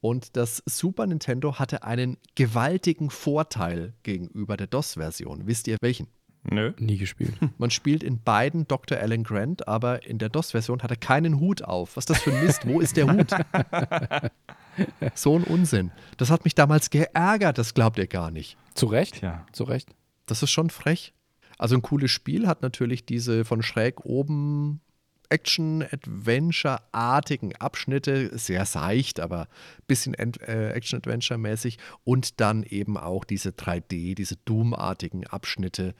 Und 0.00 0.36
das 0.36 0.62
Super 0.64 1.06
Nintendo 1.06 1.58
hatte 1.58 1.84
einen 1.84 2.16
gewaltigen 2.34 3.10
Vorteil 3.10 3.92
gegenüber 4.02 4.56
der 4.56 4.66
DOS-Version. 4.66 5.46
Wisst 5.46 5.68
ihr 5.68 5.76
welchen? 5.82 6.06
Nö. 6.44 6.72
Nie 6.78 6.96
gespielt. 6.96 7.34
Man 7.58 7.70
spielt 7.70 8.02
in 8.02 8.22
beiden 8.22 8.66
Dr. 8.66 8.98
Alan 8.98 9.22
Grant, 9.22 9.68
aber 9.68 10.06
in 10.06 10.18
der 10.18 10.30
DOS-Version 10.30 10.82
hat 10.82 10.90
er 10.90 10.96
keinen 10.96 11.40
Hut 11.40 11.62
auf. 11.62 11.96
Was 11.96 12.02
ist 12.02 12.10
das 12.10 12.22
für 12.22 12.32
ein 12.34 12.44
Mist? 12.44 12.66
Wo 12.66 12.80
ist 12.80 12.96
der 12.96 13.12
Hut? 13.12 13.30
so 15.14 15.38
ein 15.38 15.44
Unsinn. 15.44 15.92
Das 16.16 16.30
hat 16.30 16.44
mich 16.44 16.54
damals 16.54 16.90
geärgert, 16.90 17.58
das 17.58 17.74
glaubt 17.74 17.98
ihr 17.98 18.06
gar 18.06 18.30
nicht. 18.30 18.56
Zu 18.74 18.86
Recht? 18.86 19.16
Tja. 19.16 19.46
Zu 19.52 19.64
Recht. 19.64 19.90
Das 20.26 20.42
ist 20.42 20.50
schon 20.50 20.70
frech. 20.70 21.12
Also 21.58 21.76
ein 21.76 21.82
cooles 21.82 22.10
Spiel, 22.10 22.46
hat 22.46 22.62
natürlich 22.62 23.04
diese 23.06 23.44
von 23.44 23.62
schräg 23.62 24.04
oben 24.04 24.80
Action-Adventure-artigen 25.28 27.54
Abschnitte, 27.56 28.38
sehr 28.38 28.64
seicht, 28.66 29.18
aber 29.20 29.42
ein 29.42 29.46
bisschen 29.86 30.14
äh, 30.14 30.70
Action-Adventure-mäßig 30.70 31.78
und 32.04 32.40
dann 32.40 32.62
eben 32.62 32.96
auch 32.96 33.24
diese 33.24 33.50
3D, 33.50 34.14
diese 34.14 34.36
Doom-artigen 34.44 35.26
Abschnitte, 35.26 35.94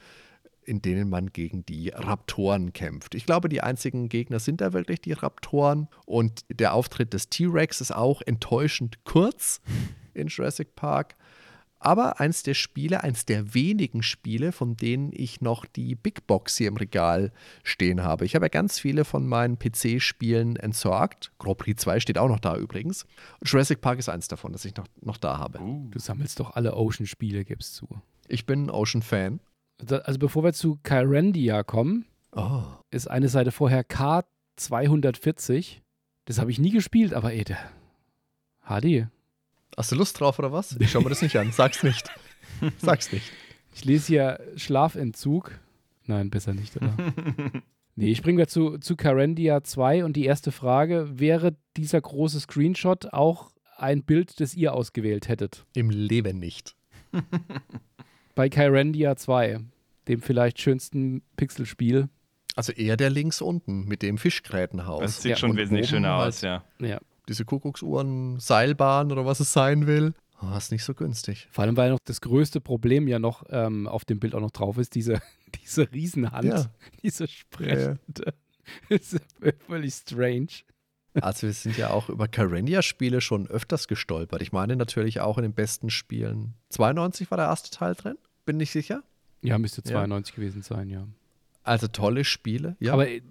in 0.65 0.81
denen 0.81 1.09
man 1.09 1.31
gegen 1.31 1.65
die 1.65 1.89
Raptoren 1.89 2.73
kämpft. 2.73 3.15
Ich 3.15 3.25
glaube, 3.25 3.49
die 3.49 3.61
einzigen 3.61 4.09
Gegner 4.09 4.39
sind 4.39 4.61
da 4.61 4.73
wirklich 4.73 5.01
die 5.01 5.13
Raptoren 5.13 5.87
und 6.05 6.45
der 6.49 6.73
Auftritt 6.73 7.13
des 7.13 7.29
T-Rex 7.29 7.81
ist 7.81 7.91
auch 7.91 8.21
enttäuschend 8.21 9.03
kurz 9.05 9.61
in 10.13 10.27
Jurassic 10.27 10.75
Park. 10.75 11.15
Aber 11.85 12.19
eins 12.19 12.41
der 12.41 12.55
Spiele, 12.55 13.03
eins 13.03 13.25
der 13.25 13.53
wenigen 13.53 14.01
Spiele, 14.01 14.51
von 14.51 14.75
denen 14.75 15.11
ich 15.13 15.41
noch 15.41 15.65
die 15.67 15.93
Big 15.93 16.25
Box 16.25 16.57
hier 16.57 16.67
im 16.67 16.77
Regal 16.77 17.31
stehen 17.63 18.01
habe. 18.01 18.25
Ich 18.25 18.33
habe 18.33 18.45
ja 18.45 18.49
ganz 18.49 18.79
viele 18.79 19.05
von 19.05 19.27
meinen 19.27 19.59
PC-Spielen 19.59 20.55
entsorgt. 20.55 21.31
Grand 21.37 21.59
Prix 21.59 21.83
2 21.83 21.99
steht 21.99 22.17
auch 22.17 22.27
noch 22.27 22.39
da 22.39 22.57
übrigens. 22.57 23.05
Und 23.39 23.49
Jurassic 23.51 23.81
Park 23.81 23.99
ist 23.99 24.09
eins 24.09 24.27
davon, 24.27 24.51
das 24.51 24.65
ich 24.65 24.75
noch, 24.75 24.87
noch 25.01 25.17
da 25.17 25.37
habe. 25.37 25.59
Du 25.91 25.99
sammelst 25.99 26.39
doch 26.39 26.55
alle 26.55 26.75
Ocean-Spiele, 26.75 27.45
gibst 27.45 27.75
zu. 27.75 27.87
Ich 28.27 28.47
bin 28.47 28.63
ein 28.63 28.69
Ocean-Fan. 28.71 29.39
Also 29.79 30.19
bevor 30.19 30.43
wir 30.43 30.53
zu 30.53 30.79
Kyrandia 30.83 31.63
kommen, 31.63 32.05
Oh. 32.31 32.63
ist 32.91 33.09
eine 33.09 33.29
Seite 33.29 33.51
vorher 33.51 33.83
K240. 33.85 35.81
Das 36.25 36.39
habe 36.39 36.51
ich 36.51 36.59
nie 36.59 36.71
gespielt, 36.71 37.13
aber 37.13 37.33
ey, 37.33 37.43
der 37.43 37.57
HD. 38.67 39.07
Hast 39.77 39.91
du 39.91 39.95
Lust 39.95 40.19
drauf 40.19 40.39
oder 40.39 40.51
was? 40.51 40.75
Ich 40.79 40.91
schau 40.91 41.01
mir 41.01 41.09
das 41.09 41.21
nicht 41.21 41.35
an. 41.37 41.51
Sag's 41.51 41.83
nicht. 41.83 42.09
Sag's 42.77 43.11
nicht. 43.11 43.31
Ich 43.73 43.85
lese 43.85 44.07
hier 44.07 44.39
Schlafentzug. 44.55 45.59
Nein, 46.05 46.29
besser 46.29 46.53
nicht, 46.53 46.75
oder? 46.77 46.95
nee, 47.95 48.07
ich 48.09 48.21
bringe 48.21 48.37
wir 48.39 48.47
zu, 48.47 48.77
zu 48.77 48.95
Carendia 48.95 49.63
2 49.63 50.05
und 50.05 50.15
die 50.15 50.25
erste 50.25 50.51
Frage, 50.51 51.19
wäre 51.19 51.55
dieser 51.75 51.99
große 51.99 52.39
Screenshot 52.39 53.13
auch 53.13 53.51
ein 53.77 54.03
Bild, 54.03 54.39
das 54.39 54.55
ihr 54.55 54.73
ausgewählt 54.73 55.27
hättet? 55.27 55.65
Im 55.73 55.89
Leben 55.89 56.39
nicht. 56.39 56.75
Bei 58.35 58.49
Kyrandia 58.49 59.15
2, 59.15 59.59
dem 60.07 60.21
vielleicht 60.21 60.59
schönsten 60.59 61.21
Pixelspiel. 61.37 62.09
Also 62.55 62.71
eher 62.71 62.95
der 62.97 63.09
links 63.09 63.41
unten 63.41 63.85
mit 63.85 64.01
dem 64.01 64.15
Das 64.15 64.21
Fischgrätenhaus. 64.23 65.21
sieht 65.21 65.31
Ja, 65.31 65.35
schon 65.37 65.51
und 65.51 65.57
wesentlich 65.57 65.89
schöner 65.89 66.17
halt- 66.17 66.27
aus, 66.29 66.41
ja. 66.41 66.63
Ja. 66.79 66.99
Diese 67.27 67.43
Kuckucksuhren, 67.43 68.39
Seilbahn 68.39 69.11
oder 69.11 69.25
was 69.25 69.39
es 69.39 69.51
sein 69.51 69.87
will. 69.87 70.13
Oh, 70.41 70.55
ist 70.55 70.71
nicht 70.71 70.83
so 70.83 70.93
günstig. 70.93 71.47
Vor 71.51 71.63
allem, 71.63 71.75
weil 71.77 71.89
noch 71.89 71.99
das 72.05 72.21
größte 72.21 72.61
Problem 72.61 73.07
ja 73.07 73.19
noch 73.19 73.43
ähm, 73.49 73.87
auf 73.87 74.05
dem 74.05 74.19
Bild 74.19 74.35
auch 74.35 74.41
noch 74.41 74.51
drauf 74.51 74.77
ist, 74.77 74.93
diese, 74.95 75.21
diese 75.63 75.91
Riesenhand, 75.91 76.45
Ja. 76.45 76.65
diese 77.03 77.27
sprechende. 77.27 78.33
Das 78.89 79.13
ist 79.13 79.23
völlig 79.67 79.93
strange. 79.93 80.47
Also 81.13 81.45
wir 81.45 81.53
sind 81.53 81.77
ja 81.77 81.91
auch 81.91 82.09
über 82.09 82.27
Carenia-Spiele 82.27 83.21
schon 83.21 83.45
öfters 83.47 83.87
gestolpert. 83.87 84.41
Ich 84.41 84.51
meine 84.53 84.75
natürlich 84.75 85.19
auch 85.21 85.37
in 85.37 85.43
den 85.43 85.53
besten 85.53 85.91
Spielen. 85.91 86.55
92 86.69 87.29
war 87.29 87.37
der 87.37 87.45
erste 87.45 87.69
Teil 87.69 87.93
drin, 87.93 88.17
bin 88.45 88.57
nicht 88.57 88.71
sicher. 88.71 89.03
Ja, 89.41 89.57
müsste 89.57 89.81
Ja. 89.85 89.91
92 89.97 90.35
gewesen 90.35 90.61
sein, 90.61 90.89
ja. 90.89 91.07
Also 91.63 91.87
tolle 91.87 92.23
Spiele. 92.23 92.75
Ja. 92.79 92.93
Aber 92.93 93.07
äh, 93.09 93.21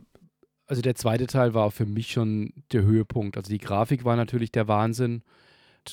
also 0.67 0.83
der 0.83 0.95
zweite 0.95 1.27
Teil 1.27 1.55
war 1.55 1.71
für 1.71 1.87
mich 1.87 2.11
schon 2.13 2.53
der 2.73 2.83
Höhepunkt. 2.83 3.37
Also 3.37 3.51
die 3.51 3.59
Grafik 3.59 4.05
war 4.05 4.17
natürlich 4.17 4.51
der 4.53 4.69
Wahnsinn. 4.69 5.23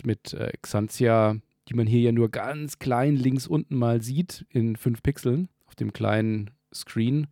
Mit 0.04 0.34
äh, 0.34 0.52
Xantia, 0.62 1.36
die 1.68 1.74
man 1.74 1.86
hier 1.86 2.00
ja 2.00 2.12
nur 2.14 2.30
ganz 2.30 2.80
klein 2.80 3.16
links 3.18 3.46
unten 3.46 3.76
mal 3.76 4.02
sieht, 4.02 4.46
in 4.50 4.78
5 4.78 5.04
Pixeln 5.04 5.50
auf 5.68 5.76
dem 5.76 5.92
kleinen 5.92 6.50
Screen. 6.74 7.28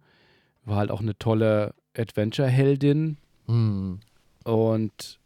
War 0.66 0.76
halt 0.78 0.92
auch 0.92 1.00
eine 1.02 1.18
tolle 1.18 1.74
Adventure-Heldin. 1.96 3.18
hm. 3.48 4.00
Und 4.44 5.20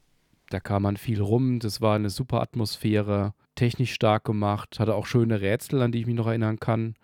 da 0.50 0.60
kam 0.60 0.84
man 0.84 0.98
viel 0.98 1.22
rum. 1.22 1.60
Das 1.60 1.82
war 1.82 1.96
eine 1.96 2.10
super 2.10 2.42
Atmosphäre, 2.42 3.34
technisch 3.56 3.94
stark 3.94 4.24
gemacht, 4.24 4.80
hatte 4.80 4.96
auch 4.96 5.06
schöne 5.06 5.42
Rätsel, 5.42 5.82
an 5.82 5.92
die 5.92 6.00
ich 6.00 6.06
mich 6.06 6.16
noch 6.16 6.28
erinnern 6.28 6.60
kann. 6.60 6.96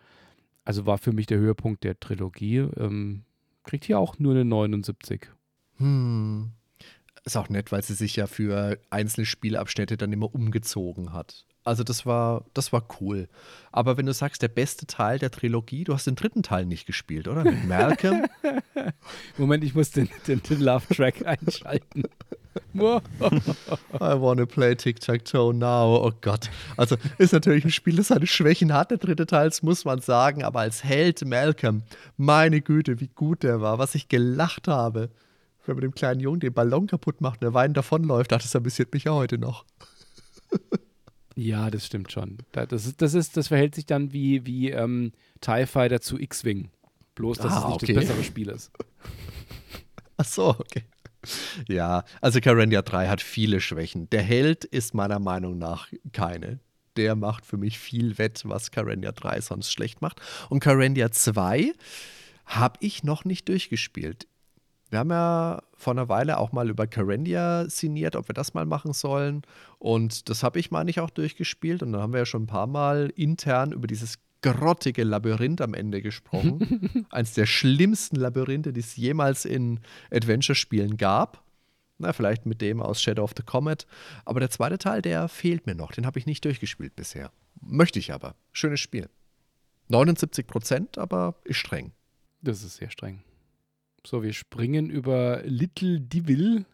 Also 0.65 0.85
war 0.85 0.97
für 0.97 1.13
mich 1.13 1.26
der 1.26 1.39
Höhepunkt 1.39 1.84
der 1.84 1.99
Trilogie. 1.99 2.57
Ähm, 2.77 3.23
kriegt 3.63 3.85
hier 3.85 3.99
auch 3.99 4.19
nur 4.19 4.34
eine 4.34 4.45
79. 4.45 5.30
Hm. 5.77 6.51
Ist 7.26 7.38
auch 7.38 7.49
nett, 7.49 7.71
weil 7.71 7.84
sie 7.84 7.93
sich 7.93 8.15
ja 8.15 8.27
für 8.27 8.80
einzelne 8.89 9.26
Spielabschnitte 9.26 9.97
dann 9.97 10.13
immer 10.13 10.34
umgezogen 10.34 11.13
hat. 11.13 11.45
Also 11.69 11.83
das 11.83 12.03
war, 12.07 12.45
das 12.55 12.73
war 12.73 12.83
cool. 12.99 13.27
Aber 13.71 13.95
wenn 13.95 14.07
du 14.07 14.13
sagst, 14.13 14.41
der 14.41 14.47
beste 14.47 14.87
Teil 14.87 15.19
der 15.19 15.29
Trilogie, 15.29 15.83
du 15.83 15.93
hast 15.93 16.07
den 16.07 16.15
dritten 16.15 16.41
Teil 16.41 16.65
nicht 16.65 16.87
gespielt, 16.87 17.27
oder? 17.27 17.43
Mit 17.43 17.63
Malcolm? 17.67 18.25
Moment, 19.37 19.63
ich 19.63 19.75
muss 19.75 19.91
den, 19.91 20.09
den, 20.27 20.41
den 20.41 20.61
Love-Track 20.61 21.25
einschalten. 21.27 22.05
I 22.73 22.99
wanna 23.99 24.47
play 24.47 24.75
Tic-Tac-Toe 24.75 25.53
now. 25.53 26.07
Oh 26.07 26.11
Gott. 26.21 26.49
Also 26.75 26.95
ist 27.19 27.33
natürlich 27.33 27.65
ein 27.65 27.71
Spiel, 27.71 27.97
das 27.97 28.07
seine 28.07 28.25
Schwächen 28.25 28.73
hat, 28.73 28.89
der 28.89 28.97
dritte 28.97 29.27
Teil, 29.27 29.49
das 29.49 29.61
muss 29.61 29.85
man 29.85 30.01
sagen. 30.01 30.43
Aber 30.43 30.61
als 30.61 30.83
Held 30.83 31.23
Malcolm, 31.23 31.83
meine 32.17 32.61
Güte, 32.61 32.99
wie 32.99 33.09
gut 33.13 33.43
der 33.43 33.61
war, 33.61 33.77
was 33.77 33.93
ich 33.93 34.09
gelacht 34.09 34.67
habe. 34.67 35.11
Wenn 35.67 35.75
man 35.75 35.81
dem 35.81 35.93
kleinen 35.93 36.19
Jungen 36.19 36.39
den 36.39 36.51
Ballon 36.51 36.87
kaputt 36.87 37.21
macht 37.21 37.41
und 37.41 37.43
der 37.43 37.53
Wein 37.53 37.75
davonläuft, 37.75 38.33
ach, 38.33 38.41
das 38.41 38.55
amüsiert 38.55 38.91
mich 38.91 39.03
ja 39.03 39.11
heute 39.11 39.37
noch. 39.37 39.65
ja, 41.39 41.69
das 41.71 41.85
stimmt 41.85 42.11
schon. 42.11 42.37
Da- 42.51 42.65
Das, 42.65 42.85
ist, 42.85 43.01
das, 43.01 43.13
ist, 43.13 43.37
das 43.37 43.47
verhält 43.47 43.75
sich 43.75 43.85
dann 43.85 44.11
wie, 44.13 44.45
wie 44.45 44.69
ähm, 44.71 45.11
TIE 45.41 45.65
Fighter 45.65 46.01
zu 46.01 46.19
X-Wing. 46.19 46.69
Bloß, 47.15 47.37
dass 47.37 47.51
Ah, 47.53 47.59
es 47.59 47.65
nicht 47.65 47.83
okay. 47.83 47.93
das 47.93 48.05
bessere 48.05 48.23
Spiel 48.23 48.49
ist. 48.49 48.71
Ach 50.17 50.25
so, 50.25 50.49
okay. 50.49 50.83
Ja, 51.67 52.03
also 52.21 52.39
Carendia 52.39 52.81
3 52.81 53.07
hat 53.07 53.21
viele 53.21 53.59
Schwächen. 53.59 54.09
Der 54.09 54.21
Held 54.21 54.63
ist 54.65 54.93
meiner 54.93 55.19
Meinung 55.19 55.57
nach 55.57 55.87
keine. 56.13 56.59
Der 56.95 57.15
macht 57.15 57.45
für 57.45 57.57
mich 57.57 57.77
viel 57.77 58.17
wett, 58.17 58.41
was 58.45 58.71
Carendia 58.71 59.11
3 59.11 59.41
sonst 59.41 59.71
schlecht 59.71 60.01
macht. 60.01 60.21
Und 60.49 60.61
Carendia 60.61 61.11
2 61.11 61.73
habe 62.45 62.77
ich 62.81 63.03
noch 63.03 63.25
nicht 63.25 63.47
durchgespielt. 63.49 64.27
Wir 64.89 64.99
haben 64.99 65.11
ja 65.11 65.61
vor 65.75 65.93
einer 65.93 66.09
Weile 66.09 66.37
auch 66.37 66.51
mal 66.51 66.69
über 66.69 66.87
Carendia 66.87 67.69
sinniert, 67.69 68.15
ob 68.15 68.27
wir 68.27 68.33
das 68.33 68.53
mal 68.53 68.65
machen 68.65 68.93
sollen. 68.93 69.43
Und 69.77 70.29
das 70.29 70.43
habe 70.43 70.59
ich, 70.59 70.71
meine 70.71 70.89
ich, 70.89 70.99
auch 70.99 71.11
durchgespielt. 71.11 71.83
Und 71.83 71.93
dann 71.93 72.01
haben 72.01 72.13
wir 72.13 72.19
ja 72.19 72.25
schon 72.25 72.43
ein 72.43 72.47
paar 72.47 72.67
Mal 72.67 73.11
intern 73.15 73.71
über 73.71 73.87
dieses 73.87 74.15
grottige 74.41 75.03
Labyrinth 75.03 75.61
am 75.61 75.73
Ende 75.73 76.01
gesprochen. 76.01 77.05
Eins 77.09 77.33
der 77.33 77.45
schlimmsten 77.45 78.15
Labyrinthe, 78.15 78.73
die 78.73 78.79
es 78.79 78.95
jemals 78.95 79.45
in 79.45 79.79
Adventure-Spielen 80.11 80.97
gab. 80.97 81.43
Na, 81.97 82.13
vielleicht 82.13 82.45
mit 82.45 82.61
dem 82.61 82.81
aus 82.81 83.01
Shadow 83.01 83.23
of 83.23 83.33
the 83.35 83.43
Comet. 83.43 83.85
Aber 84.25 84.39
der 84.39 84.49
zweite 84.49 84.77
Teil, 84.77 85.01
der 85.01 85.27
fehlt 85.27 85.67
mir 85.67 85.75
noch. 85.75 85.91
Den 85.91 86.05
habe 86.05 86.17
ich 86.17 86.25
nicht 86.25 86.45
durchgespielt 86.45 86.95
bisher. 86.95 87.31
Möchte 87.61 87.99
ich 87.99 88.13
aber. 88.13 88.35
Schönes 88.53 88.79
Spiel. 88.79 89.09
79 89.89 90.47
Prozent, 90.47 90.97
aber 90.97 91.35
ist 91.43 91.57
streng. 91.57 91.91
Das 92.41 92.63
ist 92.63 92.77
sehr 92.77 92.89
streng. 92.89 93.21
So, 94.05 94.23
wir 94.23 94.34
springen 94.34 94.89
über 94.89 95.41
Little 95.43 95.99
Devil. 95.99 96.65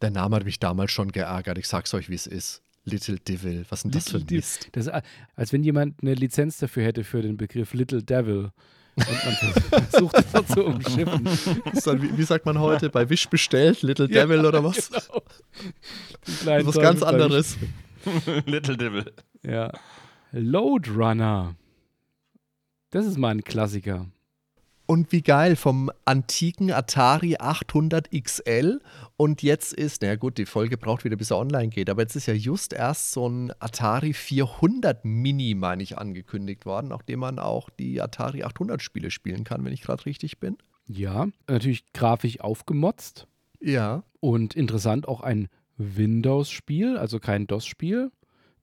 Der 0.00 0.10
Name 0.10 0.36
hat 0.36 0.44
mich 0.44 0.58
damals 0.58 0.92
schon 0.92 1.12
geärgert. 1.12 1.58
Ich 1.58 1.68
sag's 1.68 1.92
euch, 1.94 2.08
wie 2.08 2.14
es 2.14 2.26
ist. 2.26 2.62
Little 2.84 3.18
Devil. 3.18 3.66
Was 3.68 3.80
ist 3.80 3.82
denn 3.84 3.90
das 3.92 4.08
für 4.08 4.18
Little 4.18 4.36
ein. 4.36 4.38
Mist? 4.38 4.68
Das, 4.72 4.86
ist, 4.86 4.92
als 5.36 5.52
wenn 5.52 5.62
jemand 5.62 6.02
eine 6.02 6.14
Lizenz 6.14 6.58
dafür 6.58 6.84
hätte 6.84 7.04
für 7.04 7.22
den 7.22 7.36
Begriff 7.36 7.74
Little 7.74 8.02
Devil. 8.02 8.50
Und 8.96 9.24
man 9.24 9.34
versucht 9.90 10.16
es 10.16 10.46
zu 10.48 10.64
umschiffen. 10.64 11.24
Das 11.24 11.74
ist 11.74 11.86
dann, 11.86 12.02
wie, 12.02 12.16
wie 12.16 12.22
sagt 12.24 12.46
man 12.46 12.58
heute, 12.58 12.90
bei 12.90 13.08
Wish 13.08 13.28
bestellt? 13.28 13.82
Little 13.82 14.08
Devil 14.08 14.44
oder 14.44 14.64
was? 14.64 14.90
Genau. 14.90 15.22
Die 16.26 16.32
kleinen 16.32 16.66
was 16.66 16.74
ganz 16.76 17.02
anderes. 17.02 17.56
Little 18.46 18.76
Devil. 18.76 19.12
Ja. 19.42 19.72
Load 20.32 20.90
Runner. 20.90 21.54
Das 22.90 23.06
ist 23.06 23.18
mal 23.18 23.30
ein 23.30 23.44
Klassiker. 23.44 24.06
Und 24.90 25.12
wie 25.12 25.22
geil, 25.22 25.54
vom 25.54 25.88
antiken 26.04 26.72
Atari 26.72 27.36
800 27.38 28.08
XL 28.10 28.80
und 29.16 29.40
jetzt 29.40 29.72
ist, 29.72 30.02
na 30.02 30.16
gut, 30.16 30.36
die 30.36 30.46
Folge 30.46 30.76
braucht 30.76 31.04
wieder, 31.04 31.14
bis 31.14 31.30
er 31.30 31.38
online 31.38 31.68
geht, 31.68 31.88
aber 31.88 32.02
jetzt 32.02 32.16
ist 32.16 32.26
ja 32.26 32.34
just 32.34 32.72
erst 32.72 33.12
so 33.12 33.28
ein 33.28 33.52
Atari 33.60 34.12
400 34.12 35.04
Mini, 35.04 35.54
meine 35.54 35.84
ich, 35.84 35.96
angekündigt 35.96 36.66
worden, 36.66 36.88
nachdem 36.88 37.20
man 37.20 37.38
auch 37.38 37.70
die 37.70 38.02
Atari 38.02 38.42
800 38.42 38.82
Spiele 38.82 39.12
spielen 39.12 39.44
kann, 39.44 39.64
wenn 39.64 39.72
ich 39.72 39.82
gerade 39.82 40.04
richtig 40.06 40.40
bin. 40.40 40.56
Ja, 40.88 41.28
natürlich 41.46 41.92
grafisch 41.92 42.40
aufgemotzt 42.40 43.28
Ja. 43.60 44.02
und 44.18 44.56
interessant 44.56 45.06
auch 45.06 45.20
ein 45.20 45.46
Windows-Spiel, 45.76 46.98
also 46.98 47.20
kein 47.20 47.46
DOS-Spiel. 47.46 48.10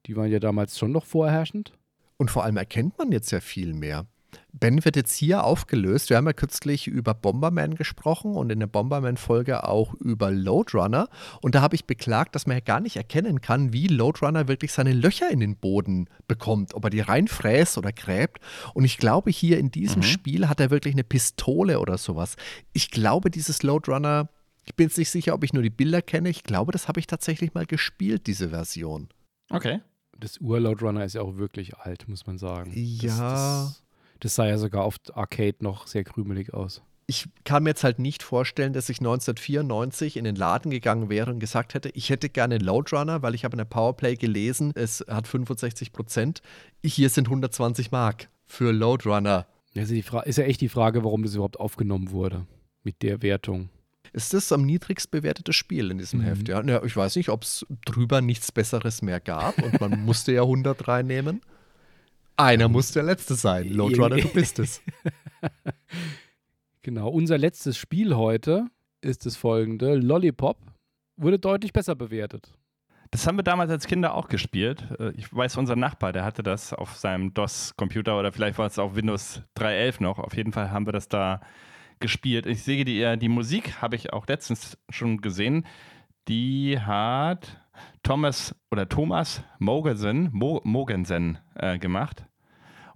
Die 0.04 0.14
waren 0.14 0.30
ja 0.30 0.40
damals 0.40 0.78
schon 0.78 0.92
noch 0.92 1.06
vorherrschend. 1.06 1.72
Und 2.18 2.30
vor 2.30 2.44
allem 2.44 2.58
erkennt 2.58 2.98
man 2.98 3.12
jetzt 3.12 3.30
ja 3.30 3.40
viel 3.40 3.72
mehr. 3.72 4.04
Ben 4.52 4.84
wird 4.84 4.96
jetzt 4.96 5.14
hier 5.14 5.44
aufgelöst. 5.44 6.10
Wir 6.10 6.16
haben 6.16 6.26
ja 6.26 6.32
kürzlich 6.32 6.86
über 6.86 7.14
Bomberman 7.14 7.74
gesprochen 7.74 8.34
und 8.34 8.50
in 8.50 8.60
der 8.60 8.66
Bomberman-Folge 8.66 9.64
auch 9.64 9.94
über 9.94 10.30
Loadrunner. 10.30 11.08
Und 11.40 11.54
da 11.54 11.62
habe 11.62 11.76
ich 11.76 11.86
beklagt, 11.86 12.34
dass 12.34 12.46
man 12.46 12.56
ja 12.56 12.60
gar 12.60 12.80
nicht 12.80 12.96
erkennen 12.96 13.40
kann, 13.40 13.72
wie 13.72 13.86
Loadrunner 13.86 14.48
wirklich 14.48 14.72
seine 14.72 14.92
Löcher 14.92 15.30
in 15.30 15.40
den 15.40 15.56
Boden 15.56 16.08
bekommt, 16.26 16.74
ob 16.74 16.84
er 16.84 16.90
die 16.90 17.00
reinfräst 17.00 17.78
oder 17.78 17.92
gräbt. 17.92 18.40
Und 18.74 18.84
ich 18.84 18.98
glaube, 18.98 19.30
hier 19.30 19.58
in 19.58 19.70
diesem 19.70 20.00
mhm. 20.00 20.06
Spiel 20.06 20.48
hat 20.48 20.60
er 20.60 20.70
wirklich 20.70 20.94
eine 20.94 21.04
Pistole 21.04 21.78
oder 21.78 21.98
sowas. 21.98 22.36
Ich 22.72 22.90
glaube, 22.90 23.30
dieses 23.30 23.62
Loadrunner, 23.62 24.28
ich 24.64 24.74
bin 24.74 24.88
jetzt 24.88 24.98
nicht 24.98 25.10
sicher, 25.10 25.34
ob 25.34 25.44
ich 25.44 25.52
nur 25.52 25.62
die 25.62 25.70
Bilder 25.70 26.02
kenne. 26.02 26.28
Ich 26.30 26.42
glaube, 26.42 26.72
das 26.72 26.88
habe 26.88 27.00
ich 27.00 27.06
tatsächlich 27.06 27.54
mal 27.54 27.66
gespielt, 27.66 28.26
diese 28.26 28.50
Version. 28.50 29.08
Okay. 29.50 29.80
Das 30.18 30.40
Ur-Loadrunner 30.40 31.04
ist 31.04 31.14
ja 31.14 31.22
auch 31.22 31.36
wirklich 31.36 31.76
alt, 31.76 32.08
muss 32.08 32.26
man 32.26 32.38
sagen. 32.38 32.72
Ja. 32.74 33.08
Das, 33.08 33.18
das 33.18 33.87
das 34.20 34.34
sah 34.34 34.46
ja 34.46 34.58
sogar 34.58 34.84
auf 34.84 34.96
Arcade 35.14 35.56
noch 35.60 35.86
sehr 35.86 36.04
krümelig 36.04 36.54
aus. 36.54 36.82
Ich 37.06 37.26
kann 37.44 37.62
mir 37.62 37.70
jetzt 37.70 37.84
halt 37.84 37.98
nicht 37.98 38.22
vorstellen, 38.22 38.74
dass 38.74 38.90
ich 38.90 38.98
1994 38.98 40.18
in 40.18 40.24
den 40.24 40.36
Laden 40.36 40.70
gegangen 40.70 41.08
wäre 41.08 41.30
und 41.30 41.38
gesagt 41.38 41.72
hätte, 41.72 41.88
ich 41.94 42.10
hätte 42.10 42.28
gerne 42.28 42.56
einen 42.56 42.64
Loadrunner, 42.64 43.22
weil 43.22 43.34
ich 43.34 43.44
habe 43.44 43.54
in 43.54 43.58
der 43.58 43.64
Powerplay 43.64 44.16
gelesen, 44.16 44.72
es 44.74 45.02
hat 45.08 45.26
65 45.26 45.92
Prozent. 45.92 46.42
Hier 46.84 47.08
sind 47.08 47.28
120 47.28 47.90
Mark 47.92 48.28
für 48.44 48.72
Loadrunner. 48.72 49.46
Also 49.74 49.94
die 49.94 50.04
ist 50.24 50.36
ja 50.36 50.44
echt 50.44 50.60
die 50.60 50.68
Frage, 50.68 51.02
warum 51.02 51.22
das 51.22 51.34
überhaupt 51.34 51.58
aufgenommen 51.60 52.10
wurde 52.10 52.46
mit 52.82 53.02
der 53.02 53.22
Wertung. 53.22 53.70
Ist 54.12 54.34
das 54.34 54.52
am 54.52 54.64
niedrigst 54.64 55.10
bewertete 55.10 55.52
Spiel 55.52 55.90
in 55.90 55.98
diesem 55.98 56.20
mhm. 56.20 56.24
Heft? 56.24 56.48
Ja? 56.48 56.64
ja, 56.64 56.82
ich 56.82 56.96
weiß 56.96 57.16
nicht, 57.16 57.28
ob 57.28 57.42
es 57.42 57.66
drüber 57.84 58.20
nichts 58.20 58.52
Besseres 58.52 59.02
mehr 59.02 59.20
gab 59.20 59.62
und 59.62 59.80
man 59.80 60.00
musste 60.04 60.32
ja 60.32 60.42
100 60.42 60.88
reinnehmen. 60.88 61.40
Einer 62.38 62.68
muss 62.68 62.92
der 62.92 63.02
Letzte 63.02 63.34
sein. 63.34 63.68
Loadrunner, 63.68 64.16
du 64.16 64.28
bist 64.28 64.60
es. 64.60 64.80
genau. 66.82 67.08
Unser 67.08 67.36
letztes 67.36 67.76
Spiel 67.76 68.14
heute 68.14 68.66
ist 69.00 69.26
das 69.26 69.36
folgende: 69.36 69.96
Lollipop 69.96 70.56
wurde 71.16 71.40
deutlich 71.40 71.72
besser 71.72 71.96
bewertet. 71.96 72.52
Das 73.10 73.26
haben 73.26 73.36
wir 73.36 73.42
damals 73.42 73.72
als 73.72 73.86
Kinder 73.86 74.14
auch 74.14 74.28
gespielt. 74.28 74.86
Äh, 75.00 75.10
ich 75.16 75.34
weiß, 75.34 75.56
unser 75.56 75.74
Nachbar, 75.74 76.12
der 76.12 76.24
hatte 76.24 76.44
das 76.44 76.72
auf 76.72 76.94
seinem 76.94 77.34
DOS-Computer 77.34 78.16
oder 78.16 78.30
vielleicht 78.30 78.58
war 78.58 78.66
es 78.66 78.78
auf 78.78 78.94
Windows 78.94 79.42
3.11 79.56 80.02
noch. 80.02 80.20
Auf 80.20 80.36
jeden 80.36 80.52
Fall 80.52 80.70
haben 80.70 80.86
wir 80.86 80.92
das 80.92 81.08
da 81.08 81.40
gespielt. 81.98 82.46
Ich 82.46 82.62
sehe 82.62 82.84
die, 82.84 83.18
die 83.18 83.28
Musik, 83.28 83.82
habe 83.82 83.96
ich 83.96 84.12
auch 84.12 84.28
letztens 84.28 84.78
schon 84.90 85.20
gesehen. 85.22 85.66
Die 86.28 86.78
hat 86.78 87.60
Thomas 88.02 88.54
oder 88.70 88.88
Thomas 88.88 89.42
Mogensen, 89.58 90.30
Mo, 90.32 90.60
Mogensen 90.64 91.38
äh, 91.54 91.78
gemacht. 91.78 92.24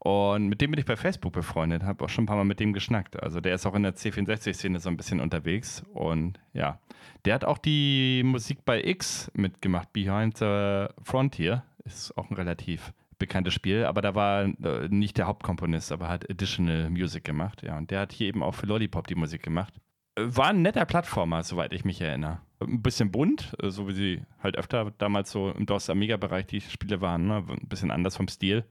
Und 0.05 0.49
mit 0.49 0.61
dem 0.61 0.73
bin 0.73 0.81
ich 0.81 0.87
bei 0.87 0.97
Facebook 0.97 1.33
befreundet, 1.33 1.85
habe 1.85 2.05
auch 2.05 2.09
schon 2.09 2.25
ein 2.25 2.27
paar 2.27 2.37
Mal 2.37 2.45
mit 2.45 2.59
dem 2.59 2.73
geschnackt. 2.73 3.23
Also 3.23 3.41
der 3.41 3.55
ist 3.55 3.67
auch 3.67 3.75
in 3.77 3.85
der 3.85 3.95
C64-Szene 3.95 4.81
so 4.81 4.89
ein 4.89 4.97
bisschen 4.97 5.21
unterwegs. 5.21 5.85
Und 5.93 6.41
ja, 6.53 6.81
der 7.25 7.35
hat 7.35 7.45
auch 7.45 7.59
die 7.59 8.23
Musik 8.25 8.65
bei 8.65 8.83
X 8.83 9.31
mitgemacht, 9.35 9.93
Behind 9.93 10.37
the 10.37 10.87
Frontier. 11.05 11.63
Ist 11.85 12.17
auch 12.19 12.29
ein 12.31 12.35
relativ 12.35 12.93
bekanntes 13.21 13.55
Spiel, 13.55 13.85
aber 13.85 14.03
da 14.03 14.17
war 14.17 14.43
äh, 14.43 14.89
nicht 14.89 15.17
der 15.19 15.29
Hauptkomponist, 15.29 15.93
aber 15.93 16.09
hat 16.09 16.29
Additional 16.29 16.91
Music 16.91 17.23
gemacht. 17.23 17.63
Ja, 17.63 17.79
und 17.79 17.93
der 17.93 18.01
hat 18.01 18.13
hier 18.13 18.27
eben 18.27 18.43
auch 18.43 18.57
für 18.57 18.67
Lollipop 18.67 19.07
die 19.07 19.15
Musik 19.15 19.45
gemacht. 19.45 19.75
War 20.17 20.49
ein 20.49 20.63
netter 20.63 20.85
Plattformer, 20.85 21.43
soweit 21.43 21.73
ich 21.73 21.85
mich 21.85 22.01
erinnere. 22.01 22.41
Ein 22.61 22.83
bisschen 22.83 23.11
bunt, 23.11 23.55
äh, 23.63 23.71
so 23.71 23.89
wie 23.89 23.95
sie 23.95 24.23
halt 24.43 24.57
öfter 24.57 24.93
damals 24.99 25.31
so 25.31 25.51
im 25.51 25.67
DOS 25.67 25.89
Amiga-Bereich 25.89 26.47
die 26.47 26.61
Spiele 26.61 27.01
waren. 27.01 27.27
Ne? 27.27 27.45
Ein 27.49 27.69
bisschen 27.69 27.91
anders 27.91 28.17
vom 28.17 28.29
Stil. 28.29 28.65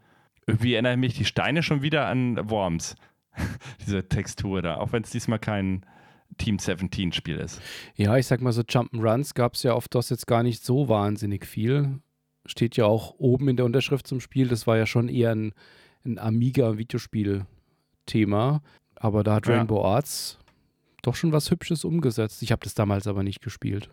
Irgendwie 0.45 0.73
erinnern 0.73 0.99
mich 0.99 1.15
die 1.15 1.26
Steine 1.26 1.63
schon 1.63 1.81
wieder 1.81 2.07
an 2.07 2.49
Worms. 2.49 2.95
Diese 3.85 4.07
Textur 4.07 4.61
da, 4.61 4.76
auch 4.76 4.91
wenn 4.91 5.03
es 5.03 5.09
diesmal 5.09 5.39
kein 5.39 5.85
Team 6.38 6.59
17 6.59 7.11
Spiel 7.11 7.38
ist. 7.38 7.61
Ja, 7.95 8.18
ich 8.18 8.27
sag 8.27 8.41
mal 8.41 8.51
so 8.51 8.61
Jump'n'Runs 8.61 9.34
gab 9.34 9.55
es 9.55 9.63
ja 9.63 9.73
auf 9.73 9.88
DOS 9.88 10.09
jetzt 10.09 10.27
gar 10.27 10.43
nicht 10.43 10.63
so 10.63 10.89
wahnsinnig 10.89 11.45
viel. 11.45 11.99
Steht 12.45 12.77
ja 12.77 12.85
auch 12.85 13.15
oben 13.18 13.47
in 13.47 13.57
der 13.57 13.65
Unterschrift 13.65 14.05
zum 14.07 14.19
Spiel. 14.19 14.47
Das 14.47 14.68
war 14.68 14.77
ja 14.77 14.85
schon 14.85 15.09
eher 15.09 15.31
ein, 15.31 15.53
ein 16.05 16.19
Amiga-Videospiel-Thema. 16.19 18.61
Aber 18.95 19.23
da 19.23 19.35
hat 19.35 19.47
ja. 19.47 19.55
Rainbow 19.55 19.84
Arts 19.84 20.38
doch 21.02 21.15
schon 21.15 21.32
was 21.32 21.49
Hübsches 21.49 21.84
umgesetzt. 21.84 22.41
Ich 22.41 22.52
habe 22.52 22.64
das 22.64 22.73
damals 22.73 23.07
aber 23.07 23.23
nicht 23.23 23.41
gespielt. 23.41 23.90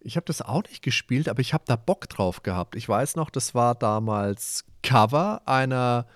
Ich 0.00 0.16
habe 0.16 0.24
das 0.24 0.40
auch 0.42 0.62
nicht 0.64 0.82
gespielt, 0.82 1.28
aber 1.28 1.40
ich 1.40 1.52
habe 1.52 1.64
da 1.66 1.76
Bock 1.76 2.08
drauf 2.08 2.42
gehabt. 2.42 2.74
Ich 2.74 2.88
weiß 2.88 3.16
noch, 3.16 3.30
das 3.30 3.54
war 3.54 3.74
damals 3.74 4.64
Cover 4.82 5.42
einer, 5.44 6.06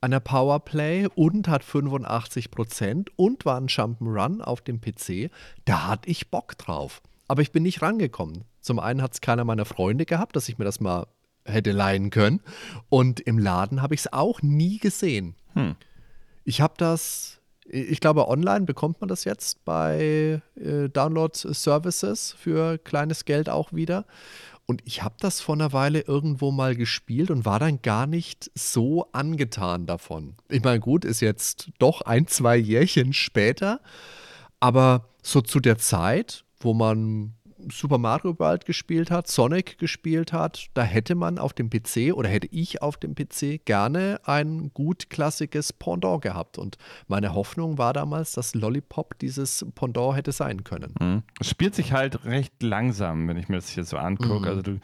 einer 0.00 0.20
Powerplay 0.20 1.08
und 1.14 1.48
hat 1.48 1.64
85 1.64 2.50
Prozent 2.50 3.10
und 3.16 3.44
war 3.44 3.60
ein 3.60 3.66
Jump'n'Run 3.66 4.40
auf 4.40 4.60
dem 4.60 4.80
PC. 4.80 5.30
Da 5.64 5.88
hatte 5.88 6.08
ich 6.08 6.30
Bock 6.30 6.56
drauf. 6.58 7.02
Aber 7.26 7.42
ich 7.42 7.50
bin 7.50 7.64
nicht 7.64 7.82
rangekommen. 7.82 8.44
Zum 8.60 8.78
einen 8.78 9.02
hat 9.02 9.14
es 9.14 9.20
keiner 9.20 9.44
meiner 9.44 9.64
Freunde 9.64 10.06
gehabt, 10.06 10.36
dass 10.36 10.48
ich 10.48 10.58
mir 10.58 10.64
das 10.64 10.78
mal 10.78 11.06
hätte 11.44 11.72
leihen 11.72 12.10
können. 12.10 12.40
Und 12.88 13.20
im 13.20 13.38
Laden 13.38 13.82
habe 13.82 13.94
ich 13.94 14.00
es 14.00 14.12
auch 14.12 14.42
nie 14.42 14.78
gesehen. 14.78 15.34
Hm. 15.54 15.74
Ich 16.44 16.60
habe 16.60 16.74
das 16.76 17.40
ich 17.66 18.00
glaube, 18.00 18.28
online 18.28 18.66
bekommt 18.66 19.00
man 19.00 19.08
das 19.08 19.24
jetzt 19.24 19.64
bei 19.64 20.42
äh, 20.56 20.88
Download-Services 20.88 22.34
für 22.38 22.78
kleines 22.78 23.24
Geld 23.24 23.48
auch 23.48 23.72
wieder. 23.72 24.04
Und 24.66 24.82
ich 24.84 25.02
habe 25.02 25.16
das 25.20 25.40
vor 25.40 25.54
einer 25.54 25.72
Weile 25.72 26.00
irgendwo 26.00 26.50
mal 26.50 26.74
gespielt 26.74 27.30
und 27.30 27.44
war 27.44 27.58
dann 27.58 27.82
gar 27.82 28.06
nicht 28.06 28.50
so 28.54 29.06
angetan 29.12 29.86
davon. 29.86 30.36
Ich 30.48 30.62
meine, 30.62 30.80
gut, 30.80 31.04
ist 31.04 31.20
jetzt 31.20 31.70
doch 31.78 32.00
ein, 32.02 32.26
zwei 32.26 32.56
Jährchen 32.56 33.12
später, 33.12 33.80
aber 34.60 35.08
so 35.22 35.42
zu 35.42 35.60
der 35.60 35.76
Zeit, 35.76 36.44
wo 36.60 36.72
man 36.72 37.34
Super 37.70 37.98
Mario 37.98 38.38
World 38.38 38.64
gespielt 38.64 39.10
hat, 39.10 39.28
Sonic 39.28 39.78
gespielt 39.78 40.32
hat, 40.32 40.66
da 40.74 40.82
hätte 40.82 41.14
man 41.14 41.38
auf 41.38 41.52
dem 41.52 41.70
PC 41.70 42.14
oder 42.14 42.28
hätte 42.28 42.48
ich 42.50 42.82
auf 42.82 42.96
dem 42.96 43.14
PC 43.14 43.64
gerne 43.64 44.20
ein 44.24 44.70
gut 44.74 45.10
klassisches 45.10 45.72
Pendant 45.72 46.22
gehabt. 46.22 46.58
Und 46.58 46.76
meine 47.08 47.34
Hoffnung 47.34 47.78
war 47.78 47.92
damals, 47.92 48.32
dass 48.32 48.54
Lollipop 48.54 49.18
dieses 49.18 49.66
Pendant 49.74 50.16
hätte 50.16 50.32
sein 50.32 50.64
können. 50.64 50.94
Mhm. 51.00 51.22
Es 51.40 51.48
spielt 51.48 51.74
sich 51.74 51.92
halt 51.92 52.24
recht 52.24 52.62
langsam, 52.62 53.28
wenn 53.28 53.36
ich 53.36 53.48
mir 53.48 53.56
das 53.56 53.68
hier 53.68 53.84
so 53.84 53.96
angucke. 53.96 54.40
Mhm. 54.40 54.44
Also 54.44 54.62
du 54.62 54.80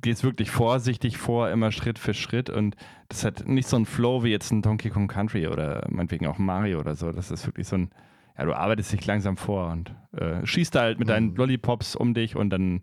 gehst 0.00 0.24
wirklich 0.24 0.50
vorsichtig 0.50 1.18
vor, 1.18 1.50
immer 1.50 1.72
Schritt 1.72 1.98
für 1.98 2.14
Schritt 2.14 2.50
und 2.50 2.76
das 3.08 3.24
hat 3.24 3.46
nicht 3.46 3.68
so 3.68 3.76
einen 3.76 3.86
Flow 3.86 4.22
wie 4.24 4.30
jetzt 4.30 4.50
ein 4.50 4.62
Donkey 4.62 4.90
Kong 4.90 5.08
Country 5.08 5.46
oder 5.46 5.86
meinetwegen 5.90 6.26
auch 6.26 6.38
Mario 6.38 6.80
oder 6.80 6.94
so. 6.94 7.12
Das 7.12 7.30
ist 7.30 7.46
wirklich 7.46 7.68
so 7.68 7.76
ein 7.76 7.90
ja, 8.38 8.44
du 8.44 8.54
arbeitest 8.54 8.92
dich 8.92 9.04
langsam 9.04 9.36
vor 9.36 9.70
und 9.70 9.94
äh, 10.12 10.46
schießt 10.46 10.74
halt 10.76 10.98
mit 10.98 11.08
deinen 11.08 11.30
mhm. 11.30 11.36
Lollipops 11.36 11.96
um 11.96 12.14
dich 12.14 12.36
und 12.36 12.50
dann 12.50 12.80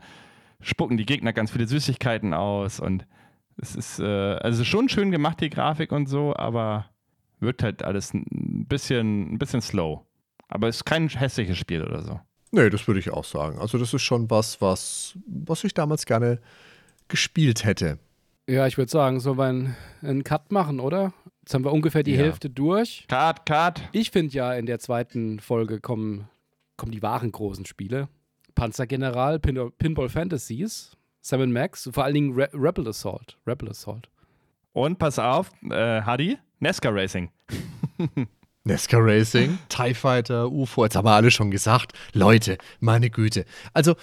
spucken 0.62 0.98
die 0.98 1.06
Gegner 1.06 1.34
ganz 1.34 1.52
viele 1.52 1.68
Süßigkeiten 1.68 2.34
aus 2.34 2.80
und 2.80 3.08
es 3.58 3.76
ist 3.76 4.00
äh, 4.00 4.04
also 4.04 4.64
schon 4.66 4.90
schön 4.90 5.12
gemacht, 5.12 5.40
die 5.40 5.50
Grafik 5.50 5.92
und 5.92 6.08
so, 6.08 6.36
aber 6.36 6.90
wirkt 7.40 7.64
halt 7.64 7.84
alles 7.84 8.14
ein 8.14 8.66
bisschen, 8.68 9.34
ein 9.34 9.38
bisschen 9.38 9.62
slow. 9.62 10.06
Aber 10.48 10.68
es 10.68 10.78
ist 10.78 10.86
kein 10.86 11.08
hässliches 11.08 11.58
Spiel 11.58 11.84
oder 11.84 12.02
so. 12.02 12.20
Nee, 12.52 12.70
das 12.70 12.88
würde 12.88 13.00
ich 13.00 13.12
auch 13.12 13.24
sagen. 13.24 13.60
Also, 13.60 13.78
das 13.78 13.94
ist 13.94 14.04
schon 14.04 14.30
was, 14.30 14.62
was, 14.62 15.18
was 15.26 15.64
ich 15.64 15.74
damals 15.74 16.06
gerne 16.06 16.40
gespielt 17.08 17.66
hätte. 17.66 18.00
Ja, 18.48 18.68
ich 18.68 18.78
würde 18.78 18.92
sagen, 18.92 19.20
sollen 19.20 19.38
wir 19.38 19.46
einen, 19.46 19.76
einen 20.02 20.24
Cut 20.24 20.52
machen, 20.52 20.80
oder? 20.80 21.14
Jetzt 21.46 21.54
haben 21.54 21.64
wir 21.64 21.72
ungefähr 21.72 22.02
die 22.02 22.14
ja. 22.14 22.24
Hälfte 22.24 22.50
durch. 22.50 23.06
Cut, 23.08 23.46
cut. 23.46 23.80
Ich 23.92 24.10
finde 24.10 24.34
ja, 24.34 24.56
in 24.56 24.66
der 24.66 24.80
zweiten 24.80 25.40
Folge 25.40 25.80
kommen, 25.80 26.28
kommen 26.76 26.92
die 26.92 27.04
wahren 27.04 27.32
großen 27.32 27.68
Spiele. 27.68 28.10
Panzergeneral, 28.56 29.38
Pin 29.38 29.72
Pinball 29.78 30.10
Fantasies, 30.10 30.98
Seven 31.22 31.54
Max, 31.54 31.88
vor 31.94 32.04
allen 32.04 32.16
Dingen 32.16 32.34
Re 32.34 32.50
Rebel 32.52 32.88
Assault. 32.88 33.38
Rebel 33.46 33.70
Assault. 33.70 34.10
Und 34.74 34.98
pass 34.98 35.20
auf, 35.20 35.52
äh, 35.70 36.02
Hadi, 36.02 36.40
Nesca 36.58 36.90
Racing. 36.90 37.30
Nesca 38.64 38.98
Racing, 38.98 39.60
TIE 39.70 39.94
Fighter, 39.94 40.52
UFO, 40.52 40.86
jetzt 40.86 40.96
haben 40.96 41.06
wir 41.06 41.14
alle 41.14 41.30
schon 41.30 41.52
gesagt. 41.52 41.94
Leute, 42.14 42.58
meine 42.80 43.12
Güte. 43.12 43.46
Also, 43.72 43.94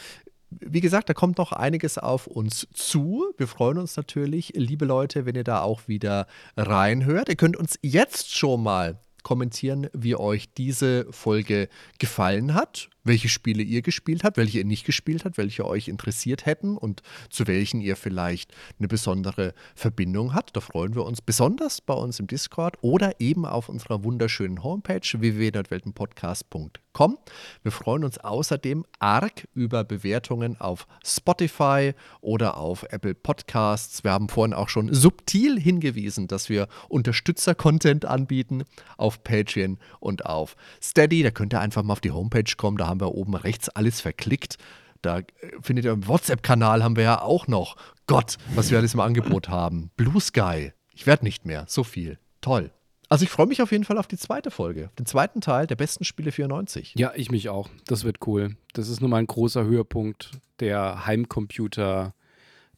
wie 0.61 0.81
gesagt, 0.81 1.09
da 1.09 1.15
kommt 1.15 1.39
noch 1.39 1.53
einiges 1.53 1.99
auf 1.99 2.27
uns 2.27 2.67
zu. 2.73 3.33
Wir 3.37 3.47
freuen 3.47 3.79
uns 3.79 3.97
natürlich, 3.97 4.53
liebe 4.55 4.85
Leute, 4.85 5.27
wenn 5.27 5.35
ihr 5.35 5.45
da 5.45 5.63
auch 5.63 5.89
wieder 5.89 6.27
reinhört. 6.57 7.29
Ihr 7.29 7.37
könnt 7.37 7.57
uns 7.57 7.79
jetzt 7.83 8.37
schon 8.37 8.63
mal 8.63 8.99
kommentieren, 9.23 9.89
wie 9.93 10.17
euch 10.17 10.53
diese 10.53 11.07
Folge 11.11 11.69
gefallen 11.99 12.55
hat. 12.55 12.89
Welche 13.05 13.29
Spiele 13.29 13.63
ihr 13.63 13.83
gespielt 13.83 14.25
habt, 14.25 14.37
welche 14.37 14.59
ihr 14.59 14.65
nicht 14.65 14.85
gespielt 14.85 15.25
habt, 15.25 15.39
welche 15.39 15.67
euch 15.67 15.89
interessiert 15.89 16.47
hätten 16.47 16.77
und 16.77 17.03
zu 17.31 17.47
welchen 17.47 17.81
ihr 17.81 17.97
vielleicht 17.97 18.55
eine 18.79 18.89
besondere 18.89 19.55
Verbindung 19.75 20.35
habt. 20.35 20.57
Da 20.57 20.61
freuen 20.61 20.95
wir 20.95 21.05
uns 21.05 21.21
besonders 21.21 21.81
bei 21.81 21.95
uns 21.95 22.21
im 22.21 22.27
Discord 22.27 22.77
oder 22.81 23.21
eben 23.21 23.47
auf 23.47 23.69
unserer 23.69 24.05
wunderschönen 24.05 24.63
Homepage 24.63 25.01
www.weltenpodcast.com. 25.01 27.19
Wir 27.63 27.73
freuen 27.73 28.05
uns 28.05 28.19
außerdem 28.19 28.85
arg 28.99 29.49
über 29.55 29.83
Bewertungen 29.83 30.61
auf 30.61 30.87
Spotify 31.05 31.95
oder 32.21 32.59
auf 32.59 32.85
Apple 32.91 33.15
Podcasts. 33.15 34.05
Wir 34.05 34.13
haben 34.13 34.29
vorhin 34.29 34.53
auch 34.53 34.69
schon 34.69 34.93
subtil 34.93 35.59
hingewiesen, 35.59 36.29
dass 36.29 36.49
wir 36.49 36.69
Unterstützer-Content 36.89 38.05
anbieten 38.05 38.65
auf 38.99 39.25
Patreon 39.25 39.79
und 40.01 40.27
auf 40.27 40.55
Steady. 40.83 41.23
Da 41.23 41.31
könnt 41.31 41.55
ihr 41.55 41.61
einfach 41.61 41.83
mal 41.83 41.95
auf 41.95 42.01
die 42.01 42.11
Homepage 42.11 42.45
kommen. 42.57 42.77
Da 42.77 42.92
haben 42.93 43.01
wir 43.01 43.15
oben 43.15 43.35
rechts 43.35 43.69
alles 43.69 44.01
verklickt. 44.01 44.57
Da 45.03 45.19
äh, 45.19 45.25
findet 45.61 45.85
ihr 45.85 45.93
im 45.93 46.07
WhatsApp-Kanal 46.07 46.83
haben 46.83 46.97
wir 46.97 47.05
ja 47.05 47.21
auch 47.21 47.49
noch. 47.49 47.77
Gott, 48.07 48.39
was 48.55 48.71
wir 48.71 48.79
alles 48.79 48.95
im 48.95 49.01
Angebot 49.01 49.49
haben. 49.49 49.91
Blue 49.97 50.21
Sky. 50.21 50.73
Ich 50.95 51.07
werde 51.07 51.25
nicht 51.25 51.45
mehr. 51.45 51.65
So 51.69 51.85
viel. 51.85 52.19
Toll. 52.41 52.71
Also 53.09 53.25
ich 53.25 53.31
freue 53.31 53.47
mich 53.47 53.61
auf 53.61 53.73
jeden 53.73 53.85
Fall 53.85 53.99
auf 53.99 54.07
die 54.07 54.17
zweite 54.17 54.51
Folge, 54.51 54.89
den 54.99 55.05
zweiten 55.05 55.43
Teil 55.43 55.67
der 55.67 55.77
besten 55.77 56.03
Spiele 56.03 56.33
94. 56.33 56.95
Ja, 56.97 57.13
ich 57.15 57.31
mich 57.31 57.51
auch. 57.51 57.69
Das 57.87 58.05
wird 58.05 58.27
cool. 58.27 58.57
Das 58.73 58.89
ist 58.89 59.03
nun 59.03 59.11
mal 59.11 59.19
ein 59.19 59.27
großer 59.27 59.65
Höhepunkt 59.65 60.31
der 60.61 61.05
Heimcomputer 61.05 62.15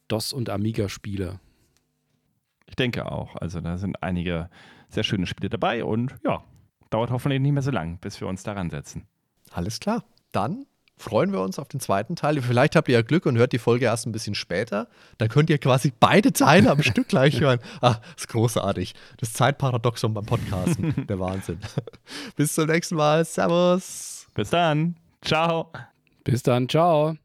DOS 0.09 0.33
und 0.33 0.49
Amiga 0.49 0.89
Spiele. 0.89 1.39
Ich 2.67 2.75
denke 2.75 3.09
auch. 3.09 3.37
Also 3.37 3.61
da 3.61 3.77
sind 3.77 4.03
einige 4.03 4.49
sehr 4.89 5.03
schöne 5.03 5.25
Spiele 5.25 5.49
dabei 5.49 5.85
und 5.85 6.15
ja, 6.25 6.43
dauert 6.89 7.11
hoffentlich 7.11 7.39
nicht 7.39 7.53
mehr 7.53 7.61
so 7.61 7.71
lang, 7.71 7.99
bis 7.99 8.19
wir 8.19 8.27
uns 8.27 8.43
daran 8.43 8.69
setzen. 8.69 9.07
Alles 9.55 9.79
klar. 9.79 10.03
Dann 10.33 10.65
freuen 10.97 11.31
wir 11.31 11.39
uns 11.39 11.59
auf 11.59 11.69
den 11.69 11.79
zweiten 11.79 12.17
Teil. 12.17 12.41
Vielleicht 12.41 12.75
habt 12.75 12.89
ihr 12.89 12.95
ja 12.95 13.01
Glück 13.01 13.25
und 13.25 13.37
hört 13.37 13.53
die 13.53 13.57
Folge 13.57 13.85
erst 13.85 14.05
ein 14.05 14.11
bisschen 14.11 14.35
später. 14.35 14.87
Dann 15.17 15.29
könnt 15.29 15.49
ihr 15.49 15.57
quasi 15.57 15.93
beide 15.97 16.33
Teile 16.33 16.69
am 16.71 16.83
Stück 16.83 17.07
gleich 17.07 17.39
hören. 17.39 17.59
Ah, 17.81 17.97
ist 18.17 18.27
großartig. 18.29 18.95
Das 19.17 19.33
Zeitparadoxon 19.33 20.13
beim 20.13 20.25
Podcasten. 20.25 21.07
Der 21.07 21.19
Wahnsinn. 21.19 21.59
Bis 22.35 22.53
zum 22.53 22.67
nächsten 22.67 22.95
Mal. 22.95 23.23
Servus. 23.23 24.27
Bis 24.33 24.49
dann. 24.49 24.97
Ciao. 25.21 25.71
Bis 26.23 26.43
dann. 26.43 26.67
Ciao. 26.67 27.15